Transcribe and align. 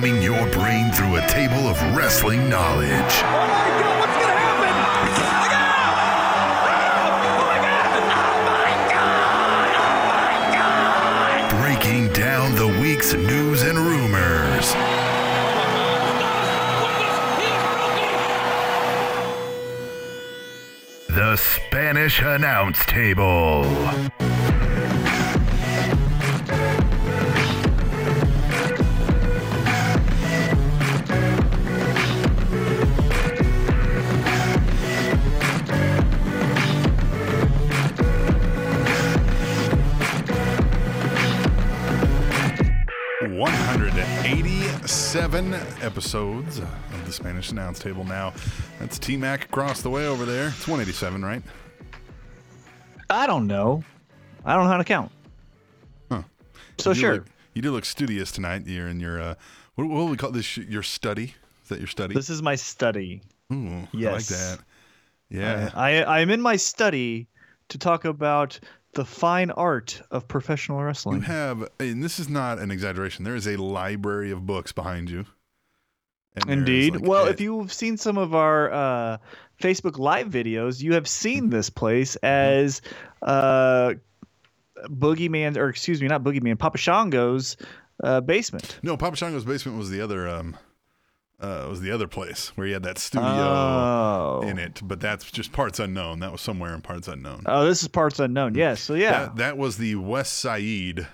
ramming 0.00 0.22
your 0.22 0.46
brain 0.50 0.92
through 0.92 1.16
a 1.16 1.26
table 1.26 1.66
of 1.66 1.76
wrestling 1.96 2.48
knowledge. 2.48 2.88
Oh 2.88 3.46
my 3.48 3.68
god, 3.80 3.98
what's 3.98 4.16
gonna 4.22 4.38
happen? 4.38 4.68
breaking 11.60 12.12
down 12.12 12.54
the 12.54 12.68
week's 12.80 13.12
news 13.14 13.62
and 13.62 13.76
rumors. 13.76 14.72
The 21.08 21.36
Spanish 21.36 22.22
Announce 22.22 22.84
Table. 22.86 23.64
Eighty-seven 45.38 45.82
episodes 45.84 46.58
of 46.58 47.06
the 47.06 47.12
Spanish 47.12 47.52
Announce 47.52 47.78
Table 47.78 48.04
now. 48.04 48.32
That's 48.80 48.98
T 48.98 49.16
Mac 49.16 49.44
across 49.44 49.82
the 49.82 49.90
way 49.90 50.06
over 50.06 50.24
there. 50.24 50.48
It's 50.48 50.66
187, 50.66 51.24
right? 51.24 51.42
I 53.08 53.26
don't 53.26 53.46
know. 53.46 53.84
I 54.44 54.54
don't 54.54 54.64
know 54.64 54.70
how 54.70 54.78
to 54.78 54.84
count. 54.84 55.12
Huh. 56.10 56.22
So 56.78 56.90
you 56.90 56.94
sure. 56.96 57.14
Look, 57.14 57.26
you 57.54 57.62
do 57.62 57.70
look 57.70 57.84
studious 57.84 58.32
tonight. 58.32 58.66
You're 58.66 58.88
in 58.88 58.98
your, 58.98 59.20
uh, 59.20 59.34
what, 59.76 59.88
what 59.88 59.98
do 59.98 60.06
we 60.06 60.16
call 60.16 60.32
this? 60.32 60.56
Your 60.56 60.82
study? 60.82 61.34
Is 61.62 61.68
that 61.68 61.78
your 61.78 61.88
study? 61.88 62.14
This 62.14 62.30
is 62.30 62.42
my 62.42 62.56
study. 62.56 63.22
Ooh, 63.52 63.86
I 63.94 64.10
like 64.10 64.24
that. 64.26 64.58
Yeah. 65.30 65.70
I, 65.74 66.02
I 66.02 66.20
am 66.20 66.30
in 66.30 66.40
my 66.40 66.56
study 66.56 67.28
to 67.68 67.78
talk 67.78 68.04
about 68.04 68.58
the 68.98 69.04
fine 69.04 69.52
art 69.52 70.02
of 70.10 70.26
professional 70.26 70.82
wrestling. 70.82 71.18
You 71.18 71.22
have, 71.22 71.68
and 71.78 72.02
this 72.02 72.18
is 72.18 72.28
not 72.28 72.58
an 72.58 72.72
exaggeration, 72.72 73.22
there 73.24 73.36
is 73.36 73.46
a 73.46 73.56
library 73.56 74.32
of 74.32 74.44
books 74.44 74.72
behind 74.72 75.08
you. 75.08 75.24
Indeed. 76.48 76.94
like, 76.94 77.04
well, 77.04 77.26
a- 77.26 77.30
if 77.30 77.40
you've 77.40 77.72
seen 77.72 77.96
some 77.96 78.18
of 78.18 78.34
our 78.34 78.72
uh, 78.72 79.18
Facebook 79.62 79.98
Live 79.98 80.30
videos, 80.30 80.82
you 80.82 80.94
have 80.94 81.06
seen 81.06 81.48
this 81.48 81.70
place 81.70 82.16
as 82.16 82.82
uh, 83.22 83.94
Boogeyman, 84.86 85.56
or 85.56 85.68
excuse 85.68 86.02
me, 86.02 86.08
not 86.08 86.24
Boogeyman, 86.24 86.58
Papa 86.58 86.78
Shango's 86.78 87.56
uh, 88.02 88.20
basement. 88.20 88.80
No, 88.82 88.96
Papa 88.96 89.16
Shango's 89.16 89.44
basement 89.44 89.78
was 89.78 89.90
the 89.90 90.00
other, 90.00 90.28
um, 90.28 90.56
uh, 91.40 91.66
was 91.68 91.80
the 91.80 91.90
other 91.90 92.08
place 92.08 92.48
where 92.56 92.66
he 92.66 92.72
had 92.72 92.82
that 92.82 92.98
studio 92.98 93.28
Oh. 93.30 94.40
in 94.44 94.58
it, 94.58 94.80
but 94.82 95.00
that's 95.00 95.30
just 95.30 95.52
parts 95.52 95.78
unknown. 95.78 96.18
That 96.20 96.32
was 96.32 96.40
somewhere 96.40 96.74
in 96.74 96.80
parts 96.82 97.06
unknown. 97.08 97.42
Oh, 97.46 97.64
this 97.66 97.82
is 97.82 97.88
parts 97.88 98.18
unknown. 98.18 98.54
Yes. 98.54 98.80
So 98.80 98.94
yeah. 98.94 99.10
That, 99.26 99.36
that 99.36 99.58
was 99.58 99.76
the 99.78 99.94
West 99.96 100.34
Side 100.38 101.06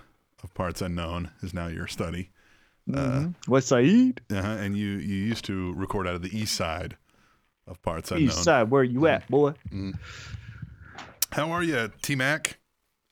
of 0.42 0.54
parts 0.54 0.80
unknown. 0.82 1.30
Is 1.42 1.52
now 1.54 1.66
your 1.68 1.86
study, 1.86 2.30
Mhm. 2.88 3.34
West 3.48 3.68
Side, 3.68 4.20
uh-huh. 4.30 4.46
and 4.60 4.76
you 4.76 4.88
you 4.92 5.14
used 5.16 5.44
to 5.46 5.72
record 5.74 6.06
out 6.06 6.14
of 6.14 6.22
the 6.22 6.36
East 6.36 6.54
Side 6.54 6.96
of 7.66 7.80
parts 7.82 8.10
unknown. 8.10 8.28
East 8.28 8.42
Side. 8.44 8.70
Where 8.70 8.84
you 8.84 9.06
at, 9.06 9.28
boy? 9.28 9.52
How 11.32 11.50
are 11.50 11.62
you, 11.62 11.90
T 12.02 12.14
Mac? 12.14 12.58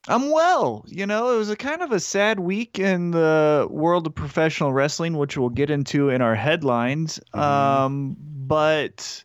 I'm 0.09 0.31
well. 0.31 0.85
You 0.89 1.07
know, 1.07 1.35
it 1.35 1.39
was 1.39 1.51
a 1.51 1.57
kind 1.57 1.81
of 1.83 1.93
a 1.93 2.01
sad 2.01 2.41
week 2.41 2.79
in 2.79 3.13
the 3.13 3.67
world 3.71 4.07
of 4.07 4.15
professional 4.15 4.73
wrestling, 4.73 5.17
which 5.17 5.37
we'll 5.37 5.49
get 5.49 5.71
into 5.71 6.09
in 6.09 6.21
our 6.23 6.35
headlines. 6.35 7.21
Um, 7.33 8.17
but 8.19 9.23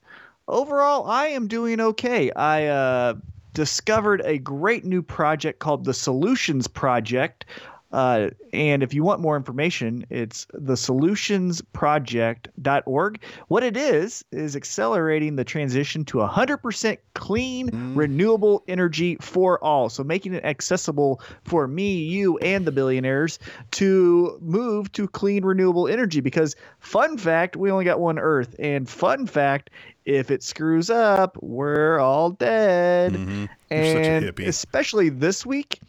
overall, 0.48 1.10
I 1.10 1.28
am 1.28 1.48
doing 1.48 1.80
okay. 1.80 2.32
I 2.32 2.68
uh, 2.68 3.16
discovered 3.54 4.22
a 4.24 4.38
great 4.38 4.86
new 4.86 5.02
project 5.02 5.60
called 5.60 5.84
the 5.84 5.94
Solutions 5.94 6.68
Project. 6.68 7.46
Uh, 7.92 8.30
and 8.52 8.84
if 8.84 8.94
you 8.94 9.04
want 9.04 9.22
more 9.22 9.38
information, 9.38 10.06
it's 10.10 10.46
the 10.54 10.74
solutionsproject.org. 10.74 13.22
What 13.48 13.64
it 13.64 13.78
is, 13.78 14.26
is 14.32 14.56
accelerating 14.56 15.36
the 15.36 15.44
transition 15.44 16.04
to 16.06 16.18
100% 16.20 16.98
clean, 17.14 17.94
renewable 17.96 18.64
energy 18.68 19.18
for 19.22 19.64
all. 19.64 19.90
So 19.90 20.04
making 20.04 20.34
it 20.34 20.44
accessible 20.44 21.22
for 21.44 21.68
me, 21.68 22.00
you, 22.00 22.38
and 22.40 22.66
the 22.66 22.72
billionaires 22.72 23.38
to 23.72 24.38
move 24.42 24.92
to 24.94 25.08
clean, 25.08 25.46
renewable 25.46 25.88
energy. 25.88 26.20
Because, 26.20 26.56
fun 26.80 27.18
fact, 27.18 27.56
we 27.56 27.70
only 27.72 27.86
got 27.86 28.00
one 28.00 28.18
Earth. 28.20 28.56
And, 28.60 28.90
fun 28.90 29.28
fact, 29.28 29.70
if 30.06 30.32
it 30.32 30.42
screws 30.44 30.90
up, 30.90 31.38
we're 31.42 32.00
all 32.00 32.32
dead. 32.32 33.14
Mhm. 33.14 33.50
A 33.72 33.74
And 33.74 34.40
especially 34.40 35.10
this 35.10 35.46
week, 35.46 35.80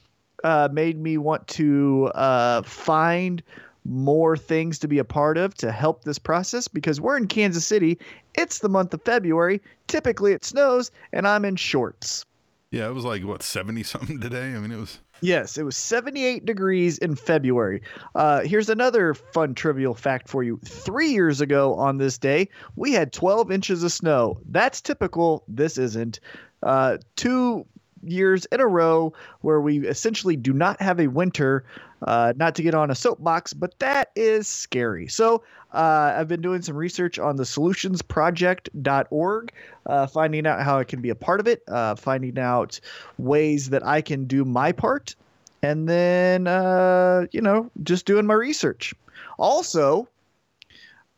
uh, 0.45 0.69
made 0.73 1.01
me 1.01 1.19
want 1.19 1.47
to 1.49 2.11
uh, 2.15 2.63
find 2.63 3.43
more 3.85 4.37
things 4.37 4.79
to 4.79 4.89
be 4.89 4.99
a 4.99 5.05
part 5.05 5.39
of 5.39 5.55
to 5.55 5.73
help 5.73 6.05
this 6.05 6.19
process 6.19 6.69
because 6.69 7.01
we're 7.01 7.17
in 7.17 7.27
Kansas 7.27 7.67
City. 7.67 7.99
It's 8.35 8.59
the 8.59 8.69
month 8.69 8.93
of 8.93 9.03
February. 9.03 9.63
Typically 9.87 10.33
it 10.33 10.45
snows, 10.45 10.91
and 11.13 11.27
I'm 11.27 11.45
in 11.45 11.57
shorts. 11.57 12.25
Yeah, 12.71 12.87
it 12.89 12.93
was 12.93 13.05
like 13.05 13.25
what 13.25 13.43
seventy 13.43 13.83
something 13.83 14.21
today. 14.21 14.55
I 14.55 14.59
mean, 14.59 14.73
it 14.73 14.79
was. 14.79 15.01
Yes, 15.21 15.59
it 15.59 15.65
was 15.65 15.77
78 15.77 16.45
degrees 16.45 16.97
in 16.99 17.17
February. 17.17 17.83
Uh, 18.15 18.43
here's 18.43 18.69
another 18.69 19.15
fun 19.15 19.53
trivial 19.53 19.93
fact 19.93 20.29
for 20.29 20.45
you. 20.45 20.61
Three 20.65 21.11
years 21.11 21.41
ago 21.41 21.75
on 21.75 21.99
this 21.99 22.19
day, 22.19 22.49
we 22.77 22.93
had 22.93 23.13
12 23.13 23.51
inches 23.51 23.83
of 23.83 23.91
snow. 23.91 24.39
That's 24.49 24.81
typical. 24.81 25.43
This 25.49 25.77
isn't. 25.77 26.21
Uh, 26.63 26.99
two 27.17 27.67
years 28.05 28.45
in 28.47 28.61
a 28.61 28.67
row 28.67 29.13
where 29.41 29.61
we 29.61 29.87
essentially 29.87 30.37
do 30.37 30.53
not 30.53 30.81
have 30.81 31.01
a 31.01 31.09
winter. 31.09 31.65
Uh, 32.03 32.33
not 32.37 32.55
to 32.55 32.63
get 32.63 32.75
on 32.75 32.93
a 32.93 32.95
soapbox, 32.95 33.53
but 33.53 33.77
that 33.81 34.13
is 34.15 34.47
scary. 34.47 35.09
So 35.09 35.43
uh, 35.75 36.15
I've 36.17 36.29
been 36.29 36.41
doing 36.41 36.63
some 36.63 36.77
research 36.77 37.19
on 37.19 37.35
the 37.35 37.43
solutionsproject.org, 37.43 39.53
uh, 39.87 40.07
finding 40.07 40.47
out 40.47 40.63
how 40.63 40.79
I 40.79 40.85
can 40.85 41.03
be 41.03 41.11
a 41.11 41.17
part 41.17 41.41
of 41.41 41.49
it, 41.49 41.65
uh, 41.67 41.97
finding 41.97 42.39
out 42.39 42.79
ways 43.19 43.71
that 43.71 43.85
I 43.85 44.01
can 44.01 44.27
do 44.27 44.45
my 44.45 44.71
part, 44.73 45.17
and 45.63 45.89
then, 45.89 46.47
uh, 46.47 47.27
you 47.33 47.41
know, 47.41 47.71
just 47.83 48.07
doing 48.07 48.27
my 48.27 48.35
research. 48.35 48.95
Also, 49.39 50.09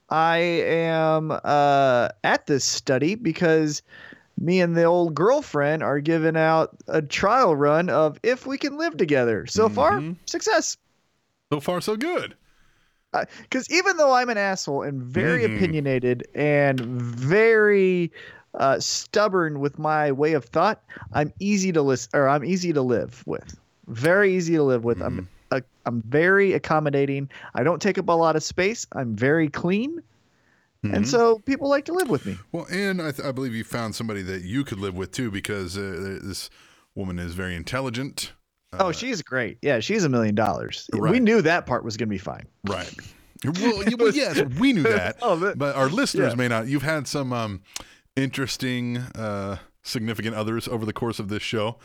I 0.08 0.38
am 0.38 1.30
uh, 1.30 2.08
at 2.24 2.46
this 2.46 2.64
study 2.64 3.14
because 3.14 3.82
me 4.40 4.60
and 4.60 4.74
the 4.76 4.84
old 4.84 5.14
girlfriend 5.14 5.82
are 5.82 6.00
giving 6.00 6.36
out 6.36 6.76
a 6.88 7.02
trial 7.02 7.54
run 7.54 7.90
of 7.90 8.18
if 8.22 8.46
we 8.46 8.56
can 8.58 8.78
live 8.78 8.96
together. 8.96 9.46
So 9.46 9.68
far, 9.68 10.00
Mhm. 10.00 10.16
success. 10.26 10.76
So 11.52 11.60
far, 11.60 11.80
so 11.80 11.96
good. 11.96 12.34
Because 13.42 13.68
even 13.70 13.96
though 13.96 14.12
I'm 14.14 14.30
an 14.30 14.38
asshole 14.38 14.82
and 14.82 15.02
very 15.02 15.42
Mhm. 15.42 15.56
opinionated 15.56 16.26
and 16.34 16.80
very 16.80 18.10
uh, 18.54 18.80
stubborn 18.80 19.60
with 19.60 19.78
my 19.78 20.10
way 20.10 20.32
of 20.32 20.44
thought, 20.44 20.82
I'm 21.12 21.32
easy 21.38 21.70
to 21.70 21.82
listen 21.82 22.10
or 22.14 22.28
I'm 22.28 22.44
easy 22.44 22.72
to 22.72 22.82
live 22.82 23.22
with. 23.24 23.56
Very 23.86 24.34
easy 24.34 24.54
to 24.56 24.62
live 24.64 24.82
with. 24.84 25.00
I'm 25.00 25.28
uh, 25.52 25.60
I'm 25.86 26.02
very 26.02 26.52
accommodating. 26.52 27.28
I 27.54 27.62
don't 27.62 27.80
take 27.80 27.96
up 27.98 28.08
a 28.08 28.12
lot 28.12 28.34
of 28.34 28.42
space. 28.42 28.86
I'm 28.92 29.14
very 29.14 29.48
clean, 29.48 30.00
Mhm. 30.84 30.94
and 30.96 31.08
so 31.08 31.38
people 31.40 31.68
like 31.68 31.84
to 31.86 31.92
live 31.92 32.08
with 32.08 32.24
me. 32.24 32.38
Well, 32.52 32.66
and 32.70 33.02
I, 33.02 33.10
th- 33.12 33.26
I 33.28 33.32
believe 33.32 33.54
you 33.54 33.64
found 33.64 33.94
somebody 33.94 34.22
that 34.22 34.42
you 34.42 34.64
could 34.64 34.78
live 34.78 34.94
with 34.96 35.12
too, 35.12 35.30
because 35.30 35.76
uh, 35.76 36.18
this 36.22 36.48
woman 36.94 37.18
is 37.18 37.34
very 37.34 37.54
intelligent. 37.54 38.32
oh, 38.78 38.90
she's 38.92 39.20
great. 39.20 39.58
Yeah, 39.62 39.80
she's 39.80 40.04
a 40.04 40.08
million 40.08 40.34
dollars. 40.34 40.88
We 40.92 41.20
knew 41.20 41.42
that 41.42 41.66
part 41.66 41.84
was 41.84 41.96
gonna 41.96 42.08
be 42.08 42.18
fine. 42.18 42.46
Right. 42.66 42.94
Well, 43.44 43.82
well, 43.98 44.10
yes, 44.14 44.40
we 44.58 44.72
knew 44.72 44.82
that. 45.00 45.16
Oh, 45.22 45.38
but- 45.38 45.58
but 45.58 45.76
our 45.76 45.88
listeners 45.88 46.32
yeah. 46.32 46.36
may 46.36 46.48
not. 46.48 46.66
You've 46.66 46.82
had 46.82 47.06
some 47.08 47.32
um, 47.32 47.62
interesting, 48.16 48.98
uh, 48.98 49.56
significant 49.82 50.34
others 50.36 50.68
over 50.68 50.84
the 50.86 50.92
course 50.92 51.18
of 51.18 51.28
this 51.28 51.42
show. 51.42 51.78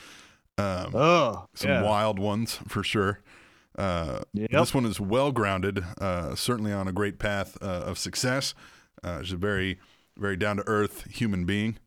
Um, 0.58 0.92
Oh, 0.96 1.48
some 1.54 1.81
wild 1.84 2.18
ones 2.19 2.60
for 2.68 2.84
sure. 2.84 3.19
Uh, 3.78 4.19
Yep. 4.34 4.52
This 4.52 4.74
one 4.74 4.86
is 4.86 5.00
well 5.02 5.31
grounded, 5.34 5.84
uh, 6.00 6.36
certainly 6.36 6.72
on 6.72 6.88
a 6.88 6.94
great 6.94 7.19
path 7.19 7.58
uh, 7.62 7.66
of 7.66 7.98
success. 7.98 8.54
Uh, 9.06 9.22
she's 9.22 9.34
a 9.34 9.38
very, 9.38 9.80
very 10.18 10.36
down 10.36 10.57
to 10.57 10.63
earth 10.68 11.06
human 11.10 11.46
being. 11.46 11.78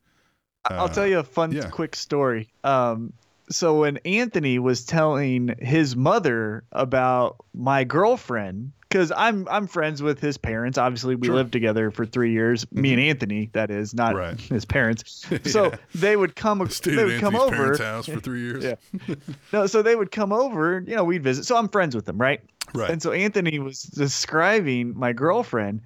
I'll 0.64 0.88
tell 0.88 1.06
you 1.06 1.18
a 1.18 1.24
fun, 1.24 1.52
yeah. 1.52 1.68
quick 1.70 1.96
story. 1.96 2.52
Um, 2.62 3.12
so 3.50 3.80
when 3.80 3.96
Anthony 3.98 4.58
was 4.58 4.84
telling 4.84 5.54
his 5.58 5.96
mother 5.96 6.64
about 6.72 7.36
my 7.54 7.84
girlfriend, 7.84 8.72
because 8.88 9.10
I'm 9.14 9.46
I'm 9.50 9.66
friends 9.66 10.02
with 10.02 10.20
his 10.20 10.36
parents. 10.38 10.78
Obviously, 10.78 11.14
we 11.14 11.26
Sure. 11.28 11.34
lived 11.36 11.52
together 11.52 11.90
for 11.90 12.04
three 12.06 12.32
years. 12.32 12.70
Me 12.72 12.92
and 12.92 13.00
Anthony, 13.02 13.50
that 13.52 13.70
is, 13.70 13.94
not 13.94 14.14
Right. 14.14 14.38
his 14.40 14.64
parents. 14.64 15.26
So 15.44 15.72
they 15.94 16.16
would 16.16 16.36
come. 16.36 16.66
Stayed 16.68 16.96
they 16.96 17.04
would 17.04 17.20
come 17.20 17.36
over. 17.36 17.54
parents' 17.56 17.80
house 17.80 18.06
for 18.06 18.20
three 18.20 18.40
years. 18.42 18.64
Yeah. 18.64 19.14
No, 19.52 19.66
so 19.66 19.80
they 19.82 19.96
would 19.96 20.10
come 20.10 20.32
over. 20.32 20.84
You 20.86 20.96
know, 20.96 21.04
we'd 21.04 21.22
visit. 21.22 21.44
So 21.44 21.56
I'm 21.56 21.68
friends 21.68 21.94
with 21.96 22.04
them, 22.04 22.18
right? 22.18 22.40
Right. 22.74 22.90
And 22.90 23.00
so 23.02 23.12
Anthony 23.12 23.58
was 23.58 23.82
describing 23.82 24.98
my 24.98 25.12
girlfriend, 25.14 25.80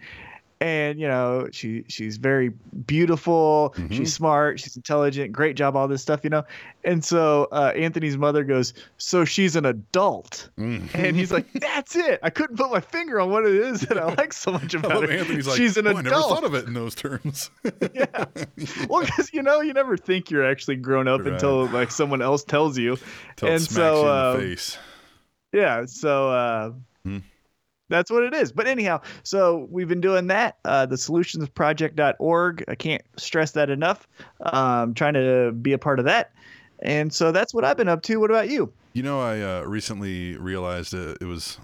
and 0.62 1.00
you 1.00 1.08
know, 1.08 1.48
she 1.50 1.84
she's 1.88 2.18
very 2.18 2.50
beautiful. 2.86 3.74
Mm-hmm. 3.76 3.94
She's 3.94 4.14
smart. 4.14 4.60
She's 4.60 4.76
intelligent. 4.76 5.32
Great 5.32 5.56
job. 5.56 5.74
All 5.74 5.88
this 5.88 6.02
stuff, 6.02 6.20
you 6.22 6.30
know. 6.30 6.44
And 6.84 7.04
so 7.04 7.48
uh, 7.50 7.72
Anthony's 7.74 8.16
mother 8.16 8.44
goes, 8.44 8.72
"So 8.96 9.24
she's 9.24 9.56
an 9.56 9.66
adult." 9.66 10.50
Mm. 10.56 10.88
And 10.94 11.16
he's 11.16 11.32
like, 11.32 11.52
"That's 11.54 11.96
it. 11.96 12.20
I 12.22 12.30
couldn't 12.30 12.58
put 12.58 12.70
my 12.70 12.78
finger 12.78 13.18
on 13.20 13.30
what 13.30 13.44
it 13.44 13.56
is 13.56 13.80
that 13.82 13.98
I 13.98 14.14
like 14.14 14.32
so 14.32 14.52
much 14.52 14.72
about 14.74 15.02
her. 15.02 15.10
Anthony's 15.10 15.48
like, 15.48 15.56
she's 15.56 15.76
an 15.76 15.88
"Oh, 15.88 15.96
I 15.96 16.02
never 16.02 16.14
thought 16.14 16.44
of 16.44 16.54
it 16.54 16.66
in 16.68 16.74
those 16.74 16.94
terms. 16.94 17.50
yeah. 17.92 18.24
Well, 18.88 19.04
because 19.04 19.32
you 19.32 19.42
know, 19.42 19.62
you 19.62 19.72
never 19.72 19.96
think 19.96 20.30
you're 20.30 20.48
actually 20.48 20.76
grown 20.76 21.08
up 21.08 21.22
Right. 21.22 21.32
until 21.32 21.66
like 21.66 21.90
someone 21.90 22.22
else 22.22 22.44
tells 22.44 22.78
you. 22.78 22.98
Till 23.34 23.48
and 23.48 23.60
so, 23.60 23.94
you 23.96 24.00
in 24.02 24.08
uh, 24.08 24.32
the 24.34 24.38
face. 24.38 24.78
Yeah. 25.52 25.86
So 25.86 26.30
uh. 26.30 26.72
That's 27.92 28.10
what 28.10 28.24
it 28.24 28.34
is. 28.34 28.50
But 28.52 28.66
anyhow, 28.66 29.00
so 29.22 29.68
we've 29.70 29.88
been 29.88 30.00
doing 30.00 30.26
that. 30.28 30.56
Uh, 30.64 30.86
the 30.86 30.96
solutionsproject.org. 30.96 32.64
I 32.66 32.74
can't 32.74 33.02
stress 33.16 33.52
that 33.52 33.70
enough. 33.70 34.08
Um, 34.40 34.94
trying 34.94 35.14
to 35.14 35.52
be 35.52 35.72
a 35.72 35.78
part 35.78 35.98
of 35.98 36.04
that. 36.06 36.32
And 36.80 37.12
so 37.12 37.30
that's 37.30 37.54
what 37.54 37.64
I've 37.64 37.76
been 37.76 37.88
up 37.88 38.02
to. 38.04 38.16
What 38.16 38.30
about 38.30 38.48
you? 38.48 38.72
You 38.94 39.02
know, 39.02 39.20
I 39.20 39.40
uh, 39.40 39.62
recently 39.62 40.36
realized 40.36 40.94
uh, 40.94 41.14
it 41.20 41.24
was. 41.24 41.58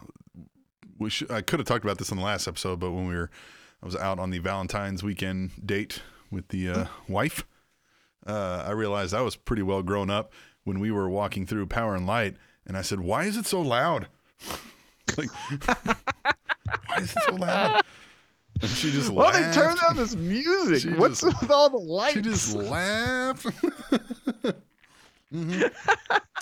We 0.98 1.10
should, 1.10 1.30
I 1.30 1.42
could 1.42 1.60
have 1.60 1.66
talked 1.66 1.84
about 1.84 1.98
this 1.98 2.10
in 2.10 2.16
the 2.16 2.24
last 2.24 2.48
episode, 2.48 2.80
but 2.80 2.90
when 2.90 3.06
we 3.06 3.14
were, 3.14 3.30
I 3.82 3.86
was 3.86 3.94
out 3.94 4.18
on 4.18 4.30
the 4.30 4.38
Valentine's 4.38 5.04
weekend 5.04 5.52
date 5.64 6.02
with 6.28 6.48
the 6.48 6.68
uh, 6.68 6.86
wife. 7.08 7.44
Uh, 8.26 8.64
I 8.66 8.72
realized 8.72 9.14
I 9.14 9.20
was 9.20 9.36
pretty 9.36 9.62
well 9.62 9.84
grown 9.84 10.10
up 10.10 10.32
when 10.64 10.80
we 10.80 10.90
were 10.90 11.08
walking 11.08 11.46
through 11.46 11.66
Power 11.68 11.94
and 11.94 12.04
Light, 12.04 12.36
and 12.66 12.76
I 12.76 12.82
said, 12.82 13.00
"Why 13.00 13.24
is 13.24 13.36
it 13.36 13.46
so 13.46 13.60
loud? 13.60 14.08
like, 15.16 15.30
why 16.86 16.96
is 16.98 17.12
it 17.12 17.18
so 17.26 17.34
loud?" 17.36 17.80
And 18.60 18.70
she 18.70 18.90
just 18.90 19.10
Well, 19.10 19.30
they 19.32 19.52
turned 19.52 19.78
on 19.88 19.96
this 19.96 20.16
music. 20.16 20.80
She 20.82 20.90
What's 20.98 21.20
just- 21.20 21.40
with 21.40 21.50
all 21.50 21.70
the 21.70 21.76
lights? 21.78 22.14
She 22.14 22.20
just 22.22 22.54
laughed. 22.56 23.46
hmm 25.32 25.60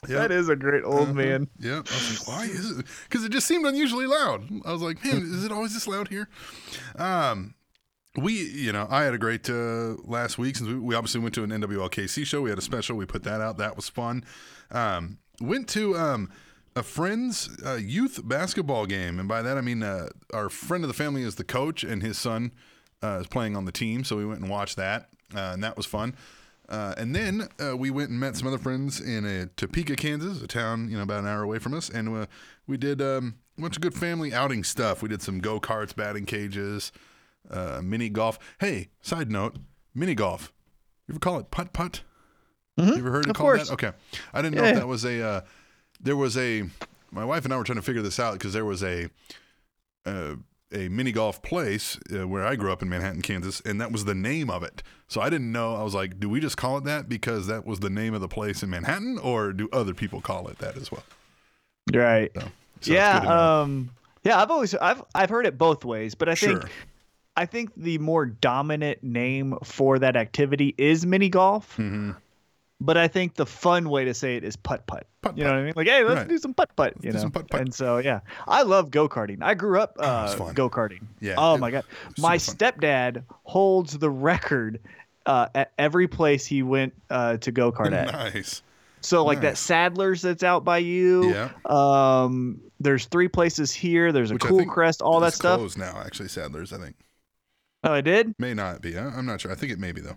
That 0.08 0.30
is 0.30 0.48
a 0.48 0.56
great 0.56 0.84
old 0.84 1.14
man. 1.14 1.48
Yeah, 1.58 1.76
I 1.76 1.80
was 1.80 2.26
like, 2.26 2.28
why 2.38 2.44
is 2.44 2.78
it? 2.78 2.86
Because 3.08 3.24
it 3.24 3.32
just 3.32 3.46
seemed 3.46 3.66
unusually 3.66 4.06
loud. 4.06 4.48
I 4.64 4.72
was 4.72 4.80
like, 4.82 5.04
man, 5.04 5.16
is 5.22 5.44
it 5.44 5.52
always 5.52 5.74
this 5.74 5.86
loud 5.88 6.08
here? 6.08 6.28
Um, 6.96 7.54
we, 8.16 8.32
you 8.32 8.72
know, 8.72 8.86
I 8.88 9.02
had 9.02 9.12
a 9.12 9.18
great 9.18 9.50
uh, 9.50 9.96
last 10.04 10.38
week 10.38 10.56
since 10.56 10.68
we, 10.70 10.76
we 10.78 10.94
obviously 10.94 11.20
went 11.20 11.34
to 11.34 11.44
an 11.44 11.50
NWLKC 11.50 12.24
show. 12.24 12.40
We 12.42 12.50
had 12.50 12.58
a 12.58 12.62
special. 12.62 12.96
We 12.96 13.04
put 13.04 13.24
that 13.24 13.40
out. 13.42 13.58
That 13.58 13.76
was 13.76 13.88
fun. 13.90 14.24
Um, 14.70 15.18
went 15.40 15.68
to 15.70 15.96
um, 15.98 16.30
a 16.76 16.82
friend's 16.82 17.48
uh, 17.64 17.74
youth 17.74 18.20
basketball 18.28 18.86
game, 18.86 19.18
and 19.18 19.28
by 19.28 19.42
that 19.42 19.56
I 19.58 19.60
mean 19.62 19.82
uh, 19.82 20.08
our 20.32 20.48
friend 20.48 20.84
of 20.84 20.88
the 20.88 20.94
family 20.94 21.22
is 21.22 21.34
the 21.34 21.44
coach, 21.44 21.82
and 21.82 22.02
his 22.02 22.18
son 22.18 22.52
uh, 23.02 23.18
is 23.22 23.26
playing 23.26 23.56
on 23.56 23.64
the 23.64 23.72
team. 23.72 24.04
So 24.04 24.16
we 24.16 24.24
went 24.26 24.40
and 24.40 24.48
watched 24.50 24.76
that, 24.76 25.08
uh, 25.34 25.50
and 25.54 25.64
that 25.64 25.76
was 25.76 25.86
fun. 25.86 26.14
Uh, 26.68 26.94
and 26.98 27.14
then 27.14 27.48
uh, 27.64 27.76
we 27.76 27.90
went 27.90 28.10
and 28.10 28.18
met 28.18 28.36
some 28.36 28.48
other 28.48 28.58
friends 28.58 29.00
in 29.00 29.50
Topeka, 29.56 29.94
Kansas, 29.96 30.42
a 30.42 30.46
town 30.48 30.88
you 30.90 30.96
know 30.96 31.02
about 31.02 31.20
an 31.20 31.28
hour 31.28 31.42
away 31.42 31.58
from 31.58 31.74
us, 31.74 31.88
and 31.88 32.08
uh, 32.14 32.26
we 32.66 32.76
did 32.76 33.00
um, 33.00 33.36
a 33.56 33.60
bunch 33.62 33.76
of 33.76 33.82
good 33.82 33.94
family 33.94 34.34
outing 34.34 34.62
stuff. 34.64 35.02
We 35.02 35.08
did 35.08 35.22
some 35.22 35.38
go 35.38 35.58
karts, 35.60 35.94
batting 35.94 36.26
cages, 36.26 36.92
uh, 37.50 37.80
mini 37.82 38.08
golf. 38.08 38.38
Hey, 38.60 38.88
side 39.00 39.30
note, 39.30 39.56
mini 39.94 40.14
golf. 40.14 40.52
You 41.08 41.12
ever 41.12 41.20
call 41.20 41.38
it 41.38 41.50
putt 41.52 41.72
putt? 41.72 42.02
You 42.76 42.96
ever 42.96 43.10
heard 43.12 43.26
it 43.26 43.28
Mm-hmm. 43.28 43.30
of 43.30 43.36
called 43.36 43.46
course. 43.56 43.68
that? 43.68 43.74
Okay, 43.74 43.92
I 44.34 44.42
didn't 44.42 44.56
know 44.56 44.64
Yeah. 44.64 44.70
if 44.70 44.76
that 44.76 44.88
was 44.88 45.04
a. 45.06 45.44
There 46.00 46.16
was 46.16 46.36
a. 46.36 46.64
My 47.10 47.24
wife 47.24 47.44
and 47.44 47.54
I 47.54 47.56
were 47.56 47.64
trying 47.64 47.76
to 47.76 47.82
figure 47.82 48.02
this 48.02 48.18
out 48.20 48.34
because 48.34 48.52
there 48.52 48.64
was 48.64 48.82
a. 48.82 49.08
Uh, 50.04 50.36
a 50.72 50.88
mini 50.88 51.12
golf 51.12 51.42
place 51.42 51.96
uh, 52.12 52.26
where 52.26 52.44
I 52.44 52.56
grew 52.56 52.72
up 52.72 52.82
in 52.82 52.88
Manhattan, 52.88 53.22
Kansas, 53.22 53.60
and 53.64 53.80
that 53.80 53.92
was 53.92 54.04
the 54.04 54.16
name 54.16 54.50
of 54.50 54.64
it. 54.64 54.82
So 55.06 55.20
I 55.20 55.30
didn't 55.30 55.52
know. 55.52 55.76
I 55.76 55.84
was 55.84 55.94
like, 55.94 56.18
do 56.18 56.28
we 56.28 56.40
just 56.40 56.56
call 56.56 56.76
it 56.76 56.84
that 56.84 57.08
because 57.08 57.46
that 57.46 57.64
was 57.64 57.78
the 57.78 57.88
name 57.88 58.14
of 58.14 58.20
the 58.20 58.28
place 58.28 58.64
in 58.64 58.70
Manhattan, 58.70 59.16
or 59.18 59.52
do 59.52 59.68
other 59.72 59.94
people 59.94 60.20
call 60.20 60.48
it 60.48 60.58
that 60.58 60.76
as 60.76 60.90
well? 60.90 61.04
Right. 61.92 62.32
So, 62.34 62.40
so 62.40 62.46
it's 62.46 62.52
good 62.88 62.90
to 62.90 62.92
yeah. 62.94 63.60
Um. 63.60 63.90
Yeah. 64.24 64.42
I've 64.42 64.50
always 64.50 64.74
I've 64.74 65.04
I've 65.14 65.30
heard 65.30 65.46
it 65.46 65.56
both 65.56 65.84
ways, 65.84 66.16
but 66.16 66.28
I 66.28 66.34
think 66.34 66.64
I 67.36 67.46
think 67.46 67.70
the 67.76 67.98
more 67.98 68.26
dominant 68.26 69.04
name 69.04 69.56
for 69.62 70.00
that 70.00 70.16
activity 70.16 70.74
is 70.76 71.06
mini 71.06 71.28
golf. 71.28 71.76
Mhm. 71.76 72.16
But 72.86 72.96
I 72.96 73.08
think 73.08 73.34
the 73.34 73.44
fun 73.46 73.90
way 73.90 74.04
to 74.06 74.14
say 74.14 74.36
it 74.36 74.44
is 74.44 74.56
putt 74.56 74.86
putt. 74.86 75.06
You 75.34 75.44
know 75.44 75.50
what 75.50 75.58
I 75.58 75.62
mean? 75.64 75.72
Like, 75.76 75.88
hey, 75.88 76.04
let's 76.04 76.20
Right. 76.20 76.28
do 76.28 76.38
some 76.38 76.54
putt 76.54 76.74
putt. 76.76 76.94
You 77.02 77.10
do 77.12 77.18
know. 77.18 77.30
putt-putt. 77.30 77.60
And 77.60 77.74
so 77.74 77.98
yeah, 77.98 78.20
I 78.46 78.62
love 78.62 78.90
go 78.92 79.08
karting. 79.08 79.42
I 79.42 79.54
grew 79.54 79.80
up 79.80 79.96
uh, 79.98 80.28
fun. 80.36 80.54
go 80.54 80.70
karting. 80.70 81.02
Yeah, 81.20 81.34
Oh 81.36 81.56
it- 81.56 81.58
my 81.58 81.70
god, 81.72 81.84
my 82.16 82.38
fun. 82.38 82.54
stepdad 82.56 83.24
holds 83.42 83.98
the 83.98 84.08
record 84.08 84.78
uh, 85.26 85.48
at 85.54 85.72
every 85.78 86.06
place 86.06 86.46
he 86.46 86.62
went 86.62 86.94
uh, 87.10 87.38
to 87.38 87.50
go 87.50 87.72
kart 87.72 87.92
at. 87.92 88.12
nice. 88.12 88.62
So 89.00 89.24
like 89.24 89.40
that 89.42 89.50
Nice. 89.50 89.60
Sadler's 89.60 90.22
that's 90.22 90.42
out 90.42 90.64
by 90.64 90.78
you. 90.78 91.30
Yeah. 91.30 91.50
Um, 91.64 92.60
there's 92.80 93.06
three 93.06 93.28
places 93.28 93.72
here. 93.72 94.12
There's 94.12 94.30
a 94.30 94.34
Which 94.34 94.42
Cool 94.42 94.64
Crest, 94.66 95.02
all 95.02 95.20
that 95.20 95.32
stuff. 95.34 95.58
closed 95.58 95.78
now. 95.78 96.00
Actually, 96.04 96.28
Sadler's. 96.28 96.72
I 96.72 96.78
think 96.78 96.96
Oh, 97.84 97.92
I 97.92 98.00
did. 98.00 98.34
may 98.38 98.52
not 98.54 98.80
be. 98.82 98.98
I'm 98.98 99.26
not 99.26 99.40
sure. 99.40 99.50
I 99.52 99.54
think 99.54 99.72
it 99.72 99.78
may 99.78 99.92
be 99.92 100.00
though. 100.00 100.16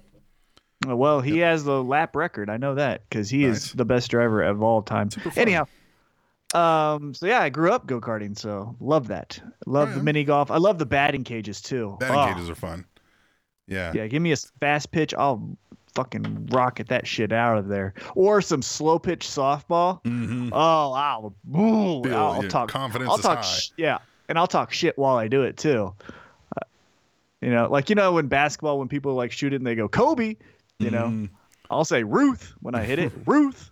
Well, 0.85 1.19
he 1.21 1.39
has 1.39 1.63
the 1.63 1.83
lap 1.83 2.15
record. 2.15 2.49
I 2.49 2.57
know 2.57 2.75
that 2.75 3.01
because 3.09 3.29
he 3.29 3.45
Nice. 3.45 3.57
is 3.67 3.73
the 3.73 3.85
best 3.85 4.09
driver 4.09 4.41
of 4.43 4.61
all 4.63 4.81
time. 4.81 5.09
Anyhow, 5.35 5.65
um, 6.53 7.13
so 7.13 7.25
yeah, 7.27 7.41
I 7.41 7.49
grew 7.49 7.71
up 7.71 7.85
go 7.85 7.99
karting, 7.99 8.37
so 8.37 8.75
love 8.79 9.07
that. 9.09 9.39
Love 9.65 9.89
Oh, 9.91 9.95
the 9.95 10.03
mini 10.03 10.23
golf. 10.23 10.49
I 10.49 10.57
love 10.57 10.79
the 10.79 10.85
batting 10.85 11.23
cages 11.23 11.61
too. 11.61 11.97
Batting 11.99 12.17
Oh, 12.17 12.33
cages 12.33 12.49
are 12.49 12.55
fun. 12.55 12.85
Yeah. 13.67 13.91
Yeah, 13.93 14.07
give 14.07 14.21
me 14.21 14.31
a 14.31 14.37
fast 14.59 14.91
pitch. 14.91 15.13
I'll 15.13 15.57
fucking 15.95 16.47
rocket 16.51 16.87
that 16.87 17.05
shit 17.05 17.31
out 17.33 17.57
of 17.57 17.67
there. 17.67 17.93
Or 18.15 18.41
some 18.41 18.61
slow 18.61 18.97
pitch 18.99 19.27
softball. 19.27 20.01
Mm-hmm. 20.05 20.49
Oh, 20.53 20.93
I'll, 20.93 21.35
ooh, 21.55 22.03
I'll 22.13 22.43
talk. 22.43 22.69
confidence 22.69 23.11
I'll 23.11 23.17
talk. 23.17 23.43
Sh- 23.43 23.69
yeah, 23.77 23.97
and 24.29 24.39
I'll 24.39 24.47
talk 24.47 24.71
shit 24.71 24.97
while 24.97 25.17
I 25.17 25.27
do 25.27 25.43
it 25.43 25.57
too. 25.57 25.93
Uh, 26.07 26.65
you 27.41 27.51
know, 27.51 27.67
like 27.69 27.89
you 27.89 27.95
know 27.95 28.13
when 28.13 28.27
basketball, 28.27 28.79
when 28.79 28.87
people 28.87 29.13
like 29.13 29.31
shoot 29.33 29.51
it 29.53 29.57
and 29.57 29.67
they 29.67 29.75
go 29.75 29.87
Kobe, 29.87 30.35
you 30.79 30.89
know, 30.91 31.05
Mhm. 31.07 31.29
I'll 31.69 31.85
say 31.85 32.03
Ruth 32.03 32.53
when 32.61 32.73
I 32.75 32.83
hit 32.83 32.97
it. 32.99 33.11
Ruth, 33.25 33.71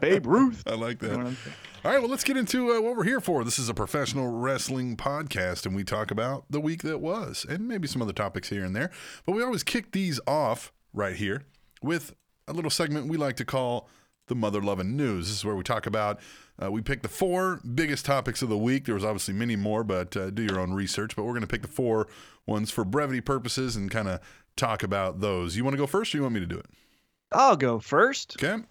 Babe 0.00 0.26
Ruth. 0.26 0.62
I 0.66 0.74
like 0.74 1.02
You 1.02 1.08
know 1.08 1.14
that. 1.16 1.26
I'm 1.26 1.36
saying? 1.36 1.56
All 1.84 1.90
right, 1.90 2.00
well, 2.00 2.10
let's 2.10 2.24
get 2.24 2.36
into 2.36 2.72
uh, 2.72 2.80
what 2.80 2.94
we're 2.96 3.04
here 3.04 3.20
for. 3.20 3.42
This 3.42 3.58
is 3.58 3.68
a 3.70 3.74
professional 3.74 4.28
wrestling 4.28 4.96
podcast, 4.96 5.64
and 5.66 5.74
we 5.74 5.82
talk 5.82 6.10
about 6.10 6.44
the 6.50 6.60
week 6.60 6.82
that 6.82 6.98
was 7.00 7.46
and 7.48 7.66
maybe 7.66 7.88
some 7.88 8.02
other 8.02 8.12
topics 8.12 8.50
here 8.50 8.62
and 8.64 8.76
there. 8.76 8.90
But 9.26 9.32
we 9.32 9.42
always 9.42 9.62
kick 9.62 9.92
these 9.92 10.20
off 10.26 10.72
right 10.92 11.16
here 11.16 11.44
with 11.82 12.14
a 12.46 12.52
little 12.52 12.70
segment 12.70 13.06
we 13.08 13.16
like 13.16 13.36
to 13.36 13.44
call 13.44 13.88
the 14.26 14.34
Mother 14.34 14.60
Loving 14.60 14.96
News. 14.96 15.28
This 15.28 15.38
is 15.38 15.44
where 15.44 15.56
we 15.56 15.62
talk 15.64 15.86
about, 15.86 16.20
uh, 16.62 16.70
we 16.70 16.82
pick 16.82 17.02
the 17.02 17.08
four 17.08 17.60
biggest 17.74 18.04
topics 18.04 18.42
of 18.42 18.48
the 18.50 18.58
week. 18.58 18.84
There 18.84 18.94
was 18.94 19.04
obviously 19.04 19.34
many 19.34 19.56
more, 19.56 19.82
but 19.82 20.16
uh, 20.16 20.30
do 20.30 20.42
your 20.42 20.60
own 20.60 20.72
research. 20.74 21.16
But 21.16 21.24
we're 21.24 21.32
going 21.32 21.40
to 21.40 21.46
pick 21.48 21.62
the 21.62 21.68
four 21.68 22.06
ones 22.46 22.70
for 22.70 22.84
brevity 22.84 23.20
purposes 23.22 23.74
and 23.74 23.90
kind 23.90 24.06
of 24.06 24.20
talk 24.56 24.82
about 24.82 25.20
those. 25.20 25.56
You 25.56 25.64
want 25.64 25.74
to 25.74 25.78
go 25.78 25.86
first 25.86 26.14
or 26.14 26.18
you 26.18 26.22
want 26.22 26.34
me 26.34 26.40
to 26.40 26.46
do 26.46 26.58
it? 26.58 26.66
I'll 27.32 27.56
go 27.56 27.78
first. 27.78 28.36
Okay. 28.42 28.62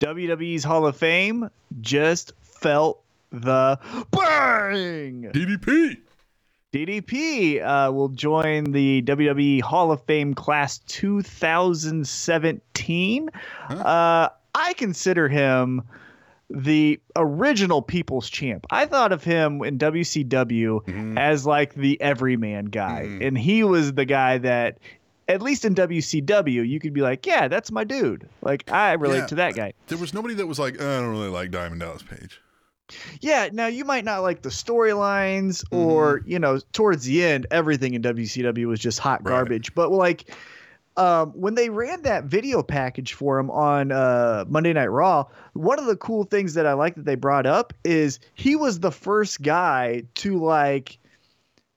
WWE's 0.00 0.64
Hall 0.64 0.84
of 0.84 0.96
Fame 0.96 1.48
just 1.80 2.32
felt 2.42 3.04
the 3.30 3.78
bang. 4.10 5.30
DDP. 5.32 5.98
DDP 6.72 7.62
uh, 7.62 7.92
will 7.92 8.08
join 8.08 8.72
the 8.72 9.02
WWE 9.02 9.62
Hall 9.62 9.92
of 9.92 10.02
Fame 10.04 10.34
class 10.34 10.78
2017. 10.88 13.30
Uh, 13.68 14.28
I 14.54 14.74
consider 14.74 15.28
him 15.28 15.82
the 16.54 17.00
original 17.16 17.82
People's 17.82 18.28
Champ. 18.30 18.66
I 18.70 18.86
thought 18.86 19.12
of 19.12 19.24
him 19.24 19.62
in 19.62 19.78
WCW 19.78 20.80
Mhm. 20.86 21.18
as 21.18 21.46
like 21.46 21.74
the 21.74 22.00
everyman 22.00 22.66
guy, 22.66 23.04
Mhm. 23.06 23.26
and 23.26 23.38
he 23.38 23.64
was 23.64 23.92
the 23.92 24.04
guy 24.04 24.38
that. 24.38 24.78
At 25.28 25.40
least 25.40 25.64
in 25.64 25.74
WCW, 25.74 26.62
you 26.62 26.80
could 26.80 26.92
be 26.92 27.00
like, 27.00 27.24
"Yeah, 27.26 27.46
that's 27.46 27.70
my 27.70 27.84
dude." 27.84 28.28
Like, 28.42 28.70
I 28.70 28.94
relate 28.94 29.18
Yeah. 29.18 29.26
to 29.26 29.34
that 29.36 29.54
guy. 29.54 29.72
There 29.86 29.96
was 29.96 30.12
nobody 30.12 30.34
that 30.34 30.46
was 30.48 30.58
like, 30.58 30.82
"Uh, 30.82 30.84
I 30.84 31.00
don't 31.00 31.10
really 31.10 31.28
like 31.28 31.52
Diamond 31.52 31.80
Dallas 31.80 32.02
Page. 32.02 32.40
Yeah, 33.20 33.48
now 33.52 33.68
you 33.68 33.84
might 33.84 34.04
not 34.04 34.18
like 34.22 34.42
the 34.42 34.48
storylines 34.48 35.64
or, 35.70 36.18
Mm-hmm. 36.18 36.30
you 36.30 36.38
know, 36.40 36.58
towards 36.72 37.04
the 37.04 37.22
end, 37.22 37.46
everything 37.52 37.94
in 37.94 38.02
WCW 38.02 38.66
was 38.66 38.80
just 38.80 38.98
hot 38.98 39.20
Right. 39.24 39.30
garbage. 39.32 39.74
But 39.74 39.92
like 39.92 40.28
um, 40.96 41.30
when 41.30 41.54
they 41.54 41.70
ran 41.70 42.02
that 42.02 42.24
video 42.24 42.62
package 42.62 43.14
for 43.14 43.38
him 43.38 43.50
on 43.50 43.92
uh, 43.92 44.44
Monday 44.48 44.72
Night 44.72 44.90
Raw, 44.90 45.24
one 45.54 45.78
of 45.78 45.86
the 45.86 45.96
cool 45.96 46.24
things 46.24 46.54
that 46.54 46.66
I 46.66 46.74
like 46.74 46.94
that 46.96 47.04
they 47.04 47.14
brought 47.14 47.46
up 47.46 47.72
is 47.84 48.18
he 48.34 48.56
was 48.56 48.80
the 48.80 48.92
first 48.92 49.42
guy 49.42 50.02
to 50.16 50.38
like 50.38 50.98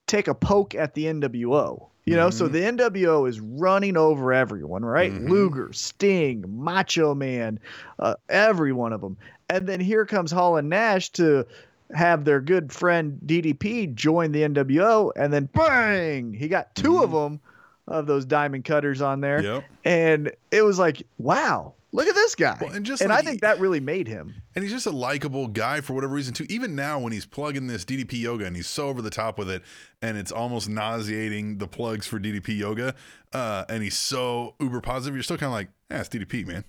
take 0.07 0.27
a 0.27 0.35
poke 0.35 0.75
at 0.75 0.93
the 0.93 1.05
NWO. 1.05 1.87
You 2.07 2.15
know, 2.15 2.29
so 2.29 2.47
the 2.47 2.59
NWO 2.59 3.27
is 3.27 3.39
running 3.39 3.97
over 3.97 4.31
everyone, 4.31 4.85
right? 4.85 5.11
Mhm. 5.11 5.27
Luger, 5.27 5.73
Sting, 5.73 6.45
Macho 6.47 7.15
Man, 7.15 7.59
uh, 7.97 8.13
every 8.29 8.71
one 8.73 8.93
of 8.93 9.01
them. 9.01 9.17
And 9.49 9.65
then 9.65 9.79
here 9.79 10.05
comes 10.05 10.29
Hall 10.31 10.57
and 10.57 10.69
Nash 10.69 11.09
to 11.13 11.47
have 11.95 12.23
their 12.23 12.41
good 12.41 12.71
friend 12.71 13.19
DDP 13.25 13.87
join 13.87 14.33
the 14.33 14.43
NWO, 14.43 15.11
and 15.15 15.33
then 15.33 15.49
bang, 15.51 16.31
he 16.33 16.47
got 16.47 16.75
2 16.75 17.01
of 17.01 17.11
them 17.11 17.39
of 17.87 18.07
those 18.07 18.25
diamond 18.25 18.65
cutters 18.65 19.01
on 19.01 19.21
there, 19.21 19.41
Yep. 19.43 19.63
and 19.83 20.31
it 20.51 20.61
was 20.63 20.79
like, 20.79 21.03
wow, 21.17 21.73
look 21.91 22.07
at 22.07 22.15
this 22.15 22.33
guy. 22.35 22.57
Well, 22.59 22.71
and 22.71 22.85
just 22.85 23.01
and 23.01 23.09
like 23.11 23.19
I 23.19 23.21
think 23.27 23.41
that 23.41 23.59
really 23.59 23.79
made 23.79 24.07
him. 24.07 24.33
And 24.55 24.63
he's 24.63 24.71
just 24.73 24.85
a 24.87 24.91
likable 24.91 25.47
guy 25.47 25.81
for 25.81 25.93
whatever 25.93 26.13
reason 26.15 26.33
too. 26.33 26.45
Even 26.49 26.75
now, 26.75 26.99
when 26.99 27.13
he's 27.13 27.25
plugging 27.25 27.67
this 27.67 27.85
DDP 27.85 28.13
yoga 28.21 28.45
and 28.45 28.55
he's 28.55 28.67
so 28.67 28.87
over 28.87 29.01
the 29.01 29.09
top 29.09 29.37
with 29.37 29.49
it, 29.49 29.61
and 30.01 30.17
it's 30.17 30.31
almost 30.31 30.67
nauseating 30.69 31.57
the 31.59 31.67
plugs 31.67 32.07
for 32.07 32.19
DDP 32.19 32.57
yoga, 32.57 32.95
uh, 33.33 33.65
and 33.69 33.83
he's 33.83 33.97
so 33.99 34.55
uber 34.59 34.81
positive, 34.81 35.15
you're 35.15 35.23
still 35.23 35.37
kind 35.37 35.47
of 35.49 35.53
like, 35.53 35.69
yeah, 35.91 35.99
it's 35.99 36.09
DDP, 36.09 36.45
man. 36.47 36.63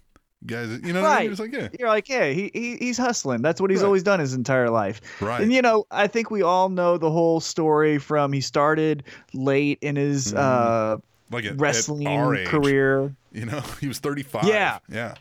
Guys, 0.45 0.78
you 0.85 0.93
know, 0.93 1.02
what 1.02 1.09
I 1.11 1.14
Right. 1.14 1.23
mean? 1.23 1.31
It's 1.33 1.40
like, 1.40 1.52
yeah, 1.52 1.69
You're 1.78 1.88
like, 1.88 2.09
yeah, 2.09 2.26
he, 2.28 2.50
he 2.52 2.76
he's 2.76 2.99
hustling. 2.99 3.43
That's 3.43 3.61
what 3.61 3.71
he's 3.71 3.81
Right. 3.81 3.87
always 3.87 4.02
done 4.02 4.21
his 4.21 4.35
entire 4.35 4.71
life. 4.71 5.00
right. 5.21 5.40
And 5.40 5.52
you 5.52 5.62
know, 5.62 5.87
I 5.90 6.07
think 6.07 6.31
we 6.31 6.43
all 6.43 6.69
know 6.69 6.99
the 6.99 7.11
whole 7.11 7.40
story 7.40 7.99
from 7.99 8.33
he 8.33 8.40
started 8.40 9.02
late 9.33 9.78
in 9.81 9.97
his 9.97 10.33
Mhm. 10.33 10.37
uh, 10.38 10.97
like 11.31 11.45
at, 11.47 11.59
wrestling 11.59 12.07
at 12.07 12.38
age, 12.40 12.47
career. 12.49 13.14
You 13.33 13.47
know, 13.47 13.61
he 13.81 13.88
was 13.88 13.99
35. 13.99 14.45
Yeah. 14.45 14.78
yeah, 14.88 15.14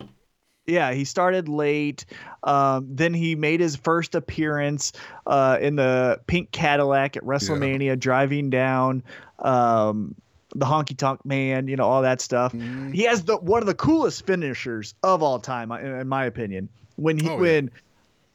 Yeah, 0.67 0.91
he 0.93 1.05
started 1.05 1.47
late. 1.47 2.05
Um, 2.43 2.87
then 2.89 3.13
he 3.13 3.35
made 3.35 3.59
his 3.61 3.75
first 3.75 4.15
appearance 4.15 4.91
uh, 5.25 5.57
in 5.61 5.75
the 5.77 6.19
pink 6.27 6.51
Cadillac 6.51 7.17
at 7.17 7.23
WrestleMania, 7.23 7.97
driving 7.99 8.49
down 8.49 9.01
um, 9.39 10.13
the 10.55 10.65
Honky 10.65 10.97
Tonk 10.97 11.23
Man. 11.25 11.67
You 11.67 11.75
know 11.75 11.83
all 11.85 12.01
that 12.01 12.21
stuff. 12.21 12.53
Mm-hmm. 12.53 12.91
He 12.93 13.03
has 13.03 13.23
the 13.25 13.37
one 13.37 13.61
of 13.61 13.67
the 13.67 13.75
coolest 13.75 14.25
finishers 14.25 14.95
of 15.03 15.21
all 15.21 15.39
time, 15.39 15.71
in, 15.71 15.85
in 15.85 16.07
my 16.07 16.25
opinion. 16.25 16.69
When 16.95 17.17
he 17.19 17.27
Oh, 17.29 17.33
yeah. 17.33 17.39
when 17.41 17.71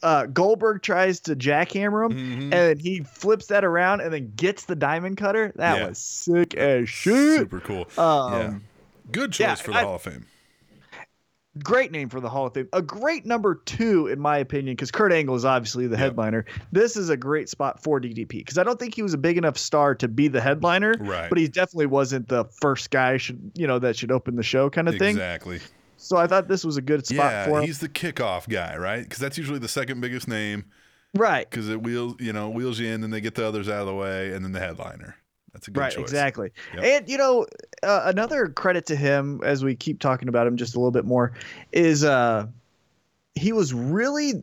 uh, 0.03 0.27
Goldberg 0.27 0.81
tries 0.83 1.21
to 1.21 1.37
jackhammer 1.37 2.11
him, 2.11 2.50
Mhm. 2.50 2.55
and 2.55 2.81
he 2.81 3.00
flips 3.00 3.47
that 3.49 3.65
around 3.67 4.00
and 4.00 4.12
then 4.12 4.33
gets 4.35 4.65
the 4.65 4.75
diamond 4.77 5.17
cutter. 5.19 5.53
That 5.57 5.79
Yeah. 5.79 5.89
was 5.89 5.99
sick 5.99 6.55
as 6.55 6.89
shit. 6.89 7.39
super 7.41 7.61
cool. 7.61 7.87
Um, 7.99 8.33
yeah, 8.33 8.55
good 9.12 9.33
choice 9.33 9.41
yeah, 9.41 9.55
for 9.57 9.73
the 9.73 9.77
I- 9.79 9.83
Hall 9.83 9.97
of 9.97 10.03
Fame. 10.03 10.25
Great 11.64 11.90
name 11.90 12.09
for 12.09 12.21
the 12.21 12.28
Hall 12.28 12.47
of 12.47 12.54
Fame. 12.54 12.69
A 12.73 12.80
great 12.80 13.26
number 13.26 13.57
two, 13.66 14.07
in 14.07 14.21
my 14.21 14.38
opinion, 14.38 14.76
because 14.76 14.92
Kurt 14.92 15.12
Angle 15.12 15.35
is 15.35 15.45
obviously 15.45 15.88
the 15.88 15.97
Yep. 15.97 15.99
headliner. 15.99 16.45
This 16.71 16.97
is 16.97 17.09
a 17.11 17.16
great 17.16 17.49
spot 17.49 17.83
for 17.83 17.99
DDP 18.00 18.38
because 18.38 18.57
I 18.57 18.62
don't 18.62 18.78
think 18.78 18.95
he 18.95 19.02
was 19.02 19.14
a 19.14 19.19
big 19.19 19.37
enough 19.37 19.59
star 19.59 19.97
to 19.97 20.07
be 20.07 20.28
the 20.28 20.40
headliner, 20.40 20.95
Right. 21.00 21.28
but 21.28 21.38
he 21.38 21.49
definitely 21.49 21.87
wasn't 21.87 22.28
the 22.28 22.45
first 22.61 22.90
guy 22.90 23.16
should 23.16 23.50
you 23.57 23.66
know 23.66 23.80
that 23.80 23.97
should 23.97 24.12
open 24.12 24.37
the 24.37 24.45
show 24.45 24.71
kind 24.71 24.88
of 24.88 24.95
thing. 24.97 25.11
Exactly. 25.11 25.59
So 25.97 26.16
I 26.16 26.28
thought 26.28 26.47
this 26.47 26.64
was 26.64 26.76
a 26.76 26.83
good 26.83 27.04
spot 27.04 27.33
Yeah, 27.33 27.45
for 27.47 27.59
him. 27.59 27.66
he's 27.66 27.80
the 27.80 27.88
kickoff 27.88 28.49
guy, 28.49 28.76
right? 28.76 29.02
Because 29.02 29.19
that's 29.19 29.37
usually 29.37 29.59
the 29.59 29.69
second 29.69 30.00
biggest 30.00 30.28
name. 30.28 30.64
Right. 31.14 31.50
Because 31.50 31.69
it 31.69 31.83
wheels, 31.83 32.14
you 32.21 32.33
know, 32.33 32.49
wheels 32.49 32.78
you 32.78 32.88
in, 32.88 33.00
then 33.00 33.11
they 33.11 33.21
get 33.21 33.35
the 33.35 33.45
others 33.45 33.69
out 33.69 33.80
of 33.80 33.87
the 33.88 33.95
way, 33.95 34.33
and 34.33 34.45
then 34.45 34.52
the 34.52 34.61
headliner. 34.61 35.16
That's 35.52 35.69
a 35.69 35.71
good 35.71 35.80
right 35.80 35.92
choice. 35.92 36.04
exactly 36.04 36.50
Yep. 36.75 36.85
and 36.85 37.09
you 37.09 37.19
know 37.19 37.47
uh, 37.83 38.02
another 38.07 38.49
credit 38.49 38.87
to 38.87 38.97
him 38.97 39.40
as 39.45 39.64
we 39.64 39.75
keep 39.75 40.00
talking 40.00 40.28
about 40.28 40.47
him 40.47 40.57
just 40.57 40.75
a 40.75 40.78
little 40.78 40.90
bit 40.92 41.04
more 41.04 41.33
is 41.73 42.04
uh 42.04 42.47
he 43.35 43.52
was 43.52 43.73
really 43.75 44.42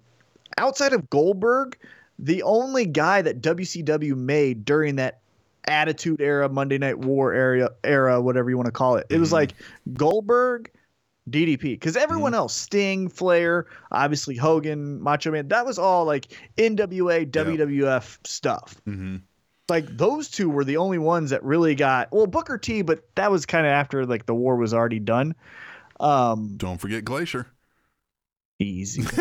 outside 0.57 0.93
of 0.93 1.09
goldberg 1.09 1.77
the 2.19 2.43
only 2.43 2.85
guy 2.85 3.21
that 3.21 3.41
wcw 3.41 4.15
made 4.15 4.65
during 4.65 4.95
that 4.97 5.19
attitude 5.67 6.21
era 6.21 6.47
monday 6.49 6.77
night 6.77 6.97
war 6.97 7.33
era 7.33 7.69
era 7.83 8.21
whatever 8.21 8.49
you 8.49 8.57
want 8.57 8.65
to 8.67 8.71
call 8.71 8.95
it 8.95 9.05
it 9.09 9.17
was 9.19 9.29
Mhm. 9.29 9.33
like 9.33 9.53
goldberg 9.93 10.71
DDP, 11.29 11.73
because 11.73 11.97
everyone 11.97 12.31
Mm-hmm. 12.31 12.37
else, 12.37 12.55
Sting, 12.55 13.09
Flair, 13.09 13.65
obviously 13.91 14.37
Hogan, 14.37 15.01
Macho 15.01 15.29
Man, 15.29 15.49
that 15.49 15.65
was 15.65 15.77
all 15.77 16.05
like 16.05 16.27
NWA, 16.57 17.25
WWF 17.29 18.17
stuff 18.25 18.79
hmm 18.85 19.17
like 19.69 19.85
those 19.97 20.29
two 20.29 20.49
were 20.49 20.63
the 20.63 20.77
only 20.77 20.97
ones 20.97 21.31
that 21.31 21.43
really 21.43 21.75
got 21.75 22.11
well 22.11 22.27
Booker 22.27 22.57
T, 22.57 22.81
but 22.81 23.03
that 23.15 23.31
was 23.31 23.45
kind 23.45 23.65
of 23.65 23.71
after 23.71 24.05
like 24.05 24.25
the 24.25 24.35
war 24.35 24.55
was 24.55 24.73
already 24.73 24.99
done. 24.99 25.35
Um, 25.99 26.55
Don't 26.57 26.77
forget 26.77 27.03
Glacier. 27.03 27.47
easy. 28.59 29.03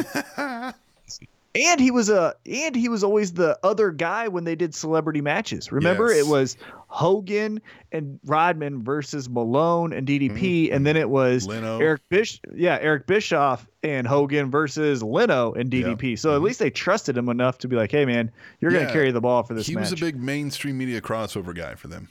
and 1.56 1.80
he 1.80 1.90
was 1.90 2.08
a 2.10 2.34
and 2.44 2.74
he 2.76 2.88
was 2.88 3.02
always 3.04 3.32
the 3.32 3.58
other 3.62 3.90
guy 3.90 4.28
when 4.28 4.44
they 4.44 4.54
did 4.56 4.74
celebrity 4.74 5.20
matches. 5.20 5.72
Remember, 5.72 6.08
Yes. 6.12 6.26
it 6.26 6.30
was 6.30 6.56
Hogan 6.88 7.60
and 7.92 8.18
Rodman 8.24 8.82
versus 8.84 9.28
Malone 9.28 9.92
and 9.92 10.06
DDP, 10.06 10.70
and 10.72 10.86
then 10.86 10.96
it 10.96 11.08
was 11.10 11.46
Leno. 11.46 11.78
Eric 11.80 12.02
Bish, 12.08 12.40
yeah, 12.54 12.78
Eric 12.80 13.06
Bischoff 13.06 13.66
and 13.82 14.06
Hogan 14.06 14.50
versus 14.50 15.02
Leno 15.02 15.52
and 15.52 15.70
DDP. 15.70 16.16
So 16.16 16.34
at 16.34 16.40
Mhm. 16.40 16.44
least 16.44 16.58
they 16.58 16.70
trusted 16.70 17.16
him 17.16 17.28
enough 17.28 17.58
to 17.58 17.68
be 17.68 17.76
like, 17.76 17.90
"Hey, 17.90 18.04
man, 18.04 18.30
you're 18.60 18.70
Yeah. 18.72 18.80
gonna 18.82 18.92
carry 18.92 19.10
the 19.10 19.20
ball 19.20 19.42
for 19.42 19.54
this 19.54 19.66
he 19.66 19.74
match." 19.74 19.90
was 19.90 19.92
a 19.92 19.96
big 20.04 20.16
mainstream 20.16 20.78
media 20.78 21.00
crossover 21.00 21.54
guy 21.54 21.74
for 21.74 21.88
them. 21.88 22.08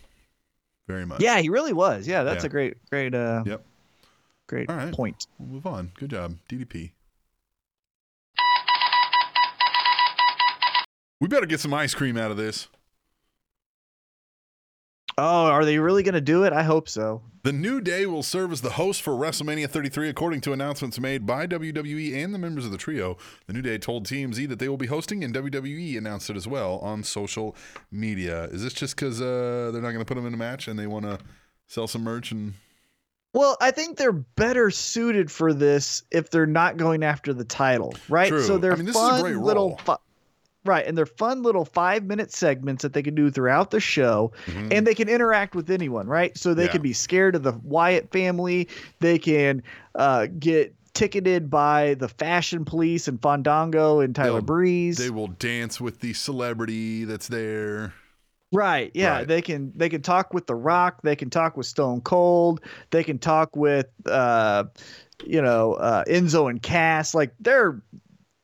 Very 0.88 1.06
much. 1.06 1.22
Yeah, 1.22 1.40
he 1.40 1.50
really 1.50 1.74
was. 1.74 2.08
Yeah, 2.08 2.24
that's 2.24 2.44
Yeah. 2.44 2.48
a 2.48 2.50
great, 2.50 2.78
great, 2.92 3.16
uh, 3.16 3.44
Yep. 3.46 3.66
great 4.48 4.70
All 4.70 4.76
right. 4.76 4.94
point. 4.94 5.26
We'll 5.40 5.50
move 5.50 5.66
on. 5.66 5.92
Good 5.98 6.12
job, 6.12 6.36
DDP. 6.48 6.92
We 11.20 11.28
better 11.28 11.46
get 11.46 11.60
some 11.60 11.74
ice 11.74 11.94
cream 11.94 12.18
out 12.18 12.32
of 12.32 12.38
this. 12.38 12.68
Oh, 15.18 15.46
are 15.46 15.64
they 15.64 15.80
really 15.80 16.04
gonna 16.04 16.20
do 16.20 16.44
it? 16.44 16.52
I 16.52 16.64
hope 16.64 16.90
so. 16.90 17.22
The 17.44 17.54
New 17.54 17.80
Day 17.80 18.08
will 18.08 18.24
serve 18.24 18.52
as 18.52 18.62
the 18.62 18.72
host 18.72 19.04
for 19.04 19.12
WrestleMania 19.12 19.70
33, 19.70 20.10
according 20.10 20.42
to 20.42 20.52
announcements 20.52 21.00
made 21.00 21.28
by 21.28 21.46
WWE 21.46 22.16
and 22.16 22.34
the 22.34 22.40
members 22.40 22.66
of 22.66 22.72
the 22.72 22.78
trio. 22.78 23.18
The 23.46 23.54
New 23.54 23.62
Day 23.62 23.78
told 23.78 24.08
TMZ 24.08 24.50
that 24.50 24.58
they 24.58 24.68
will 24.68 24.78
be 24.78 24.88
hosting, 24.88 25.24
and 25.24 25.34
WWE 25.34 25.96
announced 25.96 26.32
it 26.32 26.36
as 26.36 26.48
well 26.48 26.80
on 26.80 27.04
social 27.04 27.56
media. 27.92 28.46
Is 28.46 28.64
this 28.64 28.74
just 28.74 28.96
because 28.96 29.22
uh, 29.22 29.70
they're 29.72 29.82
not 29.84 29.92
going 29.92 30.00
to 30.00 30.06
put 30.06 30.16
them 30.16 30.26
in 30.26 30.34
a 30.34 30.38
match 30.38 30.68
and 30.68 30.78
they 30.78 30.88
want 30.88 31.06
to 31.06 31.20
sell 31.68 31.88
some 31.88 32.04
merch? 32.04 32.32
And 32.32 32.56
Well, 33.32 33.58
I 33.62 33.70
think 33.70 33.98
they're 33.98 34.12
better 34.12 34.72
suited 34.72 35.32
for 35.32 35.54
this 35.54 36.02
if 36.10 36.32
they're 36.32 36.48
not 36.48 36.78
going 36.78 37.04
after 37.04 37.32
the 37.32 37.46
title, 37.46 37.94
right? 38.10 38.30
True. 38.30 38.42
So 38.42 38.58
they're 38.58 38.74
I 38.74 38.76
mean, 38.76 38.86
this 38.86 38.96
is 38.96 39.02
a 39.04 39.22
fun 39.22 39.40
little, 39.44 39.78
fu- 39.78 39.98
right? 40.66 40.86
And 40.86 40.98
they're 40.98 41.06
fun 41.06 41.44
little 41.44 41.66
five 41.66 42.04
minute 42.04 42.32
segments 42.34 42.82
that 42.82 42.94
they 42.94 43.04
can 43.04 43.16
do 43.16 43.30
throughout 43.32 43.72
the 43.72 43.80
show, 43.80 44.32
Mhm. 44.48 44.74
and 44.74 44.88
they 44.88 44.96
can 44.96 45.08
interact 45.08 45.56
with 45.56 45.70
anyone, 45.70 46.08
right? 46.08 46.38
So 46.38 46.54
they 46.54 46.66
Yeah. 46.66 46.72
can 46.72 46.82
be 46.82 46.94
scared 46.94 47.36
of 47.36 47.44
the 47.44 47.54
Wyatt 47.64 48.12
family. 48.12 48.68
They 49.00 49.20
can 49.20 49.64
uh, 49.94 50.28
get 50.40 50.76
ticketed 50.94 51.50
by 51.50 51.94
the 52.00 52.08
Fashion 52.10 52.66
Police 52.66 53.08
and 53.08 53.22
Fandango 53.22 54.00
and 54.02 54.14
Tyler 54.16 54.34
They'll- 54.40 54.42
Breeze. 54.42 54.98
they 54.98 55.10
will 55.10 55.28
dance 55.28 55.80
with 55.80 56.00
the 56.02 56.14
celebrity 56.14 57.06
that's 57.06 57.28
there. 57.28 57.94
Right. 58.52 58.92
Yeah. 58.94 59.18
Right. 59.18 59.28
They 59.28 59.42
can 59.42 59.74
they 59.76 59.90
can 59.90 60.02
talk 60.02 60.34
with 60.34 60.48
The 60.48 60.56
Rock. 60.56 61.02
They 61.04 61.16
can 61.16 61.30
talk 61.30 61.58
with 61.58 61.66
Stone 61.66 62.02
Cold. 62.02 62.62
They 62.92 63.04
can 63.04 63.20
talk 63.20 63.56
with 63.56 63.88
uh, 64.06 64.66
you 65.26 65.42
know 65.42 65.74
uh, 65.74 66.04
Enzo 66.06 66.50
and 66.50 66.62
Cass. 66.62 67.14
Like 67.14 67.34
they're 67.40 67.82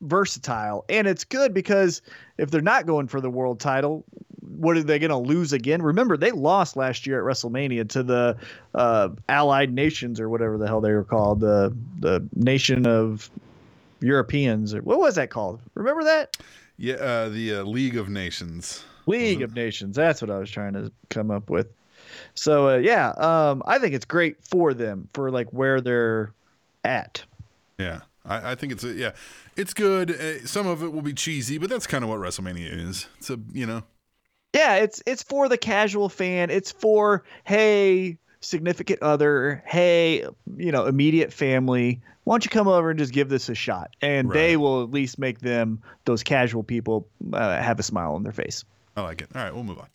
versatile, 0.02 0.84
and 0.88 1.06
it's 1.06 1.24
good 1.24 1.54
because 1.54 2.02
if 2.38 2.50
they're 2.50 2.60
not 2.60 2.86
going 2.86 3.08
for 3.08 3.20
the 3.20 3.30
world 3.30 3.60
title, 3.60 4.04
what 4.40 4.76
are 4.76 4.82
they 4.82 4.98
going 4.98 5.10
to 5.10 5.16
lose 5.16 5.52
again? 5.52 5.82
Remember, 5.82 6.16
they 6.16 6.30
lost 6.30 6.76
last 6.76 7.06
year 7.06 7.18
at 7.18 7.24
WrestleMania 7.24 7.88
to 7.90 8.02
the 8.02 8.36
uh, 8.74 9.08
Allied 9.28 9.72
Nations 9.72 10.20
or 10.20 10.28
whatever 10.28 10.58
the 10.58 10.66
hell 10.66 10.80
they 10.80 10.92
were 10.92 11.04
called, 11.04 11.40
the 11.40 11.74
the 11.98 12.26
Nation 12.34 12.86
of 12.86 13.30
Europeans 14.00 14.74
or 14.74 14.82
what 14.82 14.98
was 14.98 15.14
that 15.14 15.30
called? 15.30 15.60
Remember 15.74 16.04
that? 16.04 16.36
Yeah, 16.76 16.94
uh, 16.94 17.28
the 17.28 17.56
uh, 17.56 17.62
League 17.62 17.96
of 17.96 18.08
Nations. 18.08 18.84
League 19.06 19.42
of 19.42 19.54
Nations. 19.54 19.96
That's 19.96 20.20
what 20.20 20.30
I 20.30 20.38
was 20.38 20.50
trying 20.50 20.74
to 20.74 20.92
come 21.10 21.30
up 21.30 21.50
with. 21.50 21.68
So 22.34 22.70
uh, 22.70 22.76
yeah, 22.76 23.10
um, 23.10 23.62
I 23.66 23.78
think 23.78 23.94
it's 23.94 24.04
great 24.04 24.42
for 24.44 24.74
them 24.74 25.08
for 25.12 25.30
like 25.30 25.52
where 25.52 25.80
they're 25.80 26.32
at. 26.84 27.22
Yeah, 27.78 28.00
I, 28.24 28.52
I 28.52 28.54
think 28.54 28.72
it's 28.72 28.84
a, 28.84 28.92
yeah, 28.92 29.12
it's 29.56 29.74
good. 29.74 30.10
Uh, 30.10 30.46
some 30.46 30.66
of 30.66 30.82
it 30.82 30.92
will 30.92 31.02
be 31.02 31.12
cheesy, 31.12 31.58
but 31.58 31.70
that's 31.70 31.86
kind 31.86 32.04
of 32.04 32.10
what 32.10 32.18
WrestleMania 32.20 32.88
is. 32.88 33.06
It's 33.18 33.30
a 33.30 33.38
you 33.52 33.66
know, 33.66 33.82
Yeah, 34.54 34.76
it's 34.76 35.02
it's 35.06 35.22
for 35.22 35.48
the 35.48 35.58
casual 35.58 36.08
fan. 36.08 36.50
It's 36.50 36.72
for 36.72 37.24
hey 37.44 38.18
significant 38.40 39.02
other, 39.02 39.62
hey 39.66 40.26
you 40.56 40.72
know 40.72 40.86
immediate 40.86 41.32
family. 41.32 42.00
Why 42.24 42.34
don't 42.34 42.44
you 42.44 42.50
come 42.50 42.68
over 42.68 42.90
and 42.90 42.98
just 42.98 43.12
give 43.12 43.28
this 43.28 43.48
a 43.48 43.54
shot? 43.54 43.90
And 44.00 44.30
they 44.30 44.56
will 44.56 44.84
at 44.84 44.92
least 44.92 45.18
make 45.18 45.40
them 45.40 45.82
those 46.04 46.22
casual 46.22 46.62
people 46.62 47.08
uh, 47.32 47.60
have 47.60 47.80
a 47.80 47.82
smile 47.82 48.14
on 48.14 48.22
their 48.22 48.32
face. 48.32 48.64
I 48.96 49.02
like 49.02 49.22
it. 49.22 49.28
All 49.34 49.42
right, 49.42 49.52
we'll 49.52 49.64
move 49.64 49.80
on. 49.80 49.88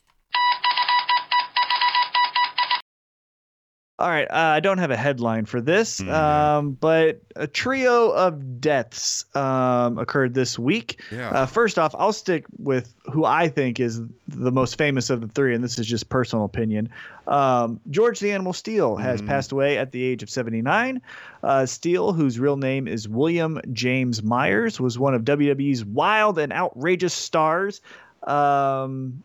All 4.00 4.08
right, 4.08 4.30
uh, 4.30 4.34
I 4.34 4.60
don't 4.60 4.78
have 4.78 4.92
a 4.92 4.96
headline 4.96 5.44
for 5.44 5.60
this, 5.60 6.00
Mm, 6.00 6.12
um, 6.12 6.70
but 6.72 7.20
a 7.34 7.48
trio 7.48 8.10
of 8.10 8.60
deaths 8.60 9.24
um, 9.34 9.98
occurred 9.98 10.34
this 10.34 10.56
week. 10.56 11.00
Yeah. 11.10 11.30
Uh, 11.30 11.46
first 11.46 11.80
off, 11.80 11.96
I'll 11.98 12.12
stick 12.12 12.44
with 12.58 12.94
who 13.12 13.24
I 13.24 13.48
think 13.48 13.80
is 13.80 14.00
the 14.28 14.52
most 14.52 14.78
famous 14.78 15.10
of 15.10 15.20
the 15.20 15.26
three, 15.26 15.52
and 15.52 15.64
this 15.64 15.80
is 15.80 15.86
just 15.86 16.08
personal 16.08 16.44
opinion. 16.44 16.90
Um, 17.26 17.80
George 17.90 18.20
the 18.20 18.30
Animal 18.30 18.52
Steele 18.52 18.94
has 18.94 19.20
passed 19.20 19.50
away 19.50 19.78
at 19.78 19.90
the 19.90 20.02
age 20.04 20.22
of 20.22 20.30
79. 20.30 21.02
Uh, 21.42 21.66
Steele, 21.66 22.12
whose 22.12 22.38
real 22.38 22.56
name 22.56 22.86
is 22.86 23.08
William 23.08 23.60
James 23.72 24.22
Myers, 24.22 24.78
was 24.80 24.96
one 24.96 25.14
of 25.14 25.22
WWE's 25.22 25.84
wild 25.84 26.38
and 26.38 26.52
outrageous 26.52 27.14
stars. 27.14 27.80
Um, 28.22 29.24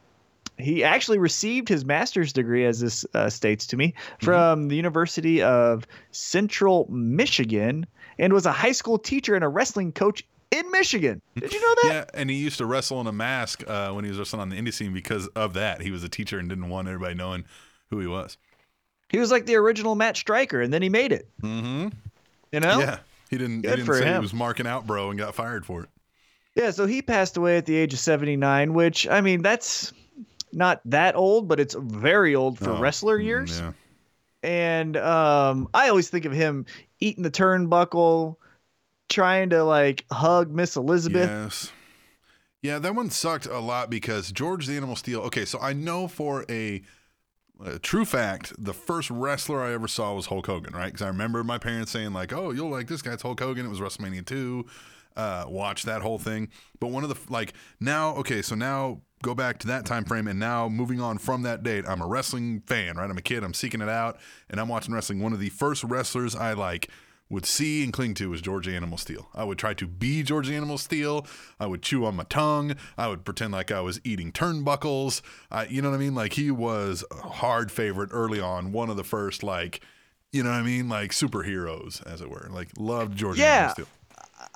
he 0.63 0.83
actually 0.83 1.19
received 1.19 1.67
his 1.67 1.85
master's 1.85 2.33
degree, 2.33 2.65
as 2.65 2.79
this 2.79 3.05
uh, 3.13 3.29
states 3.29 3.67
to 3.67 3.77
me, 3.77 3.93
from 4.21 4.69
the 4.69 4.75
University 4.75 5.41
of 5.41 5.85
Central 6.11 6.87
Michigan, 6.89 7.85
and 8.17 8.33
was 8.33 8.45
a 8.45 8.51
high 8.51 8.71
school 8.71 8.97
teacher 8.97 9.35
and 9.35 9.43
a 9.43 9.47
wrestling 9.47 9.91
coach 9.91 10.25
in 10.51 10.69
Michigan. 10.71 11.21
Did 11.35 11.53
you 11.53 11.61
know 11.61 11.75
that? 11.83 11.93
Yeah, 12.13 12.19
and 12.19 12.29
he 12.29 12.37
used 12.37 12.57
to 12.59 12.65
wrestle 12.65 13.01
in 13.01 13.07
a 13.07 13.11
mask 13.11 13.67
uh, 13.67 13.91
when 13.91 14.05
he 14.05 14.09
was 14.09 14.19
wrestling 14.19 14.41
on 14.41 14.49
the 14.49 14.55
indie 14.55 14.73
scene 14.73 14.93
because 14.93 15.27
of 15.29 15.53
that. 15.53 15.81
He 15.81 15.91
was 15.91 16.03
a 16.03 16.09
teacher 16.09 16.39
and 16.39 16.47
didn't 16.47 16.69
want 16.69 16.87
everybody 16.87 17.15
knowing 17.15 17.45
who 17.89 17.99
he 17.99 18.07
was. 18.07 18.37
He 19.09 19.19
was 19.19 19.31
like 19.31 19.45
the 19.45 19.55
original 19.55 19.95
Matt 19.95 20.17
Striker, 20.17 20.61
and 20.61 20.73
then 20.73 20.81
he 20.81 20.89
made 20.89 21.11
it. 21.11 21.27
Mm-hmm. 21.41 21.89
You 22.51 22.59
know? 22.59 22.79
Yeah, 22.79 22.99
he 23.29 23.37
didn't. 23.37 23.57
He 23.57 23.61
Good 23.63 23.69
didn't 23.77 23.85
for 23.85 23.97
say 23.97 24.05
he 24.05 24.11
him. 24.11 24.21
was 24.21 24.33
marking 24.33 24.67
out, 24.67 24.87
bro, 24.87 25.09
and 25.09 25.19
got 25.19 25.35
fired 25.35 25.65
for 25.65 25.83
it. 25.83 25.89
Yeah, 26.55 26.69
so 26.69 26.85
he 26.85 27.01
passed 27.01 27.35
away 27.35 27.57
at 27.57 27.65
the 27.65 27.75
age 27.75 27.93
of 27.93 27.99
79, 27.99 28.75
which, 28.75 29.07
I 29.07 29.21
mean, 29.21 29.41
that's 29.41 29.91
not 30.53 30.81
that 30.85 31.15
old, 31.15 31.47
but 31.47 31.59
it's 31.59 31.75
very 31.77 32.35
old 32.35 32.59
for 32.59 32.71
Oh, 32.71 32.79
wrestler 32.79 33.19
mm, 33.19 33.25
years. 33.25 33.59
Yeah. 33.59 33.73
And 34.43 34.97
um, 34.97 35.69
I 35.73 35.89
always 35.89 36.09
think 36.09 36.25
of 36.25 36.31
him 36.33 36.65
eating 36.99 37.23
the 37.23 37.31
turnbuckle, 37.31 38.35
trying 39.09 39.49
to 39.51 39.63
like 39.63 40.05
hug 40.11 40.51
Miss 40.51 40.75
Elizabeth. 40.75 41.29
Yes. 41.29 41.71
Yeah, 42.61 42.79
that 42.79 42.95
one 42.95 43.09
sucked 43.09 43.45
a 43.45 43.59
lot 43.59 43.89
because 43.89 44.31
George 44.31 44.67
the 44.67 44.77
Animal 44.77 44.95
Steele. 44.95 45.21
Okay, 45.21 45.43
so 45.43 45.59
I 45.59 45.73
know 45.73 46.07
for 46.07 46.45
a, 46.49 46.81
a 47.63 47.77
true 47.79 48.05
fact, 48.05 48.53
the 48.57 48.73
first 48.73 49.09
wrestler 49.09 49.61
I 49.61 49.73
ever 49.73 49.87
saw 49.87 50.13
was 50.13 50.27
Hulk 50.27 50.47
Hogan, 50.47 50.73
right? 50.73 50.85
Because 50.85 51.01
I 51.01 51.07
remember 51.07 51.43
my 51.43 51.57
parents 51.57 51.91
saying 51.91 52.13
like, 52.13 52.31
"Oh, 52.31 52.51
you'll 52.51 52.69
like 52.69 52.87
this 52.87 53.01
guy. 53.01 53.13
It's 53.13 53.21
Hulk 53.21 53.39
Hogan." 53.39 53.65
It 53.65 53.69
was 53.69 53.81
WrestleMania 53.81 54.25
two. 54.25 54.65
Uh, 55.15 55.45
watch 55.47 55.83
that 55.83 56.01
whole 56.01 56.17
thing. 56.17 56.49
But 56.79 56.87
one 56.87 57.03
of 57.03 57.09
the 57.09 57.17
like 57.31 57.53
now, 57.81 58.15
okay, 58.15 58.41
so 58.41 58.55
now 58.55 59.01
go 59.23 59.33
back 59.33 59.57
to 59.59 59.67
that 59.67 59.85
time 59.87 60.05
frame, 60.05 60.27
and 60.27 60.39
now 60.39 60.69
moving 60.69 61.01
on 61.01 61.17
from 61.17 61.41
that 61.41 61.63
date, 61.63 61.85
I'm 61.87 62.01
a 62.01 62.07
wrestling 62.07 62.61
fan, 62.67 62.97
right? 62.97 63.09
I'm 63.09 63.17
a 63.17 63.21
kid. 63.21 63.43
I'm 63.43 63.55
seeking 63.55 63.81
it 63.81 63.89
out, 63.89 64.19
and 64.51 64.59
I'm 64.59 64.67
watching 64.69 64.93
wrestling. 64.93 65.19
One 65.19 65.33
of 65.33 65.39
the 65.39 65.49
first 65.49 65.83
wrestlers 65.83 66.35
I 66.35 66.53
like 66.53 66.89
would 67.29 67.45
see 67.47 67.83
and 67.83 67.91
cling 67.91 68.13
to 68.13 68.29
was 68.29 68.41
George 68.41 68.67
Animal 68.67 68.97
Steele. 68.97 69.29
I 69.33 69.43
would 69.43 69.57
try 69.57 69.73
to 69.73 69.87
be 69.87 70.21
George 70.21 70.51
Animal 70.51 70.77
Steele. 70.77 71.25
I 71.59 71.65
would 71.65 71.81
chew 71.81 72.05
on 72.05 72.15
my 72.15 72.25
tongue. 72.25 72.75
I 72.95 73.07
would 73.07 73.25
pretend 73.25 73.53
like 73.53 73.71
I 73.71 73.81
was 73.81 73.99
eating 74.03 74.31
turnbuckles. 74.31 75.21
I, 75.49 75.65
you 75.65 75.81
know 75.81 75.89
what 75.89 75.95
I 75.95 75.99
mean? 75.99 76.13
Like 76.13 76.33
he 76.33 76.51
was 76.51 77.03
a 77.09 77.15
hard 77.15 77.71
favorite 77.71 78.09
early 78.11 78.39
on. 78.39 78.71
One 78.71 78.91
of 78.91 78.97
the 78.97 79.03
first, 79.03 79.41
like, 79.41 79.81
you 80.31 80.43
know 80.43 80.49
what 80.51 80.57
I 80.57 80.61
mean? 80.63 80.89
Like 80.89 81.11
superheroes, 81.11 82.05
as 82.05 82.21
it 82.21 82.29
were. 82.29 82.49
Like 82.51 82.69
loved 82.77 83.17
George 83.17 83.39
Yeah. 83.39 83.55
Animal 83.55 83.73
Steele. 83.73 83.87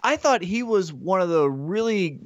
I 0.07 0.15
thought 0.15 0.41
he 0.41 0.63
was 0.63 0.93
one 0.93 1.19
of 1.19 1.27
the 1.27 1.49
really 1.49 2.17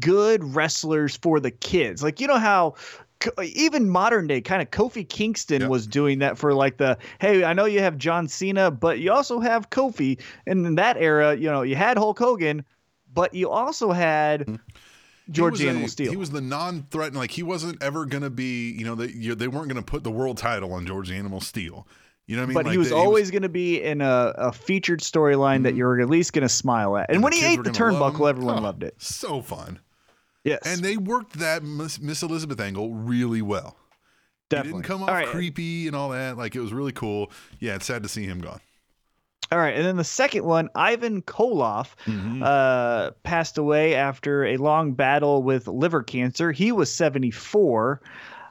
good 0.00 0.42
wrestlers 0.42 1.16
for 1.16 1.38
the 1.38 1.52
kids. 1.52 2.02
Like, 2.02 2.20
you 2.20 2.26
know 2.26 2.36
how 2.36 2.74
even 3.40 3.88
modern 3.88 4.26
day 4.26 4.40
kind 4.40 4.60
of 4.60 4.72
Kofi 4.72 5.08
Kingston 5.08 5.60
Yep. 5.60 5.70
was 5.70 5.86
doing 5.86 6.18
that 6.18 6.36
for 6.36 6.52
like 6.52 6.78
the 6.78 6.98
hey, 7.20 7.44
I 7.44 7.52
know 7.52 7.64
you 7.64 7.78
have 7.78 7.96
John 7.96 8.26
Cena, 8.26 8.72
but 8.72 8.98
you 8.98 9.12
also 9.12 9.38
have 9.38 9.70
Kofi. 9.70 10.20
And 10.48 10.66
in 10.66 10.74
that 10.74 10.96
era, 10.96 11.36
you 11.36 11.48
know, 11.48 11.62
you 11.62 11.76
had 11.76 11.96
Hulk 11.96 12.18
Hogan, 12.18 12.64
but 13.14 13.34
you 13.34 13.50
also 13.50 13.92
had 13.92 14.40
mm-hmm. 14.40 14.56
George 15.30 15.60
the 15.60 15.68
Animal 15.68 15.88
Steele. 15.88 16.10
He 16.10 16.16
was 16.16 16.30
the 16.30 16.40
non-threatening. 16.40 17.20
Like 17.20 17.30
he 17.30 17.44
wasn't 17.44 17.80
ever 17.80 18.04
going 18.04 18.24
to 18.24 18.30
be. 18.30 18.72
You 18.72 18.84
know, 18.84 18.96
they 18.96 19.12
you, 19.12 19.36
they 19.36 19.46
weren't 19.46 19.68
going 19.68 19.76
to 19.76 19.88
put 19.88 20.02
the 20.02 20.10
world 20.10 20.38
title 20.38 20.72
on 20.72 20.86
George 20.86 21.08
the 21.08 21.14
Animal 21.14 21.40
Steele. 21.40 21.86
You 22.28 22.36
know 22.36 22.42
what 22.42 22.44
I 22.44 22.46
mean? 22.48 22.54
but 22.54 22.64
Like, 22.66 22.72
he 22.72 22.78
was 22.78 22.92
always 22.92 23.30
going 23.32 23.42
to 23.42 23.48
be 23.48 23.82
in 23.82 24.00
a, 24.00 24.32
a 24.36 24.52
featured 24.52 25.00
storyline 25.00 25.64
that 25.64 25.74
you're 25.74 26.00
at 26.00 26.08
least 26.08 26.32
going 26.34 26.42
to 26.42 26.48
smile 26.48 26.96
at. 26.96 27.10
And 27.10 27.22
when 27.22 27.32
he 27.32 27.44
ate 27.44 27.64
the 27.64 27.70
turnbuckle, 27.70 28.28
everyone 28.28 28.58
Oh, 28.58 28.62
loved 28.62 28.82
it. 28.84 28.94
So 28.98 29.40
fun. 29.42 29.80
Yes, 30.44 30.60
And 30.64 30.82
they 30.82 30.96
worked 30.96 31.38
that 31.40 31.62
Miss, 31.64 31.98
Miss 32.00 32.22
Elizabeth 32.22 32.60
angle 32.60 32.92
really 32.94 33.42
well. 33.42 33.76
definitely 34.50 34.68
He 34.70 34.82
didn't 34.82 34.86
come 34.86 35.02
off 35.02 35.08
right. 35.08 35.26
creepy 35.26 35.86
and 35.88 35.96
all 35.96 36.10
that. 36.10 36.36
Like 36.38 36.54
it 36.54 36.60
was 36.60 36.72
really 36.72 36.92
cool. 36.92 37.32
Yeah, 37.58 37.74
it's 37.74 37.86
sad 37.86 38.02
to 38.04 38.08
see 38.08 38.24
him 38.24 38.40
gone. 38.40 38.60
All 39.50 39.58
right, 39.58 39.74
and 39.74 39.84
then 39.86 39.96
the 39.96 40.04
second 40.04 40.44
one, 40.44 40.68
Ivan 40.74 41.22
Koloff, 41.22 41.94
Mm-hmm. 42.04 42.42
uh, 42.42 43.12
passed 43.22 43.56
away 43.56 43.94
after 43.94 44.44
a 44.44 44.58
long 44.58 44.92
battle 44.92 45.42
with 45.42 45.66
liver 45.66 46.02
cancer. 46.02 46.52
He 46.52 46.70
was 46.72 46.92
74. 46.92 48.02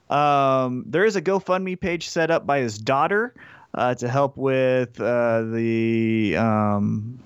Um, 0.09 0.83
there 0.87 1.05
is 1.05 1.15
a 1.15 1.21
GoFundMe 1.21 1.79
page 1.79 2.09
set 2.09 2.31
up 2.31 2.47
by 2.47 2.59
his 2.59 2.77
daughter 2.79 3.35
uh, 3.77 3.95
to 3.95 4.09
help 4.09 4.37
with 4.37 4.99
uh, 5.01 5.43
the, 5.43 6.35
um, 6.37 7.23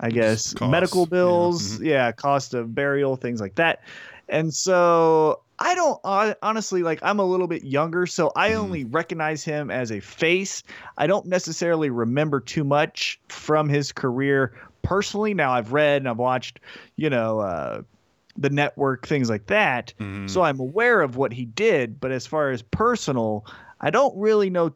I 0.00 0.10
guess, 0.12 0.54
costs, 0.54 0.62
medical 0.62 1.06
yeah, 1.20 1.48
bills, 1.48 1.60
mhm. 1.60 1.82
yeah, 1.82 2.12
cost 2.12 2.54
of 2.54 2.74
burial, 2.74 3.16
things 3.16 3.40
like 3.40 3.56
that. 3.56 3.80
And 4.28 4.54
so 4.54 5.42
I 5.58 5.74
don't 5.74 6.00
honestly 6.42 6.82
like 6.82 7.00
I'm 7.02 7.20
a 7.20 7.24
little 7.24 7.48
bit 7.48 7.64
younger, 7.64 8.06
so 8.06 8.32
I 8.36 8.54
Mm-hmm. 8.54 8.54
only 8.54 8.84
recognize 8.84 9.44
him 9.44 9.70
as 9.70 9.92
a 9.92 10.00
face. 10.00 10.62
I 10.98 11.06
don't 11.06 11.26
necessarily 11.26 11.90
remember 11.90 12.40
too 12.40 12.64
much 12.64 13.20
from 13.28 13.68
his 13.68 13.92
career 13.92 14.54
personally. 14.82 15.34
Now 15.34 15.52
I've 15.52 15.72
read 15.72 16.02
and 16.02 16.08
I've 16.08 16.18
watched, 16.18 16.60
you 16.96 17.10
know, 17.10 17.40
uh, 17.40 17.82
the 18.36 18.50
network, 18.50 19.06
things 19.06 19.30
like 19.30 19.46
that. 19.46 19.94
Mhm. 20.00 20.26
So 20.26 20.42
I'm 20.42 20.60
aware 20.60 21.02
of 21.02 21.16
what 21.16 21.32
he 21.32 21.44
did, 21.46 22.00
but 22.00 22.12
as 22.12 22.26
far 22.26 22.50
as 22.50 22.62
personal, 22.62 23.46
I 23.80 23.90
don't 23.90 24.16
really 24.18 24.50
know. 24.50 24.74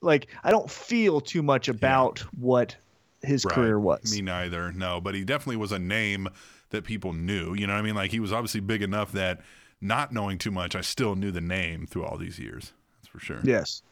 Like 0.00 0.28
I 0.44 0.50
don't 0.50 0.70
feel 0.70 1.20
too 1.20 1.42
much 1.42 1.68
about 1.68 2.20
what 2.38 2.76
his 3.22 3.44
Right. 3.44 3.54
career 3.54 3.78
was. 3.80 4.12
Me 4.14 4.22
neither. 4.22 4.72
No, 4.72 5.00
but 5.00 5.14
he 5.14 5.24
definitely 5.24 5.56
was 5.56 5.72
a 5.72 5.78
name 5.78 6.28
that 6.70 6.84
people 6.84 7.12
knew. 7.12 7.54
You 7.54 7.66
know 7.66 7.72
what 7.72 7.80
I 7.80 7.82
mean? 7.82 7.94
Like 7.94 8.10
he 8.10 8.20
was 8.20 8.32
obviously 8.32 8.60
big 8.60 8.82
enough 8.82 9.12
that 9.12 9.40
not 9.80 10.12
knowing 10.12 10.38
too 10.38 10.50
much, 10.50 10.74
I 10.76 10.80
still 10.82 11.14
knew 11.16 11.30
the 11.30 11.40
name 11.40 11.86
through 11.86 12.04
all 12.04 12.16
these 12.16 12.38
years. 12.38 12.72
That's 12.96 13.08
for 13.08 13.20
sure. 13.20 13.40
Yes. 13.44 13.82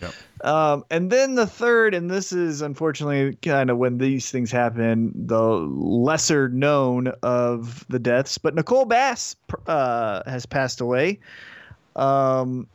Yep. 0.00 0.14
Um, 0.44 0.84
and 0.90 1.10
then 1.10 1.36
the 1.36 1.46
third, 1.46 1.94
and 1.94 2.10
this 2.10 2.32
is 2.32 2.60
unfortunately 2.60 3.36
kind 3.36 3.70
of 3.70 3.78
when 3.78 3.98
these 3.98 4.30
things 4.30 4.50
happen, 4.50 5.12
the 5.14 5.40
lesser 5.40 6.48
known 6.48 7.08
of 7.22 7.86
the 7.88 7.98
deaths, 8.00 8.36
but 8.36 8.54
Nicole 8.54 8.84
Bass 8.84 9.36
uh, 9.68 10.22
has 10.28 10.44
passed 10.44 10.80
away. 10.80 11.20
Um, 11.94 12.66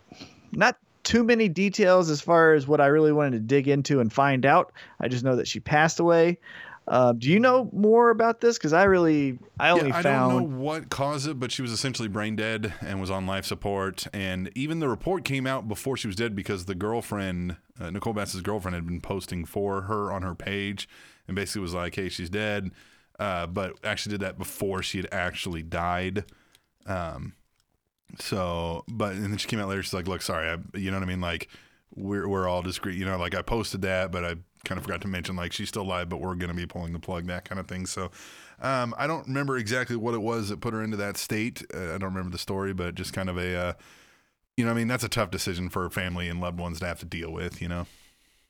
not 0.53 0.77
too 1.07 1.23
many 1.23 1.47
details 1.47 2.09
as 2.09 2.19
far 2.19 2.53
as 2.53 2.67
what 2.67 2.81
I 2.81 2.87
really 2.87 3.13
wanted 3.13 3.31
to 3.31 3.39
dig 3.39 3.69
into 3.69 4.01
and 4.01 4.11
find 4.11 4.45
out. 4.45 4.73
I 4.99 5.07
just 5.07 5.23
know 5.23 5.37
that 5.37 5.47
she 5.47 5.61
passed 5.61 6.01
away. 6.01 6.37
Uh, 6.85 7.13
do 7.13 7.29
you 7.29 7.39
know 7.39 7.69
more 7.71 8.09
about 8.09 8.41
this? 8.41 8.57
Because 8.57 8.73
I 8.73 8.83
really, 8.83 9.39
I 9.57 9.69
only 9.69 9.87
Yeah, 9.89 9.97
I 9.97 10.01
found. 10.01 10.31
don't 10.31 10.51
know 10.51 10.57
what 10.57 10.89
caused 10.89 11.27
it, 11.27 11.39
but 11.39 11.51
she 11.51 11.61
was 11.61 11.71
essentially 11.71 12.09
brain 12.09 12.35
dead 12.35 12.73
and 12.81 12.99
was 12.99 13.09
on 13.09 13.25
life 13.25 13.45
support. 13.45 14.05
And 14.13 14.51
even 14.55 14.79
the 14.79 14.89
report 14.89 15.23
came 15.23 15.47
out 15.47 15.69
before 15.69 15.95
she 15.95 16.07
was 16.07 16.15
dead 16.17 16.35
because 16.35 16.65
the 16.65 16.75
girlfriend, 16.75 17.55
uh, 17.79 17.89
Nicole 17.89 18.13
Bass's 18.13 18.41
girlfriend, 18.41 18.75
had 18.75 18.85
been 18.85 19.01
posting 19.01 19.45
for 19.45 19.83
her 19.83 20.11
on 20.11 20.23
her 20.23 20.35
page 20.35 20.89
and 21.27 21.35
basically 21.35 21.61
was 21.61 21.73
like, 21.73 21.95
"Hey, 21.95 22.09
she's 22.09 22.29
dead," 22.29 22.71
uh, 23.17 23.47
but 23.47 23.73
actually 23.83 24.11
did 24.11 24.21
that 24.21 24.37
before 24.37 24.81
she 24.83 24.97
had 24.97 25.07
actually 25.11 25.63
died. 25.63 26.25
Um, 26.85 27.33
so, 28.19 28.83
but 28.87 29.13
and 29.13 29.25
then 29.25 29.37
she 29.37 29.47
came 29.47 29.59
out 29.59 29.69
later. 29.69 29.83
She's 29.83 29.93
like, 29.93 30.07
"Look, 30.07 30.21
sorry, 30.21 30.49
I, 30.49 30.57
you 30.77 30.91
know 30.91 30.97
what 30.97 31.03
I 31.03 31.07
mean? 31.07 31.21
Like, 31.21 31.49
we're 31.95 32.27
we're 32.27 32.47
all 32.47 32.61
discreet. 32.61 32.97
You 32.97 33.05
know, 33.05 33.17
like 33.17 33.35
I 33.35 33.41
posted 33.41 33.81
that, 33.83 34.11
but 34.11 34.23
I 34.23 34.35
kind 34.65 34.77
of 34.77 34.83
forgot 34.83 35.01
to 35.01 35.07
mention 35.07 35.35
like 35.35 35.53
she's 35.53 35.69
still 35.69 35.83
alive, 35.83 36.09
but 36.09 36.21
we're 36.21 36.35
gonna 36.35 36.53
be 36.53 36.65
pulling 36.65 36.93
the 36.93 36.99
plug, 36.99 37.27
that 37.27 37.45
kind 37.45 37.59
of 37.59 37.67
thing. 37.67 37.85
So, 37.85 38.11
um, 38.61 38.95
I 38.97 39.07
don't 39.07 39.27
remember 39.27 39.57
exactly 39.57 39.95
what 39.95 40.13
it 40.13 40.21
was 40.21 40.49
that 40.49 40.61
put 40.61 40.73
her 40.73 40.83
into 40.83 40.97
that 40.97 41.17
state. 41.17 41.63
Uh, 41.73 41.95
I 41.95 41.97
don't 41.97 42.13
remember 42.13 42.31
the 42.31 42.37
story, 42.37 42.73
but 42.73 42.95
just 42.95 43.13
kind 43.13 43.29
of 43.29 43.37
a, 43.37 43.55
uh, 43.55 43.73
you 44.55 44.65
know, 44.65 44.71
I 44.71 44.73
mean, 44.73 44.87
that's 44.87 45.03
a 45.03 45.09
tough 45.09 45.31
decision 45.31 45.69
for 45.69 45.89
family 45.89 46.27
and 46.27 46.41
loved 46.41 46.59
ones 46.59 46.79
to 46.79 46.87
have 46.87 46.99
to 46.99 47.05
deal 47.05 47.31
with. 47.31 47.61
You 47.61 47.67
know, 47.67 47.87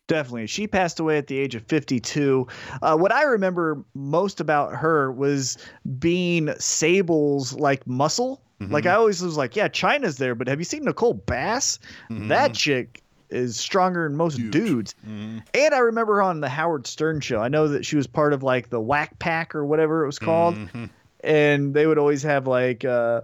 Definitely. 0.08 0.48
She 0.48 0.68
passed 0.68 1.00
away 1.00 1.18
at 1.18 1.28
the 1.28 1.38
age 1.38 1.54
of 1.54 1.64
52. 1.64 2.48
Uh, 2.82 2.98
what 2.98 3.12
I 3.12 3.24
remember 3.24 3.84
most 3.94 4.40
about 4.40 4.74
her 4.74 5.12
was 5.12 5.58
being 6.00 6.54
Sable's 6.60 7.54
like 7.54 7.86
muscle. 7.86 8.42
Mm-hmm. 8.62 8.74
Like 8.74 8.86
I 8.86 8.94
always 8.94 9.22
was 9.22 9.38
like, 9.38 9.56
yeah, 9.56 9.68
Chyna's 9.68 10.18
there, 10.18 10.36
but 10.36 10.48
have 10.48 10.60
you 10.60 10.66
seen 10.66 10.84
Nicole 10.84 11.14
Bass? 11.14 11.80
That 12.10 12.54
chick 12.54 13.04
is 13.30 13.58
stronger 13.58 14.08
than 14.08 14.16
most 14.18 14.38
Huge. 14.38 14.52
dudes. 14.52 14.96
Mhm. 15.06 15.44
And 15.54 15.74
I 15.74 15.80
remember 15.80 16.22
on 16.22 16.40
the 16.40 16.50
Howard 16.50 16.88
Stern 16.88 17.20
show. 17.20 17.40
I 17.42 17.50
know 17.50 17.68
that 17.68 17.86
she 17.86 17.98
was 17.98 18.08
part 18.08 18.32
of 18.34 18.42
like 18.42 18.70
the 18.70 18.80
Wack 18.80 19.20
Pack 19.20 19.54
or 19.54 19.66
whatever 19.66 20.04
it 20.04 20.08
was 20.08 20.18
called. 20.18 20.56
Mhm. 20.56 20.90
And 21.24 21.74
they 21.74 21.86
would 21.88 21.98
always 21.98 22.24
have 22.24 22.48
like 22.48 22.86
uh 22.86 23.22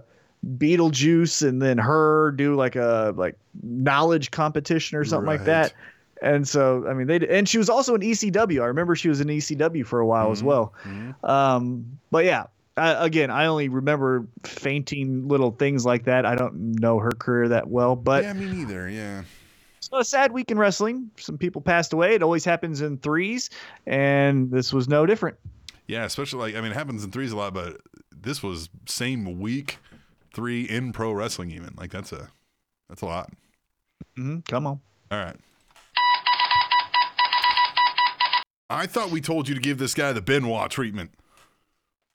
Beetlejuice 0.58 1.46
and 1.46 1.60
then 1.62 1.78
her 1.78 2.32
do 2.32 2.54
like 2.54 2.76
a 2.76 3.14
like 3.16 3.36
knowledge 3.62 4.30
competition 4.30 4.98
or 4.98 5.04
something 5.04 5.26
like 5.26 5.44
that. 5.44 5.72
And 6.22 6.46
so, 6.46 6.86
I 6.88 6.94
mean, 6.94 7.06
they 7.06 7.16
and 7.26 7.48
she 7.48 7.58
was 7.58 7.68
also 7.68 7.94
in 7.94 8.02
ECW. 8.02 8.62
I 8.62 8.66
remember 8.66 8.94
she 8.94 9.08
was 9.08 9.20
in 9.20 9.28
ECW 9.28 9.84
for 9.86 10.00
a 10.00 10.06
while 10.06 10.30
as 10.30 10.42
well. 10.42 10.72
Um, 11.22 11.98
but 12.10 12.24
yeah, 12.24 12.44
I, 12.76 13.04
again, 13.04 13.30
I 13.30 13.46
only 13.46 13.68
remember 13.68 14.26
fainting 14.42 15.28
little 15.28 15.52
things 15.52 15.84
like 15.84 16.04
that. 16.04 16.26
I 16.26 16.34
don't 16.34 16.80
know 16.80 16.98
her 16.98 17.12
career 17.12 17.48
that 17.48 17.68
well, 17.68 17.94
but 17.94 18.24
yeah, 18.24 18.32
me 18.32 18.46
neither. 18.46 18.88
Yeah. 18.88 19.22
so 19.80 19.98
a 19.98 20.04
sad 20.04 20.32
week 20.32 20.50
in 20.50 20.58
wrestling. 20.58 21.10
Some 21.16 21.38
people 21.38 21.60
passed 21.60 21.92
away. 21.92 22.14
It 22.14 22.22
always 22.22 22.44
happens 22.44 22.80
in 22.80 22.98
threes, 22.98 23.50
and 23.86 24.50
this 24.50 24.72
was 24.72 24.88
no 24.88 25.06
different. 25.06 25.36
Yeah, 25.86 26.04
especially 26.04 26.40
like 26.40 26.56
I 26.56 26.60
mean, 26.62 26.72
it 26.72 26.76
happens 26.76 27.04
in 27.04 27.12
threes 27.12 27.30
a 27.30 27.36
lot, 27.36 27.54
but 27.54 27.80
this 28.10 28.42
was 28.42 28.68
same 28.86 29.38
week 29.38 29.78
three 30.34 30.64
in 30.64 30.92
pro 30.92 31.12
wrestling. 31.12 31.50
Even 31.52 31.74
like 31.76 31.92
that's 31.92 32.12
a 32.12 32.28
that's 32.88 33.02
a 33.02 33.06
lot. 33.06 33.30
Mm-hmm. 34.18 34.40
Come 34.48 34.66
on. 34.66 34.80
All 35.12 35.18
right. 35.18 35.36
I 38.70 38.86
thought 38.86 39.10
we 39.10 39.20
told 39.20 39.48
you 39.48 39.54
to 39.54 39.60
give 39.60 39.78
this 39.78 39.94
guy 39.94 40.12
the 40.12 40.22
Benoit 40.22 40.70
treatment. 40.70 41.12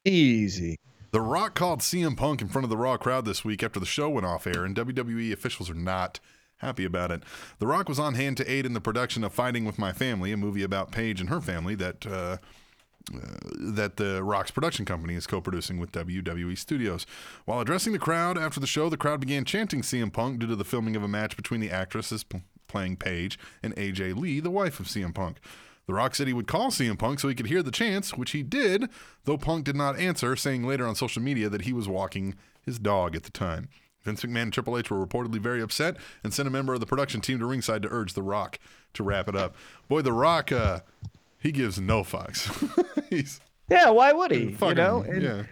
Easy. 0.06 0.78
The 1.12 1.22
Rock 1.22 1.56
called 1.56 1.80
CM 1.80 2.16
Punk 2.16 2.42
in 2.42 2.48
front 2.48 2.64
of 2.64 2.70
the 2.70 2.78
Raw 2.78 2.98
crowd 2.98 3.26
this 3.26 3.44
week 3.44 3.64
after 3.64 3.80
the 3.80 3.86
show 3.86 4.10
went 4.10 4.28
off 4.28 4.46
air, 4.46 4.64
and 4.64 4.76
WWE 4.76 5.32
officials 5.32 5.70
are 5.70 5.76
not 5.76 6.20
happy 6.58 6.86
about 6.86 7.12
it. 7.12 7.24
The 7.58 7.68
Rock 7.68 7.90
was 7.90 8.00
on 8.00 8.14
hand 8.14 8.38
to 8.38 8.52
aid 8.52 8.66
in 8.66 8.74
the 8.74 8.82
production 8.82 9.24
of 9.24 9.34
Fighting 9.34 9.66
with 9.66 9.80
My 9.80 9.92
Family, 9.92 10.32
a 10.32 10.38
movie 10.38 10.64
about 10.64 10.92
Paige 10.92 11.20
and 11.20 11.30
her 11.30 11.42
family 11.42 11.76
that 11.76 12.06
uh, 12.06 12.38
uh, 13.14 13.20
that 13.74 13.98
the 13.98 14.24
Rock's 14.24 14.52
production 14.52 14.86
company 14.86 15.16
is 15.16 15.26
co-producing 15.26 15.80
with 15.80 15.92
WWE 15.94 16.56
Studios. 16.58 17.08
While 17.46 17.60
addressing 17.60 17.94
the 17.94 18.00
crowd 18.00 18.38
after 18.38 18.60
the 18.60 18.68
show, 18.68 18.88
the 18.90 18.98
crowd 18.98 19.20
began 19.20 19.46
chanting 19.46 19.82
CM 19.82 20.14
Punk 20.14 20.40
due 20.40 20.48
to 20.48 20.56
the 20.56 20.66
filming 20.66 20.96
of 20.96 21.02
a 21.02 21.08
match 21.08 21.36
between 21.36 21.60
the 21.60 21.72
actresses 21.72 22.24
playing 22.68 22.98
Paige 22.98 23.40
and 23.64 23.76
AJ 23.76 24.16
Lee, 24.16 24.40
the 24.40 24.52
wife 24.52 24.80
of 24.80 24.86
CM 24.86 25.16
Punk. 25.16 25.40
The 25.90 25.96
Rock 25.96 26.14
said 26.14 26.28
he 26.28 26.34
would 26.34 26.46
call 26.46 26.70
CM 26.70 27.00
Punk 27.00 27.20
so 27.20 27.28
he 27.28 27.34
could 27.34 27.48
hear 27.48 27.64
the 27.64 27.72
chants, 27.72 28.16
which 28.16 28.30
he 28.30 28.44
did, 28.44 28.90
though 29.24 29.40
Punk 29.40 29.66
did 29.66 29.76
not 29.76 29.98
answer, 29.98 30.36
saying 30.36 30.64
later 30.64 30.86
on 30.86 30.94
social 30.94 31.20
media 31.20 31.50
that 31.50 31.64
he 31.64 31.74
was 31.74 31.88
walking 31.88 32.36
his 32.62 32.78
dog 32.78 33.16
at 33.16 33.24
the 33.24 33.32
time. 33.32 33.70
Vince 34.04 34.22
McMahon 34.22 34.44
and 34.44 34.54
Triple 34.54 34.78
H 34.78 34.92
were 34.92 35.04
reportedly 35.04 35.40
very 35.40 35.64
upset 35.64 35.98
and 36.24 36.32
sent 36.32 36.48
a 36.48 36.52
member 36.52 36.76
of 36.76 36.80
the 36.80 36.86
production 36.86 37.22
team 37.22 37.40
to 37.40 37.46
ringside 37.48 37.82
to 37.82 37.88
urge 37.90 38.14
The 38.14 38.22
Rock 38.22 38.60
to 38.94 39.02
wrap 39.02 39.28
it 39.28 39.36
up. 39.36 39.56
Boy, 39.88 40.04
The 40.04 40.14
Rock, 40.14 40.52
uh, 40.52 40.82
he 41.40 41.52
gives 41.52 41.82
no 41.82 42.04
fucks. 42.04 43.40
Yeah, 43.68 43.90
why 43.90 44.14
would 44.14 44.30
he? 44.30 44.52
fucking, 44.52 44.78
you 44.78 44.84
know, 44.84 45.02
and, 45.02 45.22
yeah. 45.24 45.44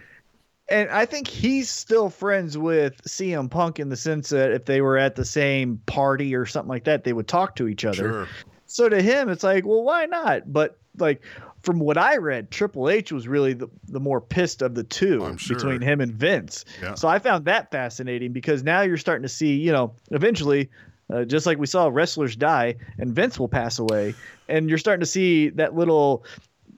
and 0.68 0.88
I 0.90 1.04
think 1.04 1.26
he's 1.26 1.68
still 1.68 2.10
friends 2.10 2.56
with 2.56 3.02
CM 3.02 3.50
Punk 3.50 3.80
in 3.80 3.88
the 3.88 3.96
sense 3.96 4.28
that 4.28 4.52
if 4.52 4.66
they 4.66 4.82
were 4.82 4.98
at 4.98 5.16
the 5.16 5.24
same 5.24 5.82
party 5.86 6.32
or 6.36 6.46
something 6.46 6.68
like 6.68 6.84
that, 6.84 7.02
they 7.02 7.12
would 7.12 7.26
talk 7.26 7.56
to 7.56 7.66
each 7.66 7.84
other. 7.84 7.96
Sure. 7.96 8.28
So 8.68 8.88
to 8.88 9.02
him, 9.02 9.28
it's 9.28 9.42
like, 9.42 9.66
well, 9.66 9.82
why 9.82 10.06
not? 10.06 10.52
But 10.52 10.78
like 10.98 11.22
from 11.62 11.80
what 11.80 11.98
I 11.98 12.18
read, 12.18 12.50
Triple 12.50 12.88
H 12.88 13.10
was 13.10 13.26
really 13.26 13.54
the, 13.54 13.68
the 13.88 13.98
more 13.98 14.20
pissed 14.20 14.62
of 14.62 14.74
the 14.74 14.84
two 14.84 15.36
sure. 15.38 15.56
between 15.56 15.80
him 15.80 16.00
and 16.00 16.12
Vince. 16.12 16.64
Yeah. 16.80 16.94
So 16.94 17.08
I 17.08 17.18
found 17.18 17.46
that 17.46 17.70
fascinating 17.70 18.32
because 18.32 18.62
now 18.62 18.82
you're 18.82 18.96
starting 18.96 19.22
to 19.22 19.28
see, 19.28 19.56
you 19.56 19.72
know, 19.72 19.94
eventually, 20.10 20.70
uh, 21.12 21.24
just 21.24 21.46
like 21.46 21.58
we 21.58 21.66
saw 21.66 21.88
wrestlers 21.88 22.36
die 22.36 22.76
and 22.98 23.14
Vince 23.14 23.38
will 23.38 23.48
pass 23.48 23.78
away, 23.78 24.14
and 24.48 24.68
you're 24.68 24.78
starting 24.78 25.00
to 25.00 25.06
see 25.06 25.48
that 25.50 25.74
little, 25.74 26.24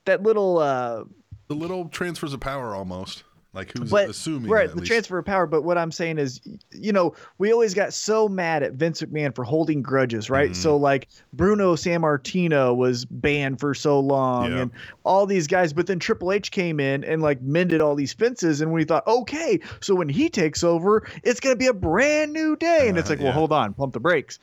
that 0.04 0.22
little. 0.22 0.58
uh 0.58 1.04
The 1.48 1.54
little 1.54 1.88
transfers 1.88 2.32
of 2.32 2.40
power 2.40 2.74
almost. 2.74 3.24
Like 3.52 3.72
who's 3.76 3.90
but 3.90 4.08
assuming 4.08 4.48
right 4.48 4.70
the 4.70 4.76
least. 4.76 4.86
transfer 4.86 5.18
of 5.18 5.24
power 5.24 5.44
but 5.44 5.62
what 5.62 5.76
i'm 5.76 5.90
saying 5.90 6.18
is 6.18 6.40
you 6.70 6.92
know 6.92 7.16
we 7.38 7.52
always 7.52 7.74
got 7.74 7.92
so 7.92 8.28
mad 8.28 8.62
at 8.62 8.74
vince 8.74 9.02
mcmahon 9.02 9.34
for 9.34 9.42
holding 9.42 9.82
grudges 9.82 10.30
right 10.30 10.50
Mm-hmm. 10.52 10.60
so 10.62 10.76
like 10.76 11.08
bruno 11.32 11.74
sammartino 11.74 12.76
was 12.76 13.04
banned 13.06 13.58
for 13.58 13.74
so 13.74 13.98
long 13.98 14.52
Yeah. 14.52 14.58
and 14.62 14.70
all 15.02 15.26
these 15.26 15.48
guys 15.48 15.72
but 15.72 15.88
then 15.88 15.98
triple 15.98 16.30
h 16.32 16.52
came 16.52 16.78
in 16.78 17.02
and 17.02 17.22
like 17.22 17.42
mended 17.42 17.80
all 17.80 17.96
these 17.96 18.12
fences 18.12 18.60
and 18.60 18.72
we 18.72 18.84
thought 18.84 19.04
okay 19.08 19.58
so 19.80 19.96
when 19.96 20.08
he 20.08 20.28
takes 20.28 20.62
over 20.62 21.08
it's 21.24 21.40
going 21.40 21.52
to 21.54 21.58
be 21.58 21.66
a 21.66 21.74
brand 21.74 22.32
new 22.32 22.54
day 22.54 22.88
and 22.88 22.98
it's 22.98 23.08
Uh, 23.10 23.14
like 23.14 23.18
yeah. 23.18 23.24
well 23.24 23.32
hold 23.32 23.52
on 23.52 23.74
pump 23.74 23.92
the 23.92 23.98
brakes 24.00 24.38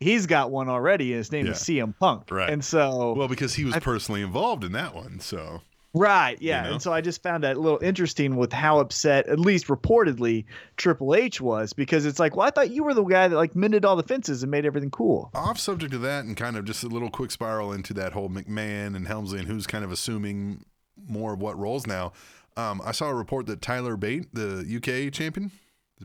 he's 0.00 0.26
got 0.26 0.50
one 0.50 0.68
already 0.68 1.12
and 1.12 1.18
his 1.18 1.32
name 1.32 1.46
is 1.46 1.58
cm 1.58 1.94
punk 1.98 2.30
Right. 2.30 2.50
and 2.50 2.64
so 2.64 3.14
Well, 3.14 3.26
because 3.28 3.54
he 3.54 3.64
was 3.64 3.74
personally 3.76 4.22
involved 4.22 4.64
in 4.64 4.72
that 4.72 4.94
one, 4.94 5.18
so 5.20 5.62
Right, 5.98 6.36
yeah. 6.40 6.62
know? 6.62 6.72
And 6.72 6.82
so 6.82 6.92
I 6.92 7.00
just 7.00 7.22
found 7.22 7.44
that 7.44 7.56
a 7.56 7.60
little 7.60 7.78
interesting 7.82 8.36
with 8.36 8.52
how 8.52 8.78
upset, 8.78 9.26
at 9.28 9.38
least 9.40 9.66
reportedly, 9.66 10.44
Triple 10.76 11.14
H 11.14 11.40
was 11.40 11.72
because 11.72 12.06
it's 12.06 12.18
like, 12.18 12.36
well, 12.36 12.46
I 12.46 12.50
thought 12.50 12.70
you 12.70 12.84
were 12.84 12.94
the 12.94 13.02
guy 13.04 13.28
that 13.28 13.36
like 13.36 13.56
mended 13.56 13.84
all 13.84 13.96
the 13.96 14.02
fences 14.02 14.42
and 14.42 14.50
made 14.50 14.64
everything 14.64 14.90
cool. 14.90 15.30
off 15.34 15.58
subject 15.58 15.92
of 15.94 16.02
that 16.02 16.24
and 16.24 16.36
kind 16.36 16.56
of 16.56 16.64
just 16.64 16.84
a 16.84 16.88
little 16.88 17.10
quick 17.10 17.30
spiral 17.30 17.72
into 17.72 17.92
that 17.94 18.12
whole 18.12 18.28
McMahon 18.28 18.94
and 18.96 19.06
Helmsley 19.08 19.38
and 19.40 19.48
who's 19.48 19.66
kind 19.66 19.84
of 19.84 19.90
assuming 19.92 20.64
more 21.08 21.32
of 21.34 21.40
what 21.40 21.58
roles 21.58 21.86
now. 21.86 22.12
Um, 22.56 22.80
I 22.84 22.92
saw 22.92 23.08
a 23.08 23.14
report 23.14 23.46
that 23.46 23.62
Tyler 23.62 23.96
Bate, 23.96 24.34
the 24.34 24.64
UK 24.76 25.12
champion, 25.12 25.52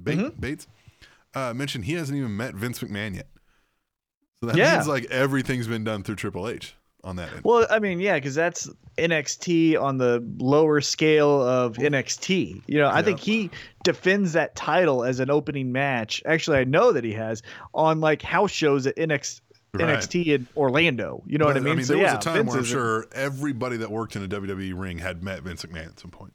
Bate, 0.02 0.18
Mm-hmm. 0.20 0.40
Bates, 0.40 0.68
uh, 1.36 1.54
mentioned 1.54 1.86
he 1.86 1.94
hasn't 1.94 2.18
even 2.18 2.38
met 2.38 2.54
Vince 2.56 2.80
McMahon 2.80 3.16
yet. 3.16 3.28
So 4.40 4.48
that 4.48 4.56
Yeah. 4.56 4.76
means 4.76 4.88
like 4.88 5.06
everything's 5.06 5.68
been 5.68 5.84
done 5.84 6.04
through 6.04 6.16
Triple 6.16 6.48
H 6.48 6.76
on 7.04 7.16
that 7.18 7.32
end. 7.34 7.42
Well, 7.44 7.68
I 7.70 7.80
mean, 7.80 8.00
yeah, 8.00 8.16
because 8.16 8.36
that's 8.36 8.70
NXT 8.98 9.82
on 9.82 9.98
the 9.98 10.24
lower 10.38 10.82
scale 10.82 11.42
of 11.42 11.78
NXT. 11.78 12.62
You 12.68 12.78
know, 12.80 12.90
I 12.90 13.02
think 13.02 13.20
he 13.20 13.50
defends 13.84 14.34
that 14.34 14.56
title 14.56 15.04
as 15.04 15.20
an 15.20 15.30
opening 15.30 15.72
match. 15.72 16.22
Actually, 16.26 16.60
I 16.60 16.64
know 16.64 16.92
that 16.92 17.04
he 17.04 17.14
has 17.14 17.44
on 17.74 18.00
like 18.00 18.22
house 18.22 18.52
shows 18.52 18.88
at 18.88 18.96
NXT. 18.96 19.42
Right. 19.76 19.98
NXT 19.98 20.28
in 20.28 20.48
Orlando, 20.56 21.24
you 21.26 21.40
know 21.40 21.46
what 21.46 21.58
I 21.58 21.60
But, 21.60 21.76
mean? 21.78 21.84
so 21.84 21.94
there 21.94 22.04
yeah, 22.04 22.16
was 22.16 22.24
a 22.24 22.30
time 22.30 22.36
Vince 22.46 22.50
where 22.52 22.60
I'm 22.60 22.64
sure 22.64 23.08
everybody 23.12 23.78
that 23.78 23.90
worked 23.90 24.16
in 24.16 24.24
a 24.24 24.28
WWE 24.28 24.80
ring 24.80 25.00
had 25.00 25.24
met 25.24 25.42
Vince 25.42 25.66
McMahon 25.66 25.88
at 25.88 26.00
some 26.00 26.12
point. 26.12 26.32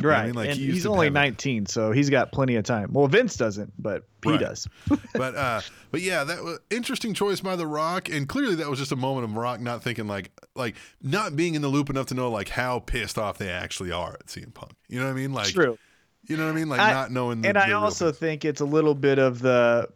What 0.00 0.08
right? 0.10 0.22
I 0.22 0.26
mean? 0.26 0.34
Like, 0.34 0.50
and 0.50 0.58
he 0.58 0.70
he's 0.70 0.86
only 0.86 1.06
have 1.06 1.12
a- 1.12 1.18
19, 1.18 1.66
so 1.66 1.90
he's 1.92 2.08
got 2.10 2.30
plenty 2.32 2.54
of 2.56 2.64
time. 2.64 2.92
Well, 2.92 3.06
Vince 3.08 3.36
doesn't, 3.36 3.72
but 3.82 4.04
he 4.24 4.30
Right. 4.30 4.40
does. 4.40 4.68
but 5.14 5.34
uh 5.36 5.60
but 5.90 6.00
yeah 6.02 6.24
that 6.24 6.42
was 6.44 6.58
interesting 6.70 7.14
choice 7.14 7.40
by 7.40 7.56
the 7.56 7.66
rock 7.66 8.08
and 8.08 8.28
clearly 8.28 8.54
that 8.56 8.68
was 8.68 8.78
just 8.78 8.92
a 8.92 8.96
moment 8.96 9.24
of 9.24 9.36
rock 9.36 9.60
not 9.60 9.82
thinking 9.82 10.06
like 10.06 10.30
like 10.54 10.74
not 11.02 11.34
being 11.36 11.54
in 11.54 11.62
the 11.62 11.68
loop 11.68 11.88
enough 11.88 12.06
to 12.06 12.14
know 12.14 12.30
like 12.30 12.48
how 12.50 12.78
pissed 12.80 13.16
off 13.16 13.38
they 13.38 13.48
actually 13.48 13.90
are 13.92 14.14
at 14.14 14.26
CM 14.26 14.52
Punk 14.52 14.72
you 14.88 14.98
know 14.98 15.06
what 15.06 15.12
I 15.12 15.14
mean 15.14 15.32
like 15.32 15.46
True. 15.54 15.78
you 16.26 16.36
know 16.36 16.44
what 16.46 16.50
I 16.52 16.54
mean 16.54 16.68
like 16.68 16.80
I- 16.80 16.92
not 16.92 17.10
knowing 17.12 17.40
the, 17.42 17.48
and 17.48 17.56
I 17.58 17.72
also 17.72 18.06
things. 18.06 18.18
think 18.18 18.44
it's 18.44 18.60
a 18.60 18.64
little 18.66 18.94
bit 18.94 19.18
of 19.18 19.38
the 19.40 19.88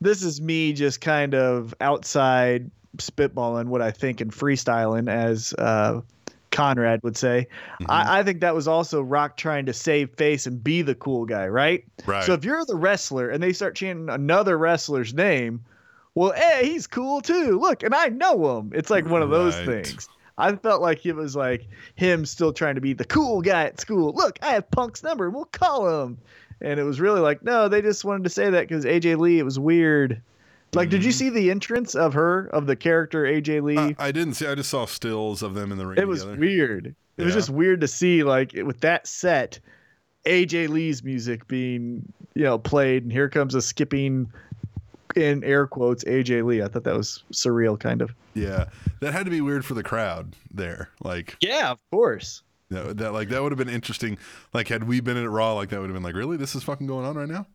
this 0.00 0.22
is 0.22 0.40
me 0.40 0.72
just 0.72 1.00
kind 1.00 1.34
of 1.34 1.72
outside 1.80 2.70
spitballing 2.98 3.66
what 3.66 3.80
I 3.82 3.90
think 3.92 4.20
and 4.20 4.32
freestyling 4.32 5.08
as 5.08 5.54
uh 5.58 6.00
Conrad 6.50 7.02
would 7.02 7.16
say. 7.16 7.46
Mm-hmm. 7.80 7.90
I, 7.90 8.20
I 8.20 8.22
think 8.22 8.40
that 8.40 8.54
was 8.54 8.68
also 8.68 9.02
Rock 9.02 9.36
trying 9.36 9.66
to 9.66 9.72
save 9.72 10.10
face 10.16 10.46
and 10.46 10.62
be 10.62 10.82
the 10.82 10.94
cool 10.94 11.24
guy, 11.24 11.48
right? 11.48 11.84
Right. 12.06 12.24
So 12.24 12.32
if 12.34 12.44
you're 12.44 12.64
the 12.64 12.76
wrestler 12.76 13.28
and 13.30 13.42
they 13.42 13.52
start 13.52 13.74
chanting 13.76 14.08
another 14.08 14.58
wrestler's 14.58 15.14
name, 15.14 15.64
well, 16.14 16.32
hey, 16.32 16.66
he's 16.68 16.86
cool 16.86 17.20
too. 17.20 17.58
Look, 17.58 17.82
and 17.82 17.94
I 17.94 18.08
know 18.08 18.58
him. 18.58 18.72
It's 18.74 18.90
like 18.90 19.06
one 19.06 19.22
of 19.22 19.30
those 19.30 19.56
Right. 19.58 19.86
things. 19.86 20.08
I 20.36 20.56
felt 20.56 20.80
like 20.80 21.04
it 21.04 21.14
was 21.14 21.36
like 21.36 21.66
him 21.96 22.24
still 22.24 22.52
trying 22.52 22.76
to 22.76 22.80
be 22.80 22.94
the 22.94 23.04
cool 23.04 23.42
guy 23.42 23.64
at 23.64 23.80
school. 23.80 24.12
Look, 24.14 24.38
I 24.42 24.52
have 24.54 24.70
Punk's 24.70 25.02
number. 25.02 25.28
We'll 25.28 25.44
call 25.44 26.04
him. 26.04 26.18
And 26.62 26.80
it 26.80 26.82
was 26.82 27.00
really 27.00 27.20
like, 27.20 27.42
no, 27.42 27.68
they 27.68 27.82
just 27.82 28.04
wanted 28.04 28.24
to 28.24 28.30
say 28.30 28.50
that 28.50 28.66
because 28.68 28.84
AJ 28.84 29.18
Lee, 29.18 29.38
it 29.38 29.44
was 29.44 29.58
weird. 29.58 30.22
Like, 30.72 30.88
did 30.88 31.04
you 31.04 31.10
mm. 31.10 31.14
see 31.14 31.30
the 31.30 31.50
entrance 31.50 31.94
of 31.94 32.14
her, 32.14 32.46
of 32.52 32.66
the 32.66 32.76
character 32.76 33.24
AJ 33.24 33.62
Lee? 33.62 33.78
I, 33.78 33.96
I 33.98 34.12
didn't 34.12 34.34
see 34.34 34.46
I 34.46 34.54
just 34.54 34.70
saw 34.70 34.86
stills 34.86 35.42
of 35.42 35.54
them 35.54 35.72
in 35.72 35.78
the 35.78 35.86
ring 35.86 35.98
it 35.98 36.06
was 36.06 36.20
together. 36.20 36.38
weird. 36.40 36.94
It 37.16 37.24
was 37.24 37.34
just 37.34 37.50
weird 37.50 37.80
to 37.82 37.88
see, 37.88 38.22
like, 38.22 38.54
it- 38.54 38.62
with 38.62 38.80
that 38.80 39.06
set, 39.06 39.58
AJ 40.26 40.68
Lee's 40.68 41.02
music 41.02 41.46
being, 41.48 42.10
you 42.34 42.44
know, 42.44 42.58
played, 42.58 43.02
and 43.02 43.12
here 43.12 43.28
comes 43.28 43.54
a 43.54 43.60
skipping, 43.60 44.30
in 45.16 45.42
air 45.42 45.66
quotes, 45.66 46.04
AJ 46.04 46.44
Lee. 46.46 46.62
I 46.62 46.68
thought 46.68 46.84
that 46.84 46.96
was 46.96 47.24
surreal, 47.32 47.78
kind 47.78 48.00
of. 48.00 48.14
yeah 48.34 48.66
that 49.00 49.12
had 49.12 49.24
to 49.24 49.30
be 49.30 49.40
weird 49.40 49.64
for 49.64 49.74
the 49.74 49.82
crowd 49.82 50.36
there 50.52 50.88
like 51.02 51.36
Yeah, 51.40 51.72
of 51.72 51.78
course. 51.90 52.42
that, 52.70 52.96
that 52.98 53.12
like 53.12 53.28
that 53.30 53.42
would 53.42 53.50
have 53.50 53.58
been 53.58 53.68
interesting 53.68 54.18
like 54.54 54.68
had 54.68 54.84
we 54.84 55.00
been 55.00 55.16
at 55.16 55.28
Raw 55.28 55.54
like 55.54 55.70
that 55.70 55.80
would 55.80 55.90
have 55.90 55.94
been 55.94 56.04
like 56.04 56.14
really 56.14 56.36
this 56.36 56.54
is 56.54 56.62
fucking 56.62 56.86
going 56.86 57.04
on 57.04 57.16
right 57.16 57.28
now 57.28 57.46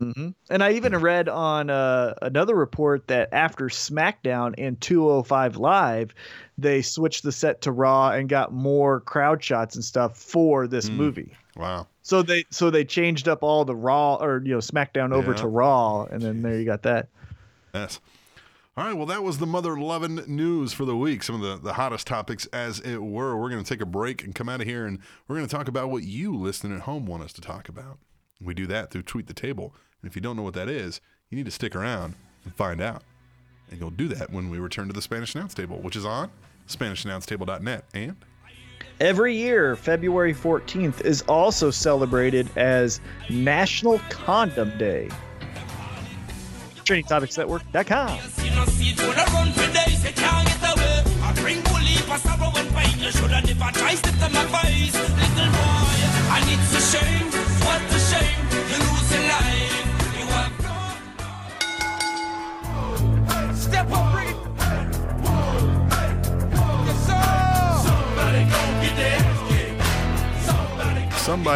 And 0.00 0.62
I 0.62 0.72
even 0.72 0.96
read 0.96 1.28
on 1.28 1.70
uh, 1.70 2.14
another 2.22 2.54
report 2.54 3.08
that 3.08 3.28
after 3.32 3.66
SmackDown 3.66 4.54
and 4.58 4.80
205 4.80 5.56
Live, 5.56 6.14
they 6.58 6.82
switched 6.82 7.22
the 7.22 7.32
set 7.32 7.62
to 7.62 7.72
Raw 7.72 8.10
and 8.10 8.28
got 8.28 8.52
more 8.52 9.00
crowd 9.00 9.42
shots 9.42 9.74
and 9.74 9.84
stuff 9.84 10.16
for 10.18 10.66
this 10.66 10.88
movie. 10.90 11.34
wow 11.56 11.86
So 12.02 12.22
they 12.22 12.44
so 12.50 12.70
they 12.70 12.84
changed 12.84 13.28
up 13.28 13.42
all 13.42 13.64
the 13.64 13.76
Raw 13.76 14.16
or 14.16 14.42
you 14.44 14.52
know 14.52 14.58
SmackDown 14.58 15.12
over 15.12 15.32
Yeah. 15.32 15.38
to 15.38 15.46
Raw, 15.48 16.04
and 16.04 16.20
then 16.22 16.42
there 16.42 16.58
you 16.58 16.64
got 16.64 16.82
that. 16.82 17.08
Yes. 17.74 18.00
All 18.78 18.84
right, 18.84 18.92
well, 18.94 19.06
that 19.06 19.22
was 19.22 19.38
the 19.38 19.46
Mother 19.46 19.78
Lovin' 19.78 20.16
news 20.26 20.74
for 20.74 20.84
the 20.84 20.94
week. 20.94 21.22
Some 21.22 21.36
of 21.36 21.40
the, 21.40 21.56
the 21.68 21.72
hottest 21.74 22.06
topics, 22.06 22.44
as 22.52 22.78
it 22.80 22.98
were. 22.98 23.34
We're 23.34 23.48
going 23.48 23.64
to 23.64 23.66
take 23.68 23.80
a 23.80 23.86
break 23.86 24.22
and 24.22 24.34
come 24.34 24.50
out 24.50 24.60
of 24.60 24.66
here, 24.66 24.84
and 24.84 24.98
we're 25.26 25.36
going 25.36 25.48
to 25.48 25.56
talk 25.56 25.66
about 25.66 25.88
what 25.88 26.02
you 26.02 26.36
listening 26.36 26.74
at 26.76 26.82
home 26.82 27.06
want 27.06 27.22
us 27.22 27.32
to 27.34 27.40
talk 27.40 27.70
about. 27.70 27.96
We 28.40 28.54
do 28.54 28.66
that 28.66 28.90
through 28.90 29.02
Tweet 29.02 29.26
the 29.26 29.34
Table. 29.34 29.74
And 30.02 30.10
if 30.10 30.16
you 30.16 30.22
don't 30.22 30.36
know 30.36 30.42
what 30.42 30.54
that 30.54 30.68
is, 30.68 31.00
you 31.30 31.36
need 31.36 31.46
to 31.46 31.50
stick 31.50 31.74
around 31.74 32.14
and 32.44 32.54
find 32.54 32.80
out. 32.80 33.02
And 33.70 33.80
you'll 33.80 33.90
do 33.90 34.08
that 34.08 34.30
when 34.30 34.50
we 34.50 34.58
return 34.58 34.86
to 34.88 34.92
the 34.92 35.02
Spanish 35.02 35.34
Announce 35.34 35.54
Table, 35.54 35.78
which 35.78 35.96
is 35.96 36.04
on 36.04 36.30
SpanishAnnounceTable.net. 36.68 37.84
And 37.94 38.16
Every 38.98 39.34
year, 39.36 39.76
February 39.76 40.32
14th 40.32 41.02
is 41.02 41.20
also 41.22 41.70
celebrated 41.70 42.48
as 42.56 43.00
National 43.28 43.98
Condom 44.08 44.76
Day. 44.78 45.10
TrainingTopicsNetwork.com. 46.84 48.18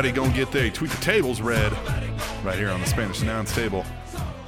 somebody 0.01 0.19
gonna 0.19 0.35
get 0.35 0.51
their 0.51 0.71
tweet 0.71 0.91
the 0.91 0.97
tables 1.03 1.43
read 1.43 1.71
right 2.43 2.57
here 2.59 2.71
on 2.71 2.81
the 2.81 2.87
Spanish 2.87 3.21
Announce 3.21 3.55
Table. 3.55 3.85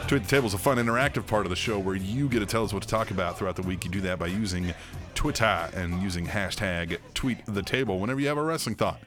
Tweet 0.08 0.22
the 0.22 0.28
Table 0.28 0.46
is 0.46 0.54
a 0.54 0.58
fun 0.58 0.78
interactive 0.78 1.26
part 1.26 1.44
of 1.44 1.50
the 1.50 1.56
show 1.56 1.78
where 1.78 1.94
you 1.94 2.26
get 2.26 2.38
to 2.38 2.46
tell 2.46 2.64
us 2.64 2.72
what 2.72 2.82
to 2.82 2.88
talk 2.88 3.10
about 3.10 3.36
throughout 3.36 3.56
the 3.56 3.60
week. 3.62 3.84
You 3.84 3.90
do 3.90 4.00
that 4.00 4.18
by 4.18 4.28
using 4.28 4.72
Twitter 5.14 5.68
and 5.74 6.02
using 6.02 6.26
hashtag 6.26 6.96
tweet 7.12 7.44
the 7.44 7.62
table 7.62 7.98
whenever 7.98 8.18
you 8.18 8.28
have 8.28 8.38
a 8.38 8.42
wrestling 8.42 8.76
thought 8.76 9.02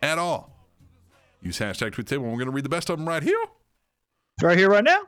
at 0.00 0.18
all. 0.18 0.52
Use 1.42 1.58
hashtag 1.58 1.94
tweet 1.94 2.06
the 2.06 2.14
table. 2.14 2.26
and 2.26 2.32
We're 2.32 2.38
going 2.38 2.46
to 2.52 2.54
read 2.54 2.64
the 2.64 2.68
best 2.68 2.88
of 2.88 2.98
them 2.98 3.08
right 3.08 3.22
here 3.24 3.42
Right 4.40 4.56
here, 4.56 4.70
right 4.70 4.84
now. 4.84 5.00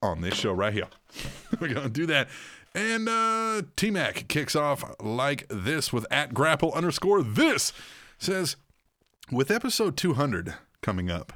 on 0.00 0.20
this 0.20 0.34
show 0.34 0.52
right 0.52 0.72
here. 0.72 0.86
We're 1.60 1.74
going 1.74 1.88
to 1.88 1.92
do 1.92 2.06
that. 2.06 2.28
And 2.72 3.08
uh, 3.08 3.62
T 3.74 3.90
Mac 3.90 4.28
kicks 4.28 4.54
off 4.54 4.84
like 5.00 5.46
this 5.48 5.92
with 5.92 6.06
at 6.12 6.34
grapple 6.34 6.70
underscore 6.72 7.20
this 7.24 7.72
says, 8.16 8.54
with 9.30 9.50
episode 9.50 9.96
200 9.96 10.54
coming 10.82 11.10
up, 11.10 11.32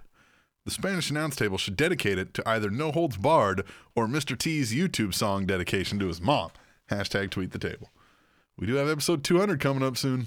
the 0.64 0.70
Spanish 0.70 1.10
announce 1.10 1.36
table 1.36 1.56
should 1.56 1.76
dedicate 1.76 2.18
it 2.18 2.34
to 2.34 2.46
either 2.48 2.70
No 2.70 2.92
Holds 2.92 3.16
Barred 3.16 3.64
or 3.94 4.06
Mr. 4.06 4.36
T's 4.36 4.74
YouTube 4.74 5.14
song 5.14 5.46
dedication 5.46 5.98
to 5.98 6.08
his 6.08 6.20
mom. 6.20 6.50
Hashtag 6.90 7.30
tweet 7.30 7.52
the 7.52 7.58
table. 7.58 7.90
We 8.58 8.66
do 8.66 8.74
have 8.74 8.88
episode 8.88 9.24
200 9.24 9.60
coming 9.60 9.82
up 9.82 9.96
soon. 9.96 10.26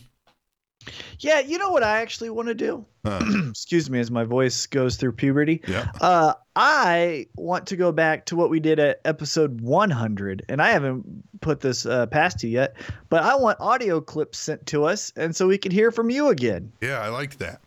Yeah, 1.19 1.39
you 1.39 1.57
know 1.57 1.69
what 1.69 1.83
I 1.83 2.01
actually 2.01 2.29
want 2.29 2.47
to 2.47 2.55
do? 2.55 2.85
Uh, 3.05 3.23
Excuse 3.49 3.89
me 3.89 3.99
as 3.99 4.09
my 4.11 4.23
voice 4.23 4.65
goes 4.67 4.95
through 4.97 5.13
puberty. 5.13 5.61
yeah. 5.67 5.91
Uh, 6.01 6.33
I 6.55 7.27
want 7.37 7.67
to 7.67 7.75
go 7.77 7.91
back 7.91 8.25
to 8.27 8.35
what 8.35 8.49
we 8.49 8.59
did 8.59 8.79
at 8.79 8.99
episode 9.05 9.61
100, 9.61 10.45
and 10.49 10.61
I 10.61 10.71
haven't 10.71 11.39
put 11.41 11.61
this 11.61 11.85
uh, 11.85 12.07
past 12.07 12.43
you 12.43 12.49
yet, 12.49 12.75
but 13.09 13.23
I 13.23 13.35
want 13.35 13.59
audio 13.59 14.01
clips 14.01 14.37
sent 14.39 14.65
to 14.67 14.83
us, 14.85 15.13
and 15.15 15.35
so 15.35 15.47
we 15.47 15.57
can 15.57 15.71
hear 15.71 15.91
from 15.91 16.09
you 16.09 16.29
again. 16.29 16.71
Yeah, 16.81 16.99
I 16.99 17.07
like 17.09 17.37
that. 17.37 17.61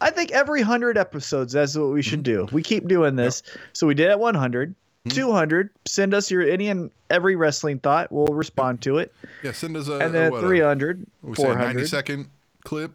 I 0.00 0.10
think 0.10 0.32
every 0.32 0.60
100 0.60 0.98
episodes, 0.98 1.54
that's 1.54 1.74
what 1.76 1.88
we 1.90 2.02
should 2.02 2.22
do. 2.22 2.46
We 2.52 2.62
keep 2.62 2.86
doing 2.86 3.16
this. 3.16 3.42
So 3.72 3.86
we 3.86 3.94
did 3.94 4.10
at 4.10 4.20
100. 4.20 4.74
200, 5.08 5.70
send 5.86 6.14
us 6.14 6.32
your 6.32 6.42
any 6.42 6.66
and 6.68 6.90
every 7.10 7.36
wrestling 7.36 7.78
thought. 7.78 8.10
We'll 8.10 8.26
respond 8.26 8.82
to 8.82 8.98
it. 8.98 9.14
Yeah, 9.44 9.52
send 9.52 9.76
us 9.76 9.86
a, 9.86 9.92
And 9.98 10.02
a 10.02 10.10
then 10.10 10.32
what, 10.32 10.42
a- 10.42 10.46
300, 10.48 11.06
we 11.22 11.36
say 11.36 11.44
a 11.44 11.46
90 11.54 11.58
400. 11.60 11.88
second 11.88 12.28
clip. 12.66 12.92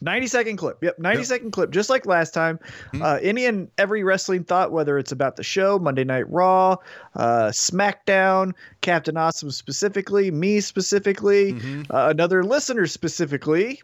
90 0.00 0.26
second 0.26 0.56
clip. 0.56 0.82
Yep, 0.82 0.98
90 0.98 1.18
Yep. 1.18 1.26
second 1.26 1.50
clip, 1.52 1.70
just 1.70 1.88
like 1.88 2.06
last 2.06 2.34
time. 2.34 2.58
Mhm. 2.92 3.02
Uh, 3.02 3.18
any 3.22 3.44
and 3.46 3.68
every 3.78 4.02
wrestling 4.02 4.42
thought, 4.42 4.72
whether 4.72 4.98
it's 4.98 5.12
about 5.12 5.36
the 5.36 5.44
show, 5.44 5.78
Monday 5.78 6.02
Night 6.02 6.28
Raw, 6.28 6.74
uh, 7.14 7.50
SmackDown, 7.52 8.52
Captain 8.80 9.16
Awesome 9.16 9.52
specifically, 9.52 10.30
me 10.32 10.60
specifically, 10.60 11.52
Mhm. 11.52 11.86
uh, 11.90 12.08
another 12.10 12.42
listener 12.42 12.86
specifically. 12.88 13.80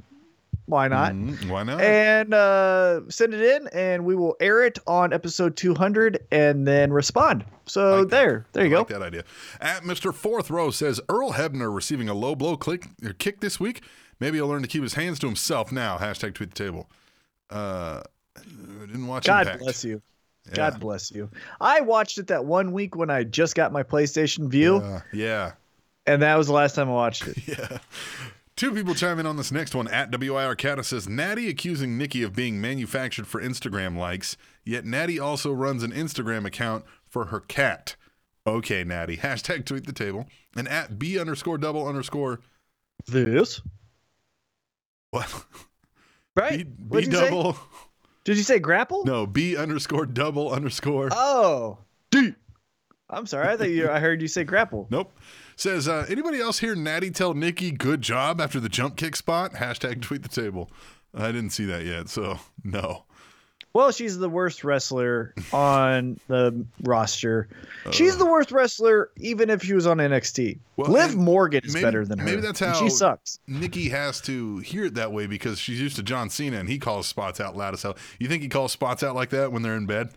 Why 0.66 0.88
not? 0.88 1.12
Mhm, 1.12 1.48
Why 1.48 1.62
not? 1.62 1.80
And 1.80 2.34
uh, 2.34 3.00
send 3.08 3.32
it 3.32 3.40
in, 3.40 3.68
and 3.68 4.04
we 4.04 4.14
will 4.16 4.36
air 4.40 4.62
it 4.64 4.78
on 4.86 5.12
episode 5.14 5.56
200 5.56 6.18
and 6.30 6.66
then 6.66 6.92
respond. 6.92 7.44
So 7.66 8.00
Like 8.00 8.08
that. 8.08 8.10
there, 8.10 8.46
there 8.52 8.64
you 8.64 8.70
I 8.70 8.72
go. 8.72 8.78
like 8.80 8.88
that 8.88 9.02
idea. 9.02 9.24
At 9.60 9.84
Mr. 9.84 10.12
Fourth 10.12 10.50
Row 10.50 10.70
says 10.70 11.00
Earl 11.08 11.32
Hebner 11.34 11.72
receiving 11.74 12.08
a 12.08 12.14
low 12.14 12.34
blow 12.34 12.56
click 12.56 12.88
or 13.04 13.12
kick 13.14 13.40
this 13.40 13.58
week. 13.60 13.82
Maybe 14.20 14.38
he'll 14.38 14.48
learn 14.48 14.62
to 14.62 14.68
keep 14.68 14.82
his 14.82 14.94
hands 14.94 15.18
to 15.20 15.26
himself 15.26 15.70
now. 15.72 15.98
Hashtag 15.98 16.34
tweet 16.34 16.54
the 16.54 16.64
table. 16.64 16.88
Uh, 17.50 18.02
didn't 18.80 19.06
watch 19.06 19.26
God 19.26 19.46
Impact. 19.46 19.62
bless 19.62 19.84
you. 19.84 20.02
Yeah. 20.48 20.54
God 20.54 20.80
bless 20.80 21.10
you. 21.10 21.28
I 21.60 21.80
watched 21.82 22.18
it 22.18 22.28
that 22.28 22.44
one 22.44 22.72
week 22.72 22.96
when 22.96 23.10
I 23.10 23.24
just 23.24 23.54
got 23.54 23.72
my 23.72 23.82
PlayStation 23.82 24.48
Vue, 24.48 24.80
Yeah, 24.80 25.00
yeah, 25.12 25.52
and 26.06 26.22
that 26.22 26.36
was 26.36 26.46
the 26.46 26.52
last 26.54 26.74
time 26.74 26.88
I 26.88 26.92
watched 26.92 27.26
it. 27.26 27.36
yeah. 27.46 27.78
Two 28.56 28.72
people 28.72 28.94
chime 28.94 29.20
in 29.20 29.26
on 29.26 29.36
this 29.36 29.52
next 29.52 29.74
one. 29.74 29.86
At 29.88 30.10
WI 30.10 30.44
Arcata 30.44 30.82
says 30.82 31.08
Natty 31.08 31.48
accusing 31.48 31.96
Nikki 31.96 32.22
of 32.24 32.34
being 32.34 32.60
manufactured 32.60 33.26
for 33.28 33.40
Instagram 33.40 33.96
likes, 33.96 34.36
yet 34.64 34.84
Natty 34.84 35.20
also 35.20 35.52
runs 35.52 35.82
an 35.84 35.92
Instagram 35.92 36.44
account 36.44 36.84
for 37.06 37.26
her 37.26 37.40
cat. 37.40 37.94
Okay, 38.46 38.82
Natty. 38.82 39.16
Hashtag 39.18 39.64
tweet 39.64 39.86
the 39.86 39.92
table. 39.92 40.26
And 40.56 40.66
at 40.66 40.98
B 40.98 41.18
underscore 41.20 41.58
double 41.58 41.86
underscore 41.86 42.40
This 43.06 43.60
what? 45.10 45.44
right? 46.36 46.58
B, 46.58 46.98
B 46.98 47.04
you 47.04 47.10
double. 47.10 47.56
Did 48.24 48.36
you 48.36 48.42
say 48.42 48.58
grapple? 48.58 49.04
No, 49.04 49.26
B 49.26 49.56
underscore 49.56 50.06
double 50.06 50.52
underscore. 50.52 51.08
Oh, 51.12 51.78
D. 52.10 52.34
I'm 53.10 53.26
sorry. 53.26 53.48
I 53.48 53.56
thought 53.56 53.70
you. 53.70 53.88
I 53.90 54.00
heard 54.00 54.20
you 54.20 54.28
say 54.28 54.44
grapple. 54.44 54.86
Nope. 54.90 55.16
Says, 55.56 55.88
uh, 55.88 56.06
anybody 56.08 56.38
else 56.38 56.60
hear 56.60 56.76
Natty 56.76 57.10
tell 57.10 57.34
Nikki 57.34 57.72
good 57.72 58.00
job 58.00 58.40
after 58.40 58.60
the 58.60 58.68
jump 58.68 58.96
kick 58.96 59.16
spot? 59.16 59.54
Hashtag 59.54 60.02
tweet 60.02 60.22
the 60.22 60.28
table. 60.28 60.70
I 61.12 61.32
didn't 61.32 61.50
see 61.50 61.64
that 61.64 61.84
yet, 61.84 62.08
so 62.08 62.38
no. 62.62 63.06
Well, 63.78 63.92
she's 63.92 64.18
the 64.18 64.28
worst 64.28 64.64
wrestler 64.64 65.32
on 65.52 66.18
the 66.26 66.66
roster. 66.82 67.46
Uh, 67.86 67.92
she's 67.92 68.16
the 68.16 68.26
worst 68.26 68.50
wrestler, 68.50 69.10
even 69.18 69.50
if 69.50 69.62
she 69.62 69.72
was 69.72 69.86
on 69.86 69.98
NXT. 69.98 70.58
Well, 70.76 70.90
Liv 70.90 71.14
Morgan 71.14 71.64
is 71.64 71.74
maybe- 71.74 71.84
better 71.84 72.04
than 72.04 72.18
her. 72.18 72.24
maybe 72.24 72.40
that's 72.40 72.58
how- 72.58 72.74
she 72.74 72.90
sucks. 72.90 73.38
Nikki 73.46 73.90
has 73.90 74.20
to 74.22 74.58
hear 74.58 74.86
it 74.86 74.94
that 74.94 75.12
way 75.12 75.28
because 75.28 75.60
she's 75.60 75.80
used 75.80 75.94
to 75.94 76.02
John 76.02 76.28
Cena 76.28 76.58
and 76.58 76.68
he 76.68 76.80
calls 76.80 77.06
spots 77.06 77.38
out 77.38 77.56
loud 77.56 77.72
as 77.72 77.84
hell. 77.84 77.96
You 78.18 78.26
think 78.26 78.42
he 78.42 78.48
calls 78.48 78.72
spots 78.72 79.04
out 79.04 79.14
like 79.14 79.30
that 79.30 79.52
when 79.52 79.62
they're 79.62 79.76
in 79.76 79.86
bed? 79.86 80.08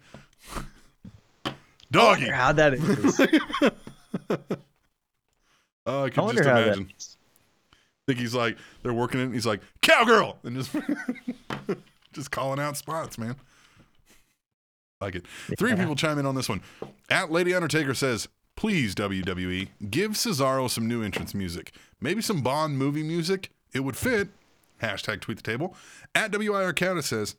Doggy. 1.92 2.32
wonder 2.32 2.34
how 2.34 2.54
that 2.54 2.74
is. 2.74 3.20
Oh, 5.86 6.02
I 6.02 6.06
I 6.06 6.10
could 6.10 6.16
just 6.32 6.40
imagine. 6.40 6.92
Is. 6.98 7.16
think 8.08 8.18
he's 8.18 8.34
like 8.34 8.58
they're 8.82 8.92
working 8.92 9.20
it 9.20 9.26
and 9.26 9.36
he's 9.36 9.46
like 9.46 9.62
cowgirl 9.84 10.40
and 10.44 10.56
just 10.56 10.76
just 12.12 12.32
calling 12.32 12.60
out 12.60 12.76
spots 12.76 13.20
man 13.20 13.36
like 15.02 15.16
it 15.16 15.26
three 15.58 15.72
Yeah. 15.72 15.76
people 15.78 15.96
chime 15.96 16.18
in 16.20 16.26
on 16.26 16.36
this 16.36 16.48
one 16.50 16.62
at 17.10 17.32
lady 17.32 17.54
undertaker 17.54 17.94
says 17.94 18.28
please 18.56 18.94
wwe 18.96 19.70
give 19.90 20.12
cesaro 20.12 20.70
some 20.70 20.88
new 20.88 21.02
entrance 21.04 21.34
music 21.34 21.74
maybe 22.00 22.22
some 22.22 22.42
bond 22.42 22.78
movie 22.78 23.04
music 23.04 23.50
it 23.74 23.80
would 23.82 23.98
fit 23.98 24.30
hashtag 24.82 25.20
tweet 25.22 25.38
the 25.38 25.44
table 25.44 25.76
at 26.16 26.32
wir 26.38 26.74
counter 26.74 27.02
says 27.02 27.36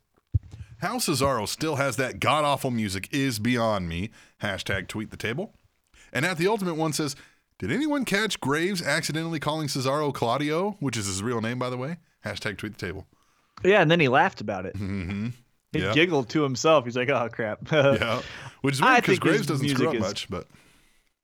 how 0.81 0.97
cesaro 0.99 1.47
still 1.47 1.77
has 1.77 1.97
that 1.97 2.19
god-awful 2.19 2.71
music 2.71 3.09
is 3.13 3.39
beyond 3.39 3.89
me 3.89 4.11
hashtag 4.43 4.89
tweet 4.89 5.11
the 5.11 5.17
table 5.17 5.53
and 6.15 6.27
at 6.27 6.37
the 6.37 6.47
ultimate 6.47 6.75
one 6.75 6.93
says, 6.93 7.17
Did 7.59 7.73
anyone 7.73 8.05
catch 8.05 8.39
Graves 8.39 8.83
accidentally 8.83 9.41
calling 9.41 9.67
Cesaro 9.69 10.13
Claudio, 10.13 10.77
which 10.79 10.95
is 10.99 11.07
his 11.07 11.23
real 11.23 11.41
name, 11.41 11.59
by 11.59 11.71
the 11.71 11.79
way? 11.79 11.97
Hashtag 12.23 12.59
tweet 12.59 12.77
the 12.77 12.87
table. 12.87 13.07
Yeah, 13.65 13.81
and 13.81 13.91
then 13.91 13.99
he 13.99 14.09
laughed 14.09 14.43
about 14.43 14.67
it. 14.67 14.75
Mm-hmm. 14.75 15.29
He 15.73 15.81
Yeah. 15.81 15.93
giggled 15.95 16.29
to 16.31 16.43
himself. 16.43 16.85
He's 16.85 16.97
like, 16.97 17.09
"Oh 17.09 17.29
crap." 17.33 17.61
Yeah. 17.73 18.23
Which 18.61 18.75
is 18.75 18.81
weird 18.83 18.97
because 19.03 19.19
Graves 19.19 19.47
doesn't 19.47 19.69
screw 19.69 19.89
up 19.89 19.95
is- 19.95 20.01
much, 20.01 20.29
but 20.31 20.47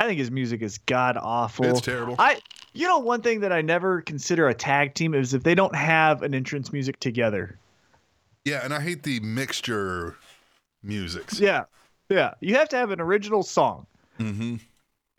I 0.01 0.07
think 0.07 0.19
his 0.19 0.31
music 0.31 0.63
is 0.63 0.79
god 0.79 1.17
awful. 1.21 1.65
It's 1.67 1.81
terrible. 1.81 2.15
I, 2.19 2.39
you 2.73 2.87
know, 2.87 2.99
one 2.99 3.21
thing 3.23 3.41
that 3.41 3.53
I 3.53 3.61
never 3.63 4.01
consider 4.01 4.49
a 4.49 4.55
tag 4.55 4.95
team 4.95 5.15
is 5.15 5.35
if 5.35 5.43
they 5.43 5.55
don't 5.55 5.75
have 5.75 6.23
an 6.23 6.35
entrance 6.35 6.73
music 6.73 6.99
together. 7.01 7.59
yeah, 8.45 8.61
and 8.65 8.73
I 8.73 8.81
hate 8.81 9.03
the 9.03 9.21
mixture 9.21 10.17
musics. 10.83 11.39
Yeah, 11.41 11.65
yeah. 12.09 12.35
You 12.41 12.55
have 12.57 12.69
to 12.71 12.77
have 12.77 12.91
an 12.91 13.01
original 13.01 13.43
song, 13.43 13.87
Mm-hmm. 14.19 14.57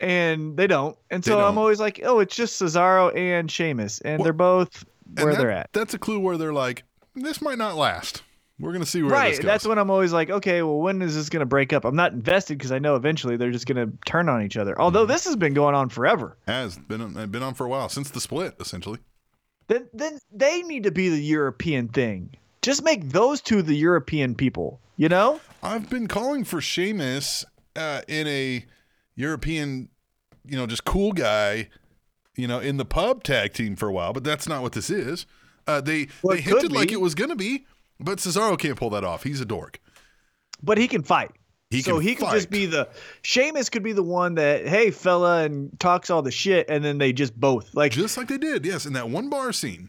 and 0.00 0.56
they 0.56 0.66
don't. 0.66 0.96
And 1.10 1.24
so 1.24 1.40
I'm 1.46 1.56
always 1.58 1.78
like, 1.80 2.00
oh, 2.04 2.18
it's 2.20 2.34
just 2.34 2.60
Cesaro 2.60 3.14
and 3.16 3.50
Sheamus, 3.50 4.00
and 4.00 4.18
Well, 4.18 4.24
they're 4.24 4.32
both 4.32 4.84
where 5.14 5.32
that- 5.32 5.38
they're 5.38 5.50
at. 5.50 5.72
That's 5.72 5.94
a 5.94 5.98
clue 5.98 6.18
where 6.18 6.36
they're 6.36 6.52
like, 6.52 6.82
this 7.14 7.40
might 7.42 7.58
not 7.58 7.76
last. 7.76 8.22
We're 8.60 8.72
gonna 8.72 8.84
see 8.86 9.02
where 9.02 9.10
Right. 9.12 9.30
this 9.30 9.38
goes. 9.38 9.46
That's 9.46 9.66
when 9.66 9.78
I'm 9.78 9.90
always 9.90 10.12
like, 10.12 10.28
okay, 10.30 10.62
well, 10.62 10.78
when 10.78 11.00
is 11.02 11.14
this 11.14 11.28
going 11.30 11.40
to 11.40 11.46
break 11.46 11.72
up? 11.72 11.84
I'm 11.84 11.96
not 11.96 12.12
invested 12.12 12.58
because 12.58 12.70
I 12.72 12.78
know 12.78 12.94
eventually 12.94 13.36
they're 13.36 13.50
just 13.50 13.66
going 13.66 13.90
to 13.90 13.96
turn 14.04 14.28
on 14.28 14.42
each 14.42 14.56
other. 14.56 14.78
Although 14.80 15.04
Mm-hmm. 15.04 15.12
this 15.12 15.24
has 15.24 15.36
been 15.36 15.54
going 15.54 15.74
on 15.74 15.88
forever. 15.88 16.36
has 16.46 16.76
been 16.76 17.00
on, 17.00 17.30
been 17.30 17.42
on 17.42 17.54
for 17.54 17.64
a 17.64 17.68
while 17.68 17.88
since 17.88 18.10
the 18.10 18.20
split, 18.20 18.54
essentially. 18.60 18.98
Then, 19.68 19.88
then 19.94 20.18
they 20.32 20.62
need 20.62 20.82
to 20.84 20.90
be 20.90 21.08
the 21.08 21.22
European 21.22 21.88
thing. 21.88 22.34
Just 22.60 22.84
make 22.84 23.08
those 23.08 23.40
two 23.40 23.62
the 23.62 23.74
European 23.74 24.34
people. 24.34 24.78
You 24.96 25.08
know? 25.08 25.40
I've 25.62 25.88
been 25.88 26.06
calling 26.08 26.44
for 26.44 26.60
Sheamus 26.60 27.44
uh, 27.76 28.02
in 28.06 28.26
a 28.26 28.64
European 29.16 29.88
you 30.46 30.56
know, 30.56 30.66
just 30.66 30.84
cool 30.84 31.12
guy, 31.12 31.68
you 32.36 32.48
know, 32.48 32.58
in 32.60 32.76
the 32.78 32.84
pub 32.84 33.22
tag 33.22 33.52
team 33.52 33.76
for 33.76 33.88
a 33.88 33.92
while, 33.92 34.12
but 34.12 34.24
that's 34.24 34.48
not 34.48 34.62
what 34.62 34.72
this 34.72 34.88
is. 34.90 35.26
Uh, 35.66 35.80
they 35.80 36.08
Well, 36.22 36.34
they 36.36 36.42
hinted 36.42 36.72
like 36.72 36.90
it 36.92 37.00
was 37.00 37.14
gonna 37.14 37.36
be, 37.36 37.66
but 38.00 38.18
Cesaro 38.18 38.58
can't 38.58 38.76
pull 38.76 38.90
that 38.90 39.04
off. 39.04 39.22
He's 39.22 39.40
a 39.40 39.44
dork. 39.44 39.80
but 40.62 40.78
he 40.78 40.88
can 40.88 41.02
fight. 41.02 41.30
He 41.70 41.82
so 41.82 41.94
can 41.98 42.02
he 42.02 42.14
could 42.16 42.30
just 42.30 42.50
be 42.50 42.66
the 42.66 42.88
Sheamus 43.22 43.68
could 43.68 43.84
be 43.84 43.92
the 43.92 44.02
one 44.02 44.34
that 44.34 44.66
hey 44.66 44.90
fella 44.90 45.44
and 45.44 45.78
talks 45.78 46.10
all 46.10 46.20
the 46.20 46.32
shit 46.32 46.68
and 46.68 46.84
then 46.84 46.98
they 46.98 47.12
just 47.12 47.38
both 47.38 47.72
like 47.74 47.92
Just 47.92 48.16
like 48.16 48.26
they 48.26 48.38
did, 48.38 48.66
yes, 48.66 48.86
in 48.86 48.92
that 48.94 49.08
one 49.08 49.30
bar 49.30 49.52
scene. 49.52 49.88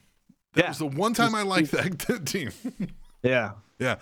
That 0.54 0.64
Yeah. 0.66 0.70
was 0.70 0.78
the 0.78 0.86
one 0.86 1.14
time 1.16 1.34
I 1.34 1.42
liked 1.42 1.72
that 1.72 2.22
team. 2.26 2.52
yeah. 3.24 3.54
yeah. 3.80 3.96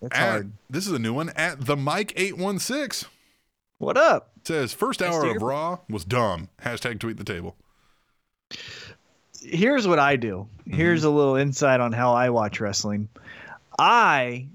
It's 0.00 0.16
hard. 0.16 0.52
This 0.70 0.86
is 0.86 0.92
a 0.92 0.98
new 0.98 1.12
one. 1.12 1.28
At 1.36 1.66
the 1.66 1.76
Mike 1.76 2.14
eight 2.16 2.38
one 2.38 2.58
six 2.58 3.04
What 3.76 3.98
up? 3.98 4.30
says 4.44 4.72
first 4.72 5.02
hour 5.02 5.26
of. 5.36 5.42
Raw 5.42 5.80
was 5.90 6.06
dumb. 6.06 6.48
Hashtag 6.62 6.98
tweet 6.98 7.18
the 7.18 7.24
table. 7.24 7.56
Here's 9.42 9.86
what 9.86 9.98
I 9.98 10.16
do. 10.16 10.48
Here's 10.66 11.00
Mm-hmm. 11.00 11.08
a 11.08 11.10
little 11.10 11.36
insight 11.36 11.80
on 11.80 11.92
how 11.92 12.12
I 12.14 12.30
watch 12.30 12.58
wrestling. 12.60 13.08
I 13.78 14.48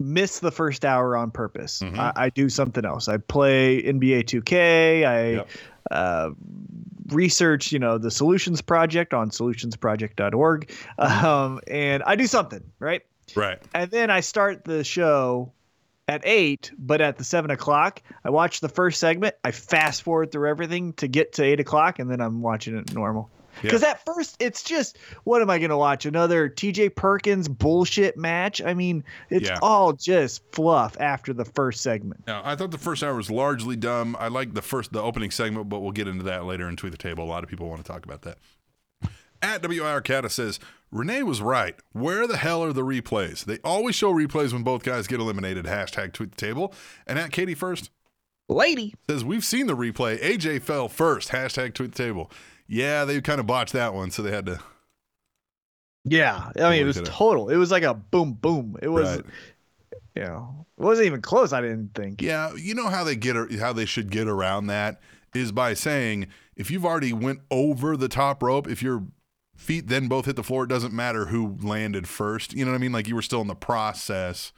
miss 0.00 0.38
the 0.38 0.50
first 0.52 0.84
hour 0.84 1.16
on 1.16 1.30
purpose. 1.30 1.80
Mhm. 1.82 1.98
I, 1.98 2.12
I 2.16 2.30
do 2.30 2.48
something 2.48 2.84
else. 2.84 3.08
I 3.08 3.16
play 3.18 3.82
NBA 3.82 4.22
2K. 4.24 5.04
I 5.04 5.28
Yep. 5.32 5.48
uh, 5.90 6.30
research, 7.08 7.72
you 7.72 7.78
know, 7.78 7.98
the 7.98 8.10
Solutions 8.10 8.60
Project 8.60 9.14
on 9.14 9.30
solutionsproject.org, 9.30 10.68
Mm-hmm. 10.98 11.26
um, 11.26 11.60
and 11.66 12.02
I 12.04 12.16
do 12.16 12.26
something 12.26 12.62
right. 12.78 13.02
Right. 13.34 13.58
and 13.74 13.90
then 13.90 14.10
I 14.10 14.20
start 14.20 14.64
the 14.64 14.82
show 14.84 15.52
at 16.06 16.22
eight, 16.24 16.70
but 16.78 17.00
at 17.02 17.18
the 17.18 17.24
seven 17.24 17.50
o'clock, 17.50 18.00
I 18.24 18.30
watch 18.30 18.60
the 18.60 18.68
first 18.70 19.00
segment. 19.00 19.34
I 19.44 19.50
fast 19.50 20.02
forward 20.02 20.32
through 20.32 20.48
everything 20.48 20.94
to 20.94 21.08
get 21.08 21.34
to 21.34 21.42
eight 21.44 21.60
o'clock, 21.60 21.98
and 21.98 22.10
then 22.10 22.20
I'm 22.22 22.40
watching 22.40 22.76
it 22.78 22.94
normal. 22.94 23.28
Because 23.62 23.82
at 23.82 24.04
first, 24.04 24.36
it's 24.40 24.62
just, 24.62 24.98
what 25.24 25.42
am 25.42 25.50
I 25.50 25.58
going 25.58 25.70
to 25.70 25.76
watch? 25.76 26.06
Another 26.06 26.48
TJ 26.48 26.94
Perkins 26.94 27.48
bullshit 27.48 28.16
match? 28.16 28.60
I 28.62 28.74
mean, 28.74 29.04
it's 29.30 29.48
Yeah. 29.48 29.58
all 29.62 29.92
just 29.92 30.42
fluff 30.52 30.96
after 31.00 31.32
the 31.32 31.44
first 31.44 31.80
segment. 31.82 32.22
Now, 32.26 32.42
I 32.44 32.54
thought 32.56 32.70
the 32.70 32.78
first 32.78 33.02
hour 33.02 33.14
was 33.14 33.30
largely 33.30 33.76
dumb. 33.76 34.16
I 34.18 34.28
like 34.28 34.54
the 34.54 34.62
first, 34.62 34.92
the 34.92 35.02
opening 35.02 35.30
segment, 35.30 35.68
but 35.68 35.80
we'll 35.80 35.92
get 35.92 36.08
into 36.08 36.24
that 36.24 36.44
later 36.44 36.68
in 36.68 36.76
Tweet 36.76 36.92
the 36.92 36.98
Table. 36.98 37.24
A 37.24 37.26
lot 37.26 37.42
of 37.44 37.50
people 37.50 37.68
want 37.68 37.84
to 37.84 37.90
talk 37.90 38.04
about 38.04 38.22
that. 38.22 38.38
At 39.40 39.62
WIR 39.62 40.00
Cata 40.00 40.28
says, 40.28 40.58
Renee 40.90 41.22
was 41.22 41.40
right. 41.40 41.76
Where 41.92 42.26
the 42.26 42.36
hell 42.36 42.62
are 42.64 42.72
the 42.72 42.82
replays? 42.82 43.44
They 43.44 43.58
always 43.62 43.94
show 43.94 44.12
replays 44.12 44.52
when 44.52 44.64
both 44.64 44.82
guys 44.82 45.06
get 45.06 45.20
eliminated. 45.20 45.64
Hashtag 45.66 46.12
tweet 46.12 46.32
the 46.32 46.36
table. 46.36 46.74
And 47.06 47.18
at 47.20 47.30
Katie 47.30 47.54
first 47.54 47.90
Lady. 48.48 48.94
says, 49.08 49.24
We've 49.24 49.44
seen 49.44 49.66
the 49.68 49.76
replay. 49.76 50.20
AJ 50.20 50.62
fell 50.62 50.88
first. 50.88 51.28
Hashtag 51.28 51.74
tweet 51.74 51.92
the 51.92 52.02
table. 52.02 52.30
Yeah, 52.68 53.04
they 53.04 53.20
kind 53.20 53.40
of 53.40 53.46
botched 53.46 53.72
that 53.72 53.94
one, 53.94 54.10
so 54.10 54.22
they 54.22 54.30
had 54.30 54.46
to. 54.46 54.60
Yeah. 56.04 56.50
I 56.56 56.70
mean, 56.70 56.82
it 56.82 56.84
was 56.84 56.96
it. 56.98 57.04
total. 57.06 57.48
It 57.48 57.56
was 57.56 57.70
like 57.70 57.82
a 57.82 57.94
boom, 57.94 58.32
boom. 58.34 58.76
It 58.82 58.88
was, 58.88 59.16
Right. 59.16 59.24
you 60.14 60.22
know, 60.22 60.66
it 60.78 60.82
wasn't 60.82 61.06
even 61.06 61.22
close, 61.22 61.52
I 61.52 61.60
didn't 61.60 61.94
think. 61.94 62.22
Yeah, 62.22 62.54
you 62.54 62.74
know 62.74 62.88
how 62.88 63.04
they 63.04 63.16
get 63.16 63.36
how 63.58 63.72
they 63.72 63.84
should 63.84 64.10
get 64.10 64.28
around 64.28 64.66
that 64.68 65.00
is 65.34 65.52
by 65.52 65.74
saying 65.74 66.28
if 66.56 66.70
you've 66.70 66.84
already 66.86 67.12
went 67.12 67.40
over 67.50 67.96
the 67.96 68.08
top 68.08 68.42
rope, 68.42 68.68
if 68.68 68.82
your 68.82 69.04
feet 69.56 69.88
then 69.88 70.08
both 70.08 70.26
hit 70.26 70.36
the 70.36 70.42
floor, 70.44 70.64
it 70.64 70.68
doesn't 70.68 70.92
matter 70.94 71.26
who 71.26 71.56
landed 71.62 72.08
first. 72.08 72.52
You 72.54 72.64
know 72.64 72.70
what 72.70 72.78
I 72.78 72.80
mean? 72.80 72.92
Like 72.92 73.08
you 73.08 73.14
were 73.14 73.22
still 73.22 73.40
in 73.40 73.48
the 73.48 73.54
process 73.54 74.52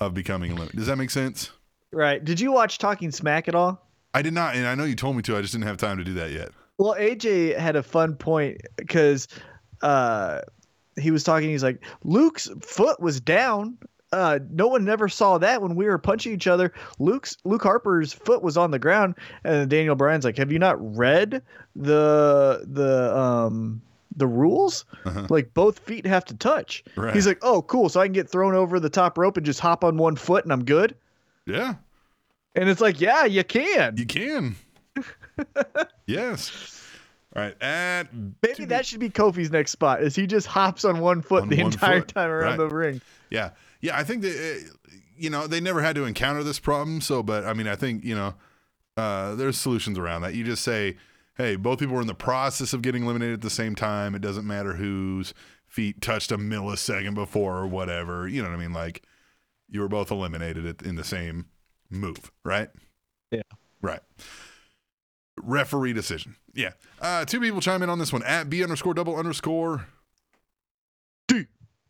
of 0.00 0.14
becoming 0.14 0.50
eliminated. 0.50 0.76
Does 0.78 0.86
that 0.86 0.96
make 0.96 1.10
sense? 1.10 1.50
Right. 1.92 2.24
Did 2.24 2.40
you 2.40 2.52
watch 2.52 2.78
Talking 2.78 3.10
Smack 3.10 3.48
at 3.48 3.54
all? 3.54 3.84
I 4.14 4.22
did 4.22 4.32
not, 4.32 4.54
and 4.54 4.66
I 4.66 4.74
know 4.74 4.84
you 4.84 4.94
told 4.94 5.16
me 5.16 5.22
to. 5.22 5.36
I 5.36 5.40
just 5.42 5.52
didn't 5.52 5.66
have 5.66 5.76
time 5.76 5.98
to 5.98 6.04
do 6.04 6.14
that 6.14 6.30
yet. 6.30 6.50
Well, 6.78 6.94
AJ 6.98 7.58
had 7.58 7.76
a 7.76 7.82
fun 7.82 8.16
point 8.16 8.60
because 8.76 9.28
uh, 9.82 10.40
he 10.98 11.10
was 11.10 11.24
talking. 11.24 11.50
He's 11.50 11.62
like, 11.62 11.82
Luke's 12.04 12.48
foot 12.60 13.00
was 13.00 13.20
down. 13.20 13.78
Uh, 14.12 14.38
no 14.50 14.66
one 14.66 14.84
never 14.84 15.08
saw 15.08 15.38
that 15.38 15.62
when 15.62 15.74
we 15.74 15.86
were 15.86 15.96
punching 15.96 16.32
each 16.34 16.46
other. 16.46 16.72
Luke's 16.98 17.36
Luke 17.44 17.62
Harper's 17.62 18.12
foot 18.12 18.42
was 18.42 18.56
on 18.58 18.70
the 18.70 18.78
ground, 18.78 19.14
and 19.42 19.70
Daniel 19.70 19.94
Bryan's 19.94 20.24
like, 20.24 20.36
"Have 20.36 20.52
you 20.52 20.58
not 20.58 20.76
read 20.96 21.42
the 21.74 22.62
the 22.68 23.16
um 23.16 23.80
the 24.14 24.26
rules? 24.26 24.84
Uh-huh. 25.06 25.26
Like 25.30 25.54
both 25.54 25.78
feet 25.78 26.04
have 26.04 26.26
to 26.26 26.36
touch." 26.36 26.84
Right. 26.94 27.14
He's 27.14 27.26
like, 27.26 27.38
"Oh, 27.40 27.62
cool. 27.62 27.88
So 27.88 28.00
I 28.00 28.06
can 28.06 28.12
get 28.12 28.28
thrown 28.28 28.54
over 28.54 28.78
the 28.78 28.90
top 28.90 29.16
rope 29.16 29.38
and 29.38 29.46
just 29.46 29.60
hop 29.60 29.82
on 29.82 29.96
one 29.96 30.16
foot, 30.16 30.44
and 30.44 30.52
I'm 30.52 30.64
good." 30.64 30.94
Yeah, 31.46 31.74
And 32.54 32.68
it's 32.68 32.82
like, 32.82 33.00
"Yeah, 33.00 33.24
you 33.24 33.44
can." 33.44 33.96
you 33.96 34.04
can. 34.04 34.56
Yes. 36.06 36.82
All 37.34 37.42
right. 37.42 37.62
At 37.62 38.08
Maybe 38.42 38.66
that 38.66 38.84
should 38.84 39.00
be 39.00 39.10
Kofi's 39.10 39.50
next 39.50 39.72
spot. 39.72 40.02
Is 40.02 40.14
he 40.14 40.26
just 40.26 40.46
hops 40.46 40.84
on 40.84 41.00
one 41.00 41.22
foot 41.22 41.42
On 41.42 41.48
the 41.48 41.56
one 41.56 41.72
entire 41.72 42.00
foot, 42.00 42.08
time 42.08 42.30
around 42.30 42.58
right. 42.58 42.68
the 42.68 42.74
ring? 42.74 43.00
Yeah, 43.30 43.50
yeah. 43.80 43.96
I 43.96 44.04
think 44.04 44.22
that 44.22 44.66
uh, 44.66 44.92
you 45.16 45.30
know 45.30 45.46
they 45.46 45.60
never 45.60 45.80
had 45.80 45.96
to 45.96 46.04
encounter 46.04 46.42
this 46.42 46.58
problem. 46.58 47.00
So, 47.00 47.22
but 47.22 47.44
I 47.44 47.54
mean, 47.54 47.66
I 47.66 47.76
think 47.76 48.04
you 48.04 48.14
know 48.14 48.34
uh, 48.96 49.34
there's 49.34 49.56
solutions 49.56 49.98
around 49.98 50.22
that. 50.22 50.34
You 50.34 50.44
just 50.44 50.62
say, 50.62 50.96
hey, 51.36 51.56
both 51.56 51.78
people 51.78 51.94
were 51.94 52.02
in 52.02 52.06
the 52.06 52.14
process 52.14 52.72
of 52.72 52.82
getting 52.82 53.04
eliminated 53.04 53.34
at 53.34 53.40
the 53.40 53.50
same 53.50 53.74
time. 53.74 54.14
It 54.14 54.20
doesn't 54.20 54.46
matter 54.46 54.74
whose 54.74 55.32
feet 55.66 56.02
touched 56.02 56.30
a 56.32 56.38
millisecond 56.38 57.14
before 57.14 57.56
or 57.56 57.66
whatever. 57.66 58.28
You 58.28 58.42
know 58.42 58.50
what 58.50 58.58
I 58.58 58.60
mean? 58.60 58.74
Like 58.74 59.02
you 59.70 59.80
were 59.80 59.88
both 59.88 60.10
eliminated 60.10 60.82
in 60.82 60.96
the 60.96 61.04
same 61.04 61.46
move, 61.88 62.30
right? 62.44 62.68
Yeah. 63.30 63.40
Right. 63.80 64.00
Referee 65.40 65.92
decision. 65.92 66.36
Yeah. 66.54 66.72
Uh, 67.00 67.24
two 67.24 67.40
people 67.40 67.60
chime 67.60 67.82
in 67.82 67.90
on 67.90 67.98
this 67.98 68.12
one. 68.12 68.22
At 68.22 68.50
B 68.50 68.62
underscore 68.62 68.94
double 68.94 69.16
underscore 69.16 69.86
D 71.26 71.46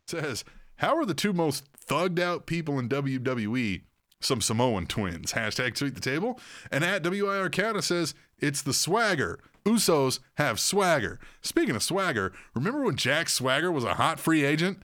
says, 0.07 0.43
How 0.77 0.95
are 0.95 1.05
the 1.05 1.13
two 1.13 1.33
most 1.33 1.65
thugged 1.85 2.19
out 2.19 2.45
people 2.45 2.79
in 2.79 2.89
WWE 2.89 3.81
some 4.21 4.41
Samoan 4.41 4.87
twins? 4.87 5.33
Hashtag 5.33 5.75
tweet 5.75 5.95
the 5.95 6.01
table. 6.01 6.39
And 6.71 6.83
at 6.83 7.03
WIR 7.03 7.49
Cata 7.49 7.81
says, 7.81 8.13
It's 8.39 8.61
the 8.61 8.73
swagger. 8.73 9.39
Usos 9.65 10.19
have 10.35 10.59
swagger. 10.59 11.19
Speaking 11.41 11.75
of 11.75 11.83
swagger, 11.83 12.33
remember 12.53 12.81
when 12.83 12.95
Jack 12.95 13.29
Swagger 13.29 13.71
was 13.71 13.83
a 13.83 13.95
hot 13.95 14.19
free 14.19 14.43
agent? 14.43 14.81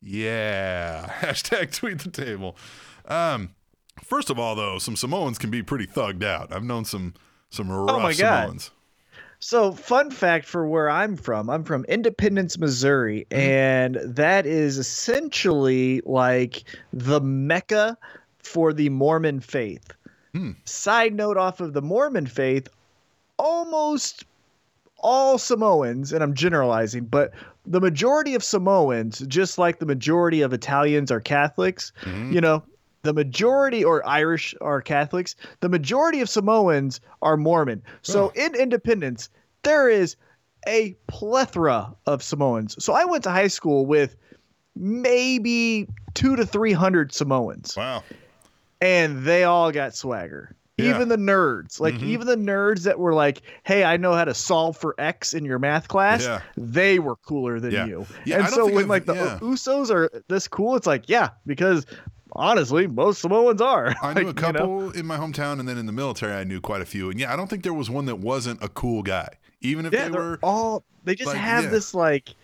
Yeah. 0.00 1.12
Hashtag 1.20 1.72
tweet 1.72 2.00
the 2.00 2.10
table. 2.10 2.56
Um, 3.06 3.54
first 4.02 4.30
of 4.30 4.38
all, 4.38 4.54
though, 4.54 4.78
some 4.78 4.96
Samoans 4.96 5.38
can 5.38 5.50
be 5.50 5.62
pretty 5.62 5.86
thugged 5.86 6.22
out. 6.22 6.52
I've 6.54 6.64
known 6.64 6.84
some 6.84 7.14
some 7.54 7.70
rough 7.70 7.90
Oh 7.90 8.00
my 8.00 8.12
God. 8.14 8.62
So, 9.40 9.72
fun 9.72 10.10
fact 10.10 10.46
for 10.46 10.66
where 10.66 10.88
I'm 10.88 11.16
from 11.16 11.50
I'm 11.50 11.64
from 11.64 11.84
Independence, 11.86 12.56
Missouri, 12.58 13.26
Mm-hmm. 13.30 13.40
and 13.40 13.94
that 14.16 14.46
is 14.46 14.78
essentially 14.78 16.00
like 16.06 16.64
the 16.92 17.20
Mecca 17.20 17.98
for 18.38 18.72
the 18.72 18.88
Mormon 18.88 19.40
faith. 19.40 19.90
Hmm. 20.32 20.52
Side 20.64 21.14
note 21.14 21.36
off 21.36 21.60
of 21.60 21.74
the 21.74 21.82
Mormon 21.82 22.26
faith, 22.26 22.68
almost 23.38 24.24
all 24.98 25.36
Samoans, 25.36 26.12
and 26.12 26.22
I'm 26.22 26.34
generalizing, 26.34 27.04
but 27.04 27.32
the 27.66 27.80
majority 27.80 28.34
of 28.34 28.42
Samoans, 28.42 29.20
just 29.28 29.58
like 29.58 29.78
the 29.78 29.86
majority 29.86 30.40
of 30.40 30.52
Italians 30.54 31.10
are 31.10 31.20
Catholics, 31.20 31.92
Mhm. 32.04 32.32
you 32.32 32.40
know, 32.40 32.62
the 33.04 33.12
majority 33.12 33.84
or 33.84 34.04
Irish 34.06 34.54
are 34.60 34.80
Catholics, 34.82 35.36
the 35.60 35.68
majority 35.68 36.20
of 36.20 36.28
Samoans 36.28 37.00
are 37.22 37.36
Mormon. 37.36 37.82
So 38.02 38.26
Oh. 38.26 38.32
in 38.34 38.54
Independence, 38.56 39.28
there 39.62 39.88
is 39.88 40.16
a 40.66 40.96
plethora 41.06 41.94
of 42.06 42.22
Samoans. 42.22 42.82
So 42.82 42.94
I 42.94 43.04
went 43.04 43.22
to 43.24 43.30
high 43.30 43.48
school 43.48 43.86
with 43.86 44.16
maybe 44.74 45.86
two 46.14 46.34
to 46.36 46.44
300 46.46 47.12
Samoans 47.14 47.76
Wow. 47.76 48.02
and 48.80 49.24
they 49.24 49.44
all 49.44 49.70
got 49.70 49.94
swagger. 49.94 50.56
Yeah. 50.76 50.92
Even 50.96 51.08
the 51.08 51.16
nerds, 51.16 51.78
like 51.78 51.94
Mhm. 51.94 52.02
even 52.02 52.26
the 52.26 52.34
nerds 52.36 52.82
that 52.82 52.98
were 52.98 53.14
like, 53.14 53.42
"Hey, 53.62 53.84
I 53.84 53.96
know 53.96 54.12
how 54.14 54.24
to 54.24 54.34
solve 54.34 54.76
for 54.76 54.96
X 54.98 55.32
in 55.32 55.44
your 55.44 55.60
math 55.60 55.86
class," 55.86 56.24
Yeah. 56.24 56.40
they 56.56 56.98
were 56.98 57.14
cooler 57.14 57.60
than 57.60 57.70
Yeah. 57.70 57.86
you. 57.86 58.06
Yeah, 58.24 58.38
and 58.40 58.48
so 58.48 58.64
when 58.66 58.78
I've- 58.78 58.84
like 58.86 59.06
the. 59.06 59.14
Usos 59.40 59.92
are 59.94 60.10
this 60.28 60.48
cool, 60.48 60.74
it's 60.74 60.86
like, 60.88 61.08
yeah, 61.08 61.28
because 61.46 61.86
honestly, 62.34 62.86
most 62.86 63.20
Samoans 63.20 63.60
are. 63.60 63.94
I 64.02 64.14
knew 64.14 64.22
a 64.22 64.26
Like, 64.26 64.40
you 64.40 64.52
know? 64.52 64.52
couple 64.52 64.90
in 64.92 65.06
my 65.06 65.16
hometown, 65.16 65.60
and 65.60 65.68
then 65.68 65.78
in 65.78 65.86
the 65.86 65.92
military, 65.92 66.32
I 66.32 66.44
knew 66.44 66.60
quite 66.60 66.80
a 66.80 66.86
few. 66.86 67.10
And 67.10 67.18
yeah, 67.20 67.32
I 67.32 67.36
don't 67.36 67.48
think 67.48 67.62
there 67.62 67.74
was 67.74 67.90
one 67.90 68.06
that 68.06 68.16
wasn't 68.16 68.62
a 68.62 68.68
cool 68.68 69.02
guy, 69.02 69.28
even 69.60 69.86
if 69.86 69.92
Yeah, 69.92 70.04
they 70.08 70.10
were. 70.10 70.38
all 70.42 70.84
they 71.04 71.14
just 71.14 71.28
like, 71.28 71.36
have 71.38 71.64
yeah. 71.64 71.70
this 71.70 71.94
like 71.94 72.34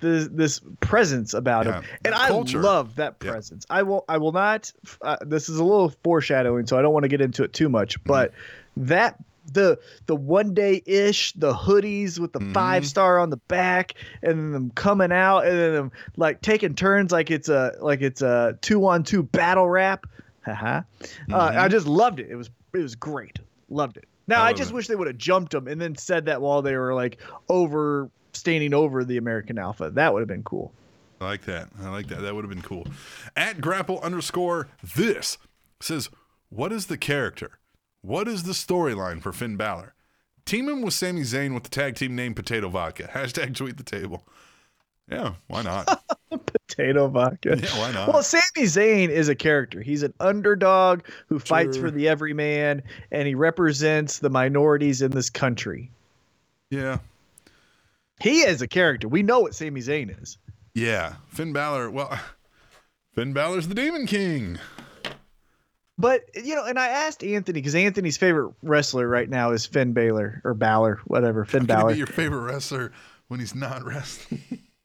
this 0.00 0.28
this 0.32 0.60
presence 0.80 1.34
about 1.34 1.66
Yeah, 1.66 1.72
them, 1.72 1.84
and 2.04 2.14
I 2.14 2.28
culture. 2.28 2.60
love 2.62 2.96
that 2.96 3.18
presence. 3.18 3.66
I 3.68 3.82
will 3.82 4.04
I 4.08 4.16
will 4.18 4.32
not. 4.32 4.72
Uh, 5.02 5.16
this 5.20 5.48
is 5.48 5.58
a 5.58 5.64
little 5.64 5.90
foreshadowing, 6.02 6.66
so 6.66 6.78
I 6.78 6.82
don't 6.82 6.92
want 6.94 7.04
to 7.04 7.08
get 7.08 7.20
into 7.20 7.44
it 7.44 7.52
too 7.52 7.68
much. 7.68 7.98
Mm-hmm. 8.00 8.08
But 8.08 8.32
that 8.78 9.16
the 9.52 9.78
the 10.06 10.16
one 10.16 10.54
day 10.54 10.82
ish, 10.86 11.32
the 11.34 11.52
hoodies 11.52 12.18
with 12.18 12.32
the 12.32 12.40
Mhm. 12.40 12.52
five 12.54 12.86
star 12.86 13.18
on 13.18 13.30
the 13.30 13.36
back, 13.36 13.94
and 14.22 14.38
then 14.38 14.52
them 14.52 14.70
coming 14.74 15.12
out, 15.12 15.46
and 15.46 15.58
then 15.58 15.72
them 15.74 15.92
like 16.16 16.40
taking 16.42 16.74
turns 16.74 17.12
like 17.12 17.30
it's 17.30 17.48
a 17.48 17.74
like 17.80 18.00
it's 18.02 18.22
a 18.22 18.58
two 18.60 18.86
on 18.86 19.02
two 19.04 19.22
battle 19.22 19.68
rap. 19.68 20.06
Haha. 20.44 20.82
Uh, 21.32 21.50
Mhm. 21.50 21.58
I 21.58 21.68
just 21.68 21.86
loved 21.86 22.20
it. 22.20 22.28
It 22.30 22.36
was 22.36 22.50
it 22.74 22.78
was 22.78 22.94
great. 22.94 23.38
Loved 23.68 23.96
it. 23.96 24.06
Now 24.28 24.42
I 24.42 24.48
I, 24.48 24.52
just 24.52 24.70
it. 24.70 24.74
wish 24.74 24.86
they 24.86 24.94
would 24.96 25.06
have 25.08 25.18
jumped 25.18 25.52
them 25.52 25.66
and 25.66 25.80
then 25.80 25.96
said 25.96 26.26
that 26.26 26.40
while 26.40 26.62
they 26.62 26.76
were 26.76 26.94
like 26.94 27.18
over 27.48 28.08
standing 28.32 28.72
over 28.74 29.04
the 29.04 29.16
American 29.16 29.58
Alpha. 29.58 29.90
That 29.90 30.12
would 30.12 30.20
have 30.20 30.28
been 30.28 30.44
cool. 30.44 30.72
I 31.20 31.24
like 31.26 31.42
that. 31.46 31.68
I 31.82 31.88
like 31.90 32.06
that. 32.06 32.22
That 32.22 32.34
would 32.34 32.44
have 32.44 32.50
been 32.50 32.62
cool. 32.62 32.86
At 33.36 33.60
grapple 33.60 34.00
underscore 34.00 34.68
this 34.96 35.36
says, 35.80 36.08
What 36.48 36.72
is 36.72 36.86
the 36.86 36.96
character? 36.96 37.58
What 38.02 38.28
is 38.28 38.44
the 38.44 38.52
storyline 38.52 39.20
for 39.22 39.32
Finn 39.32 39.56
Balor? 39.56 39.94
Team 40.46 40.68
him 40.68 40.82
with 40.82 40.94
Sami 40.94 41.20
Zayn 41.22 41.54
with 41.54 41.64
the 41.64 41.68
tag 41.70 41.94
team 41.96 42.16
name 42.16 42.34
Potato 42.34 42.68
Vodka. 42.68 43.04
Hashtag 43.14 43.54
tweet 43.54 43.76
the 43.76 43.82
table. 43.84 44.24
Yeah, 45.10 45.34
why 45.48 45.62
not? 45.62 46.04
Potato 46.30 47.08
vodka. 47.08 47.58
Yeah, 47.60 47.78
why 47.80 47.90
not? 47.90 48.12
Well, 48.12 48.22
Sami 48.22 48.42
Zayn 48.58 49.08
is 49.08 49.28
a 49.28 49.34
character. 49.34 49.80
He's 49.82 50.04
an 50.04 50.14
underdog 50.20 51.02
who 51.28 51.40
fights 51.40 51.76
for 51.76 51.90
the 51.90 52.06
everyman, 52.08 52.84
and 53.10 53.26
he 53.26 53.34
represents 53.34 54.20
the 54.20 54.30
minorities 54.30 55.02
in 55.02 55.10
this 55.10 55.28
country. 55.28 55.90
yeah. 56.70 56.98
He 58.20 58.40
is 58.42 58.60
a 58.62 58.68
character. 58.68 59.08
We 59.08 59.22
know 59.22 59.40
what 59.40 59.54
Sami 59.54 59.80
Zayn 59.80 60.22
is. 60.22 60.36
Yeah. 60.74 61.14
Finn 61.28 61.52
Balor, 61.52 61.90
well, 61.90 62.16
Finn 63.14 63.32
Balor's 63.32 63.66
the 63.66 63.74
Demon 63.74 64.06
King. 64.06 64.58
But 66.00 66.22
you 66.34 66.54
know, 66.54 66.64
and 66.64 66.78
I 66.78 66.88
asked 66.88 67.22
Anthony 67.22 67.60
because 67.60 67.74
Anthony's 67.74 68.16
favorite 68.16 68.54
wrestler 68.62 69.06
right 69.06 69.28
now 69.28 69.50
is 69.52 69.66
Finn 69.66 69.92
Balor 69.92 70.40
or 70.44 70.54
Balor, 70.54 71.00
whatever. 71.04 71.44
Finn 71.44 71.62
How 71.62 71.82
Balor. 71.82 71.92
be 71.92 71.98
your 71.98 72.06
favorite 72.06 72.40
wrestler 72.50 72.90
when 73.28 73.38
he's 73.40 73.54
not 73.54 73.84
wrestling? 73.86 74.40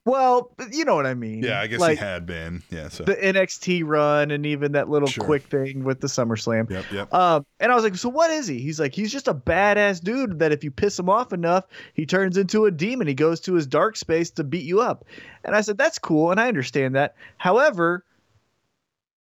well, 0.05 0.51
you 0.71 0.83
know 0.85 0.93
what 0.95 1.05
I 1.07 1.13
mean. 1.13 1.41
yeah, 1.41 1.61
I 1.61 1.67
guess 1.67 1.79
like 1.79 1.97
he 1.97 2.03
had 2.03 2.25
been. 2.25 2.61
Yeah, 2.69 2.89
so. 2.89 3.05
the 3.05 3.15
NXT 3.15 3.83
run 3.85 4.29
and 4.31 4.45
even 4.45 4.73
that 4.73 4.89
little 4.89 5.07
Sure. 5.07 5.23
quick 5.23 5.43
thing 5.43 5.83
with 5.83 5.99
the 6.01 6.07
SummerSlam. 6.07 6.69
Yep, 6.69 6.85
yep. 6.91 7.13
Um, 7.13 7.45
and 7.59 7.71
I 7.71 7.75
was 7.75 7.83
like, 7.85 7.95
so 7.95 8.09
what 8.09 8.29
is 8.29 8.45
he? 8.45 8.59
He's 8.59 8.79
like, 8.79 8.93
he's 8.93 9.11
just 9.11 9.27
a 9.29 9.33
badass 9.33 10.03
dude 10.03 10.39
that 10.39 10.51
if 10.51 10.63
you 10.63 10.69
piss 10.69 10.99
him 10.99 11.09
off 11.09 11.31
enough, 11.33 11.65
he 11.93 12.05
turns 12.05 12.37
into 12.37 12.65
a 12.65 12.71
demon. 12.71 13.07
He 13.07 13.13
goes 13.15 13.39
to 13.41 13.53
his 13.53 13.65
dark 13.65 13.95
space 13.95 14.29
to 14.31 14.43
beat 14.43 14.65
you 14.65 14.81
up. 14.81 15.05
And 15.43 15.55
I 15.55 15.61
said, 15.61 15.77
that's 15.77 15.97
cool, 15.97 16.29
and 16.29 16.39
I 16.39 16.49
understand 16.49 16.93
that. 16.95 17.15
However, 17.37 18.03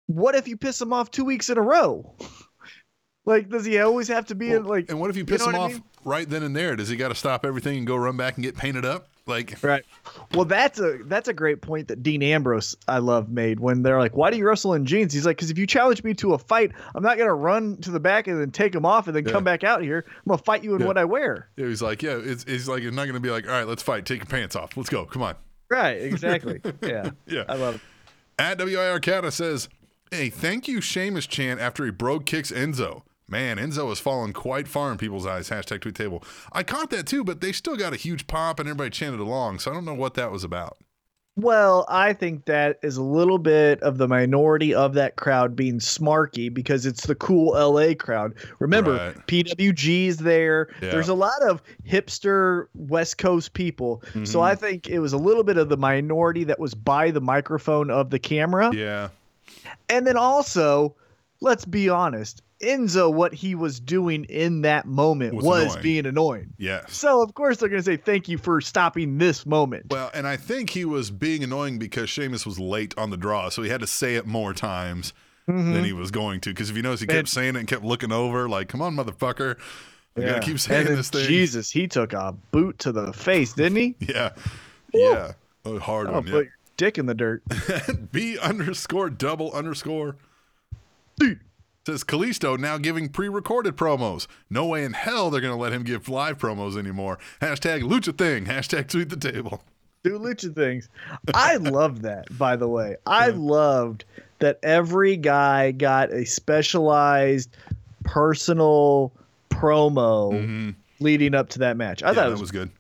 what 0.07 0.35
if 0.35 0.47
you 0.47 0.57
piss 0.57 0.81
him 0.81 0.93
off 0.93 1.11
two 1.11 1.25
weeks 1.25 1.49
in 1.49 1.57
a 1.57 1.61
row? 1.61 2.13
like, 3.25 3.49
does 3.49 3.65
he 3.65 3.79
always 3.79 4.07
have 4.07 4.27
to 4.27 4.35
be 4.35 4.51
in 4.51 4.63
like? 4.65 4.89
and 4.89 4.99
what 4.99 5.09
if 5.09 5.15
you 5.15 5.21
you 5.21 5.25
piss 5.25 5.41
know 5.41 5.49
him 5.49 5.55
off 5.55 5.71
mean? 5.71 5.83
right 6.03 6.29
then 6.29 6.43
and 6.43 6.55
there? 6.55 6.75
Does 6.75 6.89
he 6.89 6.95
got 6.95 7.09
to 7.09 7.15
stop 7.15 7.45
everything 7.45 7.77
and 7.79 7.87
go 7.87 7.95
run 7.95 8.17
back 8.17 8.35
and 8.35 8.43
get 8.43 8.55
painted 8.55 8.85
up? 8.85 9.07
Like, 9.27 9.57
Right. 9.63 9.83
Well, 10.35 10.45
that's 10.45 10.79
a 10.79 10.99
that's 11.05 11.27
a 11.27 11.33
great 11.33 11.59
point 11.59 11.87
that 11.87 12.03
Dean 12.03 12.21
Ambrose 12.21 12.75
I 12.87 12.99
love 12.99 13.27
made 13.27 13.59
when 13.59 13.81
they're 13.81 13.97
like, 13.97 14.15
"Why 14.15 14.29
do 14.29 14.37
you 14.37 14.45
wrestle 14.45 14.75
in 14.75 14.85
jeans?" 14.85 15.11
He's 15.13 15.25
like, 15.25 15.37
"Because 15.37 15.49
if 15.49 15.57
you 15.57 15.65
challenge 15.65 16.03
me 16.03 16.13
to 16.15 16.35
a 16.35 16.37
fight, 16.37 16.73
I'm 16.93 17.01
not 17.01 17.17
gonna 17.17 17.33
run 17.33 17.77
to 17.77 17.89
the 17.89 17.99
back 17.99 18.27
and 18.27 18.39
then 18.39 18.51
take 18.51 18.71
them 18.71 18.85
off 18.85 19.07
and 19.07 19.15
then 19.15 19.25
Yeah. 19.25 19.31
come 19.31 19.43
back 19.43 19.63
out 19.63 19.81
here. 19.81 20.05
I'm 20.07 20.29
gonna 20.29 20.37
fight 20.43 20.63
you 20.63 20.75
in 20.75 20.81
Yeah. 20.81 20.85
what 20.85 20.99
I 20.99 21.05
wear." 21.05 21.49
Yeah, 21.57 21.65
he's 21.65 21.81
like, 21.81 22.03
yeah, 22.03 22.19
it's, 22.23 22.43
it's 22.43 22.67
like, 22.67 22.83
it's 22.83 22.95
not 22.95 23.05
going 23.05 23.15
to 23.15 23.19
be 23.19 23.31
like, 23.31 23.47
all 23.47 23.53
right, 23.53 23.67
let's 23.67 23.81
fight. 23.81 24.05
Take 24.05 24.19
your 24.19 24.27
pants 24.27 24.55
off. 24.55 24.77
Let's 24.77 24.89
go. 24.91 25.05
Come 25.05 25.23
on. 25.23 25.33
Right. 25.71 25.99
Exactly. 26.03 26.61
yeah. 26.83 27.09
Yeah. 27.25 27.45
I 27.49 27.55
love 27.55 27.75
it. 27.75 27.81
At 28.37 28.59
WIR 28.59 28.99
Cata 28.99 29.31
says, 29.31 29.69
hey, 30.11 30.29
thank 30.29 30.67
you, 30.67 30.81
Sheamus 30.81 31.27
chant 31.27 31.59
after 31.59 31.85
he 31.85 31.91
brogue 31.91 32.25
kicks 32.25 32.51
Enzo. 32.51 33.03
Man, 33.27 33.57
Enzo 33.57 33.89
has 33.89 33.99
fallen 33.99 34.33
quite 34.33 34.67
far 34.67 34.91
in 34.91 34.97
people's 34.99 35.25
eyes. 35.25 35.49
Hashtag 35.49 35.81
tweet 35.81 35.95
table. 35.95 36.23
I 36.51 36.61
caught 36.61 36.91
that 36.91 37.07
too, 37.07 37.23
but 37.23 37.41
they 37.41 37.51
still 37.51 37.75
got 37.75 37.91
a 37.93 37.95
huge 37.97 38.27
pop 38.27 38.59
and 38.59 38.69
everybody 38.69 38.91
chanted 38.91 39.19
along. 39.19 39.59
So 39.59 39.71
I 39.71 39.73
don't 39.73 39.85
know 39.85 39.95
what 39.95 40.13
that 40.13 40.31
was 40.31 40.43
about. 40.43 40.77
Well, 41.37 41.85
I 41.89 42.13
think 42.13 42.45
that 42.45 42.77
is 42.81 42.95
a 42.95 43.03
little 43.03 43.39
bit 43.39 43.81
of 43.81 43.97
the 43.97 44.07
minority 44.07 44.73
of 44.73 44.93
that 44.93 45.17
crowd 45.17 45.53
being 45.53 45.79
smarky 45.79 46.53
because 46.53 46.85
it's 46.85 47.07
the 47.07 47.15
cool 47.15 47.53
LA 47.57 47.93
crowd. 47.93 48.35
Remember, 48.59 48.93
Right. 48.93 49.27
PWG's 49.27 50.17
there. 50.17 50.69
Yeah. 50.81 50.91
There's 50.91 51.09
a 51.09 51.13
lot 51.13 51.41
of 51.41 51.61
hipster 51.85 52.67
West 52.75 53.17
Coast 53.17 53.53
people. 53.53 54.01
So 54.23 54.39
Mhm. 54.39 54.43
I 54.43 54.55
think 54.55 54.87
it 54.87 54.99
was 54.99 55.11
a 55.11 55.17
little 55.17 55.43
bit 55.43 55.57
of 55.57 55.67
the 55.67 55.75
minority 55.77 56.45
that 56.45 56.59
was 56.59 56.73
by 56.73 57.11
the 57.11 57.21
microphone 57.21 57.89
of 57.91 58.11
the 58.11 58.19
camera. 58.19 58.71
Yeah. 58.73 59.09
And 59.89 60.05
then 60.05 60.17
also, 60.17 60.95
let's 61.41 61.65
be 61.65 61.89
honest, 61.89 62.41
Enzo, 62.61 63.13
what 63.13 63.33
he 63.33 63.53
was 63.53 63.79
doing 63.79 64.23
in 64.25 64.61
that 64.61 64.85
moment 64.85 65.35
Was 65.35 65.43
was, 65.45 65.63
annoying. 65.65 65.81
being 65.83 66.05
annoying. 66.05 66.53
Yes. 66.57 66.93
So 66.95 67.21
of 67.21 67.33
course 67.33 67.57
they're 67.57 67.69
going 67.69 67.81
to 67.81 67.85
say 67.85 67.97
thank 67.97 68.29
you 68.29 68.37
for 68.37 68.61
stopping 68.61 69.17
this 69.17 69.45
moment. 69.45 69.87
Well, 69.91 70.09
and 70.13 70.25
I 70.25 70.37
think 70.37 70.69
he 70.69 70.85
was 70.85 71.11
being 71.11 71.43
annoying 71.43 71.79
because 71.79 72.09
Sheamus 72.09 72.45
was 72.45 72.57
late 72.57 72.97
on 72.97 73.09
the 73.09 73.17
draw, 73.17 73.49
so 73.49 73.61
he 73.61 73.69
had 73.69 73.81
to 73.81 73.87
say 73.87 74.15
it 74.15 74.25
more 74.25 74.53
times 74.53 75.13
mm-hmm. 75.47 75.73
than 75.73 75.83
he 75.83 75.91
was 75.93 76.11
going 76.11 76.39
to. 76.41 76.49
Because 76.51 76.69
if 76.69 76.77
you 76.77 76.81
notice, 76.81 77.01
he 77.01 77.07
kept 77.07 77.19
And- 77.19 77.29
saying 77.29 77.55
it 77.55 77.59
and 77.59 77.67
kept 77.67 77.83
looking 77.83 78.11
over, 78.13 78.47
like, 78.47 78.69
"Come 78.69 78.81
on, 78.81 78.95
motherfucker, 78.95 79.57
you 80.15 80.23
Yeah. 80.23 80.29
gotta 80.29 80.41
keep 80.45 80.59
saying 80.59 80.87
this 80.87 81.09
thing." 81.09 81.27
Jesus, 81.27 81.69
he 81.69 81.87
took 81.89 82.13
a 82.13 82.33
boot 82.51 82.79
to 82.79 82.93
the 82.93 83.11
face, 83.11 83.51
didn't 83.53 83.75
he? 83.77 83.95
Yeah, 84.07 84.29
yeah, 84.93 85.33
a 85.65 85.77
hard 85.79 86.07
Oh, 86.07 86.13
one. 86.13 86.23
put 86.23 86.45
Yeah. 86.45 86.51
Dick 86.77 86.97
in 86.97 87.05
the 87.05 87.13
dirt. 87.13 87.43
B 88.11 88.37
underscore 88.39 89.09
double 89.09 89.51
underscore. 89.53 90.15
Says 91.87 92.03
Kalisto 92.03 92.57
now 92.57 92.77
giving 92.79 93.09
pre-recorded 93.09 93.77
promos. 93.77 94.25
No 94.49 94.65
way 94.65 94.83
in 94.83 94.93
hell 94.93 95.29
they're 95.29 95.39
gonna 95.41 95.55
let 95.55 95.71
him 95.71 95.83
give 95.83 96.09
live 96.09 96.37
promos 96.39 96.77
anymore. 96.77 97.19
Hashtag 97.41 97.81
lucha 97.83 98.17
thing. 98.17 98.45
Hashtag 98.45 98.87
tweet 98.87 99.09
the 99.09 99.17
table. 99.17 99.61
Do 100.03 100.17
lucha 100.17 100.53
things. 100.55 100.89
I 101.33 101.57
loved 101.57 102.01
that, 102.01 102.25
by 102.37 102.55
the 102.55 102.67
way. 102.67 102.95
I 103.05 103.27
loved 103.29 104.05
that 104.39 104.59
every 104.63 105.15
guy 105.15 105.71
got 105.71 106.11
a 106.11 106.25
specialized 106.25 107.55
personal 108.03 109.11
promo 109.49 110.73
leading 110.99 111.35
up 111.35 111.49
to 111.49 111.59
that 111.59 111.77
match. 111.77 112.01
I 112.03 112.07
Mm-hmm. 112.07 112.15
Yeah, 112.17 112.21
thought 112.23 112.27
it 112.27 112.29
that 112.29 112.31
was, 112.33 112.41
was 112.41 112.51
good. 112.51 112.71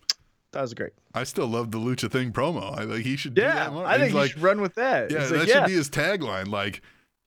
that 0.51 0.61
was 0.61 0.73
great. 0.73 0.93
I 1.15 1.23
still 1.23 1.47
love 1.47 1.71
the 1.71 1.77
lucha 1.79 2.11
thing 2.11 2.31
promo. 2.31 2.77
I 2.77 2.83
like 2.83 3.03
he 3.03 3.15
should 3.15 3.33
do 3.35 3.41
Yeah, 3.41 3.55
that 3.55 3.73
more. 3.73 3.85
I 3.85 3.93
think 3.93 4.03
He's 4.03 4.13
you 4.13 4.19
like, 4.19 4.31
should 4.31 4.41
run 4.41 4.61
with 4.61 4.75
that. 4.75 5.09
yeah, 5.11 5.19
It's 5.21 5.29
that 5.29 5.37
like, 5.39 5.47
should 5.47 5.55
yeah. 5.55 5.65
be 5.67 5.73
his 5.73 5.89
tagline. 5.89 6.49
Like, 6.49 6.81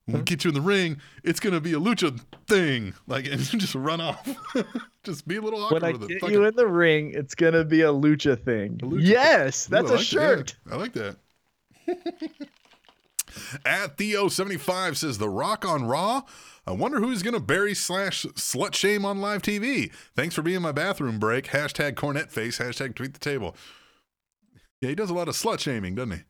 when 0.05 0.15
we 0.15 0.19
uh-huh. 0.19 0.25
get 0.25 0.45
you 0.45 0.49
in 0.49 0.55
the 0.55 0.61
ring, 0.61 0.99
it's 1.25 1.41
gonna 1.41 1.61
be 1.61 1.73
a 1.73 1.81
lucha 1.81 2.21
thing. 2.47 2.93
Like, 3.07 3.27
and 3.27 3.41
just 3.59 3.75
run 3.75 4.01
off. 4.01 4.29
just 5.05 5.27
be 5.27 5.37
a 5.37 5.41
little 5.41 5.63
awkward 5.63 5.83
when 5.83 5.95
I 5.95 6.07
get 6.07 6.21
Fuck 6.21 6.31
you 6.31 6.45
in 6.45 6.55
the 6.55 6.67
ring, 6.67 7.13
it's 7.15 7.35
gonna 7.35 7.65
be 7.65 7.81
a 7.83 7.93
lucha 7.93 8.39
thing. 8.39 8.79
lucha 8.79 9.07
yes, 9.07 9.69
Ooh, 9.69 9.77
I 9.77 9.81
that's 9.81 9.91
a 9.91 9.95
like 9.97 10.05
shirt. 10.05 10.57
Yeah, 10.67 10.75
I 10.75 10.77
like 10.77 10.93
that. 10.93 11.17
At 13.65 13.97
Theo75 13.97 14.97
says 14.97 15.19
The 15.19 15.29
Rock 15.29 15.65
on 15.65 15.85
Raw. 15.87 16.23
I 16.67 16.73
wonder 16.73 16.99
who's 16.99 17.23
going 17.23 17.35
to 17.35 17.41
bury 17.41 17.75
slash 17.75 18.25
slut 18.35 18.75
shame 18.75 19.05
on 19.05 19.21
live 19.21 19.43
TV. 19.43 19.91
Thanks 20.15 20.35
for 20.35 20.43
being 20.43 20.61
my 20.61 20.73
bathroom 20.73 21.19
break. 21.19 21.47
Hashtag 21.47 21.95
Cornette 21.95 22.31
face. 22.31 22.59
Hashtag 22.59 22.95
tweet 22.95 23.15
the 23.15 23.21
table. 23.21 23.55
Yeah, 24.81 24.91
he 24.91 24.95
does 24.95 25.11
a 25.11 25.15
lot 25.15 25.29
of 25.29 25.35
slut 25.35 25.61
shaming, 25.61 25.95
doesn't 25.95 26.13
he? 26.13 26.23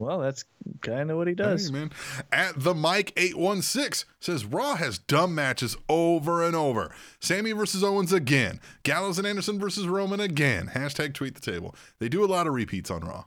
Well, 0.00 0.18
that's 0.18 0.46
kind 0.80 1.10
of 1.10 1.18
what 1.18 1.28
he 1.28 1.34
does. 1.34 1.66
Hey, 1.68 1.72
man. 1.74 1.90
At 2.32 2.58
the 2.58 2.74
Mike 2.74 3.12
816 3.18 4.08
says 4.18 4.46
Raw 4.46 4.76
has 4.76 4.98
dumb 4.98 5.34
matches 5.34 5.76
over 5.90 6.42
and 6.42 6.56
over. 6.56 6.90
Sami 7.20 7.52
versus 7.52 7.84
Owens 7.84 8.10
again. 8.10 8.60
Gallows 8.82 9.18
and 9.18 9.26
Anderson 9.26 9.58
versus 9.58 9.86
Roman 9.86 10.18
again. 10.18 10.70
Hashtag 10.74 11.12
tweet 11.12 11.34
the 11.34 11.40
table. 11.40 11.74
They 11.98 12.08
do 12.08 12.24
a 12.24 12.26
lot 12.26 12.46
of 12.46 12.54
repeats 12.54 12.90
on 12.90 13.02
Raw. 13.02 13.24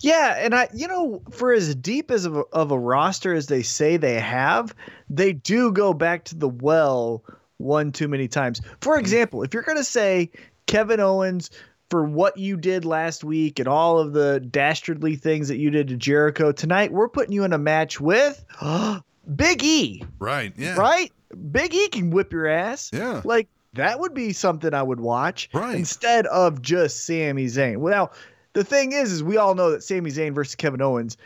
Yeah, 0.00 0.34
and 0.38 0.52
I, 0.52 0.68
you 0.74 0.88
know, 0.88 1.22
for 1.30 1.52
as 1.52 1.76
deep 1.76 2.10
as 2.10 2.24
of 2.24 2.36
a, 2.36 2.40
of 2.52 2.72
a 2.72 2.78
roster 2.78 3.32
as 3.32 3.46
they 3.46 3.62
say 3.62 3.96
they 3.96 4.18
have, 4.18 4.74
they 5.08 5.32
do 5.32 5.70
go 5.70 5.94
back 5.94 6.24
to 6.24 6.34
the 6.34 6.48
well 6.48 7.22
one 7.58 7.92
too 7.92 8.08
many 8.08 8.26
times. 8.26 8.60
For 8.80 8.98
example, 8.98 9.44
if 9.44 9.54
you're 9.54 9.62
going 9.62 9.78
to 9.78 9.84
say 9.84 10.30
Kevin 10.66 10.98
Owens 10.98 11.50
for 11.92 12.02
what 12.04 12.38
you 12.38 12.56
did 12.56 12.86
last 12.86 13.22
week 13.22 13.58
and 13.58 13.68
all 13.68 13.98
of 13.98 14.14
the 14.14 14.40
dastardly 14.40 15.14
things 15.14 15.48
that 15.48 15.58
you 15.58 15.68
did 15.68 15.88
to 15.88 15.96
Jericho 15.98 16.50
tonight, 16.50 16.90
we're 16.90 17.06
putting 17.06 17.32
you 17.34 17.44
in 17.44 17.52
a 17.52 17.58
match 17.58 18.00
with 18.00 18.42
Big 19.36 19.62
E, 19.62 20.02
Right. 20.18 20.54
Yeah. 20.56 20.76
right? 20.76 21.12
Big 21.50 21.74
E 21.74 21.88
can 21.88 22.08
whip 22.10 22.32
your 22.32 22.46
ass. 22.46 22.88
Yeah. 22.94 23.20
Like 23.26 23.46
that 23.74 24.00
would 24.00 24.14
be 24.14 24.32
something 24.32 24.72
I 24.72 24.82
would 24.82 25.00
watch 25.00 25.50
Right. 25.52 25.74
instead 25.76 26.24
of 26.28 26.62
just 26.62 27.04
Sami 27.04 27.44
Zayn. 27.44 27.76
Well, 27.76 27.92
now 27.92 28.10
the 28.54 28.64
thing 28.64 28.92
is, 28.92 29.12
is 29.12 29.22
we 29.22 29.36
all 29.36 29.54
know 29.54 29.72
that 29.72 29.82
Sami 29.82 30.10
Zayn 30.10 30.34
versus 30.34 30.54
Kevin 30.54 30.80
Owens, 30.80 31.18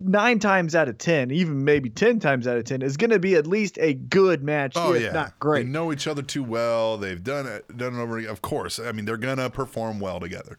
nine 0.00 0.38
times 0.38 0.74
out 0.74 0.88
of 0.88 0.98
ten, 0.98 1.30
even 1.30 1.64
maybe 1.64 1.90
ten 1.90 2.20
times 2.20 2.46
out 2.46 2.56
of 2.56 2.64
ten, 2.64 2.82
is 2.82 2.96
going 2.96 3.10
to 3.10 3.18
be 3.18 3.34
at 3.34 3.46
least 3.46 3.78
a 3.80 3.94
good 3.94 4.42
match, 4.42 4.74
Oh 4.76 4.92
if 4.92 5.02
yeah, 5.02 5.12
not 5.12 5.38
great. 5.38 5.64
They 5.64 5.68
know 5.70 5.92
each 5.92 6.06
other 6.06 6.22
too 6.22 6.44
well. 6.44 6.96
They've 6.96 7.22
done 7.22 7.46
it, 7.46 7.76
done 7.76 7.98
it 7.98 8.02
over. 8.02 8.18
Of 8.26 8.42
course, 8.42 8.78
I 8.78 8.92
mean 8.92 9.04
they're 9.04 9.16
gonna 9.16 9.50
perform 9.50 10.00
well 10.00 10.20
together. 10.20 10.58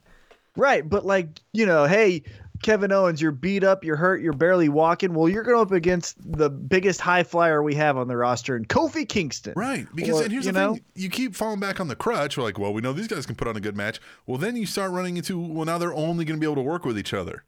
Right, 0.56 0.88
but 0.88 1.06
like 1.06 1.40
you 1.54 1.66
know, 1.66 1.86
hey. 1.86 2.24
Kevin 2.62 2.92
Owens, 2.92 3.22
you're 3.22 3.32
beat 3.32 3.64
up, 3.64 3.86
you're 3.86 3.96
hurt, 3.96 4.22
you're 4.22 4.34
barely 4.34 4.68
walking. 4.68 5.14
Well, 5.14 5.30
you're 5.30 5.44
going 5.44 5.62
up 5.62 5.72
against 5.72 6.18
the 6.20 6.50
biggest 6.50 7.00
high 7.00 7.24
flyer 7.24 7.64
we 7.64 7.74
have 7.76 7.96
on 7.96 8.10
the 8.10 8.18
roster, 8.18 8.58
and 8.58 8.68
Kofi 8.68 9.08
Kingston. 9.08 9.54
Right, 9.56 9.88
because 9.96 10.20
Or, 10.20 10.24
and 10.24 10.32
here's 10.34 10.44
the 10.44 10.52
know? 10.52 10.74
thing: 10.74 10.84
you 10.94 11.10
keep 11.10 11.36
falling 11.36 11.62
back 11.62 11.80
on 11.80 11.88
the 11.88 11.96
crutch. 11.96 12.38
We're 12.38 12.44
like, 12.44 12.60
well, 12.60 12.74
we 12.74 12.82
know 12.82 12.92
these 12.92 13.08
guys 13.08 13.26
can 13.26 13.36
put 13.36 13.48
on 13.48 13.56
a 13.56 13.62
good 13.62 13.78
match. 13.78 14.02
Well, 14.26 14.38
then 14.38 14.58
you 14.58 14.66
start 14.66 14.92
running 14.92 15.16
into 15.16 15.40
well, 15.40 15.64
now 15.64 15.78
they're 15.78 15.94
only 15.94 16.26
going 16.26 16.38
to 16.38 16.42
be 16.42 16.52
able 16.52 16.62
to 16.62 16.70
work 16.70 16.84
with 16.84 17.00
each 17.00 17.14
other. 17.14 17.46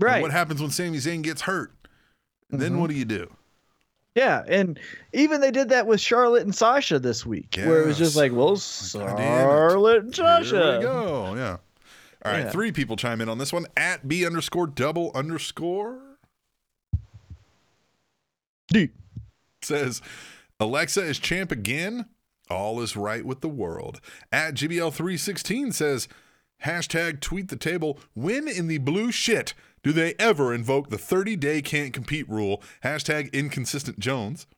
And 0.00 0.06
Right. 0.06 0.22
what 0.22 0.30
happens 0.32 0.60
when 0.60 0.70
Sami 0.70 0.98
Zayn 0.98 1.22
gets 1.22 1.42
hurt? 1.42 1.72
Then 2.50 2.74
Mhm. 2.74 2.78
what 2.80 2.90
do 2.90 2.96
you 2.96 3.04
do? 3.04 3.34
Yeah, 4.14 4.44
and 4.46 4.78
even 5.12 5.40
they 5.40 5.50
did 5.50 5.70
that 5.70 5.86
with 5.88 6.00
Charlotte 6.00 6.42
and 6.44 6.54
Sasha 6.54 6.98
this 7.00 7.26
week, 7.26 7.56
where 7.56 7.82
it 7.82 7.86
was 7.86 7.98
just 7.98 8.14
like, 8.14 8.30
well, 8.32 8.52
it. 8.54 8.60
Charlotte 8.60 10.04
and 10.04 10.14
Here 10.14 10.24
Sasha. 10.24 10.76
we 10.78 10.84
go. 10.84 11.34
Yeah. 11.34 11.56
All 12.24 12.32
right. 12.32 12.44
Yeah. 12.44 12.50
Three 12.50 12.70
people 12.70 12.96
chime 12.96 13.20
in 13.20 13.28
on 13.28 13.38
this 13.38 13.52
one 13.52 13.66
at 13.76 14.06
B 14.06 14.24
underscore 14.24 14.66
double 14.68 15.10
underscore 15.14 16.00
D. 18.68 18.90
says 19.62 20.00
Alexa 20.60 21.02
is 21.02 21.18
champ 21.18 21.50
again. 21.52 22.06
All 22.50 22.80
is 22.80 22.96
right 22.96 23.24
with 23.24 23.40
the 23.40 23.48
world. 23.48 24.00
At 24.30 24.54
GBL316 24.54 25.72
says 25.72 26.08
hashtag 26.64 27.20
tweet 27.20 27.48
the 27.48 27.56
table. 27.56 27.98
When 28.14 28.46
in 28.48 28.68
the 28.68 28.78
blue 28.78 29.10
shit 29.10 29.54
do 29.84 29.92
they 29.92 30.14
ever 30.18 30.52
invoke 30.52 30.90
the 30.90 30.98
30 30.98 31.36
day 31.36 31.62
can't 31.62 31.92
compete 31.92 32.28
rule? 32.28 32.60
Hashtag 32.82 33.32
inconsistent 33.32 34.00
Jones. 34.00 34.48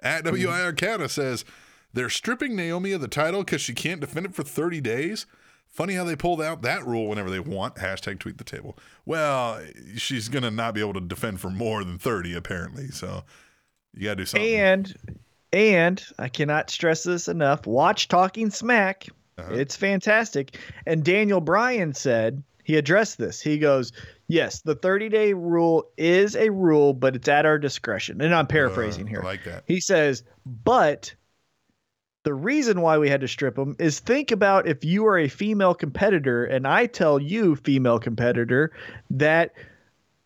At 0.00 0.24
WIR 0.24 0.74
Cata 0.74 1.08
says 1.08 1.46
they're 1.94 2.10
stripping 2.10 2.54
Naomi 2.54 2.92
of 2.92 3.00
the 3.00 3.08
title 3.08 3.42
because 3.42 3.62
she 3.62 3.72
can't 3.72 4.00
defend 4.00 4.26
it 4.26 4.34
for 4.34 4.42
30 4.42 4.82
days. 4.82 5.24
Funny 5.68 5.94
how 5.94 6.04
they 6.04 6.14
pulled 6.14 6.42
out 6.42 6.62
that 6.62 6.86
rule 6.86 7.08
whenever 7.08 7.30
they 7.30 7.40
want. 7.40 7.76
Hashtag 7.76 8.18
tweet 8.18 8.38
the 8.38 8.44
table. 8.44 8.76
Well, 9.06 9.60
she's 9.96 10.28
going 10.28 10.42
to 10.42 10.50
not 10.50 10.74
be 10.74 10.80
able 10.80 10.92
to 10.94 11.00
defend 11.00 11.40
for 11.40 11.50
more 11.50 11.82
than 11.82 11.98
30, 11.98 12.34
apparently. 12.34 12.88
So 12.88 13.24
you 13.94 14.04
got 14.04 14.10
to 14.10 14.16
do 14.16 14.26
something. 14.26 14.54
And 14.54 14.94
and 15.52 16.04
I 16.18 16.28
cannot 16.28 16.68
stress 16.68 17.04
this 17.04 17.28
enough. 17.28 17.64
Watch 17.64 18.08
Talking 18.08 18.50
Smack. 18.50 19.06
Uh-huh. 19.38 19.54
It's 19.54 19.76
fantastic. 19.76 20.58
And 20.84 21.04
Daniel 21.04 21.40
Bryan 21.40 21.94
said 21.94 22.42
he 22.64 22.76
addressed 22.76 23.18
this. 23.18 23.40
He 23.40 23.58
goes, 23.58 23.92
"Yes, 24.28 24.60
the 24.62 24.76
30-day 24.76 25.34
rule 25.34 25.90
is 25.96 26.34
a 26.36 26.50
rule, 26.50 26.92
but 26.94 27.16
it's 27.16 27.28
at 27.28 27.46
our 27.46 27.58
discretion." 27.58 28.20
And 28.20 28.34
I'm 28.34 28.46
paraphrasing 28.46 29.06
Uh, 29.06 29.10
here. 29.10 29.20
I 29.22 29.24
like 29.24 29.44
that. 29.44 29.64
He 29.66 29.80
says, 29.80 30.22
"But 30.46 31.14
the 32.24 32.34
reason 32.34 32.80
why 32.80 32.96
we 32.98 33.08
had 33.10 33.20
to 33.20 33.28
strip 33.28 33.56
them 33.56 33.76
is 33.78 34.00
think 34.00 34.30
about 34.30 34.66
if 34.66 34.82
you 34.84 35.06
are 35.06 35.18
a 35.18 35.28
female 35.28 35.74
competitor 35.74 36.44
and 36.44 36.66
I 36.66 36.86
tell 36.86 37.20
you, 37.20 37.54
female 37.56 37.98
competitor, 37.98 38.72
that 39.10 39.52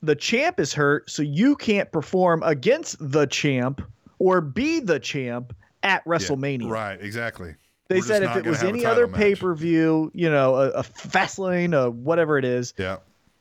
the 0.01 0.15
champ 0.15 0.61
is 0.61 0.73
hurt, 0.73 1.11
so 1.11 1.23
you 1.23 1.57
can't 1.57 1.91
perform 1.91 2.43
against 2.45 2.97
the 3.01 3.27
champ 3.27 3.83
or 4.21 4.41
be 4.41 4.79
the 4.79 5.01
champ 5.01 5.53
at 5.83 6.03
Yeah, 6.07 6.13
WrestleMania. 6.13 6.71
right, 6.71 7.01
exactly. 7.01 7.57
They 7.89 7.97
We're 7.97 8.03
said 8.03 8.23
if 8.23 8.37
it 8.37 8.47
was 8.47 8.63
any 8.63 8.85
other 8.87 9.09
pay 9.09 9.35
per 9.35 9.55
view, 9.55 10.13
you 10.15 10.31
know, 10.31 10.55
a, 10.57 10.69
a 10.71 10.83
Fastlane, 10.83 11.75
a 11.75 11.91
whatever 11.91 12.39
it 12.39 12.45
is, 12.45 12.75
Yeah. 12.79 12.99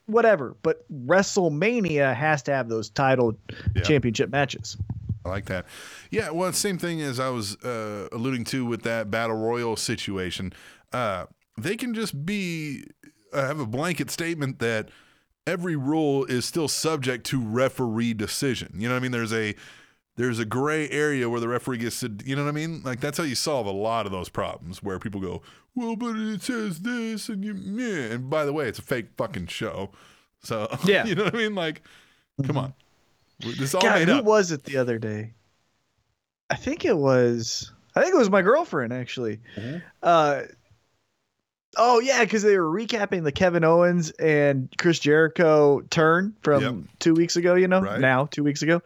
Whatever. 0.08 0.56
But 0.64 0.86
WrestleMania 0.92 2.16
has 2.16 2.42
to 2.44 2.54
have 2.54 2.70
those 2.70 2.90
title 2.90 3.38
Yeah. 3.76 3.84
championship 3.84 4.30
matches. 4.32 4.78
I 5.26 5.30
like 5.30 5.46
that. 5.46 5.66
Yeah, 6.10 6.32
well, 6.32 6.52
same 6.54 6.78
thing 6.78 7.02
as 7.02 7.20
I 7.20 7.30
was 7.30 7.56
uh, 7.64 8.08
alluding 8.12 8.46
to 8.46 8.66
with 8.66 8.84
that 8.84 9.12
battle 9.12 9.36
royal 9.36 9.76
situation. 9.76 10.54
Uh, 10.94 11.26
they 11.58 11.76
can 11.76 11.94
just 11.94 12.26
be 12.26 12.86
uh, 13.34 13.46
have 13.46 13.60
a 13.60 13.66
blanket 13.66 14.10
statement 14.10 14.60
that 14.60 14.90
every 15.46 15.76
rule 15.76 16.24
is 16.26 16.46
still 16.46 16.68
subject 16.70 17.26
to 17.28 17.42
referee 17.42 18.14
decision. 18.14 18.72
You 18.76 18.88
know 18.88 18.94
what 18.96 19.00
I 19.00 19.02
mean? 19.02 19.12
There's 19.12 19.34
a 19.34 19.54
there's 20.16 20.40
a 20.40 20.46
gray 20.46 20.90
area 20.90 21.30
where 21.30 21.40
the 21.40 21.48
referee 21.48 21.78
gets 21.78 22.00
to, 22.00 22.12
you 22.26 22.36
know 22.36 22.44
what 22.44 22.50
I 22.50 22.54
mean? 22.54 22.82
Like 22.84 23.02
that's 23.02 23.18
how 23.18 23.24
you 23.24 23.36
solve 23.36 23.68
a 23.68 23.72
lot 23.72 24.06
of 24.08 24.12
those 24.12 24.30
problems 24.30 24.82
where 24.82 24.98
people 24.98 25.22
go, 25.22 25.42
well, 25.78 25.96
but 25.96 26.16
it 26.18 26.42
says 26.42 26.80
this, 26.80 27.30
and 27.30 27.44
you, 27.46 27.54
yeah. 27.56 28.14
And 28.16 28.30
by 28.30 28.44
the 28.44 28.52
way, 28.52 28.68
it's 28.68 28.80
a 28.80 28.82
fake 28.82 29.08
fucking 29.16 29.48
show. 29.48 29.92
So 30.44 30.68
Yeah. 30.86 31.06
you 31.06 31.16
know 31.16 31.26
what 31.26 31.36
I 31.36 31.38
mean? 31.38 31.56
Like, 31.56 31.82
come 32.46 32.58
on, 32.58 32.74
this 33.40 33.60
is 33.60 33.76
all 33.76 33.82
God, 33.82 34.00
made 34.00 34.08
who 34.10 34.16
up. 34.16 34.26
was 34.26 34.52
it 34.52 34.64
the 34.66 34.78
other 34.78 35.00
day? 35.00 35.34
I 36.50 36.56
think 36.56 36.84
it 36.86 36.98
was. 36.98 37.72
I 37.96 38.02
think 38.02 38.14
it 38.14 38.18
was 38.18 38.30
my 38.30 38.42
girlfriend 38.42 38.94
actually. 38.94 39.40
Mm-hmm. 39.56 39.78
Uh, 40.04 40.42
oh 41.78 42.00
yeah, 42.00 42.24
because 42.24 42.44
they 42.44 42.58
were 42.58 42.70
recapping 42.72 43.24
the 43.24 43.32
Kevin 43.32 43.64
Owens 43.64 44.12
and 44.12 44.70
Chris 44.78 45.00
Jericho 45.00 45.82
turn 45.90 46.36
from 46.42 46.62
Yep. 46.62 46.76
two 47.00 47.14
weeks 47.14 47.36
ago. 47.36 47.56
You 47.56 47.68
know, 47.68 47.82
Right. 47.82 48.00
now 48.00 48.26
two 48.26 48.44
weeks 48.44 48.62
ago, 48.62 48.82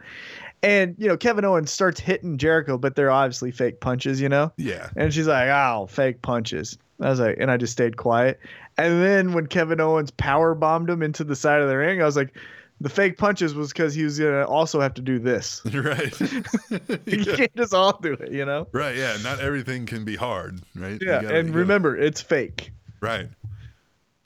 and 0.63 0.95
you 0.97 1.07
know 1.07 1.17
Kevin 1.17 1.45
Owens 1.45 1.71
starts 1.71 1.99
hitting 1.99 2.37
Jericho, 2.37 2.77
but 2.77 2.95
they're 2.95 3.11
obviously 3.11 3.51
fake 3.51 3.79
punches. 3.79 4.19
You 4.21 4.29
know, 4.29 4.51
yeah. 4.57 4.89
and 4.95 5.13
she's 5.13 5.27
like, 5.27 5.49
"Oh, 5.49 5.87
fake 5.87 6.21
punches." 6.21 6.77
I 6.99 7.09
was 7.09 7.19
like, 7.19 7.37
and 7.39 7.49
I 7.49 7.57
just 7.57 7.73
stayed 7.73 7.97
quiet. 7.97 8.39
And 8.77 9.01
then 9.03 9.33
when 9.33 9.47
Kevin 9.47 9.81
Owens 9.81 10.11
power 10.11 10.53
bombed 10.53 10.89
him 10.89 11.01
into 11.01 11.23
the 11.23 11.35
side 11.35 11.61
of 11.61 11.67
the 11.67 11.75
ring, 11.75 11.99
I 12.01 12.05
was 12.05 12.15
like, 12.15 12.35
the 12.79 12.89
fake 12.89 13.17
punches 13.17 13.55
was 13.55 13.69
because 13.73 13.95
he 13.95 14.03
was 14.03 14.19
gonna 14.19 14.43
also 14.43 14.79
have 14.79 14.93
to 14.95 15.01
do 15.01 15.17
this. 15.17 15.61
right. 15.73 16.13
You 16.69 16.79
yeah. 17.23 17.35
can't 17.35 17.55
just 17.55 17.73
all 17.73 17.97
do 17.99 18.13
it, 18.13 18.31
you 18.31 18.45
know? 18.45 18.67
Right. 18.71 18.95
Yeah. 18.95 19.17
Not 19.23 19.39
everything 19.39 19.85
can 19.87 20.05
be 20.05 20.15
hard. 20.15 20.61
Right. 20.75 20.99
Yeah. 21.01 21.21
gotta- 21.23 21.35
and 21.35 21.47
gotta- 21.49 21.59
remember, 21.59 21.97
it's 21.97 22.21
fake. 22.21 22.71
Right. 23.01 23.29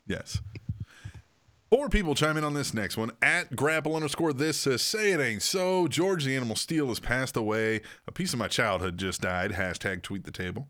Yes. 0.06 0.40
Four 1.70 1.88
people 1.88 2.14
chime 2.14 2.36
in 2.36 2.44
on 2.44 2.54
this 2.54 2.72
next 2.72 2.96
one. 2.96 3.10
At 3.20 3.56
grapple 3.56 3.96
underscore 3.96 4.32
this 4.32 4.56
says, 4.56 4.82
say 4.82 5.10
it 5.10 5.20
ain't 5.20 5.42
so. 5.42 5.88
George 5.88 6.24
the 6.24 6.36
Animal 6.36 6.54
Steele 6.54 6.86
has 6.88 7.00
passed 7.00 7.36
away. 7.36 7.80
A 8.06 8.12
piece 8.12 8.32
of 8.32 8.38
my 8.38 8.46
childhood 8.46 8.98
just 8.98 9.22
died. 9.22 9.52
Hashtag 9.52 10.02
tweet 10.02 10.24
the 10.24 10.30
table. 10.30 10.68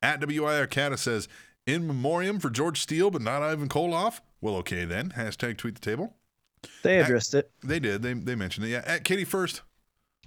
At 0.00 0.24
WIR 0.24 0.68
Cata 0.68 0.96
says, 0.96 1.26
in 1.66 1.88
memoriam 1.88 2.38
for 2.38 2.50
George 2.50 2.80
Steele, 2.80 3.10
but 3.10 3.20
not 3.20 3.42
Ivan 3.42 3.68
Koloff. 3.68 4.20
Well, 4.40 4.54
okay 4.56 4.84
then. 4.84 5.10
Hashtag 5.10 5.56
tweet 5.56 5.74
the 5.74 5.80
table. 5.80 6.14
They 6.84 7.00
addressed 7.00 7.34
it. 7.34 7.50
They 7.64 7.80
did. 7.80 8.02
They, 8.02 8.12
they 8.14 8.36
mentioned 8.36 8.66
it. 8.66 8.70
Yeah. 8.70 8.82
At 8.86 9.02
Katie 9.02 9.24
First 9.24 9.62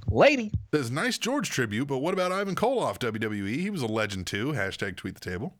Lady. 0.07 0.51
says, 0.73 0.91
nice 0.91 1.17
George 1.17 1.49
tribute, 1.49 1.87
but 1.87 1.99
what 1.99 2.13
about 2.13 2.33
Ivan 2.33 2.55
Koloff, 2.55 2.99
WWE? 2.99 3.55
He 3.55 3.69
was 3.69 3.81
a 3.81 3.87
legend 3.87 4.27
too. 4.27 4.51
Hashtag 4.51 4.97
tweet 4.97 5.15
the 5.15 5.29
table. 5.29 5.55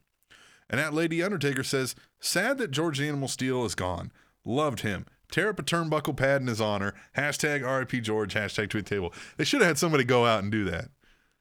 And 0.70 0.80
at 0.80 0.94
Lady 0.94 1.24
Undertaker 1.24 1.64
says, 1.64 1.96
sad 2.20 2.58
that 2.58 2.72
George 2.72 3.00
the 3.00 3.08
Animal 3.08 3.28
Steele 3.28 3.66
is 3.66 3.76
gone. 3.76 4.12
Loved 4.46 4.82
him. 4.82 5.06
Tear 5.32 5.50
up 5.50 5.60
a 5.60 5.64
turnbuckle 5.64 6.16
pad 6.18 6.42
in 6.42 6.48
his 6.48 6.60
honor. 6.60 6.94
Hashtag 7.16 7.62
RIP 7.64 8.04
George. 8.04 8.34
Hashtag 8.34 8.70
tweet 8.70 8.86
table. 8.86 9.14
They 9.38 9.44
should 9.46 9.62
have 9.62 9.68
had 9.70 9.78
somebody 9.78 10.04
go 10.04 10.26
out 10.26 10.44
and 10.44 10.52
do 10.52 10.66
that. 10.66 10.90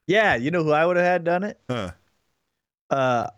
Yeah, 0.07 0.37
you 0.37 0.51
know 0.51 0.63
who 0.63 0.73
I 0.73 0.87
would 0.87 0.97
have 0.97 1.07
had 1.07 1.25
done 1.25 1.43
it? 1.45 1.59
Huh. 1.69 1.93
Uh 2.89 3.29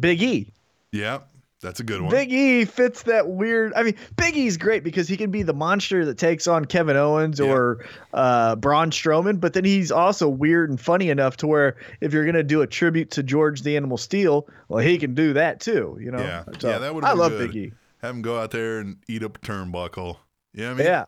Big 0.00 0.22
E. 0.22 0.52
Yeah. 0.92 1.20
That's 1.62 1.80
a 1.80 1.84
good 1.84 2.02
one. 2.02 2.10
Big 2.10 2.30
E 2.32 2.64
fits 2.66 3.04
that 3.04 3.28
weird. 3.28 3.72
I 3.74 3.82
mean, 3.82 3.94
Big 4.16 4.36
E's 4.36 4.56
great 4.58 4.84
because 4.84 5.08
he 5.08 5.16
can 5.16 5.30
be 5.30 5.42
the 5.42 5.54
monster 5.54 6.04
that 6.04 6.18
takes 6.18 6.46
on 6.46 6.66
Kevin 6.66 6.96
Owens 6.96 7.40
Yeah. 7.40 7.46
or 7.50 7.84
uh, 8.12 8.56
Braun 8.56 8.90
Strowman, 8.90 9.40
but 9.40 9.54
then 9.54 9.64
he's 9.64 9.90
also 9.90 10.28
weird 10.28 10.68
and 10.70 10.78
funny 10.78 11.08
enough 11.08 11.38
to 11.38 11.46
where 11.46 11.76
if 12.00 12.12
you're 12.12 12.26
gonna 12.26 12.42
do 12.42 12.60
a 12.60 12.66
tribute 12.66 13.10
to 13.12 13.22
George 13.22 13.62
the 13.62 13.74
Animal 13.76 13.96
Steele, 13.96 14.46
well, 14.68 14.84
he 14.84 14.98
can 14.98 15.14
do 15.14 15.32
that 15.32 15.60
too. 15.60 15.96
You 16.00 16.10
know? 16.12 16.18
Yeah. 16.18 16.44
So, 16.58 16.68
yeah, 16.68 16.78
that 16.78 16.94
would 16.94 17.04
I 17.04 17.14
love 17.14 17.32
good. 17.32 17.52
Big 17.52 17.56
E. 17.56 17.72
Have 18.06 18.14
him 18.16 18.22
go 18.22 18.38
out 18.38 18.50
there 18.52 18.78
and 18.78 18.96
eat 19.08 19.22
up 19.22 19.36
a 19.36 19.40
turnbuckle. 19.40 20.16
Yeah, 20.54 20.70
I 20.70 20.74
mean, 20.74 20.86
Yeah. 20.86 21.04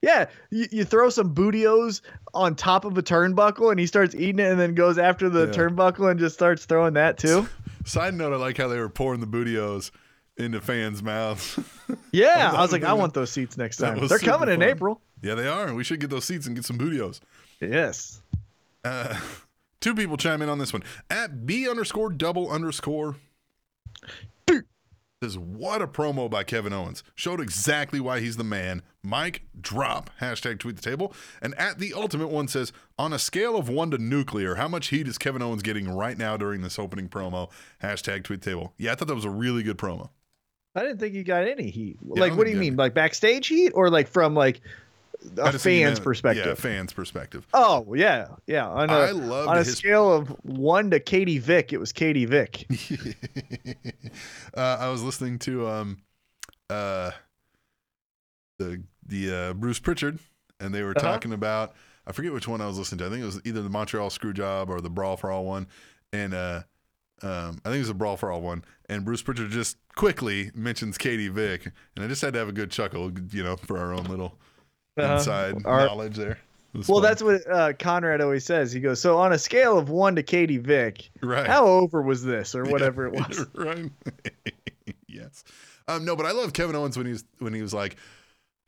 Yeah, 0.00 0.26
you, 0.50 0.66
you 0.70 0.84
throw 0.84 1.10
some 1.10 1.34
Booty-O's 1.34 2.02
on 2.32 2.54
top 2.54 2.84
of 2.84 2.96
a 2.96 3.02
turnbuckle 3.02 3.72
and 3.72 3.80
he 3.80 3.86
starts 3.86 4.14
eating 4.14 4.38
it 4.38 4.48
and 4.52 4.60
then 4.60 4.74
goes 4.74 4.96
after 4.96 5.28
the 5.28 5.46
Yeah. 5.46 5.52
turnbuckle 5.52 6.08
and 6.08 6.20
just 6.20 6.36
starts 6.36 6.66
throwing 6.66 6.94
that 6.94 7.18
too. 7.18 7.48
Side 7.84 8.14
note, 8.14 8.32
I 8.32 8.36
like 8.36 8.56
how 8.58 8.68
they 8.68 8.78
were 8.78 8.88
pouring 8.88 9.18
the 9.20 9.26
Booty-O's 9.26 9.90
into 10.36 10.60
fans' 10.60 11.02
mouths. 11.02 11.58
Yeah, 12.12 12.52
I 12.54 12.60
was 12.60 12.70
like, 12.72 12.84
I 12.84 12.92
want 12.92 13.12
those 13.14 13.30
seats 13.30 13.56
next 13.58 13.78
time. 13.78 14.06
They're 14.06 14.18
coming 14.18 14.48
in. 14.50 14.62
April. 14.62 15.00
yeah, 15.22 15.34
they 15.34 15.46
are. 15.48 15.74
We 15.74 15.82
should 15.84 16.00
get 16.00 16.10
those 16.10 16.24
seats 16.26 16.46
and 16.46 16.54
get 16.54 16.64
some 16.64 16.78
Booty-O's. 16.78 17.20
Yes. 17.60 18.22
Uh, 18.84 19.18
two 19.80 19.94
people 19.94 20.16
chime 20.16 20.40
in 20.42 20.48
on 20.48 20.58
this 20.58 20.72
one. 20.72 20.82
At 21.10 21.44
B 21.46 21.68
underscore 21.68 22.10
double 22.10 22.50
underscore 22.50 23.16
says, 25.22 25.38
What 25.38 25.82
a 25.82 25.86
promo 25.86 26.30
by 26.30 26.44
Kevin 26.44 26.72
Owens. 26.72 27.02
Showed 27.14 27.40
exactly 27.40 28.00
why 28.00 28.20
he's 28.20 28.36
the 28.36 28.44
man. 28.44 28.82
Mike 29.02 29.42
drop. 29.60 30.10
Hashtag 30.20 30.58
tweet 30.58 30.76
the 30.76 30.82
table. 30.82 31.12
And 31.42 31.54
at 31.56 31.78
the 31.78 31.94
ultimate 31.94 32.28
one 32.28 32.48
says, 32.48 32.72
On 32.98 33.12
a 33.12 33.18
scale 33.18 33.56
of 33.56 33.68
one 33.68 33.90
to 33.90 33.98
nuclear, 33.98 34.56
how 34.56 34.68
much 34.68 34.88
heat 34.88 35.08
is 35.08 35.18
Kevin 35.18 35.42
Owens 35.42 35.62
getting 35.62 35.88
right 35.88 36.16
now 36.16 36.36
during 36.36 36.62
this 36.62 36.78
opening 36.78 37.08
promo? 37.08 37.50
Hashtag 37.82 38.24
tweet 38.24 38.42
the 38.42 38.50
table. 38.50 38.74
Yeah, 38.78 38.92
I 38.92 38.94
thought 38.94 39.08
that 39.08 39.14
was 39.14 39.24
a 39.24 39.30
really 39.30 39.62
good 39.62 39.78
promo. 39.78 40.10
I 40.74 40.82
didn't 40.82 40.98
think 40.98 41.14
he 41.14 41.24
got 41.24 41.48
any 41.48 41.70
heat. 41.70 41.98
I 42.16 42.20
like, 42.20 42.36
what 42.36 42.44
do 42.44 42.52
you 42.52 42.56
mean? 42.58 42.76
Like 42.76 42.94
backstage 42.94 43.48
heat 43.48 43.72
or 43.74 43.90
like 43.90 44.06
from 44.06 44.34
like 44.34 44.60
a 45.36 45.52
just 45.52 45.64
think 45.64 45.80
you 45.80 45.86
fan's 45.86 46.00
perspective? 46.00 46.46
Yeah, 46.46 46.54
fans' 46.54 46.92
perspective. 46.92 47.46
Oh 47.52 47.94
yeah, 47.94 48.28
yeah. 48.46 48.66
On 48.68 48.88
a, 48.88 48.92
I 48.92 49.10
loved 49.10 49.48
on 49.48 49.56
a 49.56 49.58
his- 49.64 49.76
scale 49.76 50.12
of 50.12 50.28
one 50.44 50.90
to 50.90 51.00
Katie 51.00 51.38
Vick, 51.38 51.72
it 51.72 51.78
was 51.78 51.92
Katie 51.92 52.24
Vick. 52.26 52.66
uh, 54.56 54.76
I 54.80 54.88
was 54.88 55.02
listening 55.02 55.38
to 55.40 55.68
um, 55.68 55.98
uh, 56.70 57.10
the 58.58 58.82
the 59.06 59.34
uh, 59.34 59.52
Bruce 59.54 59.78
Pritchard, 59.78 60.18
and 60.60 60.74
they 60.74 60.82
were 60.82 60.90
Uh-huh. 60.96 61.00
talking 61.12 61.32
about 61.32 61.74
I 62.06 62.12
forget 62.12 62.32
which 62.32 62.48
one 62.48 62.60
I 62.60 62.66
was 62.66 62.78
listening 62.78 62.98
to. 63.00 63.06
I 63.06 63.10
think 63.10 63.22
it 63.22 63.26
was 63.26 63.40
either 63.44 63.62
the 63.62 63.68
Montreal 63.68 64.08
Screwjob 64.10 64.68
or 64.70 64.80
the 64.80 64.90
Brawl 64.90 65.16
for 65.16 65.30
All 65.30 65.44
one, 65.44 65.66
and 66.12 66.32
uh, 66.34 66.62
um, 67.22 67.60
I 67.64 67.68
think 67.68 67.76
it 67.76 67.80
was 67.80 67.88
the 67.88 67.94
Brawl 67.94 68.16
for 68.16 68.30
All 68.30 68.40
one. 68.40 68.64
And 68.88 69.04
Bruce 69.04 69.20
Pritchard 69.22 69.50
just 69.50 69.76
quickly 69.94 70.50
mentions 70.54 70.96
Katie 70.96 71.28
Vick, 71.28 71.66
and 71.94 72.04
I 72.04 72.08
just 72.08 72.22
had 72.22 72.32
to 72.32 72.38
have 72.38 72.48
a 72.48 72.52
good 72.52 72.70
chuckle, 72.70 73.12
you 73.30 73.42
know, 73.44 73.56
for 73.56 73.76
our 73.78 73.92
own 73.92 74.04
little 74.04 74.38
Uh-huh. 75.04 75.14
inside 75.14 75.64
Our- 75.64 75.86
knowledge 75.86 76.16
there. 76.16 76.38
Was 76.74 76.86
Well, 76.88 77.00
that's 77.00 77.22
what 77.22 77.50
uh, 77.50 77.72
Conrad 77.78 78.20
always 78.20 78.44
says. 78.44 78.70
He 78.72 78.80
goes, 78.80 79.00
"So 79.00 79.18
on 79.18 79.32
a 79.32 79.38
scale 79.38 79.78
of 79.78 79.88
one 79.88 80.14
to 80.16 80.22
Katie 80.22 80.58
Vick, 80.58 81.08
Right. 81.22 81.46
how 81.46 81.66
over 81.66 82.02
was 82.02 82.22
this, 82.22 82.54
or 82.54 82.64
whatever 82.70 83.06
it 83.06 83.14
was?" 83.14 83.46
right. 83.54 83.90
yes. 85.08 85.44
Um, 85.86 86.04
no, 86.04 86.14
but 86.14 86.26
I 86.26 86.32
love 86.32 86.52
Kevin 86.52 86.76
Owens 86.76 86.96
when 86.96 87.06
he 87.06 87.12
was 87.12 87.24
when 87.38 87.54
he 87.54 87.62
was 87.62 87.72
like 87.72 87.96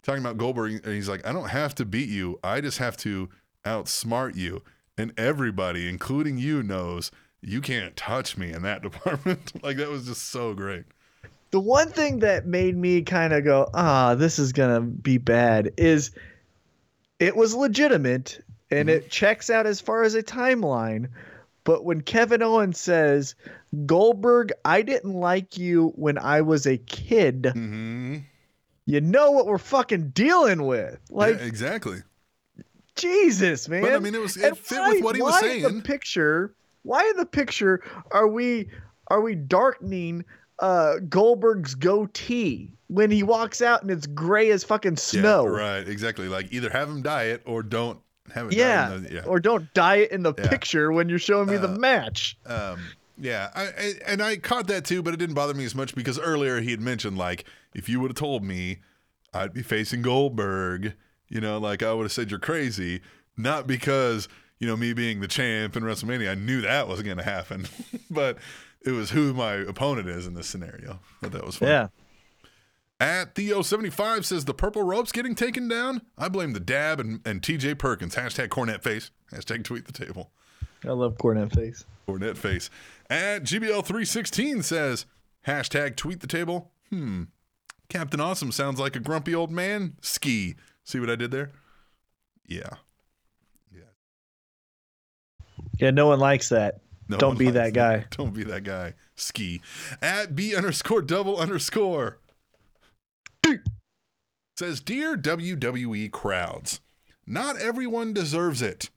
talking 0.02 0.22
about 0.22 0.38
Goldberg, 0.38 0.72
and 0.84 0.94
he's 0.94 1.08
like, 1.10 1.26
I 1.26 1.32
don't 1.32 1.50
have 1.50 1.74
to 1.76 1.84
beat 1.84 2.08
you. 2.08 2.38
I 2.42 2.62
just 2.62 2.78
have 2.78 2.96
to 2.98 3.28
outsmart 3.66 4.34
you. 4.34 4.62
And 4.96 5.12
everybody, 5.18 5.86
including 5.88 6.38
you, 6.38 6.62
knows 6.62 7.10
you 7.42 7.60
can't 7.60 7.94
touch 7.96 8.38
me 8.38 8.50
in 8.52 8.62
that 8.62 8.82
department. 8.82 9.52
like 9.62 9.76
that 9.76 9.90
was 9.90 10.06
just 10.06 10.28
so 10.30 10.54
great. 10.54 10.84
The 11.50 11.60
one 11.60 11.90
thing 11.90 12.20
that 12.20 12.46
made 12.46 12.76
me 12.76 13.02
kind 13.02 13.32
of 13.32 13.44
go, 13.44 13.68
"Ah, 13.74 14.14
this 14.14 14.38
is 14.38 14.52
gonna 14.52 14.80
be 14.80 15.18
bad," 15.18 15.72
is 15.76 16.12
it 17.18 17.36
was 17.36 17.54
legitimate 17.54 18.40
and 18.70 18.88
it 18.88 19.10
checks 19.10 19.50
out 19.50 19.66
as 19.66 19.80
far 19.80 20.04
as 20.04 20.14
a 20.14 20.22
timeline. 20.22 21.08
But 21.64 21.84
when 21.84 22.02
Kevin 22.02 22.42
Owens 22.42 22.80
says, 22.80 23.34
"Goldberg, 23.84 24.52
I 24.64 24.82
didn't 24.82 25.12
like 25.12 25.58
you 25.58 25.88
when 25.96 26.18
I 26.18 26.40
was 26.42 26.66
a 26.66 26.78
kid," 26.78 27.50
hmm 27.52 28.18
you 28.86 29.00
know 29.00 29.30
what 29.30 29.46
we're 29.46 29.58
fucking 29.58 30.08
dealing 30.10 30.66
with. 30.66 30.98
Like, 31.10 31.38
yeah, 31.38 31.44
exactly. 31.44 31.98
Jesus, 32.96 33.68
man. 33.68 33.82
But 33.82 33.92
I 33.94 33.98
mean, 33.98 34.14
it 34.14 34.20
was 34.20 34.36
it 34.36 34.44
And 34.44 34.58
fit 34.58 34.78
why- 34.78 34.88
with 34.94 35.02
what 35.02 35.16
he 35.16 35.22
was 35.22 35.38
saying. 35.38 35.64
In 35.64 35.76
the 35.76 35.82
picture, 35.82 36.54
why 36.82 37.08
in 37.08 37.16
the 37.16 37.26
picture 37.26 37.82
are 38.10 38.26
we 38.26 38.68
are 39.08 39.20
we 39.20 39.34
darkening 39.34 40.24
uh 40.60 40.98
Goldberg's 41.08 41.74
goatee 41.74 42.72
when 42.88 43.10
he 43.10 43.22
walks 43.22 43.62
out 43.62 43.82
and 43.82 43.90
it's 43.90 44.06
gray 44.06 44.50
as 44.50 44.64
fucking 44.64 44.96
snow? 44.96 45.44
Yeah, 45.44 45.50
right. 45.50 45.88
Exactly. 45.88 46.28
Like 46.28 46.52
either 46.52 46.70
have 46.70 46.88
him 46.88 47.02
dye 47.02 47.24
it 47.24 47.42
or 47.46 47.62
don't 47.62 47.98
have 48.34 48.48
it. 48.48 48.54
Yeah. 48.54 48.96
the- 48.98 49.12
yeah. 49.14 49.24
Or 49.24 49.40
don't 49.40 49.72
dye 49.74 49.96
it 49.96 50.12
in 50.12 50.22
the 50.22 50.34
Yeah. 50.36 50.48
picture 50.48 50.92
when 50.92 51.08
you're 51.08 51.18
showing 51.18 51.48
me 51.48 51.56
the 51.56 51.68
Uh, 51.68 51.76
match. 51.78 52.36
Um, 52.46 52.80
yeah, 53.18 53.50
I, 53.54 53.62
I 53.64 53.92
and 54.06 54.22
I 54.22 54.36
caught 54.36 54.66
that 54.68 54.84
too, 54.84 55.02
but 55.02 55.12
it 55.14 55.18
didn't 55.18 55.34
bother 55.34 55.54
me 55.54 55.64
as 55.64 55.74
much 55.74 55.94
because 55.94 56.18
earlier 56.18 56.60
he 56.60 56.70
had 56.70 56.80
mentioned 56.80 57.18
like 57.18 57.44
if 57.74 57.88
you 57.88 58.00
would 58.00 58.10
have 58.10 58.16
told 58.16 58.42
me 58.44 58.78
I'd 59.34 59.52
be 59.52 59.62
facing 59.62 60.02
Goldberg, 60.02 60.94
you 61.28 61.40
know, 61.40 61.58
like 61.58 61.82
I 61.82 61.92
would 61.92 62.04
have 62.04 62.12
said 62.12 62.30
you're 62.30 62.40
crazy, 62.40 63.00
not 63.36 63.66
because 63.66 64.26
you 64.58 64.66
know 64.66 64.76
me 64.76 64.92
being 64.92 65.20
the 65.20 65.28
champ 65.28 65.76
in 65.76 65.82
WrestleMania. 65.84 66.30
I 66.30 66.34
knew 66.34 66.60
that 66.62 66.88
wasn't 66.88 67.06
going 67.06 67.18
to 67.18 67.24
happen, 67.24 67.66
but 68.10 68.38
it 68.84 68.92
was 68.92 69.10
who 69.10 69.34
my 69.34 69.54
opponent 69.54 70.08
is 70.08 70.26
in 70.26 70.34
this 70.34 70.46
scenario. 70.46 71.00
But 71.20 71.32
that 71.32 71.44
was 71.44 71.56
fun. 71.56 71.68
Yeah. 71.68 71.88
At 73.00 73.34
Theo75 73.34 74.24
says 74.24 74.44
the 74.44 74.52
purple 74.52 74.82
rope's 74.82 75.10
getting 75.10 75.34
taken 75.34 75.68
down. 75.68 76.02
I 76.18 76.28
blame 76.28 76.52
the 76.52 76.60
dab 76.60 77.00
and, 77.00 77.20
and 77.24 77.40
TJ 77.40 77.78
Perkins. 77.78 78.14
Hashtag 78.14 78.50
cornet 78.50 78.82
face. 78.82 79.10
Hashtag 79.32 79.64
tweet 79.64 79.86
the 79.86 79.92
table. 79.92 80.30
I 80.84 80.90
love 80.90 81.16
Cornette 81.16 81.54
face. 81.54 81.84
Cornette 82.06 82.36
face. 82.36 82.70
At 83.08 83.42
GBL316 83.42 84.64
says, 84.64 85.06
hashtag 85.46 85.96
tweet 85.96 86.20
the 86.20 86.26
table. 86.26 86.72
Hmm. 86.90 87.24
Captain 87.88 88.20
Awesome 88.20 88.52
sounds 88.52 88.78
like 88.78 88.96
a 88.96 89.00
grumpy 89.00 89.34
old 89.34 89.50
man. 89.50 89.96
Ski. 90.00 90.54
See 90.84 91.00
what 91.00 91.10
I 91.10 91.16
did 91.16 91.30
there? 91.30 91.50
Yeah. 92.46 92.70
Yeah. 93.74 93.82
Yeah, 95.78 95.90
no 95.90 96.06
one 96.06 96.20
likes 96.20 96.50
that. 96.50 96.80
No 97.10 97.16
Don't 97.16 97.38
be 97.38 97.50
that 97.50 97.72
guy. 97.72 98.06
Don't 98.16 98.32
be 98.32 98.44
that 98.44 98.62
guy. 98.62 98.94
Ski. 99.16 99.60
At 100.00 100.36
B 100.36 100.54
underscore 100.54 101.02
double 101.02 101.36
underscore. 101.38 102.18
Says, 104.56 104.80
Dear 104.80 105.16
WWE 105.16 106.12
crowds, 106.12 106.80
not 107.26 107.56
everyone 107.56 108.12
deserves 108.12 108.62
it. 108.62 108.90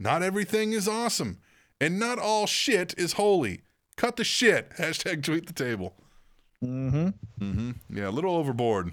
Not 0.00 0.24
everything 0.24 0.72
is 0.72 0.88
awesome. 0.88 1.38
And 1.80 2.00
not 2.00 2.18
all 2.18 2.46
shit 2.46 2.94
is 2.98 3.12
holy. 3.12 3.60
Cut 3.96 4.16
the 4.16 4.24
shit. 4.24 4.70
Hashtag 4.78 5.22
tweet 5.22 5.46
the 5.46 5.52
table. 5.52 5.94
Mm-hmm. 6.64 7.08
Mm-hmm. 7.44 7.96
Yeah, 7.96 8.08
a 8.08 8.10
little 8.10 8.34
overboard. 8.34 8.92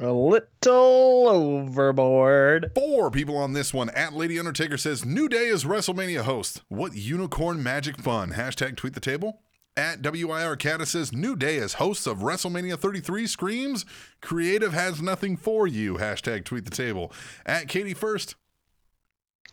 A 0.00 0.10
little 0.10 1.28
overboard. 1.28 2.70
Four 2.74 3.10
people 3.10 3.36
on 3.36 3.52
this 3.52 3.74
one. 3.74 3.90
At 3.90 4.14
Lady 4.14 4.38
Undertaker 4.38 4.78
says, 4.78 5.04
New 5.04 5.28
Day 5.28 5.48
is 5.48 5.64
WrestleMania 5.64 6.22
host. 6.22 6.62
What 6.68 6.94
unicorn 6.94 7.62
magic 7.62 7.98
fun. 7.98 8.32
Hashtag 8.32 8.76
tweet 8.76 8.94
the 8.94 9.00
table. 9.00 9.42
At 9.76 10.02
WIR 10.02 10.56
Cata 10.56 10.86
says, 10.86 11.12
New 11.12 11.36
Day 11.36 11.56
is 11.56 11.74
hosts 11.74 12.06
of 12.06 12.18
WrestleMania 12.18 12.78
33 12.78 13.26
screams. 13.26 13.84
Creative 14.22 14.72
has 14.72 15.02
nothing 15.02 15.36
for 15.36 15.66
you. 15.66 15.98
Hashtag 15.98 16.46
tweet 16.46 16.64
the 16.64 16.70
table. 16.70 17.12
At 17.44 17.68
Katie 17.68 17.92
First 17.92 18.36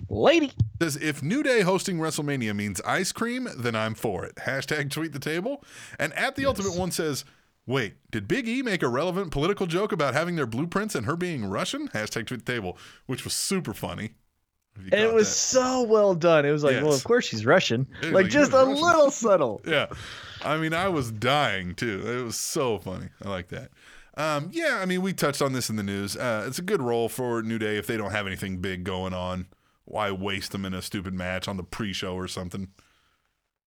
Lady. 0.07 0.53
says, 0.81 0.95
If 0.95 1.21
New 1.21 1.43
Day 1.43 1.61
hosting 1.61 1.97
WrestleMania 1.97 2.55
means 2.55 2.79
ice 2.85 3.11
cream, 3.11 3.49
then 3.57 3.75
I'm 3.75 3.93
for 3.93 4.23
it. 4.23 4.35
Hashtag 4.35 4.89
tweet 4.89 5.11
the 5.11 5.19
table. 5.19 5.65
And 5.99 6.13
at 6.13 6.37
the 6.37 6.45
Ultimate 6.45 6.77
One 6.77 6.91
says, 6.91 7.25
Wait, 7.69 7.93
did 8.09 8.27
Big 8.27 8.47
E 8.47 8.63
make 8.63 8.81
a 8.81 8.87
relevant 8.87 9.29
political 9.29 9.67
joke 9.67 9.91
about 9.91 10.15
having 10.15 10.35
their 10.35 10.47
blueprints 10.47 10.95
and 10.95 11.05
her 11.05 11.15
being 11.15 11.45
Russian? 11.45 11.87
Hashtag 11.89 12.25
tweet 12.25 12.43
the 12.43 12.51
table, 12.51 12.75
which 13.05 13.23
was 13.23 13.33
super 13.33 13.75
funny. 13.75 14.15
And 14.75 14.95
it 14.95 15.13
was 15.13 15.27
that. 15.27 15.35
so 15.35 15.83
well 15.83 16.15
done. 16.15 16.45
It 16.45 16.51
was 16.51 16.63
like, 16.63 16.81
well, 16.81 16.93
of 16.93 17.03
course 17.03 17.25
she's 17.25 17.45
Russian. 17.45 17.85
Like 18.01 18.11
like, 18.11 18.27
just 18.29 18.53
a 18.53 18.55
Russian. 18.55 18.81
little 18.81 19.11
subtle. 19.11 19.61
Yeah. 19.67 19.85
I 20.43 20.57
mean, 20.57 20.73
I 20.73 20.87
was 20.87 21.11
dying 21.11 21.75
too. 21.75 22.01
It 22.07 22.23
was 22.23 22.37
so 22.37 22.79
funny. 22.79 23.09
I 23.23 23.29
like 23.29 23.49
that. 23.49 23.69
Um, 24.17 24.49
yeah, 24.51 24.79
I 24.81 24.85
mean, 24.85 25.03
we 25.03 25.13
touched 25.13 25.43
on 25.43 25.53
this 25.53 25.69
in 25.69 25.75
the 25.75 25.83
news. 25.83 26.17
Uh, 26.17 26.45
it's 26.47 26.57
a 26.57 26.63
good 26.63 26.81
role 26.81 27.07
for 27.07 27.43
New 27.43 27.59
Day 27.59 27.77
if 27.77 27.85
they 27.85 27.97
don't 27.97 28.11
have 28.11 28.25
anything 28.25 28.57
big 28.57 28.83
going 28.83 29.13
on. 29.13 29.45
Why 29.85 30.09
waste 30.11 30.53
them 30.53 30.65
in 30.65 30.73
a 30.73 30.81
stupid 30.81 31.13
match 31.13 31.47
on 31.47 31.57
the 31.57 31.63
pre-show 31.63 32.15
or 32.15 32.27
something? 32.27 32.69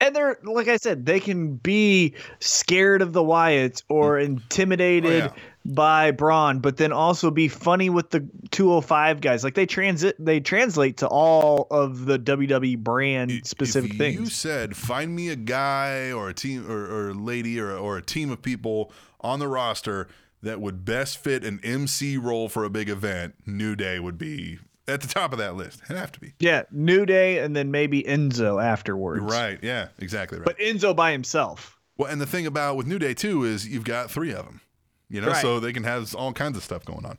And 0.02 0.16
they're 0.16 0.38
like 0.42 0.66
I 0.66 0.78
said, 0.78 1.06
they 1.06 1.20
can 1.20 1.54
be 1.54 2.14
scared 2.40 3.02
of 3.02 3.12
the 3.12 3.22
Wyatts 3.22 3.84
or 3.88 4.16
mm. 4.16 4.24
intimidated 4.24 5.22
Oh, 5.22 5.26
yeah. 5.26 5.32
by 5.64 6.10
Braun, 6.10 6.58
but 6.58 6.76
then 6.76 6.90
also 6.90 7.30
be 7.30 7.46
funny 7.46 7.88
with 7.88 8.10
the 8.10 8.26
205 8.50 9.20
guys. 9.20 9.44
Like 9.44 9.54
they 9.54 9.64
transit 9.64 10.16
they 10.18 10.40
translate 10.40 10.96
to 10.98 11.06
all 11.06 11.68
of 11.70 12.06
the 12.06 12.18
WWE 12.18 12.78
brand 12.78 13.46
specific 13.46 13.92
if 13.92 13.98
things. 13.98 14.18
You 14.18 14.26
said 14.26 14.76
find 14.76 15.14
me 15.14 15.28
a 15.28 15.36
guy 15.36 16.10
or 16.10 16.28
a 16.28 16.34
team 16.34 16.68
or, 16.68 16.84
or 16.84 17.08
a 17.10 17.14
lady 17.14 17.60
or, 17.60 17.70
or 17.70 17.96
a 17.96 18.02
team 18.02 18.30
of 18.30 18.42
people 18.42 18.92
on 19.20 19.38
the 19.38 19.46
roster 19.46 20.08
that 20.42 20.60
would 20.60 20.84
best 20.84 21.18
fit 21.18 21.44
an 21.44 21.60
MC 21.62 22.16
role 22.16 22.48
for 22.48 22.64
a 22.64 22.70
big 22.70 22.88
event. 22.88 23.36
New 23.46 23.76
Day 23.76 24.00
would 24.00 24.18
be 24.18 24.58
at 24.92 25.00
the 25.00 25.08
top 25.08 25.32
of 25.32 25.38
that 25.38 25.56
list. 25.56 25.80
It'd 25.84 25.96
have 25.96 26.12
to 26.12 26.20
be. 26.20 26.34
yeah, 26.38 26.62
New 26.70 27.04
Day 27.06 27.38
and 27.38 27.54
then 27.56 27.70
maybe 27.70 28.02
Enzo 28.02 28.62
afterwards. 28.62 29.22
Right. 29.22 29.58
Yeah. 29.62 29.88
Exactly 29.98 30.38
right. 30.38 30.44
But 30.44 30.58
Enzo 30.58 30.94
by 30.94 31.12
himself. 31.12 31.78
Well, 31.96 32.10
and 32.10 32.20
the 32.20 32.26
thing 32.26 32.46
about 32.46 32.76
with 32.76 32.86
New 32.86 32.98
Day 32.98 33.14
too 33.14 33.44
is 33.44 33.66
you've 33.68 33.84
got 33.84 34.10
three 34.10 34.30
of 34.32 34.44
them, 34.46 34.60
you 35.08 35.20
know, 35.20 35.28
Right. 35.28 35.42
so 35.42 35.60
they 35.60 35.72
can 35.72 35.84
have 35.84 36.14
all 36.14 36.32
kinds 36.32 36.56
of 36.56 36.62
stuff 36.64 36.84
going 36.84 37.04
on. 37.04 37.18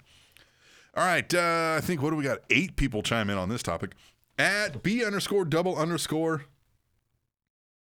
All 0.96 1.06
right, 1.06 1.32
uh, 1.34 1.76
I 1.78 1.82
think 1.82 2.02
what 2.02 2.12
do 2.12 2.16
we 2.16 2.24
got? 2.24 2.40
Eight 2.50 2.76
people 2.76 3.02
chime 3.02 3.30
in 3.30 3.38
on 3.38 3.50
this 3.50 3.64
topic. 3.64 3.92
At 4.38 4.84
B 4.84 5.04
underscore 5.06 5.46
double 5.46 5.76
underscore 5.78 6.46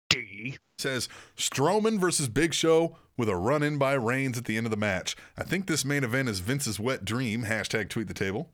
D. 0.08 0.58
says 0.78 1.08
Strowman 1.36 1.98
versus 1.98 2.28
Big 2.28 2.52
Show 2.54 2.96
with 3.16 3.28
a 3.28 3.36
run 3.36 3.62
in 3.62 3.78
by 3.78 3.94
Reigns 3.94 4.36
at 4.38 4.44
the 4.44 4.56
end 4.56 4.66
of 4.66 4.70
the 4.70 4.76
match. 4.76 5.16
I 5.38 5.44
think 5.44 5.66
this 5.66 5.84
main 5.84 6.04
event 6.04 6.28
is 6.28 6.40
Vince's 6.40 6.78
wet 6.80 7.04
dream. 7.04 7.44
Hashtag 7.44 7.88
tweet 7.88 8.08
the 8.08 8.14
table. 8.14 8.50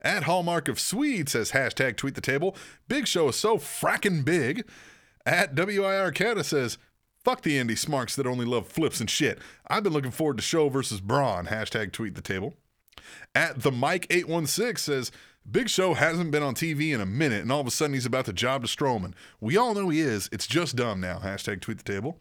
At 0.00 0.24
Hallmark 0.24 0.68
of 0.68 0.78
Swede 0.78 1.28
says 1.28 1.52
hashtag 1.52 1.96
tweet 1.96 2.14
the 2.14 2.20
table. 2.20 2.56
Big 2.86 3.06
Show 3.06 3.28
is 3.28 3.36
so 3.36 3.58
frackin' 3.58 4.24
big. 4.24 4.64
At 5.26 5.54
WIR 5.54 6.12
Cata 6.12 6.44
says, 6.44 6.78
fuck 7.24 7.42
the 7.42 7.58
indie 7.58 7.76
smarks 7.76 8.16
that 8.16 8.26
only 8.26 8.46
love 8.46 8.66
flips 8.68 9.00
and 9.00 9.10
shit. 9.10 9.38
I've 9.66 9.82
been 9.82 9.92
looking 9.92 10.10
forward 10.12 10.36
to 10.38 10.42
Show 10.42 10.68
versus 10.68 11.00
Braun. 11.00 11.46
Hashtag 11.46 11.92
tweet 11.92 12.14
the 12.14 12.22
table. 12.22 12.54
At 13.34 13.60
the 13.62 13.70
Mike816 13.70 14.78
says, 14.78 15.12
Big 15.50 15.68
Show 15.68 15.94
hasn't 15.94 16.30
been 16.30 16.42
on 16.42 16.54
TV 16.54 16.94
in 16.94 17.00
a 17.00 17.06
minute, 17.06 17.42
and 17.42 17.50
all 17.50 17.60
of 17.60 17.66
a 17.66 17.70
sudden 17.70 17.94
he's 17.94 18.06
about 18.06 18.26
to 18.26 18.32
job 18.32 18.62
to 18.62 18.68
Strowman. 18.68 19.14
We 19.40 19.56
all 19.56 19.74
know 19.74 19.88
he 19.88 20.00
is. 20.00 20.28
It's 20.30 20.46
just 20.46 20.76
dumb 20.76 21.00
now. 21.00 21.18
Hashtag 21.18 21.60
tweet 21.60 21.78
the 21.78 21.92
table. 21.92 22.18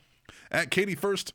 At 0.49 0.71
Katie 0.71 0.95
First 0.95 1.33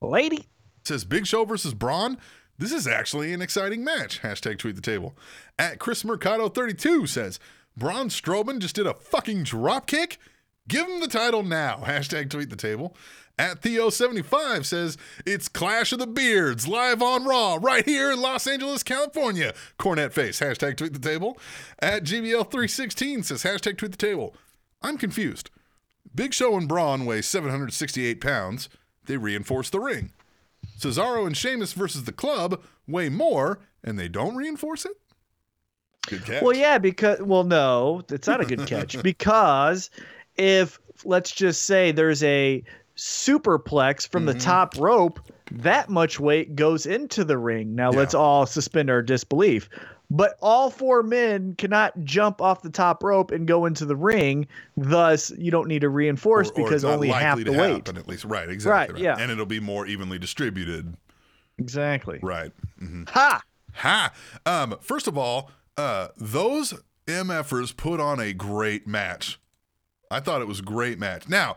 Lady. 0.00 0.46
says 0.84 1.04
Big 1.04 1.26
Show 1.26 1.44
versus 1.44 1.74
Braun. 1.74 2.16
This 2.58 2.72
is 2.72 2.86
actually 2.86 3.32
an 3.32 3.42
exciting 3.42 3.84
match. 3.84 4.22
Hashtag 4.22 4.58
tweet 4.58 4.76
the 4.76 4.82
table. 4.82 5.16
At 5.58 5.78
Chris 5.78 6.04
Mercado 6.04 6.48
32 6.48 7.06
says 7.06 7.38
Braun 7.76 8.08
Strowman 8.08 8.60
just 8.60 8.76
did 8.76 8.86
a 8.86 8.94
fucking 8.94 9.42
drop 9.42 9.86
kick. 9.86 10.18
Give 10.66 10.86
him 10.86 11.00
the 11.00 11.08
title 11.08 11.42
now. 11.42 11.82
Hashtag 11.84 12.30
tweet 12.30 12.50
the 12.50 12.56
table. 12.56 12.96
At 13.38 13.60
Theo75 13.60 14.64
says 14.64 14.96
it's 15.26 15.48
Clash 15.48 15.92
of 15.92 15.98
the 15.98 16.06
Beards 16.06 16.66
live 16.66 17.02
on 17.02 17.26
Raw 17.26 17.58
right 17.60 17.84
here 17.84 18.10
in 18.10 18.20
Los 18.20 18.46
Angeles, 18.46 18.82
California. 18.82 19.52
Cornette 19.78 20.12
face. 20.12 20.40
Hashtag 20.40 20.78
tweet 20.78 20.94
the 20.94 20.98
table. 20.98 21.38
At 21.78 22.04
GBL316 22.04 23.26
says 23.26 23.42
hashtag 23.42 23.76
tweet 23.76 23.92
the 23.92 23.98
table. 23.98 24.34
I'm 24.80 24.96
confused. 24.96 25.50
Big 26.14 26.32
Show 26.32 26.56
and 26.56 26.66
Braun 26.66 27.04
weigh 27.04 27.20
768 27.20 28.22
pounds. 28.22 28.70
They 29.04 29.18
reinforce 29.18 29.68
the 29.68 29.80
ring. 29.80 30.12
Cesaro 30.78 31.26
and 31.26 31.36
Sheamus 31.36 31.72
versus 31.72 32.04
the 32.04 32.12
club 32.12 32.62
weigh 32.86 33.08
more, 33.08 33.58
and 33.82 33.98
they 33.98 34.08
don't 34.08 34.36
reinforce 34.36 34.84
it? 34.84 34.92
Good 36.06 36.24
catch. 36.24 36.42
Well, 36.42 36.54
yeah, 36.56 36.78
because 36.78 37.20
well, 37.20 37.44
no, 37.44 38.02
it's 38.10 38.28
not 38.28 38.40
a 38.40 38.44
good 38.44 38.66
catch 38.66 39.02
because 39.02 39.90
if 40.36 40.78
let's 41.04 41.32
just 41.32 41.64
say 41.64 41.90
there's 41.92 42.22
a 42.22 42.62
superplex 42.96 44.08
from 44.08 44.24
the 44.26 44.32
Mm-hmm. 44.32 44.40
top 44.40 44.74
rope, 44.78 45.20
that 45.50 45.88
much 45.88 46.18
weight 46.20 46.54
goes 46.56 46.86
into 46.86 47.24
the 47.24 47.38
ring. 47.38 47.74
Now 47.74 47.90
let's 47.90 48.14
all 48.14 48.46
suspend 48.46 48.90
our 48.90 49.02
disbelief. 49.02 49.68
But 50.08 50.36
all 50.40 50.70
four 50.70 51.02
men 51.02 51.54
cannot 51.56 52.04
jump 52.04 52.40
off 52.40 52.62
the 52.62 52.70
top 52.70 53.02
rope 53.02 53.32
and 53.32 53.46
go 53.46 53.66
into 53.66 53.84
the 53.84 53.96
ring. 53.96 54.46
Thus, 54.76 55.32
you 55.36 55.50
don't 55.50 55.66
need 55.66 55.80
to 55.80 55.88
reinforce 55.88 56.48
Or- 56.50 56.60
or 56.60 56.64
because 56.64 56.84
only 56.84 57.08
half 57.08 57.38
the 57.38 57.44
to 57.44 57.50
weight. 57.50 57.72
happen, 57.72 57.96
at 57.96 58.06
least. 58.06 58.24
Right, 58.24 58.48
exactly. 58.48 58.94
Right, 58.94 59.02
yeah. 59.02 59.16
And 59.18 59.32
it'll 59.32 59.46
be 59.46 59.58
more 59.60 59.84
evenly 59.86 60.18
distributed. 60.18 60.96
Exactly. 61.58 62.20
Right. 62.22 62.52
Ha! 63.08 63.42
Ha! 63.74 64.12
Um, 64.44 64.76
first 64.80 65.06
of 65.08 65.18
all, 65.18 65.50
uh, 65.76 66.08
those 66.16 66.74
MFers 67.06 67.76
put 67.76 67.98
on 68.00 68.20
a 68.20 68.32
great 68.32 68.86
match. 68.86 69.40
I 70.10 70.20
thought 70.20 70.40
it 70.40 70.46
was 70.46 70.60
a 70.60 70.62
great 70.62 70.98
match. 71.00 71.28
Now, 71.28 71.56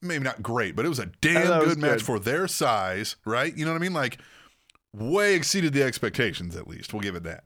maybe 0.00 0.24
not 0.24 0.42
great, 0.42 0.74
but 0.74 0.86
it 0.86 0.88
was 0.88 0.98
a 0.98 1.06
damn 1.20 1.46
good, 1.64 1.78
match 1.78 1.98
good. 1.98 2.02
for 2.02 2.18
their 2.18 2.48
size, 2.48 3.16
right? 3.26 3.54
You 3.54 3.64
know 3.66 3.72
what 3.72 3.76
I 3.78 3.82
mean? 3.82 3.92
Like, 3.92 4.18
way 4.94 5.34
exceeded 5.34 5.72
the 5.74 5.82
expectations, 5.82 6.56
at 6.56 6.66
least. 6.66 6.92
We'll 6.94 7.02
give 7.02 7.14
it 7.14 7.24
that. 7.24 7.44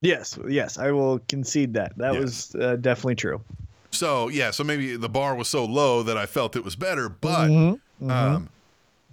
Yes, 0.00 0.38
yes, 0.48 0.78
I 0.78 0.90
will 0.92 1.18
concede 1.28 1.74
that. 1.74 1.96
That 1.98 2.14
Yes. 2.14 2.22
was 2.22 2.54
uh, 2.54 2.76
definitely 2.76 3.16
true. 3.16 3.42
So, 3.90 4.28
yeah, 4.28 4.50
so 4.52 4.62
maybe 4.62 4.96
the 4.96 5.08
bar 5.08 5.34
was 5.34 5.48
so 5.48 5.64
low 5.64 6.02
that 6.04 6.16
I 6.16 6.26
felt 6.26 6.54
it 6.56 6.64
was 6.64 6.76
better, 6.76 7.08
but 7.08 7.48
Mm-hmm. 7.48 8.10
um, 8.10 8.48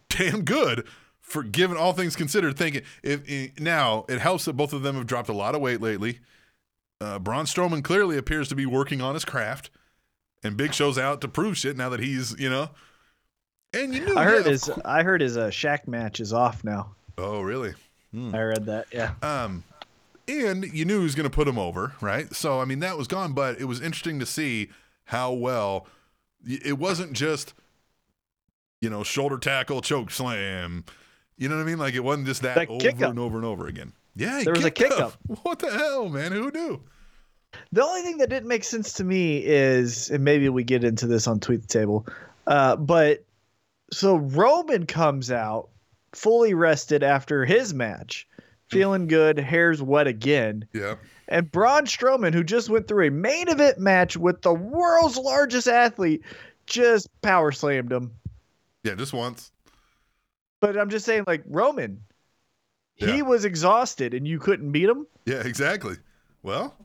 damn 0.10 0.44
good 0.44 0.86
for 1.22 1.42
given 1.44 1.76
all 1.78 1.94
things 1.94 2.16
considered. 2.16 2.56
Thinking 2.58 2.84
if, 3.02 3.22
i 3.30 3.52
now 3.60 4.06
it 4.10 4.20
helps 4.20 4.46
that 4.46 4.54
both 4.54 4.74
of 4.74 4.84
them 4.84 4.96
have 4.96 5.08
dropped 5.08 5.30
a 5.30 5.34
lot 5.34 5.56
of 5.56 5.62
weight 5.62 5.82
lately. 5.82 6.20
Uh, 7.02 7.18
Braun 7.20 7.46
Strowman 7.46 7.84
clearly 7.84 8.18
appears 8.18 8.48
to 8.50 8.56
be 8.56 8.66
working 8.66 9.02
on 9.02 9.16
his 9.16 9.26
craft, 9.26 9.70
and 10.44 10.56
Big 10.56 10.74
Show's 10.74 10.98
out 10.98 11.20
to 11.22 11.28
prove 11.28 11.58
shit 11.58 11.76
now 11.76 11.90
that 11.90 12.00
he's 12.00 12.38
you 12.40 12.50
know. 12.50 12.70
And 13.74 13.94
you 13.94 14.06
knew 14.06 14.16
I 14.16 14.24
heard 14.24 14.46
yeah, 14.46 14.52
his 14.52 14.70
I 14.86 15.04
heard 15.04 15.20
his 15.22 15.36
uh, 15.36 15.48
Shaq 15.48 15.88
match 15.88 16.20
is 16.20 16.32
off 16.32 16.64
now. 16.64 16.92
Oh 17.18 17.42
really? 17.42 17.74
I 18.16 18.40
read 18.42 18.66
that. 18.68 18.86
Yeah. 18.94 19.14
Um, 19.22 19.64
and 20.28 20.66
you 20.74 20.86
knew 20.86 21.00
he 21.00 21.04
was 21.04 21.16
going 21.16 21.30
to 21.30 21.36
put 21.36 21.48
him 21.48 21.58
over, 21.58 21.94
right? 22.02 22.34
So 22.34 22.60
I 22.60 22.66
mean 22.66 22.80
that 22.80 22.98
was 22.98 23.08
gone, 23.08 23.34
but 23.34 23.60
it 23.60 23.66
was 23.66 23.82
interesting 23.82 24.20
to 24.20 24.26
see 24.26 24.70
how 25.06 25.32
well 25.32 25.88
it 26.46 26.78
wasn't 26.78 27.14
just 27.14 27.54
you 28.82 28.90
know 28.90 29.04
shoulder 29.04 29.38
tackle, 29.38 29.82
choke 29.82 30.12
slam. 30.12 30.86
You 31.38 31.50
know 31.50 31.56
what 31.56 31.64
I 31.64 31.66
mean? 31.66 31.80
Like 31.80 31.94
it 31.96 32.04
wasn't 32.04 32.28
just 32.28 32.42
that 32.44 32.56
That 32.56 32.70
over 32.70 33.06
and 33.06 33.20
over 33.20 33.38
and 33.38 33.46
over 33.46 33.68
again. 33.68 33.94
Yeah, 34.16 34.42
There 34.44 34.54
was 34.54 34.64
a 34.64 34.72
kick 34.72 34.92
up. 34.92 35.14
What 35.44 35.60
the 35.60 35.72
hell, 35.72 36.08
man? 36.08 36.32
Who 36.32 36.50
knew? 36.50 36.82
The 37.72 37.84
only 37.84 38.02
thing 38.02 38.18
that 38.20 38.30
didn't 38.30 38.48
make 38.48 38.64
sense 38.64 38.94
to 38.94 39.04
me 39.04 39.38
is, 39.44 40.10
and 40.10 40.24
maybe 40.24 40.48
we 40.50 40.64
get 40.64 40.84
into 40.84 41.08
this 41.08 41.28
on 41.28 41.40
Tweet 41.40 41.62
the 41.62 41.68
Table, 41.68 42.06
uh, 42.48 42.76
but 42.76 43.26
so 43.92 44.18
Roman 44.18 44.86
comes 44.86 45.32
out 45.32 45.70
fully 46.14 46.54
rested 46.54 47.04
after 47.04 47.46
his 47.46 47.74
match, 47.74 48.28
feeling 48.76 49.08
good, 49.08 49.40
hair's 49.40 49.82
wet 49.82 50.08
again. 50.08 50.68
Yeah, 50.74 50.96
And 51.28 51.52
Braun 51.52 51.86
Strowman, 51.86 52.34
who 52.34 52.44
just 52.44 52.70
went 52.70 52.88
through 52.88 53.08
a 53.08 53.12
main 53.12 53.48
event 53.50 53.80
match 53.80 54.16
with 54.18 54.42
the 54.42 54.54
world's 54.54 55.18
largest 55.18 55.68
athlete, 55.68 56.22
just 56.68 57.08
power 57.22 57.52
slammed 57.52 57.92
him. 57.92 58.12
yeah, 58.84 58.94
just 58.96 59.14
once. 59.14 59.52
But 60.62 60.78
I'm 60.78 60.90
just 60.90 61.06
saying, 61.06 61.24
like, 61.28 61.44
Roman, 61.48 62.02
Yeah. 62.98 63.12
he 63.14 63.22
was 63.22 63.46
exhausted 63.46 64.14
and 64.14 64.28
you 64.28 64.40
couldn't 64.40 64.72
beat 64.72 64.88
him. 64.90 65.06
Yeah, 65.26 65.42
exactly. 65.46 65.96
Well, 66.44 66.76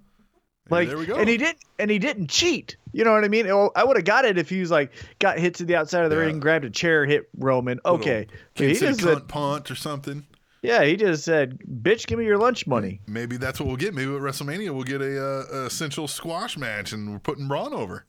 Like, 0.70 0.88
there 0.88 0.98
we 0.98 1.06
go. 1.06 1.16
and 1.16 1.28
he 1.28 1.36
didn't, 1.36 1.58
and 1.78 1.90
he 1.90 1.98
didn't 1.98 2.28
cheat. 2.28 2.76
You 2.92 3.04
know 3.04 3.12
what 3.12 3.24
I 3.24 3.28
mean? 3.28 3.46
Oh, 3.48 3.70
I 3.76 3.84
would 3.84 3.96
have 3.96 4.04
got 4.04 4.24
it 4.24 4.38
if 4.38 4.48
he 4.48 4.60
was 4.60 4.70
like 4.70 4.92
got 5.18 5.38
hit 5.38 5.54
to 5.56 5.64
the 5.64 5.76
outside 5.76 6.04
of 6.04 6.10
the 6.10 6.16
Yeah. 6.16 6.22
ring, 6.22 6.40
grabbed 6.40 6.64
a 6.64 6.70
chair, 6.70 7.04
hit 7.06 7.28
Roman. 7.36 7.78
Okay, 7.84 8.26
he 8.54 8.74
just 8.74 9.00
said, 9.00 9.28
punt 9.28 9.70
or 9.70 9.74
something. 9.76 10.26
Yeah, 10.62 10.84
he 10.84 10.96
just 10.96 11.24
said, 11.24 11.58
"Bitch, 11.82 12.06
give 12.06 12.18
me 12.18 12.24
your 12.24 12.38
lunch 12.38 12.66
money." 12.66 13.00
Maybe 13.06 13.36
that's 13.36 13.60
what 13.60 13.66
we'll 13.66 13.76
get. 13.76 13.94
Maybe 13.94 14.14
at 14.14 14.20
WrestleMania 14.20 14.70
we'll 14.70 14.84
get 14.84 15.00
a, 15.00 15.22
uh, 15.24 15.44
a 15.52 15.66
essential 15.66 16.06
squash 16.08 16.56
match, 16.58 16.92
and 16.92 17.10
we're 17.12 17.18
putting 17.18 17.48
Braun 17.48 17.72
over. 17.72 18.04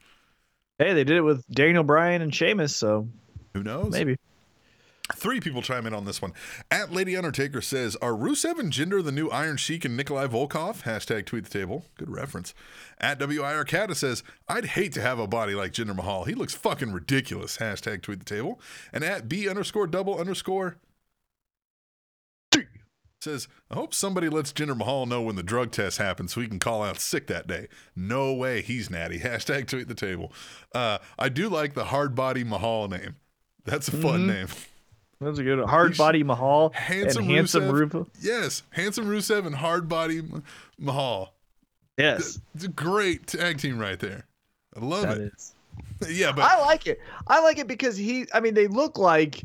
Hey, 0.77 0.93
they 0.93 1.03
did 1.03 1.17
it 1.17 1.21
with 1.21 1.45
Daniel 1.47 1.83
Bryan 1.83 2.21
and 2.21 2.33
Sheamus, 2.33 2.75
so 2.75 3.07
Who 3.53 3.63
knows? 3.63 3.91
maybe. 3.91 4.17
Three 5.15 5.39
people 5.41 5.61
chime 5.61 5.85
in 5.87 5.93
on 5.93 6.05
this 6.05 6.21
one. 6.21 6.31
At 6.69 6.91
Lady 6.91 7.17
Undertaker 7.17 7.61
says, 7.61 7.97
Are 7.97 8.13
Rusev 8.13 8.57
and 8.57 8.71
Jinder 8.71 9.03
the 9.03 9.11
new 9.11 9.29
Iron 9.29 9.57
Sheik 9.57 9.83
and 9.83 9.97
Nikolai 9.97 10.27
Volkov? 10.27 10.83
Hashtag 10.83 11.25
tweet 11.25 11.43
the 11.43 11.49
table. 11.49 11.85
Good 11.97 12.09
reference. 12.09 12.53
At 12.99 13.19
WIR 13.19 13.65
Cata 13.65 13.93
says, 13.93 14.23
I'd 14.47 14.65
hate 14.67 14.93
to 14.93 15.01
have 15.01 15.19
a 15.19 15.27
body 15.27 15.53
like 15.53 15.73
Jinder 15.73 15.95
Mahal. 15.95 16.23
He 16.23 16.33
looks 16.33 16.53
fucking 16.53 16.93
ridiculous. 16.93 17.57
Hashtag 17.57 18.01
tweet 18.03 18.19
the 18.19 18.25
table. 18.25 18.59
And 18.93 19.03
at 19.03 19.27
B 19.27 19.49
underscore 19.49 19.85
double 19.87 20.17
underscore 20.17 20.77
says, 23.23 23.47
I 23.69 23.75
hope 23.75 23.93
somebody 23.93 24.29
lets 24.29 24.51
Jinder 24.51 24.75
Mahal 24.75 25.05
know 25.05 25.21
when 25.21 25.35
the 25.35 25.43
drug 25.43 25.71
test 25.71 25.97
happens 25.97 26.33
so 26.33 26.41
he 26.41 26.47
can 26.47 26.59
call 26.59 26.83
out 26.83 26.99
sick 26.99 27.27
that 27.27 27.47
day. 27.47 27.67
No 27.95 28.33
way 28.33 28.61
he's 28.61 28.89
natty. 28.89 29.19
Hashtag 29.21 29.67
tweet 29.67 29.87
the 29.87 29.95
table. 29.95 30.31
Uh, 30.73 30.97
I 31.19 31.29
do 31.29 31.49
like 31.49 31.73
the 31.73 31.85
hard 31.85 32.15
body 32.15 32.43
Mahal 32.43 32.87
name. 32.87 33.15
That's 33.63 33.87
a 33.87 33.91
fun 33.91 34.25
name. 34.27 34.47
That's 35.19 35.37
a 35.37 35.43
good 35.43 35.59
one. 35.59 35.67
hard 35.67 35.95
body 35.97 36.23
Mahal 36.23 36.71
Handsome, 36.73 37.23
and 37.25 37.31
handsome 37.31 37.63
Rusev. 37.65 37.89
Rusev. 37.91 38.07
Yes, 38.21 38.63
handsome 38.71 39.05
Rusev 39.05 39.45
and 39.45 39.53
hard 39.55 39.87
body 39.87 40.23
Mahal. 40.79 41.35
Yes, 41.97 42.39
It's 42.55 42.63
a 42.63 42.69
great 42.69 43.27
tag 43.27 43.59
team 43.59 43.77
right 43.77 43.99
there. 43.99 44.25
I 44.75 44.83
love 44.83 45.03
that 45.03 45.17
it. 45.17 45.31
is. 45.35 45.53
Yeah, 46.09 46.31
but 46.31 46.41
I 46.45 46.59
like 46.61 46.87
it. 46.87 46.99
I 47.27 47.39
like 47.43 47.59
it 47.59 47.67
because 47.67 47.95
he. 47.95 48.25
I 48.33 48.39
mean, 48.39 48.55
they 48.55 48.65
look 48.65 48.97
like 48.97 49.43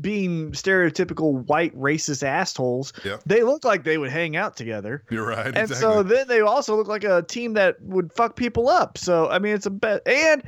being 0.00 0.52
stereotypical 0.52 1.44
white 1.46 1.74
racist 1.76 2.22
assholes. 2.22 2.92
Yep. 3.04 3.22
They 3.26 3.42
look 3.42 3.64
like 3.64 3.84
they 3.84 3.98
would 3.98 4.10
hang 4.10 4.36
out 4.36 4.56
together. 4.56 5.02
you're 5.10 5.26
right. 5.26 5.46
And 5.46 5.56
exactly. 5.56 5.76
so 5.76 6.02
then 6.02 6.28
they 6.28 6.40
also 6.40 6.76
look 6.76 6.88
like 6.88 7.04
a 7.04 7.22
team 7.22 7.54
that 7.54 7.80
would 7.82 8.12
fuck 8.12 8.36
people 8.36 8.68
up. 8.68 8.98
So 8.98 9.28
I 9.30 9.38
mean, 9.38 9.54
it's 9.54 9.66
a 9.66 9.70
bet. 9.70 10.06
And 10.06 10.42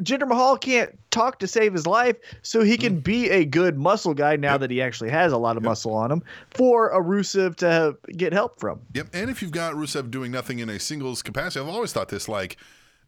Jinder 0.00 0.26
Mahal 0.26 0.56
can't 0.56 0.96
talk 1.10 1.40
to 1.40 1.46
save 1.46 1.72
his 1.74 1.86
life, 1.86 2.16
so 2.42 2.62
he 2.62 2.76
Mm. 2.76 2.80
can 2.80 3.00
be 3.00 3.28
a 3.28 3.44
good 3.44 3.76
muscle 3.76 4.14
guy 4.14 4.36
now 4.36 4.56
that 4.56 4.70
he 4.70 4.80
actually 4.80 5.10
has 5.10 5.32
a 5.32 5.36
lot 5.36 5.56
of 5.56 5.62
muscle 5.62 5.92
on 5.92 6.10
him 6.10 6.22
for 6.50 6.88
a 6.90 7.02
Rusev 7.02 7.56
to 7.56 7.96
get 8.16 8.32
help 8.32 8.58
from. 8.60 8.80
Yep. 8.94 9.08
And 9.12 9.28
if 9.28 9.42
you've 9.42 9.50
got 9.50 9.74
Rusev 9.74 10.10
doing 10.10 10.30
nothing 10.32 10.60
in 10.60 10.68
a 10.70 10.78
singles 10.78 11.22
capacity, 11.22 11.60
I've 11.64 11.68
always 11.72 11.92
thought 11.92 12.08
this 12.08 12.28
like 12.28 12.56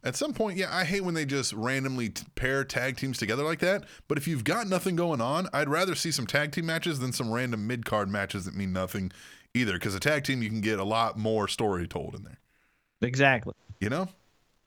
at 0.03 0.15
some 0.15 0.33
point, 0.33 0.57
yeah, 0.57 0.67
I 0.75 0.83
hate 0.83 1.01
when 1.01 1.13
they 1.13 1.25
just 1.25 1.53
randomly 1.53 2.09
t- 2.09 2.23
pair 2.35 2.63
tag 2.63 2.97
teams 2.97 3.17
together 3.17 3.43
like 3.43 3.59
that. 3.59 3.85
But 4.07 4.17
if 4.17 4.27
you've 4.27 4.43
got 4.43 4.67
nothing 4.67 4.95
going 4.95 5.21
on, 5.21 5.47
I'd 5.53 5.69
rather 5.69 5.95
see 5.95 6.11
some 6.11 6.27
tag 6.27 6.51
team 6.51 6.65
matches 6.65 6.99
than 6.99 7.13
some 7.13 7.31
random 7.31 7.65
mid 7.67 7.85
card 7.85 8.09
matches 8.09 8.45
that 8.45 8.55
mean 8.55 8.73
nothing 8.73 9.11
either. 9.53 9.73
Because 9.73 9.95
a 9.95 9.99
tag 9.99 10.23
team, 10.23 10.41
you 10.43 10.49
can 10.49 10.61
get 10.61 10.79
a 10.79 10.83
lot 10.83 11.17
more 11.17 11.47
story 11.47 11.87
told 11.87 12.15
in 12.15 12.23
there, 12.23 12.39
Exactly. 13.01 13.53
you 13.79 13.89
know? 13.89 14.09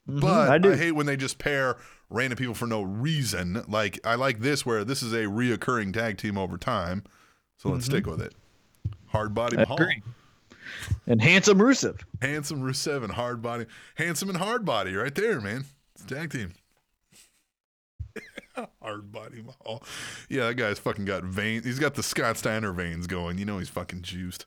But 0.07 0.23
Mm-hmm. 0.23 0.27
I 0.53 0.55
I, 0.55 0.59
do. 0.59 0.71
hate 0.71 0.93
when 0.93 1.07
they 1.07 1.17
just 1.17 1.39
pair 1.39 1.77
random 2.11 2.37
people 2.39 2.55
for 2.55 2.67
no 2.69 2.83
reason. 2.83 3.65
Like, 3.67 3.99
I 4.05 4.15
like 4.15 4.39
this 4.39 4.65
where 4.65 4.85
this 4.85 5.03
is 5.03 5.13
a 5.13 5.25
reoccurring 5.25 5.93
tag 5.93 6.17
team 6.17 6.39
over 6.39 6.57
time. 6.57 7.03
So 7.57 7.71
let's 7.71 7.87
stick 7.87 8.07
with 8.07 8.21
it. 8.23 8.33
Hard 9.09 9.35
body 9.35 9.57
Mm-hmm. 9.57 9.73
I 9.73 9.75
Mahal. 9.75 9.77
agree. 9.83 10.03
And 11.07 11.21
handsome 11.21 11.59
Rusev. 11.59 12.01
Handsome 12.21 12.63
Rusev 12.63 13.05
and 13.05 13.13
hard 13.13 13.43
body. 13.43 13.67
Handsome 13.97 14.29
and 14.29 14.39
hard 14.39 14.65
body 14.65 14.95
right 14.95 15.15
there, 15.15 15.41
man. 15.41 15.65
It's 15.95 16.05
tag 16.05 16.31
team. 16.31 16.53
hard 18.83 19.13
body 19.13 19.43
Mahal. 19.43 19.83
Yeah, 20.29 20.49
that 20.49 20.55
guy's 20.55 20.79
fucking 20.79 21.05
got 21.05 21.25
veins. 21.25 21.65
He's 21.65 21.79
got 21.79 21.95
the 21.95 22.03
Scott 22.03 22.37
Steiner 22.37 22.73
veins 22.73 23.07
going. 23.07 23.39
You 23.39 23.45
know 23.45 23.59
he's 23.59 23.69
fucking 23.69 24.03
juiced. 24.03 24.47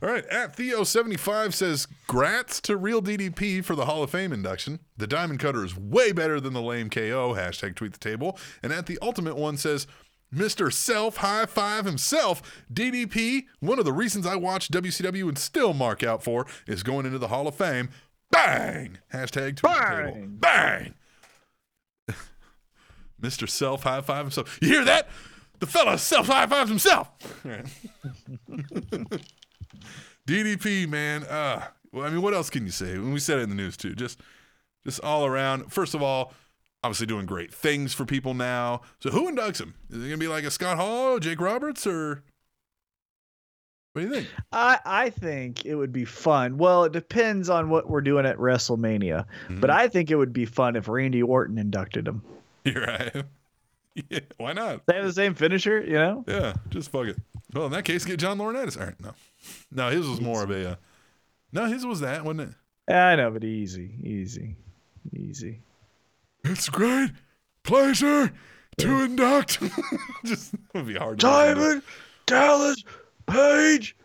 All 0.00 0.08
right, 0.08 0.24
at 0.26 0.56
Theo75 0.56 1.52
says, 1.52 1.88
Grats 2.08 2.60
to 2.62 2.76
Real 2.76 3.02
DDP 3.02 3.64
for 3.64 3.74
the 3.74 3.86
Hall 3.86 4.04
of 4.04 4.10
Fame 4.10 4.32
induction. 4.32 4.78
The 4.96 5.08
Diamond 5.08 5.40
Cutter 5.40 5.64
is 5.64 5.76
way 5.76 6.12
better 6.12 6.40
than 6.40 6.52
the 6.52 6.62
lame 6.62 6.88
KO. 6.88 7.34
Hashtag 7.34 7.74
tweet 7.74 7.94
the 7.94 7.98
table. 7.98 8.38
And 8.62 8.72
at 8.72 8.86
the 8.86 8.96
Ultimate 9.02 9.36
one 9.36 9.56
says, 9.56 9.88
Mr. 10.34 10.72
Self 10.72 11.18
High 11.18 11.46
Five 11.46 11.84
himself, 11.84 12.42
DDP. 12.72 13.46
One 13.60 13.78
of 13.78 13.84
the 13.84 13.92
reasons 13.92 14.26
I 14.26 14.36
watch 14.36 14.68
WCW 14.70 15.28
and 15.28 15.38
still 15.38 15.72
mark 15.72 16.02
out 16.02 16.22
for 16.22 16.46
is 16.66 16.82
going 16.82 17.06
into 17.06 17.18
the 17.18 17.28
Hall 17.28 17.48
of 17.48 17.54
Fame. 17.54 17.90
Bang! 18.30 18.98
Hashtag. 19.12 19.62
Bang! 19.62 20.36
Bang! 20.38 20.94
Mr. 23.22 23.48
Self 23.48 23.84
High 23.84 24.02
Five 24.02 24.26
himself. 24.26 24.58
You 24.60 24.68
hear 24.68 24.84
that? 24.84 25.08
The 25.60 25.66
fella 25.66 25.98
self 25.98 26.28
high 26.28 26.46
fives 26.46 26.70
himself. 26.70 27.10
DDP, 30.26 30.88
man. 30.88 31.24
Uh, 31.24 31.66
well, 31.92 32.06
I 32.06 32.10
mean, 32.10 32.22
what 32.22 32.34
else 32.34 32.50
can 32.50 32.64
you 32.64 32.70
say? 32.70 32.96
When 32.98 33.12
we 33.12 33.18
said 33.18 33.38
it 33.38 33.42
in 33.42 33.48
the 33.48 33.54
news 33.56 33.76
too, 33.76 33.94
just, 33.94 34.20
just 34.84 35.00
all 35.00 35.26
around. 35.26 35.72
First 35.72 35.94
of 35.94 36.02
all, 36.02 36.32
obviously 36.84 37.06
doing 37.06 37.26
great 37.26 37.52
things 37.52 37.92
for 37.94 38.04
people 38.04 38.34
now. 38.34 38.82
So 39.00 39.10
who 39.10 39.30
inducts 39.30 39.60
him? 39.60 39.74
Is 39.90 39.98
it 40.04 40.08
gonna 40.08 40.18
be 40.18 40.28
like 40.28 40.44
a 40.44 40.50
Scott 40.50 40.76
Hall, 40.76 41.18
Jake 41.18 41.40
Roberts, 41.40 41.86
or 41.86 42.22
What 43.92 44.02
do 44.02 44.08
you 44.08 44.14
think? 44.14 44.28
I, 44.52 44.78
I 44.84 45.10
think 45.10 45.64
it 45.66 45.74
would 45.74 45.92
be 45.92 46.04
fun. 46.04 46.56
Well, 46.58 46.84
it 46.84 46.92
depends 46.92 47.48
on 47.50 47.68
what 47.70 47.88
we're 47.90 48.00
doing 48.00 48.26
at 48.26 48.36
WrestleMania, 48.36 49.24
Mm-hmm. 49.44 49.60
but 49.60 49.70
I 49.70 49.88
think 49.88 50.10
it 50.10 50.16
would 50.16 50.32
be 50.32 50.44
fun 50.44 50.76
if 50.76 50.88
Randy 50.88 51.22
Orton 51.22 51.58
inducted 51.58 52.06
him. 52.06 52.22
You're 52.64 52.84
right. 52.86 53.14
Yeah, 54.10 54.20
why 54.36 54.52
not? 54.52 54.86
They 54.86 54.94
have 54.94 55.06
the 55.06 55.12
same 55.12 55.34
finisher, 55.34 55.80
you 55.84 55.94
know? 55.94 56.24
Yeah, 56.28 56.52
just 56.68 56.88
fuck 56.92 57.08
it. 57.08 57.16
Well, 57.52 57.66
in 57.66 57.72
that 57.72 57.84
case, 57.84 58.04
get 58.04 58.20
John 58.20 58.38
Laurinaitis. 58.38 58.78
All 58.78 58.86
right, 58.86 59.00
no, 59.00 59.10
no, 59.72 59.90
his 59.90 60.06
was 60.06 60.20
more 60.20 60.44
of 60.44 60.52
a. 60.52 60.70
Uh, 60.70 60.74
no, 61.50 61.64
his 61.66 61.84
was 61.84 61.98
that, 61.98 62.24
wasn't 62.24 62.54
it? 62.88 62.94
I 62.94 63.16
know, 63.16 63.32
but 63.32 63.42
easy, 63.42 63.90
easy, 64.04 64.54
easy. 65.12 65.62
It's 66.50 66.68
great 66.68 67.10
pleasure 67.62 68.32
to 68.78 69.04
induct. 69.04 69.60
just 70.24 70.54
be 70.72 70.94
hard. 70.94 71.18
Diamond 71.18 71.82
Dallas 72.26 72.82
Page. 73.26 73.96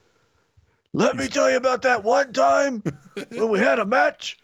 Let 0.94 1.16
me 1.16 1.28
tell 1.28 1.50
you 1.50 1.58
about 1.58 1.82
that 1.84 2.04
one 2.04 2.34
time 2.34 2.84
when 3.30 3.50
we 3.50 3.60
had 3.60 3.80
a 3.80 3.86
match. 3.86 4.38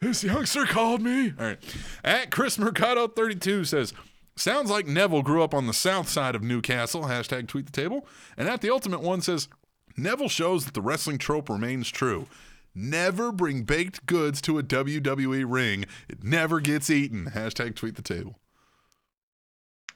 This 0.00 0.24
youngster 0.24 0.64
called 0.64 1.02
me. 1.02 1.32
All 1.38 1.46
right. 1.46 1.58
At 2.02 2.30
Chris 2.30 2.58
Mercado 2.58 3.08
32 3.08 3.64
says, 3.64 3.92
Sounds 4.36 4.70
like 4.70 4.86
Neville 4.86 5.22
grew 5.22 5.42
up 5.42 5.54
on 5.54 5.66
the 5.66 5.72
south 5.72 6.08
side 6.08 6.34
of 6.34 6.42
Newcastle. 6.42 7.04
Hashtag 7.04 7.48
tweet 7.48 7.66
the 7.66 7.72
table. 7.72 8.06
And 8.36 8.48
at 8.48 8.60
the 8.60 8.70
ultimate 8.70 9.00
one 9.00 9.22
says, 9.22 9.48
Neville 9.96 10.28
shows 10.28 10.64
that 10.64 10.74
the 10.74 10.82
wrestling 10.82 11.18
trope 11.18 11.48
remains 11.48 11.88
true. 11.88 12.26
Never 12.78 13.32
bring 13.32 13.62
baked 13.62 14.04
goods 14.04 14.42
to 14.42 14.58
a 14.58 14.62
WWE 14.62 15.44
ring. 15.48 15.86
It 16.10 16.22
never 16.22 16.60
gets 16.60 16.90
eaten. 16.90 17.30
Hashtag 17.34 17.74
tweet 17.74 17.96
the 17.96 18.02
table. 18.02 18.38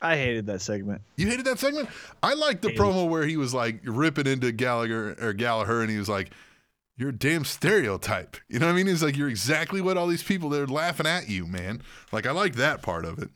I 0.01 0.17
hated 0.17 0.47
that 0.47 0.63
segment. 0.63 1.03
You 1.17 1.27
hated 1.27 1.45
that 1.45 1.59
segment? 1.59 1.91
I 2.23 2.33
liked 2.33 2.63
the 2.63 2.69
promo 2.71 3.07
where 3.07 3.27
he 3.27 3.37
was 3.37 3.53
like 3.53 3.81
ripping 3.85 4.27
into 4.27 4.51
Gallagher 4.51 5.15
or 5.21 5.35
Gallagher 5.35 5.83
and 5.83 5.91
he 5.91 5.99
was 5.99 6.09
like, 6.09 6.31
You're 6.97 7.11
a 7.11 7.15
damn 7.15 7.45
stereotype. 7.45 8.39
You 8.49 8.59
know 8.59 8.67
what 8.67 8.73
I 8.73 8.77
mean? 8.77 8.87
He's 8.87 9.03
like, 9.03 9.15
You're 9.15 9.29
exactly 9.29 9.83
what 9.83 9.99
all 9.99 10.07
these 10.07 10.23
people 10.23 10.49
they're 10.49 10.67
laughing 10.67 11.07
at 11.07 11.29
you, 11.29 11.47
man. 11.47 11.83
Like 12.13 12.27
I 12.27 12.31
like 12.31 12.55
that 12.55 12.81
part 12.81 13.05
of 13.05 13.19
it. 13.19 13.29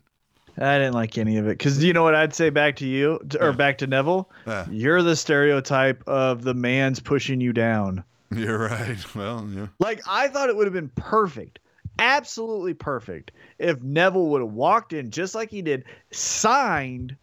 I 0.57 0.79
didn't 0.79 0.95
like 0.95 1.19
any 1.19 1.37
of 1.37 1.47
it 1.47 1.59
because 1.59 1.85
you 1.85 1.93
know 1.93 2.05
what 2.05 2.15
I'd 2.15 2.35
say 2.35 2.49
back 2.49 2.77
to 2.77 2.87
you 2.87 3.21
or 3.41 3.53
back 3.53 3.77
to 3.79 3.87
Neville. 3.87 4.31
Yeah. 4.47 4.67
You're 4.71 5.03
the 5.03 5.17
stereotype 5.17 6.03
of 6.07 6.45
the 6.45 6.55
man's 6.55 7.01
pushing 7.01 7.43
you 7.43 7.53
down. 7.53 8.05
You're 8.41 8.59
right. 8.59 9.15
Well, 9.15 9.49
yeah. 9.53 9.67
Like 9.79 10.01
I 10.09 10.29
thought 10.29 10.49
it 10.49 10.57
would 10.57 10.67
have 10.67 10.75
been 10.75 10.91
perfect, 10.97 11.59
absolutely 11.99 12.75
perfect, 12.75 13.33
if 13.59 13.81
Neville 13.83 14.27
would 14.29 14.41
have 14.43 14.51
walked 14.53 14.93
in 14.93 15.11
just 15.11 15.35
like 15.35 15.51
he 15.51 15.63
did, 15.63 15.85
signed 16.11 17.17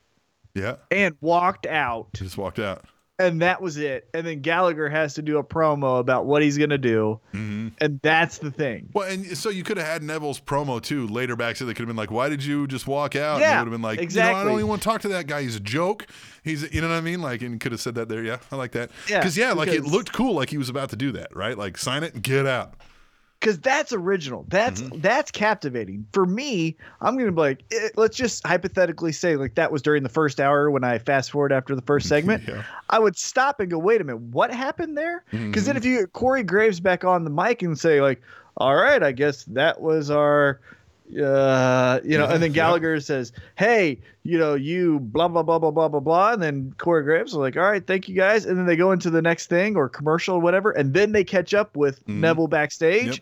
Yeah. 0.53 0.75
and 0.89 1.15
walked 1.21 1.65
out, 1.65 2.13
Just 2.13 2.37
walked 2.37 2.59
out. 2.59 2.85
And 3.25 3.41
that 3.41 3.61
was 3.61 3.77
it. 3.77 4.07
And 4.13 4.25
then 4.25 4.41
Gallagher 4.41 4.89
has 4.89 5.13
to 5.15 5.21
do 5.21 5.37
a 5.37 5.43
promo 5.43 5.99
about 5.99 6.25
what 6.25 6.41
he's 6.41 6.57
gonna 6.57 6.77
do, 6.77 7.19
Mm-hmm. 7.33 7.69
and 7.79 7.99
that's 8.01 8.37
the 8.39 8.51
thing. 8.51 8.89
Well, 8.93 9.07
and 9.09 9.37
so 9.37 9.49
you 9.49 9.63
could 9.63 9.77
have 9.77 9.87
had 9.87 10.03
Neville's 10.03 10.39
promo 10.39 10.81
too 10.81 11.07
later 11.07 11.35
back, 11.35 11.55
so 11.55 11.65
they 11.65 11.73
could 11.73 11.81
have 11.81 11.87
been 11.87 11.95
like, 11.95 12.11
"Why 12.11 12.29
did 12.29 12.43
you 12.43 12.67
just 12.67 12.87
walk 12.87 13.15
out?" 13.15 13.39
Yeah, 13.39 13.55
it 13.55 13.59
would 13.59 13.67
have 13.67 13.71
been 13.71 13.81
like, 13.81 13.99
"You 14.01 14.19
know, 14.19 14.33
I 14.35 14.43
don't 14.43 14.53
even 14.55 14.67
want 14.67 14.81
to 14.81 14.87
talk 14.89 15.01
to 15.01 15.07
that 15.09 15.27
guy. 15.27 15.41
He's 15.43 15.55
a 15.55 15.59
joke. 15.59 16.07
He's, 16.43 16.73
you 16.73 16.81
know 16.81 16.89
what 16.89 16.95
I 16.95 17.01
mean? 17.01 17.21
Like, 17.21 17.41
and 17.41 17.59
could 17.59 17.71
have 17.71 17.81
said 17.81 17.95
that 17.95 18.09
there. 18.09 18.23
Yeah, 18.23 18.37
I 18.51 18.55
like 18.55 18.71
that. 18.71 18.89
Yeah, 19.07 19.19
because 19.19 19.37
yeah, 19.37 19.51
like 19.53 19.69
it 19.69 19.83
looked 19.83 20.11
cool, 20.11 20.33
like 20.33 20.49
he 20.49 20.57
was 20.57 20.69
about 20.69 20.89
to 20.89 20.95
do 20.95 21.11
that, 21.13 21.35
right? 21.35 21.57
Like 21.57 21.77
sign 21.77 22.03
it 22.03 22.13
and 22.15 22.23
get 22.23 22.45
out. 22.47 22.73
Because 23.41 23.59
that's 23.59 23.91
original. 23.91 24.45
That's 24.47 24.81
Mm-hmm. 24.83 25.01
that's 25.01 25.31
captivating. 25.31 26.05
For 26.13 26.25
me, 26.25 26.77
I'm 27.01 27.17
gonna 27.17 27.31
be 27.31 27.41
like, 27.41 27.63
eh, 27.73 27.89
let's 27.97 28.15
just 28.15 28.45
hypothetically 28.47 29.11
say 29.11 29.35
like 29.35 29.55
that 29.55 29.71
was 29.71 29.81
during 29.81 30.03
the 30.03 30.09
first 30.09 30.39
hour 30.39 30.69
when 30.71 30.83
I 30.85 30.99
fast 30.99 31.31
forward 31.31 31.51
after 31.51 31.75
the 31.75 31.81
first 31.81 32.07
segment. 32.07 32.43
Yeah. 32.47 32.63
I 32.89 32.99
would 32.99 33.17
stop 33.17 33.59
and 33.59 33.69
go, 33.69 33.79
wait 33.79 33.99
a 33.99 34.03
minute, 34.03 34.21
what 34.21 34.53
happened 34.53 34.97
there? 34.97 35.25
Because 35.31 35.63
Mm-hmm. 35.63 35.65
then 35.65 35.77
if 35.77 35.83
you 35.83 35.99
get 35.99 36.13
Corey 36.13 36.43
Graves 36.43 36.79
back 36.79 37.03
on 37.03 37.23
the 37.25 37.29
mic 37.31 37.61
and 37.63 37.77
say 37.77 37.99
like, 38.01 38.21
all 38.57 38.75
right, 38.75 39.01
I 39.01 39.11
guess 39.11 39.43
that 39.45 39.81
was 39.81 40.09
our. 40.11 40.61
Uh, 41.11 41.99
you 42.03 42.17
know, 42.17 42.25
Yeah, 42.25 42.33
and 42.33 42.41
then 42.43 42.51
yeah. 42.51 42.55
Gallagher 42.55 42.99
says, 43.01 43.33
"Hey, 43.57 43.99
you 44.23 44.37
know, 44.37 44.53
you 44.55 44.99
blah 44.99 45.27
blah 45.27 45.43
blah 45.43 45.59
blah 45.59 45.71
blah 45.71 45.87
blah 45.89 45.99
blah," 45.99 46.31
and 46.33 46.41
then 46.41 46.73
Corey 46.77 47.03
Graves 47.03 47.31
is 47.31 47.37
like, 47.37 47.57
"All 47.57 47.63
right, 47.63 47.85
thank 47.85 48.07
you 48.07 48.15
guys," 48.15 48.45
and 48.45 48.57
then 48.57 48.65
they 48.65 48.75
go 48.75 48.91
into 48.91 49.09
the 49.09 49.21
next 49.21 49.47
thing 49.47 49.75
or 49.75 49.89
commercial 49.89 50.35
or 50.35 50.39
whatever, 50.41 50.71
and 50.71 50.93
then 50.93 51.11
they 51.11 51.23
catch 51.23 51.53
up 51.53 51.75
with 51.75 52.05
Mhm. 52.07 52.19
Neville 52.19 52.47
backstage. 52.47 53.21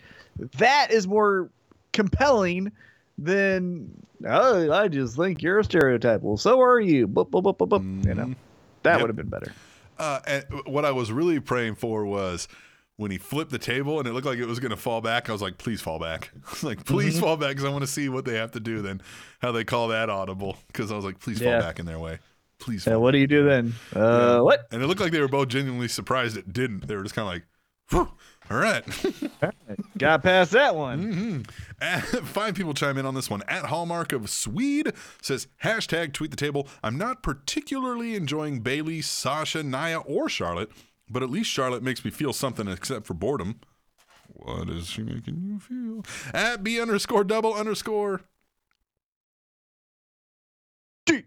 That 0.57 0.91
is 0.91 1.07
more 1.07 1.49
compelling 1.93 2.71
than 3.17 3.89
oh, 4.25 4.71
I 4.71 4.87
just 4.87 5.15
think 5.17 5.41
you're 5.41 5.59
a 5.59 5.63
stereotype. 5.63 6.21
Well, 6.21 6.37
so 6.37 6.61
are 6.61 6.79
you. 6.79 7.07
Boop, 7.07 7.29
boop, 7.29 7.43
boop, 7.43 7.57
boop, 7.57 7.69
boop. 7.69 8.05
You 8.05 8.13
know, 8.13 8.33
that 8.83 8.93
Yep. 8.93 9.01
would 9.01 9.09
have 9.09 9.15
been 9.17 9.29
better. 9.29 9.51
Uh, 9.97 10.19
and 10.27 10.45
what 10.65 10.85
I 10.85 10.91
was 10.91 11.11
really 11.11 11.39
praying 11.41 11.75
for 11.75 12.05
was 12.05 12.47
when 12.99 13.11
he 13.11 13.17
flipped 13.17 13.49
the 13.49 13.57
table 13.57 13.97
and 13.97 14.07
it 14.09 14.11
looked 14.13 14.25
like 14.27 14.39
it 14.39 14.45
was 14.45 14.59
going 14.59 14.71
to 14.71 14.77
fall 14.77 14.99
back. 14.99 15.29
I 15.29 15.31
was 15.31 15.41
like, 15.41 15.57
please 15.57 15.79
fall 15.81 15.99
back. 15.99 16.31
like, 16.63 16.83
please 16.85 17.13
Mm-hmm. 17.15 17.23
fall 17.23 17.37
back 17.37 17.51
because 17.51 17.63
I 17.63 17.69
want 17.69 17.83
to 17.83 17.87
see 17.87 18.09
what 18.09 18.25
they 18.25 18.35
have 18.35 18.51
to 18.51 18.59
do 18.59 18.81
then, 18.81 19.01
how 19.41 19.53
they 19.53 19.63
call 19.63 19.87
that 19.87 20.09
audible. 20.09 20.57
Because 20.67 20.91
I 20.91 20.95
was 20.97 21.05
like, 21.05 21.17
please 21.19 21.39
Yeah. 21.39 21.59
fall 21.59 21.67
back 21.69 21.79
in 21.79 21.85
their 21.85 21.97
way. 21.97 22.19
Please 22.59 22.85
Yeah, 22.85 22.97
what 22.97 23.11
do 23.11 23.17
you 23.19 23.27
do 23.27 23.45
then? 23.45 23.73
Uh, 23.95 24.41
what? 24.41 24.67
And 24.71 24.83
it 24.83 24.87
looked 24.87 24.99
like 24.99 25.13
they 25.13 25.21
were 25.21 25.29
both 25.29 25.47
genuinely 25.47 25.87
surprised 25.87 26.35
it 26.35 26.51
didn't. 26.51 26.87
They 26.89 26.95
were 26.97 27.03
just 27.03 27.15
kind 27.15 27.25
of 27.27 27.33
like, 27.33 27.43
Whew, 27.91 28.11
all 28.51 28.57
right. 28.57 28.83
Got 29.97 30.21
past 30.21 30.51
that 30.51 30.75
one. 30.75 31.45
Uh, 31.81 31.99
Five 32.01 32.53
people 32.55 32.73
chime 32.73 32.97
in 32.97 33.05
on 33.05 33.15
this 33.15 33.29
one. 33.29 33.41
At 33.47 33.65
Hallmark 33.65 34.11
of 34.11 34.29
Swede 34.29 34.91
says, 35.21 35.47
hashtag 35.63 36.13
tweet 36.13 36.31
the 36.31 36.37
table. 36.37 36.67
I'm 36.83 36.97
not 36.97 37.23
particularly 37.23 38.15
enjoying 38.15 38.59
Bayley, 38.59 39.01
Sasha, 39.01 39.63
Nia, 39.63 39.99
or 40.01 40.29
Charlotte, 40.29 40.69
but 41.09 41.23
at 41.23 41.29
least 41.29 41.49
Charlotte 41.49 41.83
makes 41.83 42.03
me 42.05 42.11
feel 42.11 42.33
something 42.33 42.67
except 42.67 43.05
for 43.05 43.13
boredom. 43.13 43.59
What 44.27 44.69
is 44.69 44.87
she 44.87 45.01
making 45.01 45.41
you 45.43 45.59
feel? 45.59 46.05
At 46.33 46.63
B 46.63 46.79
underscore 46.79 47.23
double 47.23 47.53
underscore 47.53 48.21
D. 51.05 51.23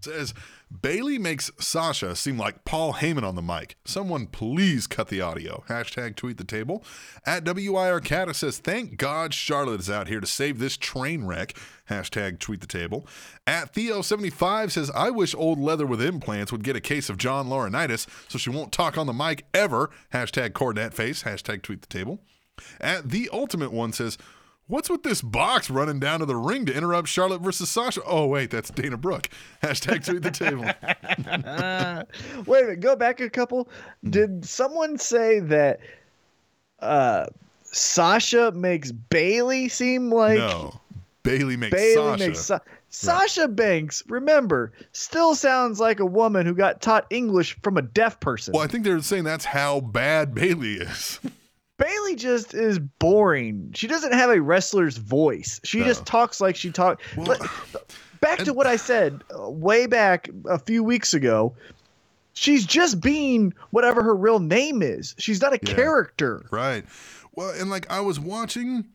says 0.00 0.32
Bayley 0.70 1.16
makes 1.16 1.50
Sasha 1.60 2.16
seem 2.16 2.38
like 2.38 2.64
Paul 2.64 2.94
Heyman 2.94 3.22
on 3.22 3.36
the 3.36 3.42
mic. 3.42 3.76
Someone 3.84 4.26
please 4.26 4.88
cut 4.88 5.08
the 5.08 5.20
audio. 5.20 5.62
Hashtag 5.68 6.16
tweet 6.16 6.38
the 6.38 6.44
table. 6.44 6.84
At 7.24 7.44
WIR 7.44 8.00
Cata 8.00 8.34
says, 8.34 8.58
Thank 8.58 8.96
God 8.96 9.32
Charlotte 9.32 9.80
is 9.80 9.88
out 9.88 10.08
here 10.08 10.20
to 10.20 10.26
save 10.26 10.58
this 10.58 10.76
train 10.76 11.24
wreck. 11.24 11.56
Hashtag 11.88 12.40
tweet 12.40 12.60
the 12.60 12.66
table. 12.66 13.06
At 13.46 13.72
Theo75 13.74 14.72
says, 14.72 14.90
I 14.90 15.10
wish 15.10 15.36
old 15.36 15.60
leather 15.60 15.86
with 15.86 16.02
implants 16.02 16.50
would 16.50 16.64
get 16.64 16.74
a 16.74 16.80
case 16.80 17.08
of 17.08 17.16
John 17.16 17.46
Laurinaitis 17.46 18.08
so 18.28 18.36
she 18.36 18.50
won't 18.50 18.72
talk 18.72 18.98
on 18.98 19.06
the 19.06 19.12
mic 19.12 19.44
ever. 19.54 19.90
Hashtag 20.12 20.50
Cornette 20.50 20.94
face. 20.94 21.22
Hashtag 21.22 21.62
tweet 21.62 21.82
the 21.82 21.86
table. 21.86 22.20
At 22.80 23.10
the 23.10 23.28
ultimate 23.32 23.72
one 23.72 23.92
says, 23.92 24.18
What's 24.68 24.90
with 24.90 25.04
this 25.04 25.22
box 25.22 25.70
running 25.70 26.00
down 26.00 26.18
to 26.20 26.26
the 26.26 26.34
ring 26.34 26.66
to 26.66 26.74
interrupt 26.74 27.06
Charlotte 27.06 27.40
versus 27.40 27.68
Sasha? 27.68 28.00
Oh, 28.04 28.26
wait, 28.26 28.50
that's 28.50 28.68
Dana 28.70 28.96
Brooke. 28.96 29.28
Hashtag 29.62 30.04
tweet 30.04 30.22
the 30.22 30.30
table. 30.32 30.64
Wait 32.46 32.60
a 32.62 32.64
minute, 32.64 32.80
go 32.80 32.96
back 32.96 33.20
a 33.20 33.30
couple. 33.30 33.68
Hmm. 34.02 34.10
Did 34.10 34.44
someone 34.44 34.98
say 34.98 35.38
that 35.38 35.78
uh, 36.80 37.26
Sasha 37.62 38.50
makes 38.52 38.90
Bayley 38.90 39.68
seem 39.68 40.10
like 40.10 40.38
no. 40.38 40.80
Bayley 41.22 41.56
makes 41.56 41.72
Bayley 41.72 41.94
Sasha. 42.18 42.26
makes 42.28 42.40
Sa- 42.40 42.58
Sasha 42.88 43.46
Banks? 43.48 44.02
Remember, 44.08 44.72
still 44.90 45.36
sounds 45.36 45.78
like 45.78 46.00
a 46.00 46.06
woman 46.06 46.44
who 46.44 46.54
got 46.54 46.82
taught 46.82 47.06
English 47.10 47.56
from 47.62 47.76
a 47.76 47.82
deaf 47.82 48.18
person. 48.18 48.52
well, 48.52 48.62
I 48.64 48.66
think 48.66 48.82
they're 48.82 49.00
saying 49.00 49.22
that's 49.24 49.44
how 49.44 49.78
bad 49.80 50.34
Bayley 50.34 50.74
is. 50.74 51.20
Bayley 51.78 52.16
just 52.16 52.54
is 52.54 52.78
boring. 52.78 53.70
She 53.74 53.86
doesn't 53.86 54.12
have 54.12 54.30
a 54.30 54.40
wrestler's 54.40 54.96
voice. 54.96 55.60
She 55.64 55.80
No. 55.80 55.84
just 55.86 56.06
talks 56.06 56.40
like 56.40 56.56
she 56.56 56.70
talked. 56.70 57.02
Well, 57.16 57.36
back 58.20 58.38
to 58.44 58.52
what 58.54 58.66
I 58.66 58.76
said 58.76 59.22
uh, 59.38 59.50
way 59.50 59.86
back 59.86 60.28
a 60.48 60.58
few 60.58 60.82
weeks 60.82 61.12
ago. 61.14 61.54
She's 62.32 62.66
just 62.66 63.00
being 63.00 63.54
whatever 63.70 64.02
her 64.02 64.14
real 64.14 64.38
name 64.40 64.82
is. 64.82 65.14
She's 65.18 65.40
not 65.40 65.52
a 65.54 65.58
Yeah. 65.62 65.74
character. 65.74 66.46
right. 66.50 66.84
Well, 67.34 67.50
and 67.50 67.68
like 67.70 67.90
I 67.90 68.00
was 68.00 68.18
watching 68.18 68.86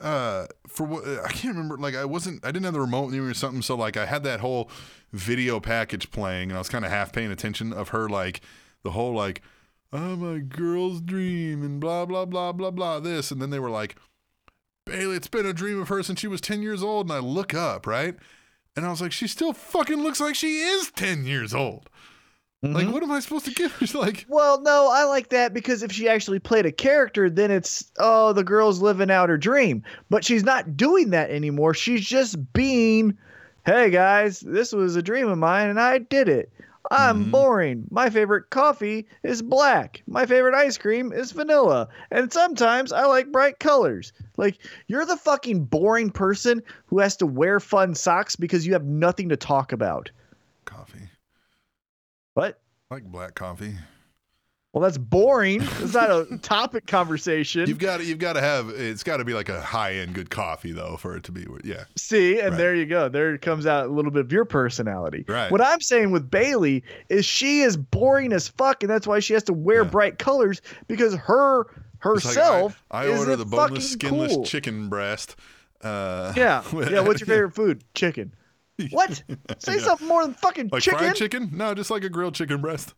uh 0.00 0.46
for 0.68 0.84
what 0.86 1.04
I 1.24 1.28
can't 1.28 1.56
remember 1.56 1.76
like 1.76 1.96
I 1.96 2.04
wasn't 2.04 2.44
I 2.44 2.52
didn't 2.52 2.64
have 2.66 2.74
the 2.74 2.80
remote 2.80 3.10
near 3.10 3.22
me 3.22 3.30
or 3.30 3.34
something 3.34 3.62
so 3.62 3.74
like 3.74 3.96
I 3.96 4.06
had 4.06 4.22
that 4.24 4.38
whole 4.38 4.70
video 5.12 5.58
package 5.58 6.12
playing 6.12 6.50
and 6.50 6.56
I 6.56 6.60
was 6.60 6.68
kind 6.68 6.84
of 6.84 6.90
half 6.92 7.12
paying 7.12 7.32
attention 7.32 7.72
of 7.72 7.88
her 7.88 8.08
like 8.08 8.40
the 8.84 8.92
whole 8.92 9.12
like 9.12 9.42
I'm 9.92 10.22
a 10.22 10.40
girl's 10.40 11.00
dream 11.00 11.62
and 11.62 11.80
blah 11.80 12.06
blah 12.06 12.24
blah 12.24 12.52
blah 12.52 12.70
blah 12.70 13.00
this 13.00 13.30
and 13.30 13.40
then 13.40 13.50
they 13.50 13.58
were 13.58 13.70
like 13.70 13.96
Bayley 14.84 15.16
it's 15.16 15.28
been 15.28 15.46
a 15.46 15.52
dream 15.52 15.80
of 15.80 15.88
her 15.88 16.02
since 16.02 16.20
she 16.20 16.28
was 16.28 16.40
10 16.40 16.62
years 16.62 16.82
old 16.82 17.06
and 17.06 17.12
I 17.12 17.18
look 17.20 17.54
up 17.54 17.86
right 17.86 18.16
and 18.76 18.84
I 18.84 18.90
was 18.90 19.00
like 19.00 19.12
she 19.12 19.26
still 19.26 19.52
fucking 19.52 20.02
looks 20.02 20.20
like 20.20 20.34
she 20.34 20.60
is 20.60 20.90
10 20.92 21.24
years 21.24 21.54
old 21.54 21.88
like 22.60 22.86
mm-hmm. 22.86 22.92
what 22.92 23.04
am 23.04 23.12
I 23.12 23.20
supposed 23.20 23.44
to 23.44 23.52
give 23.52 23.70
her 23.72 23.86
She's 23.86 23.94
like 23.94 24.26
Well, 24.28 24.60
no, 24.62 24.90
I 24.90 25.04
like 25.04 25.28
that 25.28 25.54
because 25.54 25.82
if 25.82 25.92
she 25.92 26.08
actually 26.08 26.40
played 26.40 26.66
a 26.66 26.72
character, 26.72 27.30
then 27.30 27.50
it's 27.50 27.90
oh, 27.98 28.32
the 28.32 28.42
girl's 28.42 28.82
living 28.82 29.10
out 29.10 29.28
her 29.28 29.38
dream. 29.38 29.84
But 30.10 30.24
she's 30.24 30.42
not 30.42 30.76
doing 30.76 31.10
that 31.10 31.30
anymore. 31.30 31.72
She's 31.74 32.04
just 32.04 32.52
being, 32.52 33.16
hey 33.64 33.90
guys, 33.90 34.40
this 34.40 34.72
was 34.72 34.96
a 34.96 35.02
dream 35.02 35.28
of 35.28 35.38
mine 35.38 35.68
and 35.68 35.80
I 35.80 35.98
did 35.98 36.28
it. 36.28 36.52
I'm 36.90 37.22
Mm-hmm. 37.22 37.30
boring. 37.32 37.84
My 37.90 38.08
favorite 38.08 38.48
coffee 38.50 39.06
is 39.22 39.42
black. 39.42 40.02
My 40.06 40.24
favorite 40.24 40.54
ice 40.54 40.78
cream 40.78 41.12
is 41.12 41.32
vanilla. 41.32 41.88
And 42.10 42.32
sometimes 42.32 42.92
I 42.92 43.04
like 43.04 43.30
bright 43.30 43.58
colors. 43.60 44.12
Like, 44.38 44.58
you're 44.86 45.04
the 45.04 45.16
fucking 45.16 45.64
boring 45.64 46.10
person 46.10 46.62
who 46.86 47.00
has 47.00 47.16
to 47.18 47.26
wear 47.26 47.60
fun 47.60 47.94
socks 47.94 48.36
because 48.36 48.66
you 48.66 48.72
have 48.72 48.84
nothing 48.86 49.28
to 49.28 49.36
talk 49.36 49.72
about. 49.72 50.10
Coffee. 50.64 51.10
What? 52.34 52.58
I 52.90 52.94
like 52.94 53.04
black 53.04 53.34
coffee. 53.34 53.74
Well, 54.78 54.88
that's 54.88 54.98
boring. 54.98 55.60
It's 55.80 55.94
not 55.94 56.08
a 56.10 56.38
topic 56.38 56.86
conversation. 56.86 57.66
You've 57.68 57.78
got 57.78 57.96
to, 57.96 58.04
you've 58.04 58.20
got 58.20 58.34
to 58.34 58.40
have 58.40 58.68
it's 58.68 59.02
got 59.02 59.16
to 59.16 59.24
be 59.24 59.34
like 59.34 59.48
a 59.48 59.60
high 59.60 59.94
end 59.94 60.14
good 60.14 60.30
coffee 60.30 60.70
though 60.70 60.96
for 60.96 61.16
it 61.16 61.24
to 61.24 61.32
be 61.32 61.46
yeah. 61.64 61.84
See, 61.96 62.38
and 62.38 62.50
Right. 62.50 62.56
there 62.58 62.74
you 62.76 62.86
go. 62.86 63.08
There 63.08 63.36
comes 63.38 63.66
out 63.66 63.86
a 63.86 63.88
little 63.88 64.12
bit 64.12 64.20
of 64.20 64.30
your 64.30 64.44
personality. 64.44 65.24
Right. 65.26 65.50
What 65.50 65.60
I'm 65.60 65.80
saying 65.80 66.12
with 66.12 66.30
Bayley 66.30 66.84
is 67.08 67.24
she 67.26 67.62
is 67.62 67.76
boring 67.76 68.32
as 68.32 68.46
fuck, 68.46 68.84
and 68.84 68.90
that's 68.90 69.06
why 69.06 69.18
she 69.18 69.32
has 69.34 69.42
to 69.44 69.52
wear 69.52 69.82
Yeah. 69.82 69.88
bright 69.90 70.18
colors 70.20 70.62
because 70.86 71.14
her 71.16 71.62
It's 71.62 71.70
like, 72.04 72.24
herself. 72.24 72.82
I, 72.92 73.06
I 73.06 73.18
order 73.18 73.34
the 73.34 73.44
boneless, 73.46 73.90
skinless 73.90 74.34
cool. 74.34 74.44
chicken 74.44 74.88
breast. 74.88 75.34
Uh, 75.82 76.32
Yeah, 76.36 76.62
yeah. 76.72 77.00
What's 77.00 77.20
your 77.20 77.26
favorite 77.26 77.54
food? 77.56 77.82
Chicken. 77.94 78.32
What? 78.90 79.24
Say 79.58 79.74
Yeah. 79.74 79.78
something 79.80 80.06
more 80.06 80.22
than 80.24 80.34
fucking 80.34 80.68
Like 80.70 80.82
chicken. 80.82 81.00
fried 81.00 81.16
chicken? 81.16 81.50
No, 81.52 81.74
just 81.74 81.90
like 81.90 82.04
a 82.04 82.08
grilled 82.08 82.34
chicken 82.36 82.60
breast. 82.60 82.94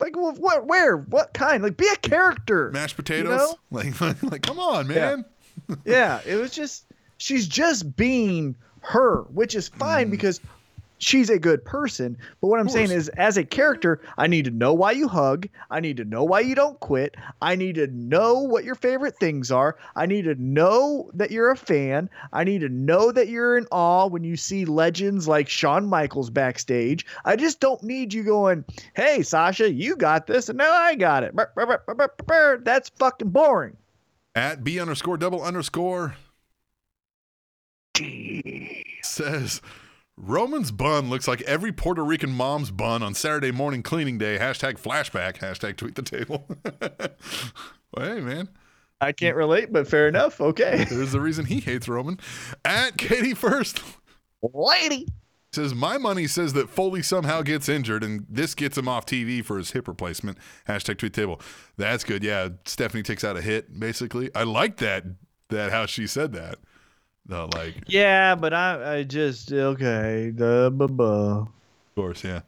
Like 0.00 0.14
wh- 0.14 0.40
what? 0.40 0.66
Where? 0.66 0.96
What 0.96 1.34
kind? 1.34 1.62
Like 1.62 1.76
be 1.76 1.88
a 1.92 1.96
character. 1.96 2.70
Mashed 2.70 2.96
potatoes. 2.96 3.38
know? 3.38 3.54
Like, 3.70 4.22
like, 4.22 4.42
come 4.42 4.58
on, 4.58 4.86
man. 4.86 5.24
yeah, 5.84 6.20
it 6.26 6.36
was 6.36 6.50
just 6.50 6.86
she's 7.18 7.46
just 7.46 7.96
being 7.96 8.56
her, 8.80 9.22
which 9.22 9.54
is 9.54 9.68
fine 9.68 10.08
mm. 10.08 10.10
because 10.12 10.40
she's 10.98 11.30
a 11.30 11.38
good 11.38 11.64
person. 11.64 12.16
But 12.40 12.48
what 12.48 12.60
I'm 12.60 12.68
saying 12.68 12.90
is, 12.90 13.08
as 13.10 13.36
a 13.36 13.44
character, 13.44 14.00
I 14.18 14.26
need 14.26 14.44
to 14.46 14.50
know 14.50 14.72
why 14.72 14.92
you 14.92 15.08
hug. 15.08 15.48
I 15.70 15.80
need 15.80 15.96
to 15.98 16.04
know 16.04 16.24
why 16.24 16.40
you 16.40 16.54
don't 16.54 16.78
quit. 16.80 17.16
I 17.42 17.54
need 17.56 17.74
to 17.76 17.86
know 17.88 18.38
what 18.40 18.64
your 18.64 18.74
favorite 18.74 19.16
things 19.16 19.50
are. 19.50 19.76
I 19.96 20.06
need 20.06 20.22
to 20.22 20.34
know 20.36 21.10
that 21.14 21.30
you're 21.30 21.50
a 21.50 21.56
fan. 21.56 22.08
I 22.32 22.44
need 22.44 22.60
to 22.60 22.68
know 22.68 23.12
that 23.12 23.28
you're 23.28 23.58
in 23.58 23.66
awe 23.70 24.06
when 24.06 24.24
you 24.24 24.36
see 24.36 24.64
legends 24.64 25.28
like 25.28 25.48
Shawn 25.48 25.86
Michaels 25.86 26.30
backstage. 26.30 27.06
I 27.24 27.36
just 27.36 27.60
don't 27.60 27.82
need 27.82 28.12
you 28.12 28.22
going, 28.22 28.64
"Hey, 28.94 29.22
Sasha, 29.22 29.70
you 29.70 29.96
got 29.96 30.26
this, 30.26 30.48
and 30.48 30.58
now 30.58 30.72
I 30.72 30.94
got 30.94 31.24
it." 31.24 31.34
That's 32.64 32.88
fucking 32.90 33.30
boring. 33.30 33.76
At 34.34 34.64
B 34.64 34.80
underscore 34.80 35.16
double 35.16 35.42
underscore 35.42 36.16
says 39.02 39.62
Roman's 40.16 40.70
bun 40.70 41.10
looks 41.10 41.26
like 41.26 41.42
every 41.42 41.72
Puerto 41.72 42.04
Rican 42.04 42.30
mom's 42.30 42.70
bun 42.70 43.02
on 43.02 43.14
Saturday 43.14 43.50
morning 43.50 43.82
cleaning 43.82 44.16
day. 44.16 44.38
Hashtag 44.38 44.80
flashback. 44.80 45.38
Hashtag 45.38 45.76
tweet 45.76 45.96
the 45.96 46.02
table. 46.02 46.46
well, 47.96 48.14
hey, 48.14 48.20
man. 48.20 48.48
I 49.00 49.12
can't 49.12 49.36
relate, 49.36 49.72
but 49.72 49.88
fair 49.88 50.06
enough. 50.06 50.40
Okay. 50.40 50.84
There's 50.90 51.12
the 51.12 51.20
reason 51.20 51.46
he 51.46 51.60
hates 51.60 51.88
Roman. 51.88 52.20
At 52.64 52.96
Katie 52.96 53.34
First 53.34 53.82
Lady. 54.40 55.08
says, 55.52 55.74
My 55.74 55.98
money 55.98 56.28
says 56.28 56.52
that 56.52 56.70
Foley 56.70 57.02
somehow 57.02 57.42
gets 57.42 57.68
injured 57.68 58.04
and 58.04 58.24
this 58.28 58.54
gets 58.54 58.78
him 58.78 58.88
off 58.88 59.06
TV 59.06 59.44
for 59.44 59.58
his 59.58 59.72
hip 59.72 59.88
replacement. 59.88 60.38
Hashtag 60.68 60.98
tweet 60.98 61.12
table. 61.12 61.40
That's 61.76 62.04
good. 62.04 62.22
Yeah. 62.22 62.50
Stephanie 62.66 63.02
takes 63.02 63.24
out 63.24 63.36
a 63.36 63.42
hit, 63.42 63.78
basically. 63.80 64.30
I 64.32 64.44
like 64.44 64.76
that, 64.76 65.04
that 65.48 65.72
how 65.72 65.86
she 65.86 66.06
said 66.06 66.32
that. 66.34 66.58
No, 67.28 67.48
like, 67.54 67.74
Yeah, 67.86 68.34
but 68.34 68.52
I, 68.52 68.96
I 68.98 69.02
just 69.04 69.52
okay. 69.52 70.30
The 70.34 70.70
buh, 70.74 70.86
buh. 70.88 71.38
Of 71.40 71.48
course, 71.94 72.22
yeah. 72.24 72.40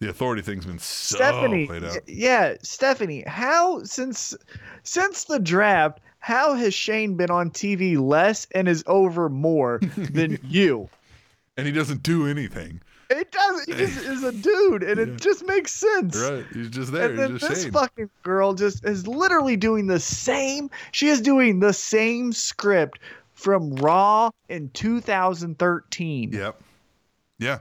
The 0.00 0.10
authority 0.10 0.42
thing's 0.42 0.66
been 0.66 0.78
so 0.78 1.16
Stephanie. 1.16 1.66
played 1.66 1.84
out. 1.84 1.98
Yeah, 2.06 2.54
Stephanie. 2.62 3.24
How 3.26 3.82
since 3.84 4.34
since 4.82 5.24
the 5.24 5.38
draft, 5.38 6.00
how 6.18 6.54
has 6.54 6.74
Shane 6.74 7.14
been 7.14 7.30
on 7.30 7.50
TV 7.50 7.98
less 7.98 8.46
and 8.54 8.68
is 8.68 8.84
over 8.86 9.28
more 9.28 9.78
than 9.96 10.38
you? 10.48 10.88
And 11.56 11.66
he 11.66 11.72
doesn't 11.72 12.02
do 12.02 12.26
anything. 12.26 12.80
It 13.08 13.30
doesn't. 13.30 13.68
He 13.72 13.86
just 13.86 13.98
is 14.04 14.24
a 14.24 14.32
dude, 14.32 14.82
and 14.82 14.98
Yeah. 14.98 15.14
it 15.14 15.20
just 15.20 15.46
makes 15.46 15.72
sense. 15.72 16.16
Right. 16.18 16.44
He's 16.52 16.68
just 16.68 16.90
there. 16.92 17.08
And 17.08 17.18
then 17.18 17.38
this 17.38 17.62
Shane. 17.62 17.72
fucking 17.72 18.10
girl 18.24 18.52
just 18.52 18.84
is 18.84 19.06
literally 19.06 19.56
doing 19.56 19.86
the 19.86 20.00
same. 20.00 20.68
She 20.90 21.06
is 21.08 21.20
doing 21.22 21.60
the 21.60 21.72
same 21.72 22.32
script 22.32 22.98
from 23.36 23.70
Raw 23.76 24.30
in 24.48 24.70
2013. 24.70 26.32
Yep. 26.32 26.60
Yeah. 27.38 27.58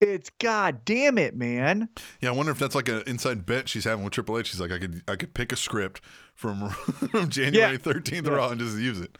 It's 0.00 0.30
god 0.38 0.86
damn 0.86 1.18
it, 1.18 1.36
man. 1.36 1.90
Yeah, 2.22 2.30
I 2.30 2.32
wonder 2.32 2.52
if 2.52 2.58
that's 2.58 2.74
like 2.74 2.88
an 2.88 3.02
inside 3.06 3.44
bet 3.44 3.68
she's 3.68 3.84
having 3.84 4.02
with 4.02 4.14
Triple 4.14 4.38
H. 4.38 4.46
She's 4.46 4.60
like, 4.60 4.72
I 4.72 4.78
could 4.78 5.02
I 5.06 5.16
could 5.16 5.34
pick 5.34 5.52
a 5.52 5.56
script 5.56 6.00
from 6.34 6.70
from 7.10 7.28
January 7.28 7.72
Yeah. 7.72 7.78
13th 7.78 8.26
Yeah. 8.26 8.32
Raw 8.32 8.48
and 8.48 8.58
just 8.58 8.78
use 8.78 8.98
it. 8.98 9.18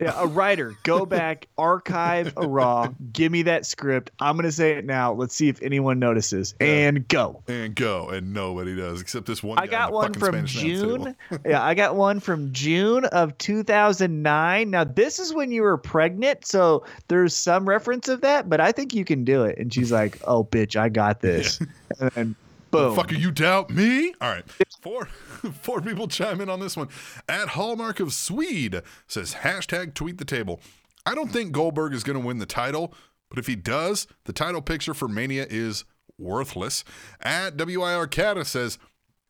Yeah, 0.00 0.14
a 0.16 0.26
writer, 0.26 0.76
go 0.84 1.04
back, 1.06 1.48
archive 1.58 2.32
a 2.36 2.46
Raw, 2.46 2.88
give 3.12 3.32
me 3.32 3.42
that 3.42 3.66
script. 3.66 4.12
I'm 4.20 4.36
gonna 4.36 4.52
say 4.52 4.72
it 4.72 4.84
now. 4.84 5.12
Let's 5.12 5.34
see 5.34 5.48
if 5.48 5.60
anyone 5.60 5.98
notices. 5.98 6.54
And 6.60 7.06
go. 7.08 7.42
And 7.48 7.74
go. 7.74 8.08
And 8.10 8.32
nobody 8.32 8.76
does 8.76 9.00
except 9.00 9.26
this 9.26 9.42
one 9.42 9.58
I 9.58 9.66
got 9.66 9.92
one 9.92 10.14
from 10.14 10.28
Spanish 10.46 10.52
June. 10.52 11.16
yeah, 11.44 11.62
I 11.64 11.74
got 11.74 11.96
one 11.96 12.20
from 12.20 12.52
June 12.52 13.06
of 13.06 13.36
2009. 13.38 14.70
Now, 14.70 14.84
this 14.84 15.18
is 15.18 15.34
when 15.34 15.50
you 15.50 15.62
were 15.62 15.76
pregnant, 15.76 16.46
so 16.46 16.84
there's 17.08 17.34
some 17.34 17.68
reference 17.68 18.08
of 18.08 18.20
that, 18.20 18.48
but 18.48 18.60
I 18.60 18.70
think 18.70 18.94
you 18.94 19.04
can 19.04 19.24
do 19.24 19.42
it. 19.42 19.58
And 19.58 19.74
she's 19.74 19.90
like, 19.90 20.18
"Oh, 20.26 20.44
bitch, 20.44 20.76
I 20.76 20.88
got 20.90 21.20
this." 21.22 21.58
And 21.98 22.10
then, 22.12 22.36
boom. 22.70 22.96
Fucker, 22.96 23.18
you 23.18 23.32
doubt 23.32 23.70
me? 23.70 24.14
All 24.20 24.30
right. 24.30 24.44
Four 24.80 25.08
four 25.60 25.80
people 25.80 26.08
chime 26.08 26.40
in 26.40 26.48
on 26.48 26.60
this 26.60 26.76
one. 26.76 26.88
At 27.28 27.48
Hallmark 27.48 28.00
of 28.00 28.12
Swede 28.12 28.82
says 29.06 29.34
hashtag 29.42 29.94
tweet 29.94 30.18
the 30.18 30.24
table. 30.24 30.60
I 31.06 31.14
don't 31.14 31.32
think 31.32 31.52
Goldberg 31.52 31.94
is 31.94 32.04
going 32.04 32.20
to 32.20 32.26
win 32.26 32.38
the 32.38 32.46
title, 32.46 32.92
but 33.30 33.38
if 33.38 33.46
he 33.46 33.56
does, 33.56 34.06
the 34.24 34.32
title 34.32 34.62
picture 34.62 34.94
for 34.94 35.08
Mania 35.08 35.46
is 35.48 35.84
worthless. 36.18 36.84
At 37.20 37.56
WIR 37.56 38.06
Cata 38.08 38.44
says, 38.44 38.78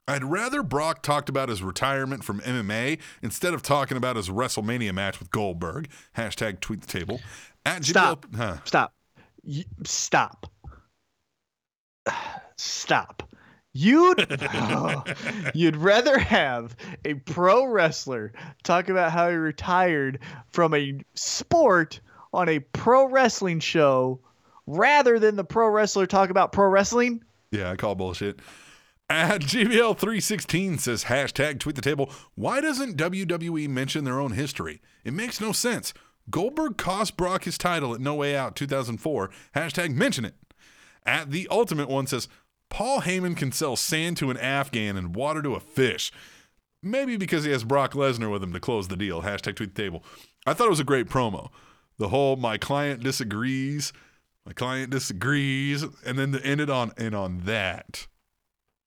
I'd 0.09 0.25
rather 0.25 0.63
Brock 0.63 1.03
talked 1.03 1.29
about 1.29 1.51
his 1.51 1.63
retirement 1.63 2.25
from 2.25 2.41
MMA 2.41 2.99
instead 3.23 3.53
of 3.53 3.63
talking 3.63 3.97
about 3.97 4.17
his 4.17 4.31
WrestleMania 4.31 4.95
match 4.95 5.19
with 5.21 5.31
Goldberg. 5.31 5.91
Hashtag 6.17 6.61
tweet 6.61 6.81
the 6.81 6.87
table. 6.87 7.21
At 7.67 7.85
Stop. 7.85 8.27
Huh. 8.35 8.57
Stop. 8.65 8.95
Y- 9.45 9.65
stop. 9.85 10.51
Stop. 12.57 13.29
You'd 13.73 14.27
oh, 14.55 15.05
you'd 15.55 15.77
rather 15.77 16.19
have 16.19 16.77
a 17.05 17.15
pro 17.15 17.67
wrestler 17.67 18.33
talk 18.63 18.89
about 18.89 19.13
how 19.13 19.29
he 19.31 19.37
retired 19.37 20.21
from 20.51 20.75
a 20.75 21.01
sport 21.15 22.01
on 22.33 22.49
a 22.49 22.61
pro 22.61 23.09
wrestling 23.09 23.61
show 23.61 24.21
rather 24.67 25.19
than 25.19 25.37
the 25.37 25.45
pro 25.45 25.69
wrestler 25.69 26.07
talk 26.07 26.31
about 26.31 26.53
pro 26.53 26.69
wrestling? 26.69 27.23
Yeah, 27.51 27.71
I 27.71 27.77
call 27.77 27.95
bullshit. 27.95 28.41
At 29.11 29.41
GBL316 29.41 30.81
says 30.81 31.05
hashtag 31.05 31.61
tweet 31.61 31.77
the 31.77 31.83
table. 31.83 32.11
Why 32.35 32.61
doesn't 32.61 32.99
WWE 32.99 33.67
mention 33.69 34.05
their 34.05 34.21
own 34.21 34.33
history? 34.33 34.83
It 35.03 35.15
makes 35.15 35.41
no 35.41 35.53
sense. 35.53 35.95
Goldberg 36.29 36.77
cost 36.77 37.17
Brock 37.17 37.45
his 37.45 37.57
title 37.57 37.95
at 37.95 38.03
No 38.03 38.17
Way 38.17 38.37
Out 38.37 38.55
2004. 38.55 39.31
Hashtag 39.57 39.95
mention 39.95 40.27
it. 40.27 40.35
At 41.07 41.31
the 41.31 41.49
ultimate 41.51 41.89
one 41.89 42.07
says 42.07 42.29
Paul 42.71 43.03
Heyman 43.03 43.37
can 43.37 43.53
sell 43.53 43.77
sand 43.77 44.17
to 44.19 44.31
an 44.31 44.37
Afghan 44.37 44.97
and 44.97 45.15
water 45.15 45.43
to 45.43 45.55
a 45.55 45.61
fish. 45.61 46.13
Maybe 46.83 47.17
because 47.17 47.45
he 47.45 47.51
has 47.51 47.65
Brock 47.65 47.95
Lesnar 47.95 48.31
with 48.31 48.43
him 48.43 48.53
to 48.53 48.61
close 48.61 48.89
the 48.89 48.97
deal. 48.97 49.23
Hashtag 49.23 49.57
tweet 49.57 49.75
the 49.75 49.83
table. 49.83 50.05
I 50.47 50.55
thought 50.55 50.67
it 50.67 50.71
was 50.71 50.81
a 50.81 50.85
great 50.85 51.09
promo. 51.09 51.51
The 51.99 52.09
whole 52.09 52.37
my 52.37 52.59
client 52.59 53.03
disagrees, 53.03 53.93
my 54.47 54.53
client 54.53 54.91
disagrees, 54.91 55.83
and 56.05 56.19
then 56.19 56.33
to 56.33 56.45
end 56.45 56.61
it 56.61 56.71
on 56.71 56.93
and 56.97 57.15
on 57.15 57.41
that. 57.41 58.07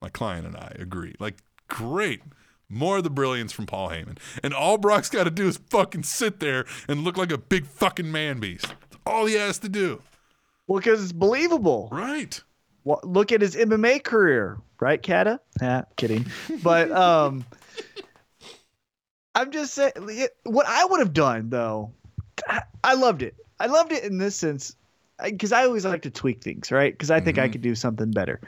My 0.01 0.09
client 0.09 0.47
and 0.47 0.55
I 0.55 0.73
agree. 0.79 1.15
Like, 1.19 1.39
great. 1.67 2.21
More 2.69 2.97
of 2.97 3.03
the 3.03 3.09
brilliance 3.09 3.51
from 3.51 3.65
Paul 3.65 3.89
Heyman. 3.89 4.17
And 4.41 4.53
all 4.53 4.77
Brock's 4.77 5.09
got 5.09 5.25
to 5.25 5.29
do 5.29 5.47
is 5.47 5.57
fucking 5.69 6.03
sit 6.03 6.39
there 6.39 6.65
and 6.87 7.03
look 7.03 7.17
like 7.17 7.31
a 7.31 7.37
big 7.37 7.65
fucking 7.65 8.09
man 8.09 8.39
beast. 8.39 8.67
That's 8.67 9.01
all 9.05 9.25
he 9.25 9.35
has 9.35 9.59
to 9.59 9.69
do. 9.69 10.01
Well, 10.67 10.79
because 10.79 11.03
it's 11.03 11.11
believable. 11.11 11.89
Right. 11.91 12.41
Well, 12.83 12.99
look 13.03 13.31
at 13.31 13.41
his 13.41 13.55
MMA 13.55 14.03
career, 14.03 14.57
right, 14.79 15.01
Kata? 15.01 15.39
Ah, 15.61 15.83
kidding. 15.97 16.25
But 16.63 16.91
um, 16.93 17.45
I'm 19.35 19.51
just 19.51 19.73
saying, 19.73 19.93
what 20.43 20.65
I 20.67 20.85
would 20.85 20.99
have 20.99 21.13
done 21.13 21.49
though, 21.49 21.91
I, 22.47 22.61
I 22.83 22.93
loved 22.95 23.21
it. 23.21 23.35
I 23.59 23.67
loved 23.67 23.91
it 23.91 24.03
in 24.03 24.17
this 24.17 24.35
sense 24.35 24.75
because 25.23 25.51
I 25.51 25.65
always 25.65 25.85
like 25.85 26.01
to 26.03 26.09
tweak 26.09 26.41
things, 26.41 26.71
right? 26.71 26.93
Because 26.93 27.11
I 27.11 27.19
think 27.19 27.37
I 27.37 27.47
could 27.47 27.61
do 27.61 27.75
something 27.75 28.11
better. 28.11 28.41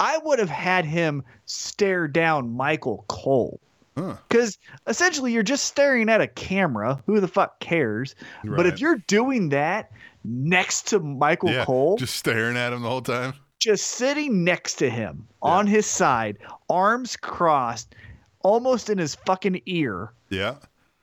I 0.00 0.18
would 0.18 0.38
have 0.38 0.50
had 0.50 0.84
him 0.84 1.22
stare 1.46 2.06
down 2.08 2.54
Michael 2.54 3.04
Cole. 3.08 3.58
Huh. 3.96 4.16
Because 4.28 4.58
essentially, 4.86 5.32
you're 5.32 5.42
just 5.44 5.64
staring 5.66 6.08
at 6.08 6.20
a 6.20 6.26
camera. 6.26 7.00
Who 7.06 7.20
the 7.20 7.28
fuck 7.28 7.60
cares? 7.60 8.14
But 8.44 8.66
if 8.66 8.80
you're 8.80 8.98
doing 9.06 9.50
that 9.50 9.92
next 10.24 10.88
to 10.88 10.98
Michael 10.98 11.50
Yeah. 11.50 11.64
Cole, 11.64 11.96
Just 11.96 12.16
staring 12.16 12.56
at 12.56 12.72
him 12.72 12.82
the 12.82 12.88
whole 12.88 13.02
time. 13.02 13.34
Just 13.64 13.86
sitting 13.86 14.44
next 14.44 14.74
to 14.76 14.90
him 14.90 15.26
on 15.42 15.66
his 15.66 15.86
side, 15.86 16.36
arms 16.68 17.16
crossed, 17.16 17.94
almost 18.40 18.90
in 18.90 18.98
his 18.98 19.14
fucking 19.14 19.62
ear, 19.66 20.12
Yeah. 20.28 20.56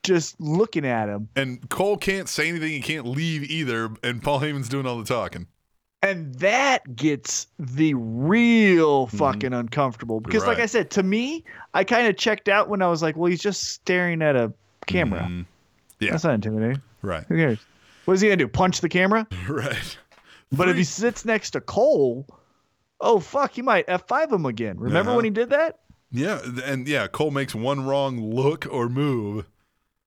just 0.03 0.39
looking 0.39 0.86
at 0.86 1.09
him. 1.09 1.28
And 1.36 1.68
Cole 1.70 1.97
can't 1.97 2.30
say 2.30 2.47
anything. 2.49 2.70
He 2.72 2.82
can't 2.82 3.07
leave 3.07 3.43
either. 3.49 3.89
And 4.03 4.22
Paul 4.22 4.39
Heyman's 4.41 4.70
doing 4.70 4.86
all 4.86 4.97
the 4.99 5.05
talking. 5.05 5.47
And 6.03 6.34
that 6.36 6.95
gets 6.95 7.47
the 7.59 7.93
real 7.95 9.07
fucking 9.07 9.53
uncomfortable. 9.53 10.20
Because, 10.20 10.45
like 10.45 10.57
Mm-hmm. 10.57 10.64
I 10.64 10.68
said, 10.68 10.89
to 10.91 11.03
me, 11.03 11.43
I 11.74 11.84
kind 11.84 12.07
of 12.07 12.18
checked 12.18 12.47
out 12.49 12.70
when 12.70 12.82
I 12.82 12.88
was 12.88 13.01
like, 13.03 13.16
well, 13.16 13.30
he's 13.30 13.41
just 13.41 13.64
staring 13.66 14.22
at 14.22 14.36
a 14.36 14.51
camera. 14.88 15.22
Mhm. 15.30 15.45
Yeah. 15.99 16.12
That's 16.12 16.24
not 16.24 16.34
intimidating. 16.36 16.82
Right. 17.03 17.24
Who 17.28 17.36
cares? 17.38 17.59
What 18.05 18.16
is 18.16 18.22
he 18.22 18.28
going 18.30 18.39
to 18.39 18.45
do? 18.45 18.49
Punch 18.49 18.82
the 18.82 18.89
camera? 18.89 19.28
Right. 19.47 19.97
But 20.51 20.68
if 20.70 20.76
he 20.76 20.84
sits 20.84 21.24
next 21.24 21.51
to 21.51 21.62
Cole, 21.62 22.28
oh, 23.02 23.20
fuck, 23.20 23.52
he 23.54 23.62
might 23.62 23.88
F5 23.88 24.32
him 24.32 24.45
again. 24.45 24.78
Remember 24.80 25.10
Uh-huh. 25.12 25.16
when 25.18 25.26
he 25.26 25.32
did 25.32 25.49
that? 25.49 25.80
Yeah. 26.12 26.39
And 26.66 26.88
yeah, 26.88 27.08
Cole 27.08 27.32
makes 27.32 27.54
one 27.56 27.86
wrong 27.86 28.20
look 28.34 28.68
or 28.70 28.89
move. 28.89 29.45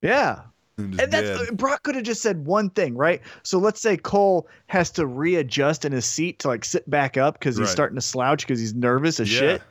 Yeah. 0.03 0.43
And, 0.77 1.01
And 1.01 1.13
that's 1.13 1.47
dead. 1.47 1.57
Brock 1.57 1.83
could 1.85 1.95
have 1.95 2.05
just 2.05 2.21
said 2.21 2.45
one 2.47 2.69
thing, 2.71 2.97
right? 2.97 3.23
So 3.45 3.59
let's 3.59 3.81
say 3.81 3.97
Cole 3.97 4.49
has 4.67 4.91
to 4.93 5.07
readjust 5.07 5.85
in 5.85 5.93
his 5.93 6.05
seat 6.05 6.41
to 6.41 6.49
like 6.49 6.65
sit 6.65 6.89
back 6.91 7.17
up 7.17 7.39
because 7.39 7.57
he's 7.57 7.67
Right. 7.69 7.73
starting 7.73 7.95
to 7.95 8.01
slouch 8.03 8.41
because 8.47 8.59
he's 8.59 8.75
nervous 8.75 9.21
as 9.21 9.33
Yeah. 9.33 9.39
shit. 9.39 9.63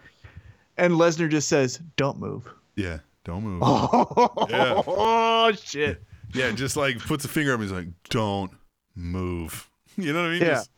And 0.78 0.94
Lesnar 0.94 1.30
just 1.30 1.50
says, 1.50 1.80
"Don't 1.98 2.20
move." 2.20 2.48
Yeah. 2.76 3.00
Don't 3.26 3.44
move. 3.44 3.62
Oh, 4.48 5.52
shit! 5.62 6.02
Yeah. 6.34 6.52
Just 6.52 6.76
like 6.78 6.98
puts 7.00 7.26
a 7.26 7.28
finger 7.28 7.54
up. 7.54 7.60
He's 7.62 7.72
like, 7.72 7.88
don't 8.10 8.52
move. 8.96 9.70
You 9.98 10.12
know 10.12 10.22
what 10.24 10.30
I 10.30 10.32
mean? 10.32 10.42
Yeah. 10.42 10.48
Just- 10.56 10.72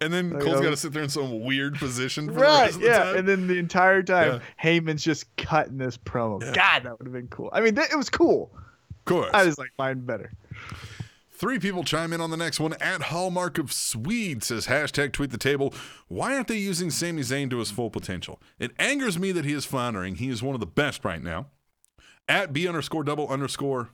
and 0.00 0.12
then 0.12 0.30
Like, 0.34 0.42
Cole's 0.42 0.56
um, 0.58 0.62
got 0.62 0.70
to 0.70 0.76
sit 0.76 0.92
there 0.92 1.02
in 1.02 1.08
some 1.08 1.40
weird 1.44 1.74
position 1.76 2.26
for 2.28 2.34
the 2.34 2.40
Right? 2.40 2.62
rest 2.62 2.74
of 2.76 2.80
the 2.82 2.86
Yeah. 2.86 2.98
time. 2.98 3.16
And 3.16 3.28
then 3.28 3.46
the 3.46 3.58
entire 3.58 4.02
time, 4.02 4.40
Yeah. 4.62 4.70
Heyman's 4.80 5.02
just 5.04 5.34
cutting 5.36 5.78
this 5.78 5.96
promo. 5.96 6.42
Yeah. 6.42 6.52
God, 6.52 6.82
that 6.84 6.98
would 6.98 7.06
have 7.06 7.12
been 7.14 7.28
cool. 7.28 7.50
I 7.52 7.60
mean, 7.60 7.76
it 7.76 7.96
was 7.96 8.10
cool. 8.10 8.50
of 8.54 9.04
course. 9.04 9.30
I 9.32 9.44
just 9.44 9.58
like 9.58 9.70
mine 9.78 10.00
better. 10.00 10.32
Three 11.32 11.58
people 11.58 11.84
chime 11.84 12.12
in 12.12 12.20
on 12.20 12.30
the 12.30 12.36
next 12.36 12.60
one. 12.60 12.74
At 12.82 13.00
Hallmark 13.04 13.56
of 13.56 13.72
Swede 13.72 14.44
says 14.44 14.66
hashtag 14.66 15.12
tweet 15.12 15.30
the 15.30 15.38
table. 15.38 15.72
Why 16.08 16.34
aren't 16.34 16.48
they 16.48 16.58
using 16.58 16.90
Sami 16.90 17.22
Zayn 17.22 17.48
to 17.48 17.58
his 17.60 17.70
full 17.70 17.88
potential? 17.88 18.42
It 18.58 18.72
angers 18.78 19.18
me 19.18 19.32
that 19.32 19.46
he 19.46 19.54
is 19.54 19.64
floundering. 19.64 20.16
He 20.16 20.28
is 20.28 20.42
one 20.42 20.54
of 20.54 20.60
the 20.60 20.66
best 20.66 21.02
right 21.02 21.22
now. 21.22 21.46
At 22.28 22.52
B 22.52 22.68
underscore 22.68 23.04
double 23.04 23.26
underscore 23.26 23.88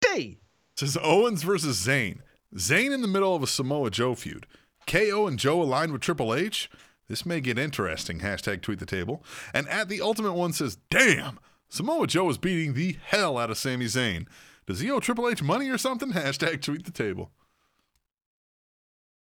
D 0.00 0.38
says 0.74 0.98
Owens 1.00 1.42
versus 1.44 1.84
Zayn. 1.84 2.18
Zayn 2.54 2.92
in 2.92 3.02
the 3.02 3.08
middle 3.08 3.34
of 3.34 3.42
a 3.42 3.46
Samoa 3.46 3.90
Joe 3.90 4.14
feud. 4.14 4.46
KO 4.86 5.26
and 5.26 5.38
Joe 5.38 5.60
aligned 5.60 5.92
with 5.92 6.00
Triple 6.00 6.34
H. 6.34 6.70
This 7.08 7.26
may 7.26 7.40
get 7.40 7.58
interesting. 7.58 8.20
Hashtag 8.20 8.62
tweet 8.62 8.78
the 8.78 8.86
table. 8.86 9.24
And 9.52 9.68
at 9.68 9.88
the 9.88 10.00
ultimate 10.00 10.32
one 10.32 10.52
says, 10.52 10.78
damn, 10.90 11.38
Samoa 11.68 12.06
Joe 12.06 12.28
is 12.30 12.38
beating 12.38 12.74
the 12.74 12.96
hell 13.04 13.38
out 13.38 13.50
of 13.50 13.58
Sami 13.58 13.86
Zayn. 13.86 14.26
Does 14.66 14.80
he 14.80 14.90
owe 14.90 15.00
Triple 15.00 15.28
H 15.28 15.42
money 15.42 15.68
or 15.68 15.78
something? 15.78 16.10
Hashtag 16.12 16.62
tweet 16.62 16.84
the 16.84 16.90
table. 16.90 17.30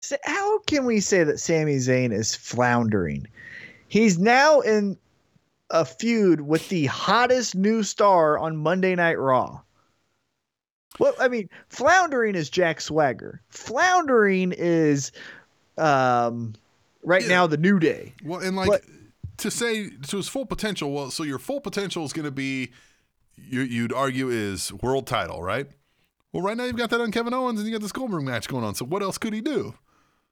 So 0.03 0.16
how 0.25 0.59
can 0.61 0.85
we 0.85 1.01
say 1.01 1.25
that 1.25 1.41
Sami 1.41 1.77
Zayn 1.77 2.12
is 2.12 2.35
floundering? 2.35 3.27
He's 3.89 4.18
now 4.18 4.61
in 4.61 4.99
a 5.70 5.85
feud 5.85 6.43
with 6.43 6.68
the 6.68 6.87
hottest 6.87 7.55
new 7.55 7.83
star 7.83 8.39
on 8.39 8.57
Monday 8.57 8.95
Night 8.95 9.18
Raw. 9.18 9.61
Well, 10.99 11.14
I 11.20 11.28
mean, 11.28 11.49
floundering 11.68 12.34
is 12.34 12.49
Jack 12.51 12.80
Swagger. 12.80 13.40
Floundering 13.51 14.53
is 14.57 15.11
um 15.76 16.55
right 17.03 17.22
Yeah. 17.22 17.28
now 17.28 17.47
the 17.47 17.57
New 17.57 17.78
Day. 17.78 18.14
Well, 18.24 18.40
and 18.40 18.57
like 18.57 18.68
But- 18.68 18.82
to 19.38 19.51
say 19.51 19.90
to 19.90 20.16
his 20.16 20.28
full 20.28 20.47
potential. 20.47 20.92
Well, 20.92 21.11
so 21.11 21.22
your 21.24 21.38
full 21.40 21.61
potential 21.61 22.05
is 22.05 22.12
going 22.12 22.24
to 22.24 22.30
be, 22.30 22.70
you, 23.36 23.62
you'd 23.62 23.92
argue, 23.92 24.28
is 24.28 24.72
world 24.74 25.09
title, 25.09 25.42
right? 25.42 25.66
Well, 26.32 26.45
right 26.45 26.57
now 26.57 26.64
you've 26.64 26.76
got 26.76 26.90
that 26.90 27.01
on 27.01 27.11
Kevin 27.11 27.34
Owens, 27.34 27.59
and 27.59 27.68
you 27.68 27.74
got 27.74 27.82
this 27.82 27.90
Goldberg 27.90 28.22
match 28.22 28.47
going 28.47 28.62
on. 28.62 28.76
So 28.76 28.84
what 28.84 29.03
else 29.03 29.18
could 29.18 29.32
he 29.32 29.40
do? 29.40 29.74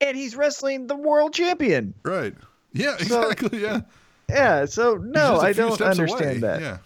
And 0.01 0.17
he's 0.17 0.37
wrestling 0.37 0.87
the 0.87 0.95
world 0.97 1.35
champion. 1.35 1.95
Right? 2.05 2.35
Yeah, 2.73 2.97
So- 2.99 3.23
exactly. 3.29 3.61
yeah. 3.61 3.81
Yeah, 4.29 4.65
so 4.67 4.95
no, 4.95 5.41
I 5.41 5.53
don't 5.53 5.81
understand 5.81 6.23
away. 6.23 6.39
that. 6.39 6.61
Yeah. 6.61 6.79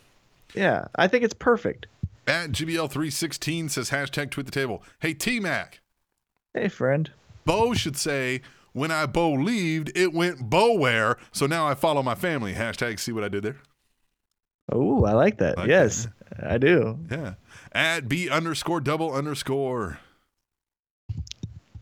yeah, 0.55 0.85
I 0.97 1.07
think 1.09 1.23
it's 1.23 1.35
perfect. 1.35 1.87
At 2.27 2.51
GBL316 2.51 3.71
says 3.71 3.91
hashtag 3.91 4.31
tweet 4.31 4.47
the 4.47 4.53
table. 4.53 4.83
Hey, 4.99 5.15
T 5.15 5.39
Mac, 5.41 5.81
Hey, 6.57 6.69
friend. 6.69 7.11
Bo 7.45 7.75
should 7.75 7.97
say, 7.97 8.41
when 8.73 8.91
I 8.91 9.05
Bo 9.07 9.33
leaved, 9.33 9.93
it 9.95 10.13
went 10.13 10.51
Bowhere. 10.51 11.17
So 11.31 11.47
now 11.47 11.67
I 11.69 11.75
follow 11.75 12.03
my 12.03 12.15
family. 12.15 12.55
Hashtag 12.55 12.99
see 12.99 13.13
what 13.13 13.25
I 13.25 13.29
did 13.29 13.43
there? 13.43 13.59
Oh, 14.73 15.05
I 15.05 15.13
like 15.13 15.39
that. 15.39 15.59
Like 15.59 15.69
yes, 15.69 16.09
I 16.43 16.59
do. 16.59 16.99
Yeah. 17.11 17.35
At 17.73 18.09
B 18.09 18.29
underscore 18.29 18.81
double 18.81 19.13
underscore. 19.13 19.99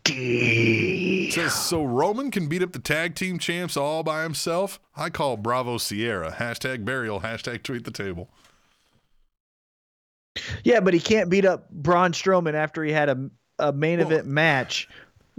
Says, 0.05 1.53
so 1.55 1.83
Roman 1.83 2.29
can 2.31 2.47
beat 2.47 2.61
up 2.61 2.73
the 2.73 2.79
tag 2.79 3.15
team 3.15 3.39
champs 3.39 3.75
all 3.75 4.03
by 4.03 4.23
himself? 4.23 4.79
I 4.95 5.09
call 5.09 5.35
Bravo 5.35 5.77
Sierra. 5.77 6.33
Hashtag 6.33 6.85
burial. 6.85 7.21
Hashtag 7.21 7.63
tweet 7.63 7.85
the 7.85 7.91
table. 7.91 8.29
Yeah, 10.63 10.79
but 10.81 10.93
he 10.93 10.99
can't 10.99 11.29
beat 11.29 11.45
up 11.45 11.69
Braun 11.69 12.11
Strowman 12.11 12.53
after 12.53 12.83
he 12.83 12.91
had 12.91 13.09
a, 13.09 13.29
a 13.59 13.71
main 13.71 13.99
Well- 13.99 14.07
event 14.07 14.27
match 14.27 14.89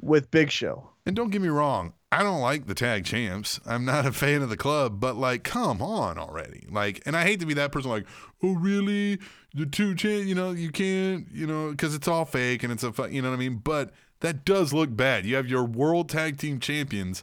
with 0.01 0.30
Big 0.30 0.51
Show. 0.51 0.90
And 1.05 1.14
don't 1.14 1.30
get 1.30 1.40
me 1.40 1.49
wrong, 1.49 1.92
I 2.11 2.24
don't 2.24 2.40
like 2.40 2.66
the 2.66 2.74
tag 2.74 3.05
champs. 3.05 3.61
I'm 3.64 3.84
not 3.84 4.07
a 4.07 4.12
fan 4.12 4.42
of 4.42 4.49
the 4.49 4.57
club, 4.57 4.99
but 4.99 5.16
like, 5.16 5.44
come 5.44 5.80
on 5.80 6.18
already. 6.18 6.66
Like, 6.68 7.01
and 7.07 7.16
I 7.16 7.22
hate 7.22 7.38
to 7.40 7.47
be 7.47 7.55
that 7.55 7.70
person 7.70 7.90
like, 7.90 8.07
oh, 8.42 8.55
really? 8.55 9.20
The 9.55 9.66
two 9.66 9.94
champ, 9.94 10.26
you 10.26 10.34
know, 10.34 10.51
you 10.51 10.70
can't, 10.70 11.26
you 11.32 11.47
know, 11.47 11.70
because 11.70 11.94
it's 11.94 12.09
all 12.09 12.24
fake 12.24 12.64
and 12.64 12.72
it's 12.72 12.82
a, 12.82 12.92
you 13.09 13.22
know 13.22 13.30
what 13.30 13.36
I 13.36 13.38
mean? 13.38 13.61
But 13.62 13.92
that 14.20 14.44
does 14.44 14.72
look 14.72 14.97
bad. 14.97 15.24
You 15.24 15.36
have 15.36 15.47
your 15.47 15.64
world 15.64 16.09
tag 16.09 16.38
team 16.38 16.59
champions 16.59 17.22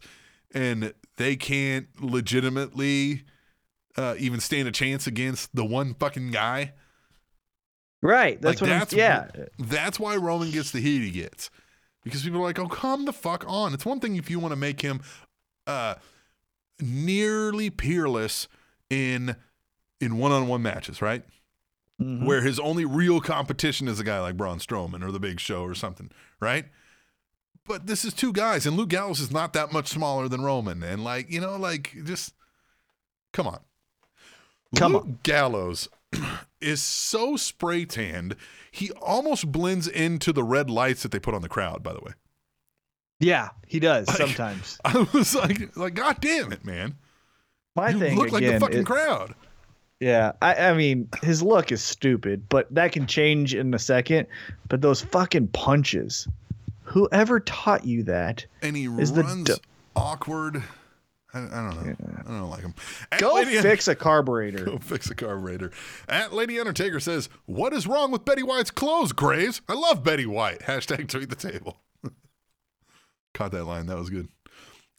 and 0.53 0.93
they 1.17 1.35
can't 1.35 1.87
legitimately 2.01 3.23
uh, 3.97 4.15
even 4.17 4.39
stand 4.39 4.67
a 4.67 4.71
chance 4.71 5.07
against 5.07 5.53
the 5.55 5.65
one 5.65 5.93
fucking 5.93 6.31
guy. 6.31 6.73
Right. 8.03 8.39
That's 8.41 8.61
Like, 8.61 8.69
what 8.69 8.79
that's 8.79 8.93
I'm. 8.93 8.99
Yeah. 8.99 9.27
That's 9.57 9.97
why 9.99 10.17
Roman 10.17 10.51
gets 10.51 10.71
the 10.71 10.81
heat 10.81 11.01
he 11.01 11.09
gets. 11.09 11.49
Because 12.03 12.21
people 12.21 12.41
are 12.41 12.43
like, 12.43 12.59
oh, 12.59 12.67
come 12.67 13.05
the 13.05 13.13
fuck 13.13 13.45
on. 13.47 13.73
It's 13.73 13.85
one 13.85 14.01
thing 14.01 14.17
if 14.17 14.29
you 14.29 14.37
want 14.39 14.51
to 14.51 14.57
make 14.57 14.81
him 14.81 15.01
uh, 15.65 15.95
nearly 16.81 17.69
peerless 17.69 18.49
in 18.89 19.37
in 20.01 20.17
one 20.17 20.33
on 20.33 20.47
one 20.49 20.61
matches, 20.61 21.01
right? 21.01 21.23
Mhm. 22.01 22.25
Where 22.25 22.41
his 22.41 22.59
only 22.59 22.83
real 22.83 23.21
competition 23.21 23.87
is 23.87 24.01
a 24.01 24.03
guy 24.03 24.19
like 24.19 24.35
Braun 24.35 24.59
Strowman 24.59 25.01
or 25.01 25.11
the 25.13 25.19
Big 25.19 25.39
Show 25.39 25.63
or 25.63 25.73
something, 25.73 26.11
right? 26.41 26.65
But 27.65 27.87
this 27.87 28.03
is 28.03 28.13
two 28.13 28.33
guys, 28.33 28.65
and 28.65 28.75
Luke 28.75 28.89
Gallows 28.89 29.21
is 29.21 29.31
not 29.31 29.53
that 29.53 29.71
much 29.71 29.87
smaller 29.87 30.27
than 30.27 30.41
Roman, 30.41 30.83
and 30.83 31.05
like 31.05 31.31
you 31.31 31.39
know, 31.39 31.55
like 31.55 31.95
just 32.03 32.33
come 33.31 33.47
on, 33.47 33.61
Come 34.75 34.91
Luke 34.93 35.03
on. 35.05 35.19
Gallows 35.23 35.87
is 36.61 36.81
so 36.81 37.35
spray 37.35 37.85
tanned, 37.85 38.35
he 38.71 38.91
almost 39.01 39.51
blends 39.51 39.87
into 39.87 40.31
the 40.33 40.43
red 40.43 40.69
lights 40.69 41.03
that 41.03 41.11
they 41.11 41.19
put 41.19 41.33
on 41.33 41.41
the 41.41 41.49
crowd. 41.49 41.83
By 41.83 41.93
the 41.93 41.99
way, 41.99 42.13
Yeah, 43.19 43.49
he 43.67 43.79
does 43.79 44.07
Like- 44.07 44.17
sometimes. 44.17 44.79
I 44.85 45.05
was 45.13 45.35
like, 45.35 45.75
like 45.77 45.93
God 45.93 46.17
damn 46.21 46.51
it, 46.51 46.65
man! 46.65 46.95
My 47.75 47.89
you 47.89 47.99
thing 47.99 48.17
look 48.17 48.31
like 48.31 48.43
again. 48.43 48.55
the 48.55 48.59
fucking 48.59 48.79
is- 48.79 48.85
crowd. 48.85 49.35
yeah, 49.99 50.33
I, 50.41 50.55
I 50.55 50.73
mean, 50.73 51.09
his 51.21 51.41
look 51.41 51.71
is 51.71 51.81
stupid, 51.83 52.47
but 52.49 52.73
that 52.73 52.91
can 52.91 53.07
change 53.07 53.53
in 53.55 53.73
a 53.73 53.79
second. 53.79 54.27
But 54.69 54.81
those 54.81 55.01
fucking 55.01 55.47
punches. 55.49 56.27
Whoever 56.85 57.39
taught 57.39 57.85
you 57.85 58.03
that? 58.03 58.45
and 58.61 58.75
he 58.75 58.85
is 58.85 59.13
the 59.13 59.23
runs 59.23 59.45
d- 59.45 59.53
awkward. 59.95 60.61
I, 61.33 61.39
I 61.39 61.41
don't 61.41 61.75
know. 61.85 61.95
I 62.19 62.39
don't 62.39 62.49
like 62.49 62.61
him. 62.61 62.75
At 63.11 63.19
Go 63.19 63.35
Lady- 63.35 63.59
fix 63.61 63.87
a 63.87 63.95
carburetor. 63.95 64.63
Go 64.65 64.77
fix 64.79 65.09
a 65.09 65.15
carburetor. 65.15 65.71
At 66.07 66.33
Lady 66.33 66.59
Undertaker 66.59 66.99
says, 66.99 67.27
"What 67.45 67.73
is 67.73 67.87
wrong 67.87 68.11
with 68.11 68.23
Betty 68.25 68.43
White's 68.43 68.71
clothes, 68.71 69.11
Graves? 69.13 69.61
I 69.67 69.73
love 69.73 70.03
Betty 70.03 70.25
White." 70.25 70.59
Hashtag 70.67 71.07
tweet 71.09 71.29
the 71.29 71.35
table. 71.35 71.77
Caught 73.33 73.51
that 73.53 73.65
line. 73.65 73.87
That 73.87 73.97
was 73.97 74.09
good. 74.09 74.27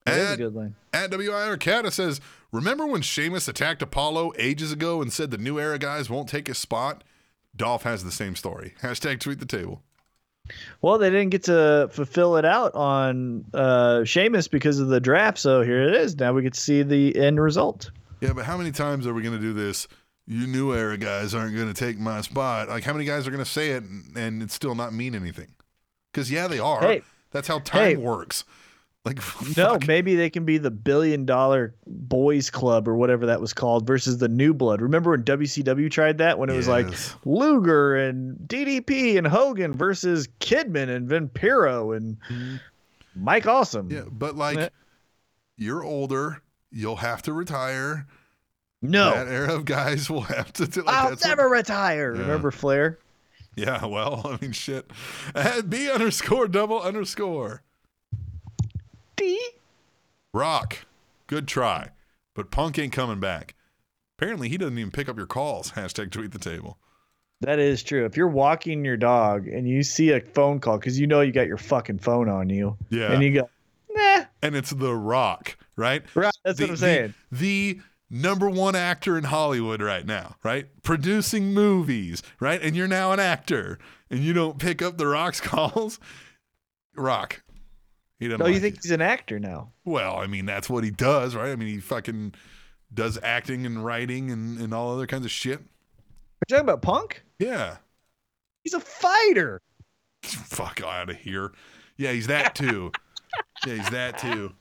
That 0.06 0.14
is 0.18 0.28
a 0.28 0.32
At, 0.32 0.38
good 0.38 0.54
line. 0.54 0.74
at 0.92 1.10
WI 1.10 1.48
Arcata 1.48 1.90
says, 1.90 2.20
"Remember 2.52 2.86
when 2.86 3.00
Sheamus 3.02 3.48
attacked 3.48 3.80
Apollo 3.82 4.32
ages 4.38 4.72
ago 4.72 5.00
and 5.00 5.12
said 5.12 5.30
the 5.30 5.38
new 5.38 5.58
era 5.58 5.78
guys 5.78 6.10
won't 6.10 6.28
take 6.28 6.48
his 6.48 6.58
spot?" 6.58 7.04
Dolph 7.56 7.84
has 7.84 8.02
the 8.02 8.10
same 8.10 8.34
story. 8.34 8.74
Hashtag 8.82 9.20
tweet 9.20 9.38
the 9.38 9.46
table. 9.46 9.82
Well, 10.82 10.98
they 10.98 11.10
didn't 11.10 11.30
get 11.30 11.44
to 11.44 11.88
fulfill 11.90 12.36
it 12.36 12.44
out 12.44 12.74
on 12.74 13.44
uh, 13.54 14.04
Sheamus 14.04 14.48
because 14.48 14.78
of 14.78 14.88
the 14.88 15.00
draft, 15.00 15.38
so 15.38 15.62
here 15.62 15.82
it 15.82 15.94
is. 15.94 16.16
Now 16.18 16.32
we 16.32 16.42
get 16.42 16.54
to 16.54 16.60
see 16.60 16.82
the 16.82 17.16
end 17.16 17.40
result. 17.40 17.90
Yeah, 18.20 18.32
but 18.34 18.44
how 18.44 18.56
many 18.56 18.70
times 18.70 19.06
are 19.06 19.14
we 19.14 19.22
going 19.22 19.34
to 19.34 19.40
do 19.40 19.52
this? 19.52 19.88
You 20.26 20.46
new 20.46 20.74
era 20.74 20.96
guys 20.96 21.34
aren't 21.34 21.54
going 21.54 21.72
to 21.72 21.74
take 21.74 21.98
my 21.98 22.20
spot. 22.20 22.68
Like, 22.68 22.84
how 22.84 22.92
many 22.92 23.04
guys 23.04 23.26
are 23.26 23.30
going 23.30 23.44
to 23.44 23.50
say 23.50 23.70
it 23.72 23.82
and, 23.84 24.16
and 24.16 24.42
it 24.42 24.50
still 24.50 24.74
not 24.74 24.92
mean 24.94 25.14
anything? 25.14 25.48
Because, 26.12 26.30
yeah, 26.30 26.46
they 26.46 26.58
are. 26.58 26.80
Hey. 26.80 27.02
That's 27.30 27.48
how 27.48 27.58
time 27.58 27.82
Hey. 27.82 27.96
works. 27.96 28.44
Like 29.04 29.16
No, 29.56 29.72
fuck. 29.74 29.86
maybe 29.86 30.14
they 30.16 30.30
can 30.30 30.44
be 30.46 30.56
the 30.58 30.70
billion 30.70 31.26
dollar 31.26 31.74
boys 31.86 32.48
club 32.50 32.88
or 32.88 32.94
whatever 32.96 33.26
that 33.26 33.40
was 33.40 33.52
called 33.52 33.86
versus 33.86 34.16
the 34.18 34.28
new 34.28 34.54
blood. 34.54 34.80
Remember 34.80 35.10
when 35.10 35.24
WCW 35.24 35.90
tried 35.90 36.18
that 36.18 36.38
when 36.38 36.48
it 36.48 36.56
was 36.56 36.68
like 36.68 36.86
Luger 37.26 37.96
and 37.96 38.36
DDP 38.48 39.18
and 39.18 39.26
Hogan 39.26 39.74
versus 39.74 40.28
Kidman 40.40 40.88
and 40.88 41.08
Vampiro 41.08 41.94
and 41.96 42.16
Mike 43.14 43.46
Awesome. 43.46 43.90
Yeah, 43.90 44.04
but 44.10 44.36
like 44.36 44.56
Yeah. 44.56 44.68
you're 45.58 45.84
older, 45.84 46.40
you'll 46.72 46.96
have 46.96 47.20
to 47.22 47.32
retire. 47.34 48.06
no, 48.80 49.10
That 49.12 49.28
era 49.28 49.54
of 49.54 49.64
guys 49.66 50.08
will 50.10 50.22
have 50.22 50.52
to 50.54 50.66
do 50.66 50.82
like 50.82 50.94
I'll 50.94 51.10
that's 51.10 51.22
what- 51.24 51.28
never 51.28 51.48
retire. 51.48 52.14
Yeah. 52.14 52.22
Remember 52.22 52.50
Flair? 52.50 52.98
Yeah, 53.56 53.84
well, 53.84 54.22
I 54.24 54.38
mean 54.42 54.52
shit. 54.52 54.90
At 55.34 55.68
B 55.70 55.90
underscore 55.90 56.48
double 56.48 56.80
underscore. 56.80 57.62
D. 59.16 59.40
Rock. 60.32 60.78
Good 61.26 61.46
try. 61.48 61.90
But 62.34 62.50
Punk 62.50 62.78
ain't 62.78 62.92
coming 62.92 63.20
back. 63.20 63.54
Apparently 64.18 64.48
he 64.48 64.56
doesn't 64.58 64.78
even 64.78 64.90
pick 64.90 65.08
up 65.08 65.16
your 65.16 65.26
calls. 65.26 65.72
Hashtag 65.76 66.10
tweet 66.10 66.32
the 66.32 66.38
table. 66.38 66.78
That 67.40 67.58
is 67.58 67.82
true. 67.82 68.04
If 68.06 68.16
you're 68.16 68.28
walking 68.28 68.84
your 68.84 68.96
dog 68.96 69.48
and 69.48 69.68
you 69.68 69.82
see 69.82 70.10
a 70.10 70.20
phone 70.20 70.60
call 70.60 70.78
because 70.78 70.98
you 70.98 71.06
know 71.06 71.20
you 71.20 71.32
got 71.32 71.46
your 71.46 71.58
fucking 71.58 71.98
phone 71.98 72.28
on 72.28 72.48
you, 72.48 72.76
Yeah. 72.90 73.12
and 73.12 73.22
you 73.22 73.32
go, 73.34 73.50
nah, 73.90 74.24
And 74.42 74.54
it's 74.56 74.70
The 74.70 74.94
Rock, 74.94 75.56
right? 75.76 76.02
right? 76.14 76.32
That's 76.44 76.58
the, 76.58 76.64
what 76.64 76.70
I'm 76.70 76.76
saying. 76.76 77.14
The, 77.30 77.72
the 77.74 77.80
number 78.10 78.48
one 78.48 78.74
actor 78.76 79.18
in 79.18 79.24
Hollywood 79.24 79.82
right 79.82 80.06
now, 80.06 80.36
right? 80.42 80.68
Producing 80.82 81.52
movies, 81.52 82.22
right? 82.40 82.62
And 82.62 82.74
you're 82.76 82.88
now 82.88 83.12
an 83.12 83.20
actor 83.20 83.78
and 84.08 84.20
you 84.20 84.32
don't 84.32 84.58
pick 84.58 84.80
up 84.80 84.96
the 84.96 85.06
Rock's 85.06 85.40
calls. 85.42 85.98
Rock. 86.96 87.42
He 88.20 88.28
doesn't 88.28 88.42
Oh, 88.42 88.46
you 88.48 88.60
think 88.60 88.76
it. 88.76 88.80
he's 88.82 88.92
an 88.92 89.02
actor 89.02 89.38
now? 89.38 89.72
Well, 89.84 90.16
I 90.16 90.26
mean, 90.26 90.46
that's 90.46 90.70
what 90.70 90.84
he 90.84 90.90
does, 90.90 91.34
right? 91.34 91.50
I 91.50 91.56
mean, 91.56 91.68
he 91.68 91.80
fucking 91.80 92.34
does 92.92 93.18
acting 93.22 93.66
and 93.66 93.84
writing 93.84 94.30
and, 94.30 94.58
and 94.60 94.72
all 94.72 94.92
other 94.94 95.06
kinds 95.06 95.24
of 95.24 95.30
shit. 95.30 95.58
Are 95.58 96.46
you 96.48 96.56
talking 96.56 96.62
about 96.64 96.82
Punk. 96.82 97.24
Yeah. 97.38 97.78
He's 98.62 98.74
a 98.74 98.80
fighter. 98.80 99.60
Fuck 100.22 100.80
out 100.82 101.10
of 101.10 101.16
here. 101.16 101.52
Yeah, 101.96 102.12
he's 102.12 102.28
that 102.28 102.54
too. 102.54 102.92
yeah, 103.66 103.74
he's 103.74 103.90
that 103.90 104.18
too. 104.18 104.52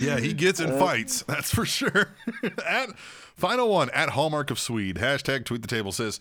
Yeah, 0.00 0.18
he 0.20 0.32
gets 0.32 0.58
in 0.60 0.70
uh, 0.70 0.78
fights. 0.78 1.22
That's 1.22 1.54
for 1.54 1.66
sure. 1.66 2.14
at 2.66 2.98
final 2.98 3.68
one 3.68 3.90
at 3.90 4.10
Hallmark 4.10 4.50
of 4.50 4.58
Swede. 4.58 4.96
Hashtag 4.96 5.44
tweet 5.44 5.60
the 5.62 5.68
table 5.68 5.92
says, 5.92 6.18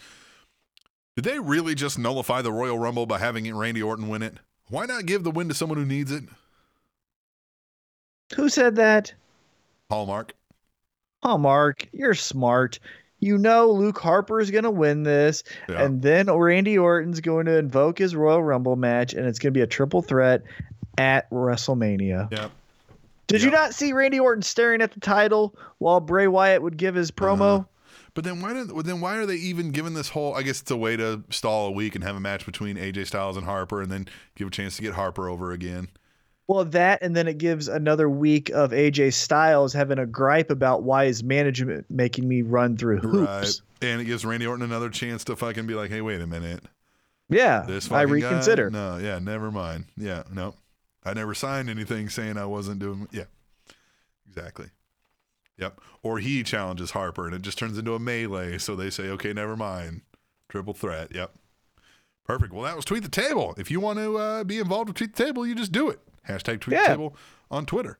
did 1.15 1.23
they 1.23 1.39
really 1.39 1.75
just 1.75 1.97
nullify 1.99 2.41
the 2.41 2.51
Royal 2.51 2.77
Rumble 2.77 3.05
by 3.05 3.19
having 3.19 3.53
Randy 3.55 3.81
Orton 3.81 4.07
win 4.09 4.21
it? 4.23 4.35
Why 4.69 4.85
not 4.85 5.05
give 5.05 5.23
the 5.23 5.31
win 5.31 5.47
to 5.49 5.53
someone 5.53 5.77
who 5.77 5.85
needs 5.85 6.11
it? 6.11 6.23
Who 8.35 8.49
said 8.49 8.75
that? 8.77 9.13
Hallmark. 9.89 10.33
Oh, 11.23 11.37
Mark, 11.37 11.87
you're 11.91 12.13
smart. 12.15 12.79
You 13.19 13.37
know 13.37 13.71
Luke 13.71 13.97
Harper 13.99 14.39
is 14.41 14.51
going 14.51 14.63
to 14.65 14.71
win 14.71 15.03
this, 15.03 15.43
Yeah. 15.69 15.83
and 15.83 16.01
then 16.01 16.29
Randy 16.31 16.77
Orton's 16.77 17.21
going 17.21 17.45
to 17.45 17.57
invoke 17.57 17.97
his 17.97 18.15
Royal 18.15 18.43
Rumble 18.43 18.75
match, 18.75 19.13
and 19.13 19.25
it's 19.25 19.39
going 19.39 19.53
to 19.53 19.57
be 19.57 19.61
a 19.61 19.67
triple 19.67 20.01
threat 20.01 20.43
at 20.97 21.29
WrestleMania. 21.29 22.31
yeah. 22.31 22.49
Did 23.27 23.41
you 23.41 23.49
not 23.49 23.73
see 23.73 23.91
Randy 23.91 24.19
Orton 24.19 24.43
staring 24.43 24.81
at 24.81 24.91
the 24.91 24.99
title 24.99 25.55
while 25.79 25.99
Bray 25.99 26.27
Wyatt 26.27 26.61
would 26.61 26.77
give 26.77 26.93
his 26.93 27.09
promo? 27.09 27.59
Uh-huh. 27.61 27.63
But 28.15 28.23
then 28.23 28.41
why 28.41 28.53
did, 28.53 28.69
then 28.85 29.01
why 29.01 29.17
are 29.17 29.25
they 29.27 29.35
even 29.35 29.69
giving 29.71 29.93
this 29.93 30.09
whole? 30.09 30.33
I 30.33 30.41
guess 30.41 30.61
it's 30.61 30.71
a 30.71 30.77
way 30.77 30.95
to 30.97 31.21
stall 31.29 31.67
a 31.67 31.71
week 31.71 31.93
and 31.95 32.03
have 32.03 32.15
a 32.15 32.19
match 32.19 32.45
between 32.45 32.77
AJ 32.77 33.05
Styles 33.07 33.37
and 33.37 33.45
Harper, 33.45 33.81
and 33.81 33.91
then 33.91 34.07
give 34.35 34.47
a 34.47 34.51
chance 34.51 34.77
to 34.77 34.81
get 34.81 34.93
Harper 34.93 35.29
over 35.29 35.51
again. 35.51 35.89
Well, 36.47 36.63
that, 36.65 37.01
and 37.01 37.15
then 37.15 37.27
it 37.27 37.37
gives 37.39 37.67
another 37.67 38.07
week 38.09 38.49
of 38.51 38.71
AJ 38.71 39.13
Styles 39.13 39.73
having 39.73 39.99
a 39.99 40.05
gripe 40.05 40.49
about 40.51 40.83
why 40.83 41.05
is 41.05 41.23
management 41.23 41.87
making 41.89 42.27
me 42.27 42.41
run 42.41 42.77
through 42.77 42.99
hoops. 42.99 43.61
Right. 43.81 43.89
And 43.89 43.99
it 43.99 44.05
gives 44.05 44.23
Randy 44.23 44.45
Orton 44.47 44.63
another 44.63 44.89
chance 44.89 45.23
to 45.25 45.35
fucking 45.35 45.67
be 45.67 45.73
like, 45.73 45.89
hey, 45.91 46.01
wait 46.01 46.21
a 46.21 46.27
minute. 46.27 46.63
Yeah, 47.29 47.65
This 47.67 47.87
I 47.87 48.05
fucking 48.05 48.07
guy- 48.07 48.27
reconsider. 48.29 48.69
no, 48.69 48.97
yeah, 48.97 49.17
never 49.19 49.51
mind. 49.51 49.85
Yeah, 49.97 50.23
no. 50.31 50.53
I 51.03 51.13
never 51.13 51.33
signed 51.33 51.69
anything 51.69 52.09
saying 52.09 52.37
I 52.37 52.45
wasn't 52.45 52.79
doing 52.79 53.07
yeah. 53.11 53.23
Exactly. 54.27 54.67
Yep. 55.57 55.79
Or 56.03 56.19
he 56.19 56.43
challenges 56.43 56.91
Harper 56.91 57.25
and 57.25 57.35
it 57.35 57.41
just 57.41 57.57
turns 57.57 57.77
into 57.77 57.93
a 57.93 57.99
melee, 57.99 58.57
so 58.57 58.75
they 58.75 58.89
say, 58.89 59.03
okay, 59.09 59.33
never 59.33 59.55
mind. 59.55 60.01
Triple 60.49 60.73
threat. 60.73 61.13
Yep. 61.15 61.33
Perfect. 62.25 62.53
Well, 62.53 62.63
that 62.63 62.75
was 62.75 62.85
Tweet 62.85 63.03
the 63.03 63.09
Table. 63.09 63.53
If 63.57 63.69
you 63.69 63.79
want 63.79 63.99
to 63.99 64.17
uh, 64.17 64.43
be 64.43 64.57
involved 64.59 64.89
with 64.89 64.97
Tweet 64.97 65.15
the 65.15 65.23
Table, 65.23 65.45
you 65.45 65.55
just 65.55 65.71
do 65.71 65.89
it. 65.89 65.99
Hashtag 66.27 66.59
Tweet 66.59 66.79
the 66.79 66.85
Table 66.87 67.15
on 67.51 67.65
Twitter. 67.65 67.99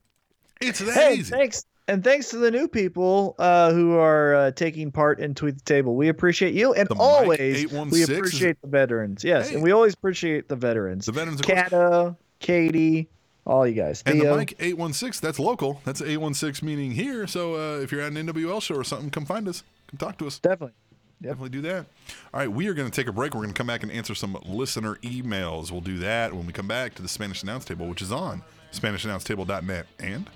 It's 0.61 0.79
that 0.79 0.93
Hey, 0.93 1.15
easy. 1.15 1.31
thanks. 1.31 1.65
And 1.87 2.03
thanks 2.03 2.29
to 2.29 2.37
the 2.37 2.49
new 2.49 2.67
people 2.67 3.35
uh, 3.37 3.71
who 3.71 3.93
are 3.95 4.33
uh, 4.35 4.51
taking 4.51 4.91
part 4.91 5.19
in 5.19 5.35
Tweet 5.35 5.55
the 5.59 5.63
Table. 5.65 5.95
We 5.95 6.07
appreciate 6.07 6.55
you. 6.55 6.73
And 6.73 6.89
The 6.89 6.95
always, 6.95 7.39
we 7.39 7.51
816 7.65 8.01
is- 8.01 8.09
appreciate 8.17 8.61
the 8.63 8.67
veterans. 8.67 9.23
Yes. 9.23 9.49
Hey. 9.49 9.55
And 9.55 9.63
we 9.63 9.71
always 9.71 9.93
appreciate 9.93 10.49
the 10.49 10.55
veterans. 10.55 11.05
The 11.05 11.11
veterans, 11.11 11.41
of. 11.41 11.45
Kata, 11.45 12.15
Katie, 12.39 13.07
all 13.45 13.67
you 13.67 13.73
guys. 13.73 14.03
And 14.05 14.19
the 14.19 14.25
Theo. 14.25 14.35
Mike 14.35 14.55
816, 14.59 15.25
that's 15.25 15.39
local. 15.39 15.81
That's 15.85 16.01
816 16.01 16.65
meaning 16.65 16.91
here. 16.91 17.27
So 17.27 17.55
uh, 17.55 17.79
if 17.79 17.91
you're 17.91 18.01
at 18.01 18.11
an 18.11 18.27
NWL 18.27 18.61
show 18.61 18.75
or 18.75 18.83
something, 18.83 19.09
come 19.09 19.25
find 19.25 19.47
us. 19.47 19.63
Come 19.87 19.97
talk 19.97 20.17
to 20.19 20.27
us. 20.27 20.39
Definitely. 20.39 20.73
Definitely 21.21 21.49
do 21.49 21.61
that. 21.61 21.85
All 22.33 22.39
right, 22.41 22.51
we 22.51 22.67
are 22.67 22.73
going 22.73 22.89
to 22.89 22.95
take 22.95 23.07
a 23.07 23.11
break. 23.11 23.33
We're 23.33 23.41
going 23.41 23.53
to 23.53 23.57
come 23.57 23.67
back 23.67 23.83
and 23.83 23.91
answer 23.91 24.13
some 24.13 24.37
listener 24.45 24.95
emails. 24.95 25.71
We'll 25.71 25.81
do 25.81 25.97
that 25.99 26.33
when 26.33 26.45
we 26.45 26.51
come 26.51 26.67
back 26.67 26.93
to 26.95 27.01
the 27.01 27.07
Spanish 27.07 27.41
Announce 27.41 27.65
Table, 27.65 27.87
which 27.87 28.01
is 28.01 28.11
on 28.11 28.43
SpanishAnnounceTable.net. 28.73 29.87
And 29.99 30.29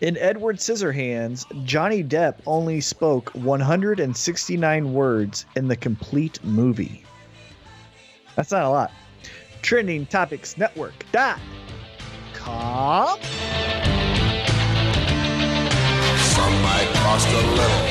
In 0.00 0.16
Edward 0.18 0.56
Scissorhands, 0.56 1.64
Johnny 1.64 2.04
Depp 2.04 2.36
only 2.46 2.80
spoke 2.80 3.30
169 3.30 4.92
words 4.92 5.46
in 5.56 5.66
the 5.66 5.76
complete 5.76 6.42
movie. 6.44 7.04
That's 8.36 8.52
not 8.52 8.62
a 8.62 8.70
lot. 8.70 8.92
Trending 9.62 10.06
Topics 10.06 10.56
Network. 10.56 11.04
Dot 11.10 11.40
com. 12.44 13.18
Some 16.34 16.54
might 16.62 16.90
cost 17.02 17.28
a 17.28 17.42
little. 17.58 17.84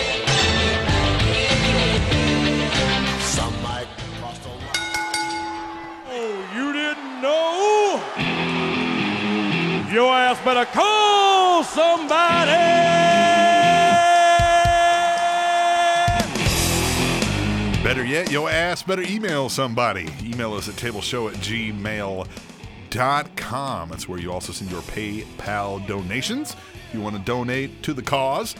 Some 3.35 3.55
might 3.63 3.87
cost 4.21 4.41
a 4.45 4.53
lot. 4.63 4.77
Oh, 6.09 6.33
you 6.55 6.73
didn't 6.73 7.21
know? 7.21 8.01
Your 9.91 10.13
ass 10.13 10.39
better 10.45 10.65
call 10.65 11.63
somebody. 11.63 12.51
better 17.83 18.05
yet, 18.05 18.31
yo 18.31 18.47
ass 18.47 18.81
better 18.81 19.03
email 19.03 19.49
somebody. 19.49 20.07
Email 20.23 20.53
us 20.53 20.69
at 20.69 20.75
tableshow 20.75 21.29
at 21.29 21.35
gmail.com. 21.37 22.52
That's 22.93 24.07
where 24.07 24.19
you 24.19 24.31
also 24.31 24.53
send 24.53 24.69
your 24.69 24.81
PayPal 24.83 25.85
donations. 25.87 26.55
If 26.87 26.93
you 26.93 27.01
want 27.01 27.15
to 27.15 27.21
donate 27.23 27.81
to 27.83 27.93
the 27.93 28.01
cause, 28.01 28.55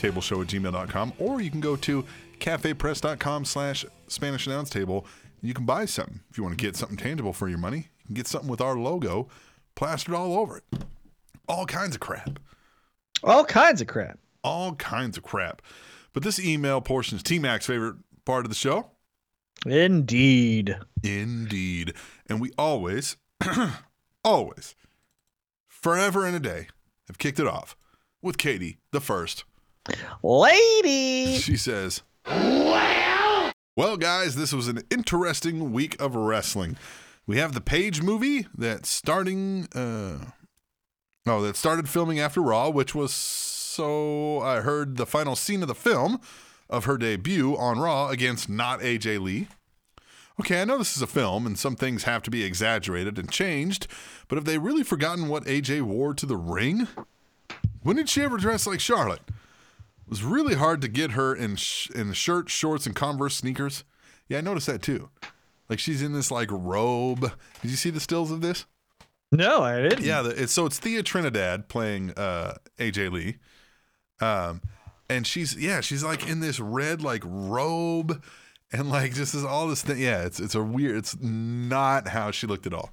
tableshow 0.00 0.42
at 0.42 0.48
gmail.com, 0.48 1.12
or 1.18 1.40
you 1.40 1.50
can 1.50 1.60
go 1.60 1.76
to 1.76 2.04
cafepress.com 2.38 3.44
slash 3.44 3.84
Spanish 4.08 4.46
Announce 4.46 4.70
Table. 4.70 5.06
You 5.40 5.54
can 5.54 5.66
buy 5.66 5.84
something. 5.84 6.20
If 6.30 6.36
you 6.36 6.42
want 6.42 6.58
to 6.58 6.62
get 6.64 6.76
something 6.76 6.96
tangible 6.96 7.32
for 7.32 7.48
your 7.48 7.58
money, 7.58 7.88
you 8.00 8.06
can 8.06 8.14
get 8.14 8.26
something 8.26 8.50
with 8.50 8.60
our 8.60 8.76
logo 8.76 9.28
plastered 9.74 10.14
all 10.14 10.38
over 10.38 10.58
it. 10.58 10.64
All 11.48 11.66
kinds 11.66 11.94
of 11.94 12.00
crap. 12.00 12.38
All 13.22 13.44
kinds 13.44 13.80
of 13.80 13.86
crap. 13.86 14.18
All 14.42 14.74
kinds 14.74 15.16
of 15.16 15.22
crap. 15.22 15.62
But 16.12 16.22
this 16.22 16.40
email 16.40 16.80
portion 16.80 17.16
is 17.16 17.22
T 17.22 17.38
Mac's 17.38 17.66
favorite 17.66 17.96
part 18.24 18.44
of 18.44 18.50
the 18.50 18.56
show. 18.56 18.90
Indeed. 19.66 20.76
Indeed. 21.02 21.94
And 22.28 22.40
we 22.40 22.50
always, 22.56 23.16
always, 24.24 24.74
forever 25.68 26.24
and 26.26 26.36
a 26.36 26.40
day, 26.40 26.68
have 27.06 27.18
kicked 27.18 27.40
it 27.40 27.46
off 27.46 27.76
with 28.22 28.38
Katie, 28.38 28.78
the 28.92 29.00
first. 29.00 29.44
Lady. 30.22 31.36
She 31.40 31.56
says, 31.56 32.02
Well, 32.26 33.52
well 33.76 33.96
guys, 33.96 34.36
this 34.36 34.52
was 34.52 34.68
an 34.68 34.82
interesting 34.90 35.72
week 35.72 36.00
of 36.00 36.14
wrestling. 36.14 36.76
We 37.26 37.38
have 37.38 37.52
the 37.52 37.60
Paige 37.60 38.02
movie 38.02 38.46
that's 38.56 38.88
starting, 38.88 39.68
uh, 39.74 40.18
oh, 41.26 41.42
that 41.42 41.56
started 41.56 41.88
filming 41.88 42.18
after 42.18 42.40
Raw, 42.40 42.68
which 42.70 42.94
was 42.94 43.12
so 43.12 44.40
I 44.40 44.60
heard 44.60 44.96
the 44.96 45.06
final 45.06 45.36
scene 45.36 45.62
of 45.62 45.68
the 45.68 45.74
film 45.74 46.20
of 46.68 46.84
her 46.84 46.98
debut 46.98 47.56
on 47.56 47.78
Raw 47.78 48.08
against 48.08 48.48
not 48.48 48.80
AJ 48.80 49.20
Lee. 49.20 49.48
Okay, 50.40 50.62
I 50.62 50.64
know 50.64 50.78
this 50.78 50.96
is 50.96 51.02
a 51.02 51.06
film 51.06 51.46
and 51.46 51.58
some 51.58 51.76
things 51.76 52.04
have 52.04 52.22
to 52.22 52.30
be 52.30 52.44
exaggerated 52.44 53.18
and 53.18 53.30
changed, 53.30 53.86
but 54.26 54.36
have 54.36 54.46
they 54.46 54.56
really 54.56 54.82
forgotten 54.82 55.28
what 55.28 55.44
AJ 55.44 55.82
wore 55.82 56.14
to 56.14 56.24
the 56.24 56.38
ring? 56.38 56.88
When 57.82 57.96
did 57.96 58.08
she 58.08 58.22
ever 58.22 58.38
dress 58.38 58.66
like 58.66 58.80
Charlotte? 58.80 59.20
It 59.28 60.08
was 60.08 60.24
really 60.24 60.54
hard 60.54 60.80
to 60.80 60.88
get 60.88 61.10
her 61.10 61.34
in 61.34 61.56
sh- 61.56 61.90
in 61.90 62.14
shirt, 62.14 62.48
shorts, 62.48 62.86
and 62.86 62.96
Converse 62.96 63.36
sneakers. 63.36 63.84
Yeah, 64.28 64.38
I 64.38 64.40
noticed 64.40 64.66
that 64.68 64.80
too. 64.80 65.10
Like 65.68 65.78
she's 65.78 66.00
in 66.00 66.14
this 66.14 66.30
like 66.30 66.48
robe. 66.50 67.20
Did 67.60 67.70
you 67.70 67.76
see 67.76 67.90
the 67.90 68.00
stills 68.00 68.30
of 68.30 68.40
this? 68.40 68.64
No, 69.30 69.62
I 69.62 69.82
didn't. 69.82 70.06
Yeah, 70.06 70.22
the, 70.22 70.42
it's 70.42 70.54
so 70.54 70.64
it's 70.64 70.78
Thea 70.78 71.02
Trinidad 71.02 71.68
playing 71.68 72.12
uh, 72.12 72.54
AJ 72.78 73.12
Lee, 73.12 73.36
um, 74.26 74.62
and 75.10 75.26
she's 75.26 75.54
yeah 75.54 75.82
she's 75.82 76.02
like 76.02 76.26
in 76.26 76.40
this 76.40 76.58
red 76.58 77.02
like 77.02 77.22
robe, 77.26 78.24
and 78.72 78.90
like 78.90 79.14
just 79.14 79.34
is 79.34 79.44
all 79.44 79.68
this 79.68 79.82
thing. 79.82 79.98
Yeah, 79.98 80.22
it's 80.24 80.40
it's 80.40 80.54
a 80.54 80.62
weird. 80.62 80.96
It's 80.96 81.16
not 81.20 82.08
how 82.08 82.30
she 82.30 82.46
looked 82.46 82.66
at 82.66 82.74
all 82.74 82.90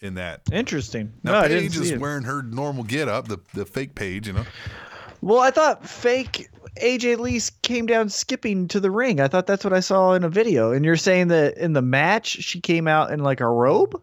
in 0.00 0.14
that. 0.14 0.42
Interesting. 0.52 1.12
Now 1.22 1.42
no, 1.42 1.48
Paige 1.48 1.76
is 1.76 1.96
wearing 1.98 2.24
her 2.24 2.42
normal 2.42 2.84
get 2.84 3.08
up, 3.08 3.28
the 3.28 3.38
the 3.54 3.64
fake 3.64 3.94
Paige, 3.94 4.26
you 4.26 4.32
know. 4.32 4.44
Well, 5.20 5.40
I 5.40 5.50
thought 5.50 5.88
fake 5.88 6.50
AJ 6.80 7.18
Lee 7.18 7.40
came 7.62 7.86
down 7.86 8.08
skipping 8.08 8.68
to 8.68 8.80
the 8.80 8.90
ring. 8.90 9.20
I 9.20 9.28
thought 9.28 9.46
that's 9.46 9.64
what 9.64 9.72
I 9.72 9.80
saw 9.80 10.12
in 10.12 10.24
a 10.24 10.28
video. 10.28 10.72
And 10.72 10.84
you're 10.84 10.96
saying 10.96 11.28
that 11.28 11.56
in 11.56 11.72
the 11.72 11.82
match 11.82 12.26
she 12.26 12.60
came 12.60 12.88
out 12.88 13.10
in 13.10 13.20
like 13.20 13.40
a 13.40 13.46
robe? 13.46 14.00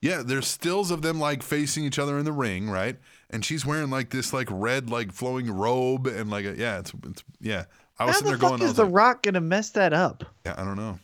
Yeah, 0.00 0.22
there's 0.24 0.46
stills 0.46 0.90
of 0.90 1.02
them 1.02 1.18
like 1.18 1.42
facing 1.42 1.84
each 1.84 1.98
other 1.98 2.18
in 2.18 2.24
the 2.24 2.32
ring, 2.32 2.70
right? 2.70 2.96
And 3.28 3.44
she's 3.44 3.66
wearing 3.66 3.90
like 3.90 4.10
this 4.10 4.32
like 4.32 4.48
red 4.50 4.88
like 4.88 5.12
flowing 5.12 5.50
robe 5.50 6.06
and 6.06 6.30
like 6.30 6.44
a, 6.44 6.56
yeah, 6.56 6.78
it's 6.78 6.92
it's 7.04 7.24
yeah. 7.40 7.64
I 7.98 8.04
was 8.04 8.16
How 8.16 8.20
the 8.20 8.26
there 8.28 8.38
fuck 8.38 8.50
going, 8.58 8.62
is 8.62 8.74
The 8.74 8.84
like, 8.84 8.94
Rock 8.94 9.22
gonna 9.22 9.40
mess 9.40 9.70
that 9.70 9.92
up? 9.92 10.24
yeah, 10.44 10.54
I 10.56 10.64
don't 10.64 10.76
know. 10.76 10.98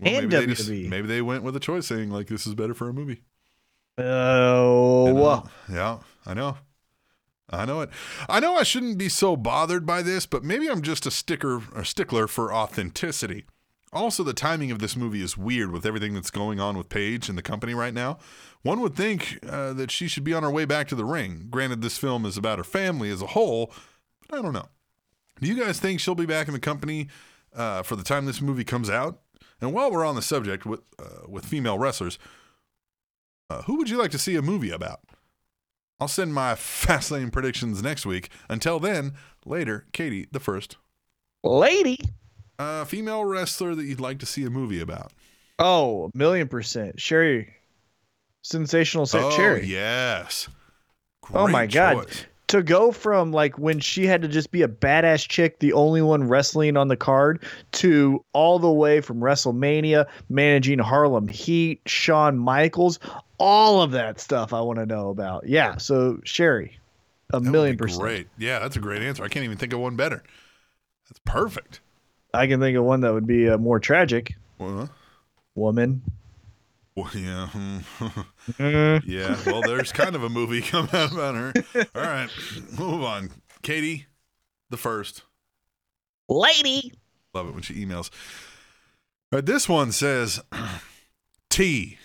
And 0.00 0.04
maybe 0.04 0.26
they, 0.26 0.46
just, 0.46 0.68
maybe 0.70 1.06
they 1.06 1.20
went 1.22 1.42
with 1.42 1.54
a 1.56 1.60
choice 1.60 1.86
saying 1.86 2.10
like 2.10 2.26
this 2.26 2.46
is 2.46 2.54
better 2.54 2.74
for 2.74 2.88
a 2.88 2.92
movie. 2.92 3.22
Oh, 3.98 5.06
You 5.06 5.12
know? 5.14 5.44
Yeah, 5.70 5.98
I 6.26 6.34
know. 6.34 6.56
I 7.50 7.66
know 7.66 7.82
it. 7.82 7.90
I 8.28 8.40
know 8.40 8.56
I 8.56 8.62
shouldn't 8.62 8.96
be 8.96 9.10
so 9.10 9.36
bothered 9.36 9.84
by 9.84 10.00
this, 10.00 10.24
but 10.24 10.42
maybe 10.42 10.70
I'm 10.70 10.80
just 10.80 11.04
a 11.04 11.10
sticker 11.10 11.60
a 11.76 11.84
stickler 11.84 12.26
for 12.26 12.52
authenticity. 12.52 13.44
Also, 13.92 14.22
the 14.22 14.32
timing 14.32 14.70
of 14.70 14.78
this 14.78 14.96
movie 14.96 15.20
is 15.22 15.36
weird 15.36 15.70
with 15.70 15.84
everything 15.84 16.14
that's 16.14 16.30
going 16.30 16.58
on 16.58 16.78
with 16.78 16.88
Paige 16.88 17.28
and 17.28 17.36
the 17.36 17.42
company 17.42 17.74
right 17.74 17.92
now. 17.92 18.16
One 18.62 18.80
would 18.80 18.94
think 18.94 19.38
uh, 19.46 19.74
that 19.74 19.90
she 19.90 20.08
should 20.08 20.24
be 20.24 20.32
on 20.32 20.42
her 20.42 20.50
way 20.50 20.64
back 20.64 20.88
to 20.88 20.94
the 20.94 21.04
ring. 21.04 21.48
Granted, 21.50 21.82
this 21.82 21.98
film 21.98 22.24
is 22.24 22.38
about 22.38 22.56
her 22.56 22.64
family 22.64 23.10
as 23.10 23.20
a 23.20 23.26
whole, 23.28 23.70
but 24.30 24.38
I 24.38 24.42
don't 24.42 24.54
know. 24.54 24.68
Do 25.40 25.48
you 25.48 25.54
guys 25.62 25.80
think 25.80 26.00
she'll 26.00 26.14
be 26.14 26.26
back 26.26 26.46
in 26.46 26.54
the 26.54 26.60
company 26.60 27.08
uh, 27.54 27.82
for 27.82 27.96
the 27.96 28.02
time 28.04 28.26
this 28.26 28.40
movie 28.40 28.64
comes 28.64 28.88
out? 28.88 29.20
And 29.60 29.72
while 29.72 29.90
we're 29.90 30.04
on 30.04 30.14
the 30.14 30.22
subject 30.22 30.64
with 30.66 30.80
uh, 30.98 31.26
with 31.28 31.44
female 31.44 31.78
wrestlers, 31.78 32.18
uh, 33.50 33.62
who 33.62 33.76
would 33.76 33.90
you 33.90 33.98
like 33.98 34.10
to 34.12 34.18
see 34.18 34.36
a 34.36 34.42
movie 34.42 34.70
about? 34.70 35.00
I'll 36.00 36.08
send 36.08 36.34
my 36.34 36.52
Fastlane 36.54 37.32
predictions 37.32 37.82
next 37.82 38.04
week. 38.06 38.28
Until 38.48 38.78
then, 38.80 39.14
later, 39.44 39.86
Katie, 39.92 40.26
the 40.32 40.40
first 40.40 40.76
lady. 41.44 41.98
uh, 42.58 42.84
female 42.84 43.24
wrestler 43.24 43.74
that 43.74 43.84
you'd 43.84 44.00
like 44.00 44.18
to 44.20 44.26
see 44.26 44.44
a 44.44 44.50
movie 44.50 44.80
about. 44.80 45.12
Oh, 45.58 46.10
a 46.12 46.18
million 46.18 46.48
percent. 46.48 47.00
Sherri. 47.00 47.54
Sensational 48.42 49.06
set 49.06 49.22
oh, 49.22 49.36
Cherry. 49.36 49.64
yes. 49.66 50.48
Oh 51.32 51.46
my 51.46 51.66
Great 51.66 51.72
god. 51.74 52.06
To 52.52 52.62
go 52.62 52.92
from 52.92 53.32
like 53.32 53.58
when 53.58 53.80
she 53.80 54.06
had 54.06 54.20
to 54.20 54.28
just 54.28 54.50
be 54.50 54.60
a 54.60 54.68
badass 54.68 55.26
chick, 55.26 55.60
the 55.60 55.72
only 55.72 56.02
one 56.02 56.28
wrestling 56.28 56.76
on 56.76 56.88
the 56.88 56.98
card, 56.98 57.42
to 57.72 58.22
all 58.34 58.58
the 58.58 58.70
way 58.70 59.00
from 59.00 59.20
WrestleMania, 59.20 60.06
managing 60.28 60.78
Harlem 60.78 61.28
Heat, 61.28 61.80
Shawn 61.86 62.36
Michaels, 62.36 62.98
all 63.38 63.80
of 63.80 63.92
that 63.92 64.20
stuff 64.20 64.52
I 64.52 64.60
want 64.60 64.78
to 64.80 64.84
know 64.84 65.08
about. 65.08 65.46
Yeah, 65.46 65.78
so 65.78 66.20
Sherri, 66.24 66.78
a 67.32 67.40
That 67.40 67.50
million 67.50 67.78
percent. 67.78 68.02
Great. 68.02 68.28
Yeah, 68.36 68.58
that's 68.58 68.76
a 68.76 68.80
great 68.80 69.00
answer. 69.00 69.24
I 69.24 69.28
can't 69.28 69.44
even 69.46 69.56
think 69.56 69.72
of 69.72 69.80
one 69.80 69.96
better. 69.96 70.22
That's 71.08 71.20
perfect. 71.24 71.80
I 72.34 72.46
can 72.48 72.60
think 72.60 72.76
of 72.76 72.84
one 72.84 73.00
that 73.00 73.14
would 73.14 73.26
be 73.26 73.48
uh, 73.48 73.56
more 73.56 73.80
tragic. 73.80 74.34
Well, 74.58 74.90
Woman. 75.54 76.02
Well, 76.94 77.10
yeah. 77.14 77.48
hmm. 77.48 77.78
Mm. 78.58 79.02
yeah. 79.06 79.36
Well, 79.46 79.62
there's 79.62 79.92
kind 79.92 80.14
of 80.14 80.22
a 80.22 80.28
movie 80.28 80.60
coming 80.62 80.94
out 80.94 81.12
about 81.12 81.34
her. 81.34 81.52
All 81.94 82.02
right. 82.02 82.28
Move 82.78 83.02
on. 83.02 83.30
Katie, 83.62 84.06
the 84.70 84.76
first. 84.76 85.22
Lady. 86.28 86.92
Love 87.34 87.48
it 87.48 87.54
when 87.54 87.62
she 87.62 87.74
emails. 87.74 88.10
All 89.32 89.38
right, 89.38 89.46
this 89.46 89.68
one 89.68 89.92
says 89.92 90.40
T. 91.50 91.98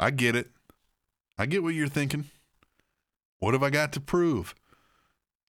I 0.00 0.10
get 0.10 0.34
it. 0.34 0.50
I 1.38 1.46
get 1.46 1.62
what 1.62 1.74
you're 1.74 1.88
thinking. 1.88 2.24
What 3.38 3.54
have 3.54 3.62
I 3.62 3.70
got 3.70 3.92
to 3.92 4.00
prove? 4.00 4.54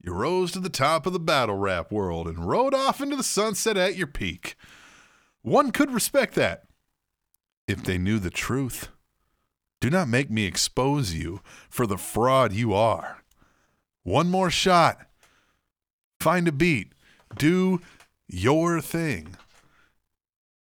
You 0.04 0.14
rose 0.14 0.52
to 0.52 0.60
the 0.60 0.70
top 0.70 1.06
of 1.06 1.14
the 1.14 1.20
battle 1.20 1.58
rap 1.58 1.92
world 1.92 2.28
and 2.28 2.48
rode 2.48 2.74
off 2.74 3.02
into 3.02 3.16
the 3.16 3.24
sunset 3.24 3.78
at 3.78 3.96
your 3.96 4.08
peak. 4.08 4.56
One 5.42 5.72
could 5.72 5.92
respect 5.92 6.36
that 6.36 6.64
if 7.68 7.84
they 7.84 7.98
knew 7.98 8.20
the 8.20 8.30
truth. 8.30 8.90
Do 9.80 9.90
not 9.90 10.08
make 10.08 10.30
me 10.30 10.46
expose 10.46 11.14
you 11.14 11.42
for 11.70 11.88
the 11.88 11.98
fraud 11.98 12.54
you 12.54 12.74
are. 12.74 13.24
One 14.04 14.30
more 14.30 14.50
shot. 14.50 15.08
Find 16.20 16.48
a 16.48 16.52
beat. 16.52 16.94
Do 17.38 17.82
your 18.28 18.80
thing. 18.82 19.36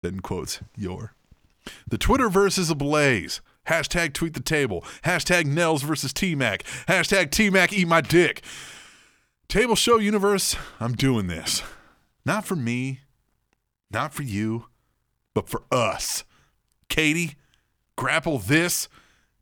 Then 0.04 0.20
quotes 0.20 0.60
your. 0.78 1.14
The 1.88 1.98
Twitterverse 1.98 2.58
is 2.58 2.70
ablaze. 2.70 3.42
Hashtag 3.68 4.14
tweet 4.14 4.34
the 4.34 4.40
table. 4.40 4.84
Hashtag 5.04 5.46
Nels 5.46 5.84
versus 5.84 6.14
T 6.14 6.36
Mac. 6.36 6.64
Hashtag 6.88 7.32
T 7.32 7.50
Mac 7.50 7.74
eat 7.74 7.88
my 7.88 8.02
dick. 8.02 8.44
Table 9.48 9.76
show 9.76 9.98
universe, 9.98 10.56
I'm 10.80 10.94
doing 10.94 11.28
this. 11.28 11.64
Not 12.26 12.46
for 12.46 12.56
me, 12.56 13.02
not 13.90 14.14
for 14.14 14.24
you, 14.24 14.66
but 15.34 15.50
for 15.50 15.64
us. 15.72 16.24
Katie, 16.90 17.36
grapple 17.96 18.40
this, 18.40 18.90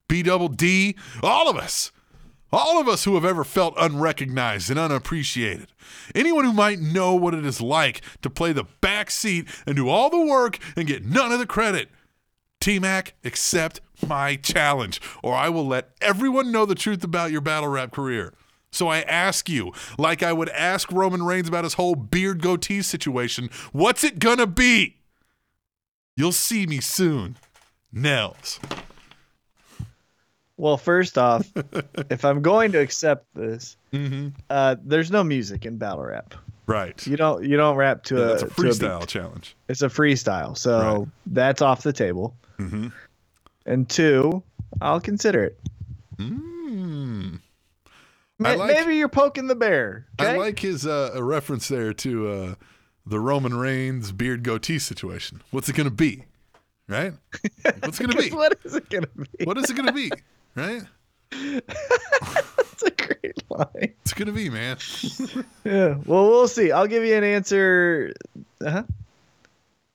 B 0.08 0.24
double 0.24 0.50
D, 0.50 0.96
all 1.24 1.50
of 1.50 1.58
us. 1.58 1.92
All 2.50 2.80
of 2.80 2.88
us 2.88 3.04
who 3.04 3.16
have 3.16 3.26
ever 3.26 3.44
felt 3.44 3.74
unrecognized 3.78 4.70
and 4.70 4.80
unappreciated. 4.80 5.68
Anyone 6.16 6.46
who 6.46 6.54
might 6.54 6.80
know 6.80 7.14
what 7.14 7.34
it 7.34 7.46
is 7.46 7.60
like 7.60 8.02
to 8.22 8.30
play 8.30 8.54
the 8.54 8.64
back 8.80 9.12
seat 9.12 9.48
and 9.66 9.76
do 9.76 9.90
all 9.90 10.10
the 10.10 10.26
work 10.26 10.58
and 10.78 10.88
get 10.88 11.04
none 11.04 11.34
of 11.34 11.40
the 11.40 11.46
credit. 11.46 11.90
T 12.62 12.80
Mac, 12.80 13.16
accept 13.26 13.82
my 14.08 14.36
challenge, 14.36 15.02
or 15.22 15.36
I 15.36 15.50
will 15.50 15.68
let 15.68 15.90
everyone 16.02 16.52
know 16.52 16.66
the 16.66 16.76
truth 16.76 17.04
about 17.04 17.32
your 17.32 17.42
battle 17.42 17.70
rap 17.70 17.92
career. 17.92 18.34
So 18.72 18.88
I 18.88 19.02
ask 19.02 19.50
you, 19.50 19.74
like 19.98 20.24
I 20.24 20.34
would 20.34 20.50
ask 20.50 20.92
Roman 20.92 21.24
Reigns 21.24 21.48
about 21.48 21.64
his 21.64 21.76
whole 21.76 21.96
beard 21.96 22.42
goatee 22.42 22.82
situation, 22.82 23.50
what's 23.72 24.04
it 24.04 24.20
gonna 24.20 24.48
be? 24.48 24.97
You'll 26.18 26.32
see 26.34 26.66
me 26.66 26.82
soon. 26.82 27.38
Nels. 27.94 28.60
Well, 30.58 30.78
first 30.78 31.18
off, 31.18 31.48
if 32.10 32.26
I'm 32.26 32.42
going 32.42 32.72
to 32.74 32.80
accept 32.80 33.28
this, 33.36 33.78
Mm-hmm. 33.94 34.30
uh, 34.50 34.76
there's 34.84 35.10
no 35.12 35.24
music 35.24 35.66
in 35.66 35.78
battle 35.78 36.04
rap. 36.04 36.34
Right. 36.66 37.06
You 37.08 37.16
don't 37.16 37.46
you 37.46 37.56
don't 37.56 37.78
rap 37.78 38.04
to 38.06 38.16
Yeah, 38.18 38.22
a 38.22 38.28
that's 38.28 38.44
a 38.44 38.48
to 38.50 38.54
beat. 38.62 38.72
freestyle 38.72 39.08
challenge. 39.08 39.56
It's 39.70 39.82
a 39.82 39.88
freestyle, 39.88 40.58
so 40.58 40.80
Right. 41.00 41.08
that's 41.28 41.62
off 41.62 41.84
the 41.84 41.94
table. 41.94 42.36
Mm-hmm. 42.60 42.88
And 43.66 43.88
two, 43.88 44.44
I'll 44.82 45.00
consider 45.00 45.46
it. 45.46 45.60
Mm. 46.18 47.40
Ma- 48.40 48.52
like- 48.54 48.68
maybe 48.76 48.98
you're 48.98 49.08
poking 49.08 49.48
the 49.48 49.56
bear. 49.56 50.06
Okay? 50.20 50.32
I 50.32 50.38
like 50.38 50.60
his 50.60 50.86
uh, 50.86 51.12
reference 51.22 51.68
there 51.70 51.94
to 51.94 52.28
uh, 52.30 52.56
the 53.08 53.20
Roman 53.20 53.58
Reigns 53.58 54.12
beard 54.12 54.44
goatee 54.44 54.80
situation. 54.80 55.42
What's 55.52 55.70
it 55.70 55.76
going 55.76 55.90
to 55.90 55.96
be? 55.96 56.26
Right? 56.88 57.14
What's 57.80 58.00
it 58.00 58.08
going 58.08 58.18
to 58.18 58.30
be? 58.30 58.36
what 58.36 58.58
is 58.64 58.76
it 58.76 58.90
gonna 58.90 59.08
be? 59.08 59.46
What 59.46 59.58
is 59.58 59.70
it 59.70 59.76
going 59.76 59.88
to 59.88 59.94
be? 59.94 60.12
Right? 60.56 60.84
That's 61.68 62.84
a 62.84 62.92
great 62.92 63.44
line. 63.50 63.94
It's 64.02 64.14
going 64.14 64.28
to 64.28 64.34
be, 64.34 64.50
man. 64.50 64.78
Yeah. 65.64 65.96
Well, 66.06 66.30
we'll 66.30 66.48
see. 66.48 66.72
I'll 66.72 66.88
give 66.88 67.04
you 67.04 67.16
an 67.16 67.24
answer. 67.24 68.14
Uh-huh. 68.64 68.84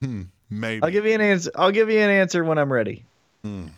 Hmm, 0.01 0.23
maybe. 0.51 0.83
I'll 0.83 0.91
give 0.91 1.07
you 1.07 1.15
an 1.15 1.21
answer. 1.21 1.51
I'll 1.55 1.71
give 1.71 1.91
you 1.91 2.01
an 2.01 2.11
answer 2.11 2.45
when 2.45 2.59
I'm 2.59 2.73
ready. 2.73 3.05
Mm. 3.45 3.71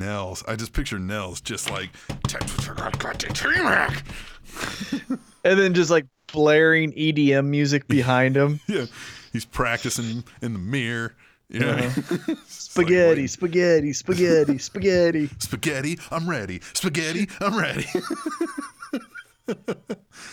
Nels. 0.00 0.44
I 0.46 0.56
just 0.56 0.72
picture 0.72 0.98
Nels 0.98 1.40
just 1.40 1.70
like 1.70 1.90
And 5.44 5.58
then 5.58 5.74
just 5.74 5.90
like 5.90 6.06
blaring 6.34 6.92
EDM 6.92 7.46
music 7.46 7.88
behind 7.88 8.36
him. 8.36 8.60
Yeah. 8.68 8.86
He's 9.32 9.44
practicing 9.44 10.22
in 10.42 10.52
the 10.52 10.58
mirror. 10.60 11.14
Yeah. 11.48 11.92
like, 12.28 12.38
Spaghetti, 12.46 13.26
spaghetti, 13.26 13.92
spaghetti, 13.92 14.58
spaghetti. 14.58 15.28
Spaghetti, 15.38 15.98
I'm 16.10 16.28
ready. 16.28 16.60
Spaghetti, 16.72 17.28
I'm 17.40 17.56
ready. 17.58 17.86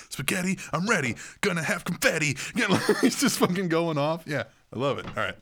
Spaghetti, 0.09 0.57
I'm 0.71 0.87
ready. 0.87 1.15
Gonna 1.41 1.63
have 1.63 1.83
confetti. 1.83 2.37
He's 3.01 3.19
just 3.19 3.39
fucking 3.39 3.69
going 3.69 3.97
off. 3.97 4.23
Yeah, 4.27 4.43
I 4.73 4.79
love 4.79 4.99
it. 4.99 5.05
All 5.07 5.23
right. 5.23 5.35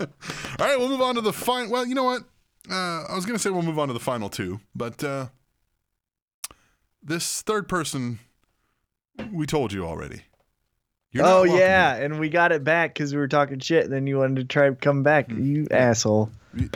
All 0.00 0.66
right, 0.66 0.78
we'll 0.78 0.88
move 0.88 1.02
on 1.02 1.16
to 1.16 1.20
the 1.20 1.32
final. 1.32 1.70
Well, 1.70 1.86
you 1.86 1.94
know 1.94 2.04
what? 2.04 2.22
Uh, 2.70 3.04
I 3.08 3.14
was 3.14 3.26
gonna 3.26 3.38
say 3.38 3.50
we'll 3.50 3.62
move 3.62 3.78
on 3.78 3.88
to 3.88 3.94
the 3.94 4.00
final 4.00 4.28
two, 4.28 4.60
but 4.74 5.02
uh, 5.02 5.26
this 7.02 7.42
third 7.42 7.68
person, 7.68 8.20
we 9.32 9.46
told 9.46 9.72
you 9.72 9.84
already. 9.84 10.22
You're 11.10 11.24
oh 11.24 11.44
yeah, 11.44 11.94
and 11.94 12.20
we 12.20 12.28
got 12.28 12.52
it 12.52 12.64
back 12.64 12.94
because 12.94 13.12
we 13.12 13.18
were 13.18 13.28
talking 13.28 13.58
shit. 13.60 13.84
And 13.84 13.92
then 13.92 14.06
you 14.06 14.18
wanted 14.18 14.36
to 14.36 14.44
try 14.44 14.68
to 14.68 14.74
come 14.74 15.02
back. 15.02 15.30
Hmm. 15.30 15.44
You 15.44 15.66
asshole. 15.70 16.30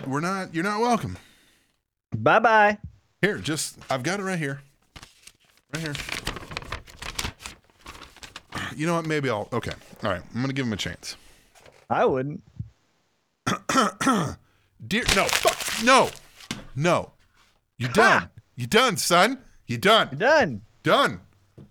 We're 0.07 0.21
not. 0.21 0.55
You're 0.55 0.65
not 0.65 0.81
welcome. 0.81 1.19
Bye 2.17 2.39
bye. 2.39 2.79
Here, 3.21 3.39
just 3.39 3.79
I've 3.91 4.03
got 4.03 4.21
it 4.21 4.23
right 4.23 4.39
here. 4.39 4.61
Right 5.75 5.83
here. 5.83 5.95
You 8.75 8.87
know 8.87 8.95
what? 8.95 9.07
Maybe 9.07 9.29
I'll. 9.29 9.49
Okay. 9.53 9.73
All 10.03 10.11
right. 10.11 10.23
I'm 10.35 10.41
gonna 10.41 10.53
give 10.53 10.67
him 10.67 10.73
a 10.73 10.77
chance. 10.77 11.17
I 11.91 12.07
wouldn't. 12.07 12.43
Dear, 14.87 15.05
no, 15.15 15.25
fuck, 15.27 15.85
no, 15.85 16.11
no. 16.75 17.13
You're 17.77 17.91
done. 17.91 18.31
You're 18.57 18.67
done, 18.67 18.97
son. 18.97 19.39
You 19.67 19.79
done. 19.79 20.09
You're 20.13 20.19
done. 20.19 20.63
done. 20.83 21.21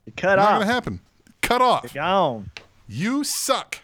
You 0.05 0.13
cut 0.15 0.35
Not 0.37 0.39
off. 0.39 0.59
gonna 0.61 0.65
happen. 0.73 1.01
Cut 1.41 1.61
off. 1.61 1.93
You're 1.93 2.03
gone. 2.03 2.51
You 2.87 3.23
suck. 3.23 3.79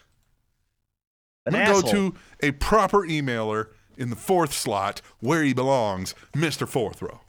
An 1.46 1.54
I'm 1.54 1.64
gonna 1.64 1.76
asshole. 1.78 1.92
go 1.92 2.10
to 2.10 2.14
a 2.42 2.50
proper 2.52 2.98
emailer 3.06 3.68
in 3.96 4.10
the 4.10 4.16
fourth 4.16 4.52
slot 4.52 5.00
where 5.20 5.42
he 5.42 5.52
belongs, 5.54 6.14
Mr. 6.34 6.68
Fourth 6.68 7.00
Row. 7.02 7.20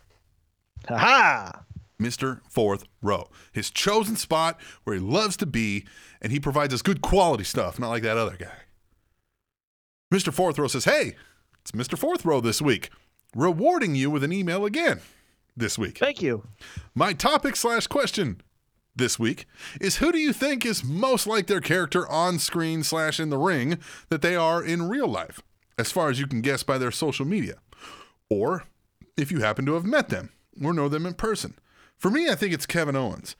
Ha 0.88 0.98
ha. 0.98 1.64
Mr. 2.02 2.40
Fourth 2.50 2.86
Row. 3.02 3.30
His 3.52 3.70
chosen 3.70 4.16
spot 4.16 4.60
where 4.84 4.96
he 4.96 5.02
loves 5.02 5.36
to 5.38 5.46
be, 5.46 5.86
and 6.22 6.32
he 6.32 6.40
provides 6.40 6.74
us 6.74 6.82
good 6.82 7.02
quality 7.02 7.44
stuff, 7.44 7.78
not 7.80 7.90
like 7.90 8.04
that 8.04 8.18
other 8.18 8.38
guy. 8.38 8.56
Mr. 10.14 10.34
Fourth 10.34 10.58
Row 10.58 10.68
says, 10.68 10.86
Hey, 10.86 11.16
it's 11.62 11.72
Mr. 11.72 11.98
Fourth 11.98 12.24
Row 12.26 12.40
this 12.42 12.62
week, 12.62 12.90
rewarding 13.36 13.96
you 13.96 14.10
with 14.10 14.24
an 14.24 14.32
email 14.34 14.66
again 14.66 15.02
this 15.58 15.78
week. 15.78 15.98
Thank 15.98 16.22
you. 16.22 16.48
My 16.96 17.14
topic 17.14 17.56
slash 17.56 17.88
question 17.88 18.42
this 19.00 19.18
week 19.18 19.48
is 19.82 19.98
who 19.98 20.12
do 20.12 20.20
you 20.20 20.32
think 20.32 20.66
is 20.66 20.84
most 20.84 21.26
like 21.26 21.48
their 21.48 21.62
character 21.62 22.08
on 22.08 22.38
screen 22.38 22.84
slash 22.84 23.20
in 23.20 23.32
the 23.32 23.38
ring 23.38 23.80
that 24.10 24.22
they 24.22 24.36
are 24.36 24.64
in 24.64 24.88
real 24.88 25.08
life, 25.08 25.42
as 25.80 25.92
far 25.92 26.10
as 26.10 26.20
you 26.20 26.28
can 26.28 26.42
guess 26.42 26.62
by 26.62 26.78
their 26.78 26.92
social 26.92 27.26
media? 27.26 27.56
Or 28.30 28.66
if 29.18 29.32
you 29.32 29.40
happen 29.40 29.66
to 29.66 29.74
have 29.74 29.86
met 29.86 30.10
them 30.10 30.30
or 30.64 30.74
know 30.74 30.88
them 30.88 31.06
in 31.06 31.16
person. 31.16 31.56
For 31.98 32.12
me, 32.12 32.30
I 32.30 32.36
think 32.36 32.54
it's 32.54 32.66
Kevin 32.66 32.96
Owens. 32.96 33.36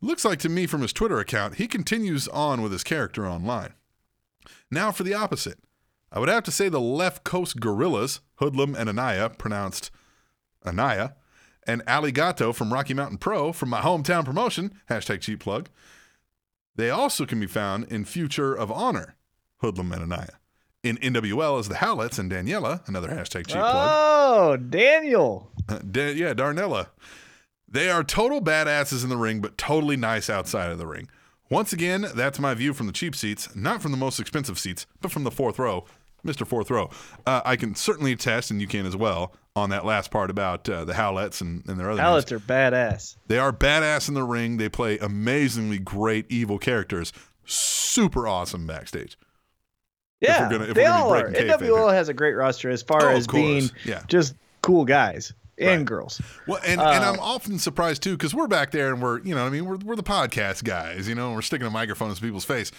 Looks 0.00 0.24
like 0.24 0.38
to 0.40 0.48
me 0.48 0.66
from 0.66 0.82
his 0.82 0.92
Twitter 0.92 1.18
account, 1.18 1.56
he 1.56 1.66
continues 1.66 2.28
on 2.28 2.62
with 2.62 2.72
his 2.72 2.84
character 2.84 3.26
online. 3.26 3.74
Now 4.70 4.92
for 4.92 5.02
the 5.02 5.14
opposite. 5.14 5.58
I 6.12 6.18
would 6.18 6.28
have 6.28 6.44
to 6.44 6.50
say 6.50 6.68
the 6.68 6.80
left 6.80 7.22
coast 7.22 7.60
gorillas, 7.60 8.20
Hoodlum 8.36 8.74
and 8.74 8.88
Anaya, 8.88 9.30
pronounced 9.30 9.90
Anaya, 10.66 11.14
and 11.70 11.86
Aligato 11.86 12.52
from 12.52 12.72
Rocky 12.72 12.94
Mountain 12.94 13.18
Pro 13.18 13.52
from 13.52 13.68
my 13.68 13.80
hometown 13.80 14.24
promotion, 14.24 14.74
hashtag 14.90 15.20
cheap 15.20 15.38
plug. 15.38 15.68
They 16.74 16.90
also 16.90 17.26
can 17.26 17.38
be 17.38 17.46
found 17.46 17.84
in 17.84 18.04
Future 18.04 18.52
of 18.54 18.72
Honor, 18.72 19.14
Hoodlum 19.62 19.92
and 19.92 20.02
Anaya. 20.02 20.38
In 20.82 20.96
NWL 20.96 21.60
as 21.60 21.68
the 21.68 21.76
Howlets 21.76 22.18
and 22.18 22.32
Daniela, 22.32 22.86
another 22.88 23.08
hashtag 23.08 23.46
cheap 23.46 23.58
plug. 23.60 23.88
Oh, 23.92 24.56
Daniel. 24.56 25.50
Uh, 25.68 25.78
da- 25.78 26.12
yeah, 26.14 26.34
Darnella. 26.34 26.88
They 27.68 27.88
are 27.88 28.02
total 28.02 28.40
badasses 28.40 29.04
in 29.04 29.08
the 29.10 29.16
ring, 29.16 29.40
but 29.40 29.56
totally 29.56 29.96
nice 29.96 30.28
outside 30.28 30.72
of 30.72 30.78
the 30.78 30.86
ring. 30.88 31.08
Once 31.50 31.72
again, 31.72 32.06
that's 32.16 32.40
my 32.40 32.54
view 32.54 32.74
from 32.74 32.88
the 32.88 32.92
cheap 32.92 33.14
seats, 33.14 33.54
not 33.54 33.80
from 33.80 33.92
the 33.92 33.96
most 33.96 34.18
expensive 34.18 34.58
seats, 34.58 34.86
but 35.00 35.12
from 35.12 35.22
the 35.22 35.30
fourth 35.30 35.58
row, 35.58 35.84
Mr. 36.24 36.46
Fourth 36.46 36.70
Row. 36.70 36.90
Uh, 37.26 37.40
I 37.44 37.56
can 37.56 37.74
certainly 37.74 38.12
attest, 38.12 38.50
and 38.50 38.60
you 38.60 38.66
can 38.66 38.86
as 38.86 38.96
well, 38.96 39.32
on 39.56 39.70
that 39.70 39.84
last 39.84 40.10
part 40.10 40.30
about 40.30 40.68
uh, 40.68 40.84
the 40.84 40.94
Howlets 40.94 41.40
and, 41.40 41.62
and 41.68 41.78
their 41.78 41.90
other 41.90 42.00
names. 42.00 42.06
Pallets 42.26 42.32
are 42.32 42.38
badass. 42.40 43.16
They 43.28 43.38
are 43.38 43.52
badass 43.52 44.08
in 44.08 44.14
the 44.14 44.22
ring. 44.22 44.56
They 44.58 44.68
play 44.68 44.98
amazingly 44.98 45.78
great 45.78 46.26
evil 46.30 46.58
characters. 46.58 47.12
Super 47.44 48.28
awesome 48.28 48.66
backstage. 48.66 49.16
Yeah, 50.20 50.42
we're 50.42 50.58
gonna- 50.58 50.70
if 50.70 50.74
they 50.74 50.82
we're 50.84 50.90
all 50.90 51.14
are. 51.14 51.30
NWO 51.32 51.92
has 51.92 52.08
a 52.08 52.14
great 52.14 52.34
roster 52.34 52.68
as 52.70 52.82
far 52.82 53.10
Oh, 53.10 53.16
as 53.16 53.26
being 53.26 53.70
Yeah. 53.84 54.02
just 54.06 54.34
cool 54.62 54.84
guys 54.84 55.32
and 55.58 55.80
Right. 55.80 55.84
girls. 55.86 56.20
Well, 56.46 56.60
and, 56.64 56.80
and 56.80 57.04
Uh, 57.04 57.12
I'm 57.12 57.18
often 57.20 57.58
surprised 57.58 58.02
too 58.02 58.16
because 58.18 58.34
we're 58.34 58.46
back 58.46 58.70
there 58.70 58.92
and 58.92 59.02
we're, 59.02 59.20
you 59.20 59.34
know, 59.34 59.46
I 59.46 59.50
mean, 59.50 59.64
we're, 59.64 59.78
we're 59.78 59.96
the 59.96 60.02
podcast 60.02 60.62
guys, 60.64 61.08
you 61.08 61.14
know, 61.14 61.28
and 61.28 61.34
we're 61.36 61.42
sticking 61.42 61.66
a 61.66 61.70
microphone 61.70 62.10
in 62.10 62.16
people's 62.16 62.44
face, 62.44 62.70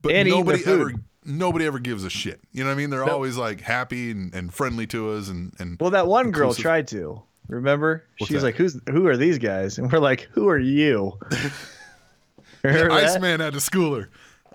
but 0.00 0.12
nobody 0.26 0.62
ever. 0.64 0.92
Nobody 1.26 1.66
ever 1.66 1.78
gives 1.78 2.04
a 2.04 2.10
shit. 2.10 2.40
You 2.52 2.64
know 2.64 2.70
what 2.70 2.74
I 2.74 2.76
mean? 2.76 2.90
They're 2.90 3.00
Nope. 3.04 3.12
always 3.14 3.36
like 3.36 3.60
happy 3.60 4.10
and, 4.10 4.34
and 4.34 4.52
friendly 4.52 4.86
to 4.88 5.10
us, 5.12 5.28
and 5.28 5.52
and 5.58 5.76
Well, 5.80 5.90
that 5.90 6.06
one 6.06 6.30
girl 6.30 6.54
tried 6.54 6.88
to. 6.88 7.22
Remember? 7.48 8.02
What's 8.18 8.28
She's 8.32 8.40
that? 8.40 8.46
like, 8.48 8.54
"Who's 8.56 8.80
who 8.90 9.06
are 9.06 9.16
these 9.16 9.38
guys?" 9.38 9.78
And 9.78 9.90
we're 9.92 9.98
like, 10.00 10.22
"Who 10.32 10.48
are 10.48 10.58
you?" 10.58 11.18
Remember 12.62 12.88
that? 12.94 13.04
Iceman 13.04 13.40
had 13.40 13.52
to 13.52 13.60
school 13.60 13.94
her. 13.94 14.08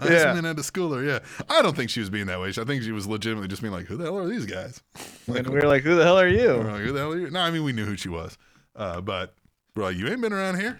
Yeah. 0.04 0.08
Iceman 0.30 0.44
had 0.46 0.58
to 0.58 0.64
school 0.64 0.92
her. 0.94 1.04
Yeah, 1.04 1.20
I 1.50 1.62
don't 1.62 1.76
think 1.76 1.90
she 1.90 2.00
was 2.00 2.10
being 2.10 2.26
that 2.26 2.42
way. 2.42 2.50
I 2.50 2.64
think 2.66 2.84
she 2.84 2.92
was 2.92 3.08
legitimately 3.08 3.48
just 3.48 3.62
being 3.62 3.74
like, 3.74 3.86
"Who 3.86 3.98
the 3.98 4.06
hell 4.06 4.18
are 4.18 4.28
these 4.28 4.46
guys?" 4.46 4.82
and 5.28 5.48
we 5.48 5.56
were 5.56 5.68
like, 5.68 5.84
"Who 5.84 5.96
the 5.96 6.04
hell 6.04 6.20
are 6.20 6.26
We're 6.26 6.42
you?" 6.42 6.54
like, 6.64 6.82
"Who 6.82 6.92
the 6.92 7.00
hell 7.00 7.14
are 7.14 7.18
you?" 7.20 7.30
No, 7.30 7.40
I 7.40 7.52
mean 7.52 7.64
we 7.64 7.72
knew 7.72 7.86
who 7.86 7.96
she 7.96 8.10
was, 8.10 8.38
uh, 8.76 9.00
but 9.02 9.36
we're 9.76 9.84
like, 9.84 9.96
"You 9.96 10.08
ain't 10.10 10.22
been 10.22 10.34
around 10.34 10.60
here." 10.60 10.80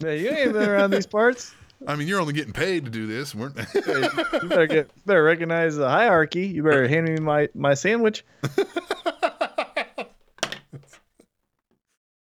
Yeah, 0.00 0.12
you 0.12 0.30
ain't 0.30 0.52
been 0.54 0.68
around 0.68 0.90
these 0.90 1.06
parts. 1.06 1.54
I 1.86 1.96
mean, 1.96 2.08
you're 2.08 2.20
only 2.20 2.32
getting 2.32 2.52
paid 2.52 2.84
to 2.86 2.90
do 2.90 3.06
this. 3.06 3.34
Weren't 3.34 3.56
You 3.74 4.48
better 4.48 4.66
get 4.66 4.90
better 5.06 5.22
recognize 5.22 5.76
the 5.76 5.88
hierarchy. 5.88 6.46
You 6.46 6.62
better 6.62 6.88
hand 6.94 7.06
me 7.08 7.16
my 7.18 7.48
my 7.54 7.74
sandwich. 7.74 8.24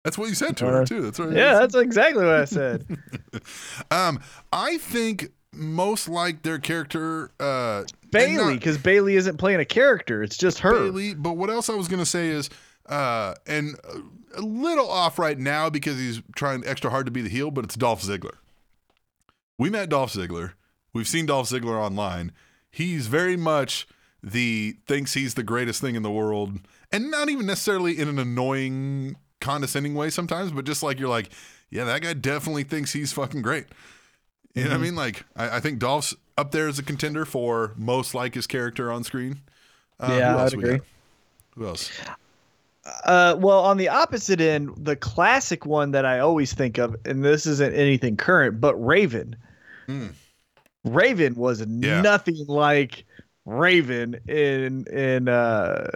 That's 0.05 0.17
what 0.17 0.29
you 0.29 0.35
said 0.37 0.57
to 0.59 0.67
her 0.67 0.85
too. 0.85 1.03
That's 1.03 1.19
right. 1.19 1.31
Uh, 1.31 1.33
Yeah, 1.33 1.55
that's 1.55 1.75
exactly 1.75 2.25
what 2.25 2.35
I 2.35 2.45
said. 2.45 2.87
Um, 3.91 4.21
I 4.53 4.79
think 4.79 5.33
most 5.53 6.09
like 6.09 6.43
their 6.43 6.59
character 6.61 7.33
uh 7.41 7.83
Bayley, 8.13 8.55
because 8.55 8.79
Bayley 8.79 9.17
isn't 9.17 9.39
playing 9.39 9.59
a 9.59 9.65
character; 9.65 10.23
it's 10.23 10.37
just 10.37 10.61
her. 10.61 10.73
Bayley. 10.75 11.15
But 11.15 11.33
what 11.33 11.51
else 11.51 11.69
I 11.69 11.75
was 11.75 11.89
gonna 11.89 12.07
say 12.07 12.29
is 12.29 12.51
uh 12.89 13.35
and 13.49 13.75
a 14.37 14.41
little 14.43 14.89
off 14.89 15.19
right 15.19 15.37
now 15.39 15.69
because 15.71 15.99
he's 15.99 16.23
trying 16.37 16.65
extra 16.65 16.89
hard 16.91 17.07
to 17.07 17.13
be 17.13 17.23
the 17.23 17.29
heel, 17.29 17.51
but 17.51 17.65
it's 17.65 17.75
Dolph 17.75 18.03
Ziggler. 18.03 18.37
We 19.59 19.71
met 19.71 19.89
Dolph 19.89 20.13
Ziggler. 20.13 20.53
We've 20.93 21.09
seen 21.09 21.27
Dolph 21.27 21.49
Ziggler 21.49 21.79
online. 21.81 22.33
He's 22.71 23.07
very 23.07 23.37
much 23.37 23.87
the 24.23 24.77
thinks 24.87 25.15
he's 25.15 25.35
the 25.35 25.43
greatest 25.43 25.81
thing 25.81 25.95
in 25.95 26.03
the 26.03 26.11
world, 26.11 26.59
and 26.93 27.11
not 27.11 27.29
even 27.29 27.47
necessarily 27.47 27.99
in 27.99 28.09
an 28.09 28.19
annoying, 28.19 29.17
condescending 29.41 29.95
way 29.95 30.11
sometimes, 30.11 30.53
but 30.53 30.65
just 30.65 30.83
like 30.83 30.99
you're 30.99 31.09
like, 31.09 31.31
yeah, 31.71 31.85
that 31.85 32.03
guy 32.03 32.13
definitely 32.13 32.65
thinks 32.65 32.93
he's 32.93 33.13
fucking 33.13 33.43
great. 33.43 33.67
You 34.55 34.65
know 34.65 34.71
what 34.71 34.77
I 34.77 34.83
mean? 34.83 34.97
Like, 34.97 35.25
I, 35.37 35.57
I 35.57 35.61
think 35.61 35.79
Dolph's 35.79 36.15
up 36.39 36.51
there 36.51 36.67
as 36.69 36.79
a 36.79 36.83
contender 36.83 37.25
for 37.25 37.73
most 37.77 38.15
like 38.15 38.35
his 38.35 38.47
character 38.47 38.91
on 38.91 39.05
screen. 39.05 39.41
Uh, 40.01 40.17
Yeah, 40.19 40.33
who 40.33 40.39
else 40.39 40.53
I'd 40.53 40.59
agree. 40.59 40.77
got? 40.79 40.87
Who 41.57 41.67
else? 41.67 41.91
Uh, 43.05 43.37
well, 43.39 43.61
on 43.61 43.77
the 43.77 43.89
opposite 43.89 44.41
end, 44.41 44.71
the 44.77 44.97
classic 44.97 45.67
one 45.67 45.91
that 45.91 46.05
I 46.05 46.21
always 46.21 46.53
think 46.55 46.79
of, 46.79 46.95
and 47.05 47.25
this 47.25 47.47
isn't 47.47 47.75
anything 47.75 48.17
current, 48.17 48.61
but 48.61 48.75
Raven. 48.77 49.37
Hmm. 49.87 50.09
Raven 50.85 51.35
was 51.35 51.61
Yeah. 51.61 52.01
nothing 52.01 52.45
like 52.47 53.05
Raven 53.45 54.19
in 54.29 54.87
in 54.87 55.29
uh 55.29 55.91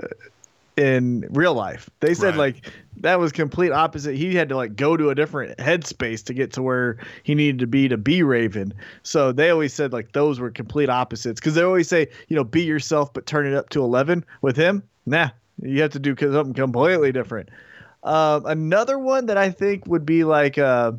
in 0.76 1.26
real 1.30 1.54
life. 1.54 1.90
They 2.00 2.14
said 2.14 2.36
Right. 2.36 2.54
like 2.54 2.72
that 2.98 3.18
was 3.18 3.32
complete 3.32 3.72
opposite. 3.72 4.14
He 4.16 4.34
had 4.34 4.48
to 4.50 4.56
like 4.56 4.76
go 4.76 4.96
to 4.96 5.10
a 5.10 5.14
different 5.14 5.56
headspace 5.58 6.24
to 6.24 6.34
get 6.34 6.52
to 6.54 6.62
where 6.62 6.96
he 7.22 7.34
needed 7.34 7.58
to 7.60 7.66
be 7.66 7.88
to 7.88 7.96
be 7.96 8.22
Raven. 8.22 8.72
So 9.02 9.32
they 9.32 9.50
always 9.50 9.72
said 9.74 9.92
like 9.92 10.12
those 10.12 10.38
were 10.40 10.50
complete 10.50 10.88
opposites 10.88 11.40
because 11.40 11.54
they 11.54 11.62
always 11.62 11.88
say 11.88 12.08
you 12.28 12.36
know 12.36 12.44
be 12.44 12.62
yourself 12.62 13.12
but 13.12 13.26
turn 13.26 13.46
it 13.46 13.54
up 13.54 13.68
to 13.70 13.82
eleven. 13.82 14.24
With 14.42 14.56
him, 14.56 14.82
nah, 15.06 15.30
you 15.60 15.82
have 15.82 15.92
to 15.92 15.98
do 15.98 16.16
something 16.18 16.54
completely 16.54 17.12
different. 17.12 17.48
Um, 18.02 18.46
another 18.46 18.98
one 18.98 19.26
that 19.26 19.36
I 19.36 19.50
think 19.50 19.86
would 19.86 20.06
be 20.06 20.24
like 20.24 20.56
uh, 20.56 20.92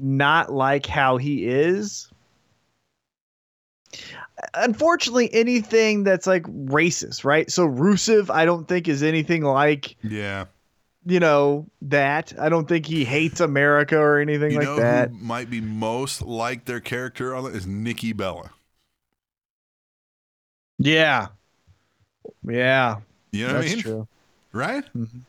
not 0.00 0.52
like 0.52 0.86
how 0.86 1.16
he 1.16 1.46
is. 1.46 2.08
Unfortunately, 4.54 5.32
anything 5.34 6.04
that's 6.04 6.26
like 6.26 6.44
racist, 6.44 7.24
right? 7.24 7.50
So 7.50 7.68
Rusev, 7.68 8.30
I 8.30 8.44
don't 8.44 8.66
think 8.66 8.88
is 8.88 9.02
anything 9.02 9.42
like 9.42 9.96
Yeah. 10.02 10.46
you 11.04 11.20
know 11.20 11.66
that. 11.82 12.32
I 12.38 12.48
don't 12.48 12.68
think 12.68 12.86
he 12.86 13.04
hates 13.04 13.40
America 13.40 13.98
or 13.98 14.18
anything 14.18 14.52
You 14.52 14.58
like 14.58 14.66
know 14.66 14.76
that. 14.76 15.12
might 15.12 15.50
be 15.50 15.60
most 15.60 16.22
like 16.22 16.64
their 16.64 16.80
character 16.80 17.34
on 17.34 17.46
it 17.46 17.54
is 17.54 17.66
Nikki 17.66 18.12
Bella. 18.12 18.50
Yeah, 20.78 21.28
yeah, 22.48 22.96
You 23.32 23.46
know 23.46 23.52
what 23.54 23.56
I 23.56 23.60
that's 23.60 23.74
mean? 23.74 23.82
true. 23.82 24.08
Right? 24.52 24.84
Mhm. 24.96 25.20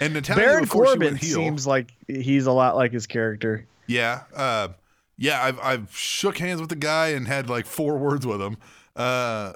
And 0.00 0.14
Natalya 0.14 0.42
Baron 0.42 0.66
Corbin 0.66 1.18
seems 1.18 1.66
like 1.66 1.92
he's 2.08 2.46
a 2.46 2.52
lot 2.52 2.74
like 2.74 2.90
his 2.90 3.06
character. 3.06 3.66
Yeah. 3.90 4.22
Uh, 4.34 4.68
yeah, 5.16 5.42
I've 5.42 5.58
I've 5.60 5.94
shook 5.94 6.38
hands 6.38 6.60
with 6.60 6.70
the 6.70 6.76
guy 6.76 7.08
and 7.08 7.26
had 7.26 7.50
like 7.50 7.66
four 7.66 7.98
words 7.98 8.26
with 8.26 8.40
him. 8.40 8.56
Uh, 8.96 9.52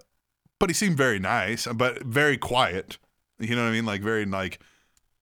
but 0.59 0.69
he 0.69 0.75
seemed 0.75 0.97
very 0.97 1.19
nice, 1.19 1.67
but 1.67 2.03
very 2.03 2.37
quiet. 2.37 2.99
You 3.39 3.55
know 3.57 3.63
what 3.63 3.69
I 3.69 3.73
mean? 3.73 3.87
Like 3.87 4.03
very 4.03 4.25
like 4.27 4.59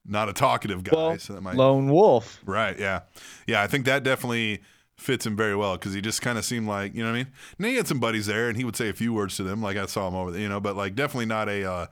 not 0.05 0.29
a 0.29 0.33
talkative 0.33 0.83
guy. 0.83 0.97
Well, 0.97 1.19
so 1.19 1.35
that 1.35 1.43
might 1.43 1.57
Lone 1.57 1.89
Wolf. 1.89 2.41
Right. 2.45 2.79
Yeah. 2.79 3.01
Yeah. 3.47 3.63
I 3.63 3.67
think 3.67 3.85
that 3.85 4.03
definitely 4.03 4.63
fits 4.97 5.27
him 5.27 5.37
very 5.37 5.57
well 5.57 5.75
because 5.75 5.95
he 5.95 6.01
just 6.01 6.23
kind 6.23 6.39
of 6.39 6.45
seemed 6.45 6.67
like 6.67 6.95
you 6.95 7.03
know 7.03 7.11
what 7.11 7.17
I 7.17 7.23
mean. 7.25 7.33
And 7.59 7.67
he 7.67 7.77
had 7.77 7.87
some 7.87 8.01
buddies 8.01 8.27
there, 8.27 8.49
and 8.49 8.57
he 8.57 8.65
would 8.65 8.77
say 8.77 8.89
a 8.89 8.95
few 8.95 9.13
words 9.13 9.37
to 9.37 9.43
them, 9.43 9.63
like 9.63 9.77
I 9.77 9.87
saw 9.87 10.09
him 10.09 10.15
over 10.15 10.31
there, 10.31 10.41
you 10.41 10.49
know. 10.49 10.61
But 10.61 10.75
like 10.75 10.95
definitely 10.95 11.27
not 11.27 11.49
a 11.49 11.71
uh, 11.71 11.87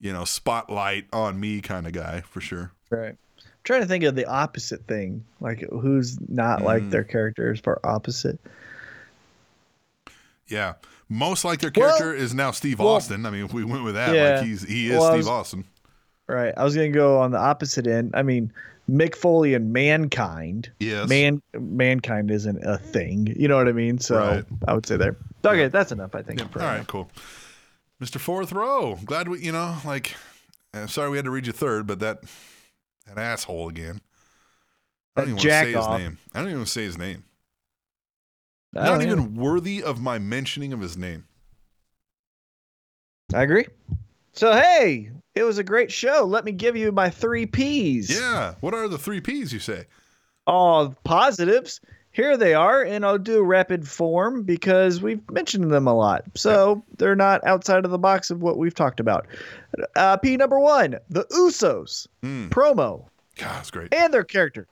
you 0.00 0.12
know 0.12 0.24
spotlight 0.24 1.06
on 1.12 1.38
me 1.38 1.60
kind 1.60 1.86
of 1.86 1.92
guy 1.92 2.22
for 2.22 2.40
sure. 2.40 2.72
Right. 2.90 3.16
I'm 3.60 3.64
trying 3.64 3.82
to 3.82 3.86
think 3.86 4.04
of 4.04 4.14
the 4.14 4.24
opposite 4.26 4.86
thing, 4.86 5.22
like 5.40 5.60
who's 5.70 6.18
not 6.28 6.62
like 6.62 6.82
Mm. 6.84 6.90
their 6.90 7.04
character 7.04 7.52
as 7.52 7.60
far 7.60 7.78
opposite. 7.84 8.40
Yeah, 10.48 10.74
most 11.08 11.44
like 11.44 11.60
their 11.60 11.70
Well- 11.76 11.88
character 11.98 12.14
is 12.14 12.34
now 12.34 12.50
Steve 12.50 12.78
well- 12.78 12.88
Austin. 12.88 13.26
I 13.26 13.30
mean, 13.30 13.44
if 13.44 13.52
we 13.52 13.64
went 13.64 13.84
with 13.84 13.94
that, 13.94 14.14
Yeah. 14.14 14.36
like 14.36 14.46
he's 14.46 14.62
he 14.62 14.90
is 14.90 14.98
Well, 14.98 15.08
Steve 15.10 15.18
was- 15.18 15.28
Austin. 15.28 15.64
Right. 16.26 16.54
I 16.56 16.64
was 16.64 16.74
gonna 16.74 16.88
go 16.90 17.18
on 17.20 17.32
the 17.32 17.38
opposite 17.38 17.86
end. 17.86 18.12
I 18.14 18.22
mean, 18.22 18.52
Mick 18.88 19.14
Foley 19.14 19.54
and 19.54 19.72
Mankind. 19.72 20.70
Yes. 20.80 21.08
Man, 21.08 21.42
mankind 21.58 22.30
isn't 22.30 22.64
a 22.64 22.78
thing. 22.78 23.32
You 23.36 23.46
know 23.48 23.56
what 23.56 23.68
I 23.68 23.72
mean? 23.72 23.98
So 23.98 24.16
Right. 24.18 24.44
I 24.66 24.74
would 24.74 24.86
say 24.86 24.96
there. 24.96 25.16
Okay, 25.44 25.68
that's 25.68 25.92
enough. 25.92 26.14
I 26.14 26.22
think. 26.22 26.40
All 26.40 26.48
for 26.48 26.58
right 26.60 26.78
right, 26.78 26.86
cool. 26.86 27.10
Mr. 28.00 28.18
Fourth 28.18 28.52
Row. 28.52 28.98
Glad 29.04 29.28
we, 29.28 29.40
you 29.40 29.52
know, 29.52 29.76
like, 29.84 30.14
uh, 30.72 30.86
sorry 30.86 31.10
we 31.10 31.18
had 31.18 31.24
to 31.26 31.30
read 31.30 31.46
you 31.46 31.52
third, 31.52 31.86
but 31.86 31.98
that 32.00 32.22
that 33.06 33.18
asshole 33.18 33.68
again. 33.68 34.00
I 35.16 35.22
don't 35.24 35.36
That 35.36 35.36
even 35.36 35.36
want 35.36 35.42
to 35.42 35.50
say 35.50 35.72
his 35.72 35.88
name. 36.00 36.18
I 36.34 36.38
don't 36.38 36.48
even 36.48 36.58
want 36.58 36.66
to 36.66 36.72
say 36.72 36.82
his 36.84 36.98
name. 36.98 37.24
Not 38.72 39.02
even 39.02 39.34
worthy 39.34 39.82
of 39.82 40.00
my 40.00 40.18
mentioning 40.18 40.72
of 40.72 40.80
his 40.80 40.96
name. 40.96 41.24
I 43.34 43.42
agree. 43.42 43.66
So 44.32 44.52
hey, 44.52 45.10
it 45.34 45.42
was 45.42 45.58
a 45.58 45.64
great 45.64 45.90
show. 45.90 46.24
Let 46.24 46.44
me 46.44 46.52
give 46.52 46.76
you 46.76 46.92
my 46.92 47.10
three 47.10 47.46
P's. 47.46 48.10
Yeah. 48.10 48.54
What 48.60 48.74
are 48.74 48.88
the 48.88 48.98
three 48.98 49.20
P's 49.20 49.52
you 49.52 49.58
say? 49.58 49.86
Oh, 50.46 50.94
positives. 51.04 51.80
Here 52.12 52.36
they 52.36 52.54
are, 52.54 52.82
and 52.82 53.04
I'll 53.06 53.18
do 53.18 53.42
rapid 53.42 53.86
form 53.86 54.42
because 54.42 55.00
we've 55.00 55.20
mentioned 55.30 55.70
them 55.70 55.86
a 55.86 55.94
lot. 55.94 56.24
So 56.34 56.82
they're 56.98 57.14
not 57.14 57.44
outside 57.46 57.84
of 57.84 57.90
the 57.92 57.98
box 57.98 58.30
of 58.30 58.42
what 58.42 58.58
we've 58.58 58.74
talked 58.74 58.98
about. 58.98 59.26
Uh, 59.94 60.16
P 60.16 60.36
number 60.36 60.58
one, 60.58 60.96
the 61.08 61.24
Usos 61.26 62.08
Hmm. 62.22 62.48
promo 62.48 63.04
God, 63.36 63.60
it's 63.60 63.70
great. 63.70 63.94
and 63.94 64.12
their 64.12 64.24
character 64.24 64.66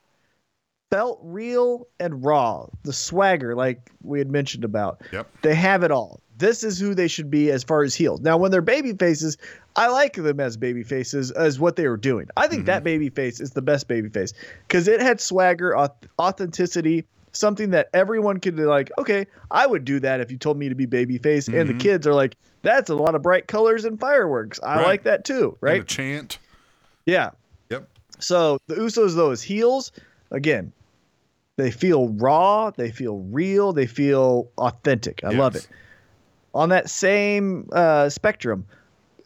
felt 0.91 1.19
real 1.23 1.87
and 1.99 2.23
raw. 2.25 2.65
The 2.83 2.91
swagger, 2.93 3.55
like 3.55 3.89
we 4.03 4.19
had 4.19 4.29
mentioned 4.29 4.65
about, 4.65 5.01
Yep. 5.13 5.27
they 5.41 5.55
have 5.55 5.83
it 5.83 5.91
all. 5.91 6.19
This 6.37 6.63
is 6.63 6.79
who 6.79 6.93
they 6.95 7.07
should 7.07 7.29
be 7.29 7.51
as 7.51 7.63
far 7.63 7.83
as 7.83 7.93
heels. 7.95 8.21
Now, 8.21 8.37
when 8.37 8.49
they're 8.51 8.61
baby 8.61 8.93
faces, 8.93 9.37
I 9.75 9.87
like 9.89 10.13
them 10.13 10.39
as 10.39 10.57
baby 10.57 10.83
faces 10.83 11.31
as 11.31 11.59
what 11.59 11.75
they 11.75 11.87
were 11.87 11.97
doing. 11.97 12.27
I 12.37 12.47
think 12.47 12.65
that 12.65 12.83
baby 12.83 13.09
face 13.09 13.39
is 13.39 13.51
the 13.51 13.61
best 13.61 13.87
baby 13.87 14.09
face 14.09 14.33
because 14.67 14.87
it 14.87 15.01
had 15.01 15.21
swagger, 15.21 15.77
authenticity, 16.19 17.05
something 17.31 17.69
that 17.71 17.89
everyone 17.93 18.39
could 18.39 18.55
be 18.55 18.63
like, 18.63 18.91
okay, 18.97 19.27
I 19.51 19.65
would 19.67 19.85
do 19.85 19.99
that 19.99 20.19
if 20.19 20.31
you 20.31 20.37
told 20.37 20.57
me 20.57 20.69
to 20.69 20.75
be 20.75 20.85
baby 20.85 21.17
face. 21.17 21.47
And 21.47 21.69
the 21.69 21.73
kids 21.73 22.05
are 22.07 22.13
like, 22.13 22.35
that's 22.61 22.89
a 22.89 22.95
lot 22.95 23.15
of 23.15 23.21
bright 23.21 23.47
colors 23.47 23.85
and 23.85 23.99
fireworks. 23.99 24.59
I 24.63 24.77
Right. 24.77 24.85
like 24.85 25.03
that 25.03 25.25
too, 25.25 25.57
right? 25.61 25.85
chant. 25.87 26.39
Yeah. 27.05 27.31
Yep. 27.69 27.87
So 28.19 28.59
the 28.67 28.75
Usos, 28.75 29.15
though, 29.15 29.31
as 29.31 29.41
heels, 29.41 29.91
again, 30.31 30.71
they 31.55 31.71
feel 31.71 32.09
raw, 32.09 32.71
they 32.71 32.91
feel 32.91 33.19
real, 33.31 33.73
they 33.73 33.87
feel 33.87 34.49
authentic. 34.57 35.23
I 35.23 35.29
love 35.29 35.55
it. 35.55 35.67
On 36.53 36.69
that 36.69 36.89
same 36.89 37.67
uh, 37.73 38.09
spectrum, 38.09 38.65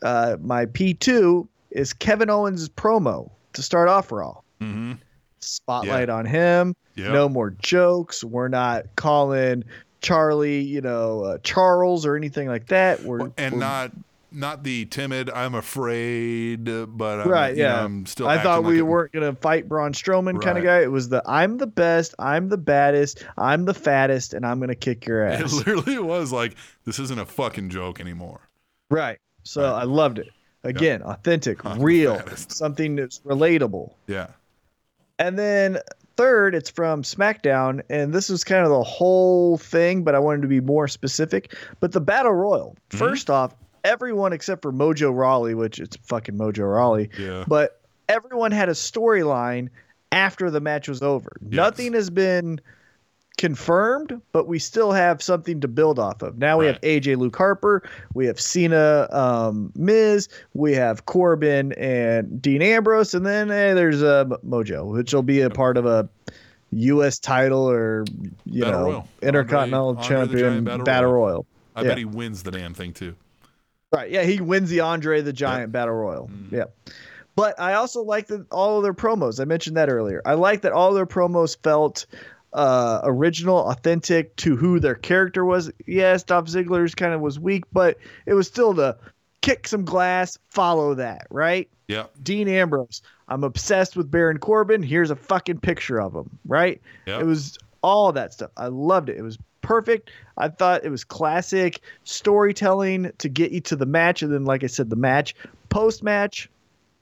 uh, 0.02 0.38
my 0.42 0.66
P2 0.66 1.48
is 1.72 1.94
Kevin 1.94 2.30
Owens' 2.30 2.70
promo 2.70 3.30
to 3.54 3.62
start 3.64 3.88
off 3.88 4.12
Raw. 4.12 4.40
Mm-hmm. 4.62 4.94
Spotlight 5.40 6.10
on 6.10 6.26
him. 6.26 6.76
Yep. 6.96 7.12
No 7.14 7.28
more 7.30 7.50
jokes. 7.52 8.24
We're 8.24 8.48
not 8.50 8.86
calling 8.96 9.64
Charlie, 10.02 10.60
you 10.62 10.82
know, 10.82 11.24
uh, 11.24 11.38
Charles 11.44 12.06
or 12.06 12.16
anything 12.16 12.48
like 12.48 12.68
that. 12.68 13.02
We're 13.04 13.32
And 13.38 13.54
we're- 13.54 13.58
not 13.58 13.92
not 14.36 14.64
the 14.64 14.86
timid. 14.86 15.30
I'm 15.30 15.54
afraid, 15.54 16.66
but 16.66 17.20
I'm, 17.22 17.30
right, 17.30 17.56
you 17.56 17.62
know, 17.62 17.70
yeah. 17.70 17.84
I'm 17.86 18.06
still. 18.08 18.28
I 18.28 18.40
thought 18.42 18.64
we 18.64 18.82
like 18.82 18.90
weren't 18.90 19.12
gonna 19.12 19.36
fight 19.36 19.70
Braun 19.70 19.94
Strowman 19.94 20.42
kind 20.42 20.58
of 20.58 20.64
guy. 20.64 20.82
It 20.82 20.92
was 20.92 21.10
the 21.10 21.22
I'm 21.26 21.58
the 21.58 21.68
best, 21.68 22.16
I'm 22.18 22.50
the 22.50 22.58
baddest, 22.58 23.24
I'm 23.38 23.66
the 23.66 23.76
fattest, 23.76 24.34
and 24.34 24.44
I'm 24.46 24.60
gonna 24.60 24.74
kick 24.76 25.06
your 25.06 25.24
ass. 25.24 25.54
It 25.54 25.56
literally 25.68 26.00
was 26.00 26.32
like 26.32 26.56
this 26.86 26.98
isn't 27.00 27.20
a 27.20 27.26
fucking 27.28 27.70
joke 27.70 28.00
anymore. 28.00 28.42
right. 28.90 29.20
So 29.44 29.62
Right. 29.62 29.82
I 29.82 29.84
loved 29.84 30.18
it. 30.20 30.30
Again, 30.64 31.02
authentic, 31.04 31.64
I'm 31.66 31.82
real, 31.82 32.20
something 32.36 32.96
that's 32.96 33.20
relatable. 33.20 33.92
Yeah. 34.08 34.28
And 35.20 35.38
then 35.38 35.78
third, 36.16 36.56
it's 36.56 36.70
from 36.70 37.04
SmackDown, 37.04 37.82
and 37.90 38.14
this 38.14 38.30
was 38.30 38.44
kind 38.44 38.64
of 38.64 38.70
the 38.70 38.84
whole 38.84 39.58
thing, 39.58 40.04
but 40.04 40.16
I 40.16 40.20
wanted 40.20 40.42
to 40.44 40.48
be 40.48 40.62
more 40.62 40.88
specific. 40.88 41.56
But 41.80 41.92
the 41.92 42.02
Battle 42.02 42.32
Royal, 42.34 42.76
Mm-hmm. 42.90 42.98
first 42.98 43.30
off, 43.30 43.54
everyone 43.84 44.34
except 44.34 44.62
for 44.62 44.72
Mojo 44.72 45.16
Rawley, 45.16 45.56
which 45.56 45.80
it's 45.80 45.98
fucking 45.98 46.36
Mojo 46.36 46.72
Rawley, 46.72 47.10
Yeah. 47.18 47.44
but 47.48 47.82
everyone 48.10 48.52
had 48.52 48.70
a 48.70 48.74
storyline 48.74 49.70
after 50.12 50.52
the 50.52 50.62
match 50.62 50.88
was 50.88 51.02
over. 51.02 51.32
Nothing 51.42 51.94
has 51.94 52.10
been 52.10 52.62
confirmed, 53.38 54.22
but 54.32 54.48
we 54.48 54.60
still 54.60 54.92
have 54.92 55.22
something 55.22 55.60
to 55.62 55.68
build 55.68 56.00
off 56.00 56.22
of. 56.22 56.38
Now 56.38 56.60
we 56.60 56.66
have 56.68 56.80
AJ 56.82 57.18
Luke 57.18 57.36
Harper, 57.36 57.84
we 58.14 58.26
have 58.28 58.40
Cena, 58.40 59.08
um, 59.12 59.72
Miz, 59.76 60.30
we 60.54 60.74
have 60.74 61.06
Corbin 61.06 61.74
and 61.74 62.42
Dean 62.42 62.62
Ambrose, 62.62 63.14
and 63.14 63.26
then 63.26 63.50
eh, 63.52 63.74
there's 63.74 64.04
uh, 64.04 64.26
Mojo, 64.48 64.86
which 64.86 65.14
will 65.14 65.24
be 65.24 65.42
a 65.42 65.50
part 65.50 65.78
of 65.78 65.86
a 65.86 66.08
U.S. 66.72 67.20
title 67.20 67.70
or 67.70 68.06
you 68.46 68.62
Battle 68.64 68.80
know 68.80 68.86
Royal. 68.86 69.08
Intercontinental 69.22 69.90
Andre- 69.90 70.02
Andre 70.04 70.18
Champion 70.18 70.52
Giant 70.52 70.66
Battle 70.66 70.84
Battle, 70.86 71.12
Royal. 71.12 71.26
Royal. 71.28 71.46
I 71.76 71.82
Yeah. 71.82 71.88
bet 71.90 71.98
he 71.98 72.06
wins 72.06 72.44
the 72.44 72.52
damn 72.52 72.74
thing 72.74 72.94
too. 72.94 73.16
Right. 73.92 74.10
Yeah, 74.10 74.24
he 74.24 74.42
wins 74.42 74.70
the 74.70 74.80
Andre 74.80 75.22
the 75.22 75.34
Giant 75.34 75.72
Battle 75.72 75.94
Royal. 75.94 76.28
Mm-hmm. 76.28 76.56
Yeah. 76.56 76.64
But 77.36 77.60
I 77.60 77.74
also 77.74 78.02
like 78.04 78.28
that 78.28 78.46
all 78.52 78.78
of 78.78 78.84
their 78.84 78.94
promos. 78.94 79.40
I 79.40 79.46
mentioned 79.46 79.76
that 79.78 79.90
earlier. 79.90 80.22
I 80.26 80.34
like 80.34 80.62
that 80.62 80.72
all 80.72 80.94
their 80.94 81.06
promos 81.08 81.58
felt 81.64 82.06
uh, 82.54 83.02
original, 83.04 83.58
authentic 83.70 84.36
to 84.38 84.56
who 84.56 84.80
their 84.80 84.96
character 84.96 85.44
was. 85.44 85.72
Yes, 85.86 86.24
Dolph 86.24 86.46
Ziggler's 86.46 86.96
kind 86.96 87.14
of 87.14 87.22
was 87.22 87.40
weak, 87.40 87.66
but 87.72 87.98
it 88.26 88.34
was 88.34 88.48
still 88.48 88.74
the 88.74 88.98
kick 89.42 89.68
some 89.68 89.86
glass, 89.86 90.38
follow 90.50 90.96
that, 90.96 91.28
right? 91.30 91.70
Yeah. 91.88 92.06
Dean 92.22 92.48
Ambrose. 92.48 93.02
I'm 93.28 93.44
obsessed 93.44 93.96
with 93.96 94.10
Baron 94.10 94.38
Corbin. 94.38 94.84
Here's 94.84 95.12
a 95.12 95.16
fucking 95.16 95.60
picture 95.60 96.00
of 96.00 96.14
him, 96.14 96.40
right? 96.46 96.82
Yep. 97.08 97.22
It 97.22 97.26
was 97.26 97.58
all 97.82 98.12
that 98.14 98.34
stuff. 98.34 98.52
I 98.58 98.68
loved 98.68 99.10
it. 99.10 99.18
It 99.18 99.22
was 99.22 99.38
perfect. 99.62 100.12
I 100.38 100.50
thought 100.50 100.86
it 100.86 100.90
was 100.90 101.04
classic 101.04 101.82
storytelling 102.04 103.12
to 103.18 103.30
get 103.30 103.52
you 103.52 103.62
to 103.62 103.76
the 103.76 103.86
match. 103.86 104.22
And 104.22 104.34
then, 104.34 104.46
like 104.46 104.64
I 104.64 104.68
said, 104.68 104.90
the 104.90 104.96
match, 104.96 105.36
post 105.70 106.04
match, 106.04 106.50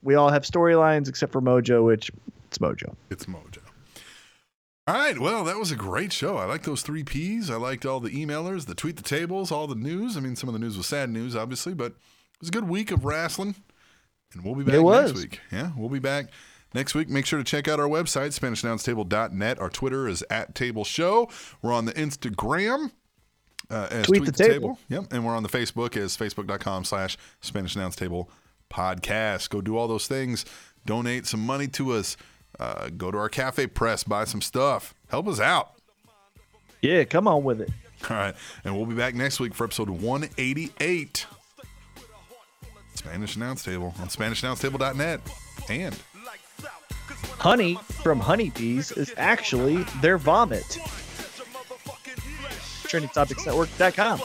we 0.03 0.15
all 0.15 0.29
have 0.29 0.43
storylines 0.43 1.07
except 1.07 1.31
for 1.31 1.41
Mojo, 1.41 1.85
which 1.85 2.11
it's 2.47 2.57
Mojo. 2.57 2.95
It's 3.09 3.25
Mojo. 3.25 3.60
All 4.91 4.97
right. 4.97 5.17
Well, 5.17 5.45
that 5.45 5.57
was 5.57 5.71
a 5.71 5.77
great 5.77 6.11
show. 6.11 6.35
I 6.35 6.43
like 6.43 6.63
those 6.63 6.81
three 6.81 7.05
P's. 7.05 7.49
I 7.49 7.55
liked 7.55 7.85
all 7.85 8.01
the 8.01 8.09
emailers, 8.09 8.65
the 8.65 8.75
tweet 8.75 8.97
the 8.97 9.01
tables, 9.01 9.49
all 9.49 9.65
the 9.65 9.73
news. 9.73 10.17
I 10.17 10.19
mean, 10.19 10.35
some 10.35 10.49
of 10.49 10.53
the 10.53 10.59
news 10.59 10.75
was 10.75 10.85
sad 10.85 11.09
news, 11.09 11.33
obviously, 11.33 11.73
but 11.73 11.93
it 11.93 12.41
was 12.41 12.49
a 12.49 12.51
good 12.51 12.67
week 12.67 12.91
of 12.91 13.05
wrestling. 13.05 13.55
And 14.33 14.43
we'll 14.43 14.53
be 14.53 14.65
back 14.65 14.83
next 14.83 15.13
week. 15.13 15.39
Yeah, 15.49 15.71
we'll 15.77 15.87
be 15.87 15.99
back 15.99 16.25
next 16.73 16.93
week. 16.93 17.07
Make 17.07 17.25
sure 17.25 17.39
to 17.39 17.45
check 17.45 17.69
out 17.69 17.79
our 17.79 17.87
website, 17.87 18.37
SpanishAnnounceTable.net. 18.37 19.59
Our 19.59 19.69
Twitter 19.69 20.09
is 20.09 20.25
at 20.29 20.55
Table 20.55 20.83
Show. 20.83 21.29
We're 21.61 21.71
on 21.71 21.85
the 21.85 21.93
Instagram. 21.93 22.91
Uh, 23.69 23.87
as 23.91 24.07
Tweet 24.07 24.25
the 24.25 24.33
Table. 24.33 24.77
Yep. 24.89 25.13
And 25.13 25.25
we're 25.25 25.37
on 25.37 25.43
the 25.43 25.49
Facebook 25.49 25.95
as 25.95 26.17
facebook.com 26.17 26.83
slash 26.83 27.17
Spanish 27.39 27.77
Announce 27.77 27.95
Table 27.95 28.29
podcast. 28.69 29.49
Go 29.51 29.61
do 29.61 29.77
all 29.77 29.87
those 29.87 30.07
things. 30.07 30.43
Donate 30.85 31.27
some 31.27 31.45
money 31.45 31.69
to 31.69 31.93
us. 31.93 32.17
Uh, 32.59 32.89
go 32.89 33.11
to 33.11 33.17
our 33.17 33.29
cafe 33.29 33.67
press, 33.67 34.03
buy 34.03 34.25
some 34.25 34.41
stuff. 34.41 34.93
Help 35.09 35.27
us 35.27 35.39
out. 35.39 35.73
Yeah, 36.81 37.03
come 37.03 37.27
on 37.27 37.43
with 37.43 37.61
it. 37.61 37.69
All 38.09 38.15
right. 38.17 38.35
And 38.63 38.75
we'll 38.75 38.85
be 38.85 38.95
back 38.95 39.15
next 39.15 39.39
week 39.39 39.53
for 39.53 39.65
episode 39.65 39.89
188. 39.89 41.25
Spanish 42.95 43.35
Announce 43.35 43.63
Table 43.63 43.93
on 43.99 44.07
SpanishAnnounceTable.net. 44.07 45.21
And 45.69 45.97
Honey 47.37 47.75
from 48.03 48.19
honeybees 48.19 48.91
is 48.91 49.13
actually 49.17 49.83
their 50.01 50.17
vomit. 50.19 50.77
TrendingTopicsNetwork.com. 52.91 54.19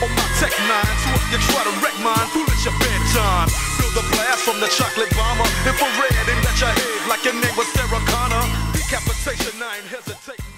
Let. 0.00 0.08
On 0.08 0.16
my 0.16 0.26
tech 0.40 0.52
nine, 0.68 0.96
so 1.04 1.10
if 1.14 1.32
you 1.32 1.38
try 1.52 1.64
to 1.64 1.70
wreck 1.84 1.94
mine, 2.00 2.26
foolish 2.32 2.64
your 2.64 2.74
bedtime. 2.78 3.48
Feel 3.76 3.90
the 3.90 4.08
blast 4.14 4.44
from 4.44 4.60
the 4.60 4.68
chocolate 4.68 5.10
bomber. 5.16 5.44
Infrared, 5.66 6.28
aimed 6.28 6.46
at 6.46 6.60
your 6.60 6.70
head 6.70 7.08
like 7.08 7.24
your 7.24 7.34
name 7.34 7.56
was 7.56 7.68
Sarah 7.72 8.00
Connor. 8.08 8.44
Decapitation, 8.72 9.62
I 9.62 9.76
ain't 9.78 9.86
hesitate. 9.86 10.49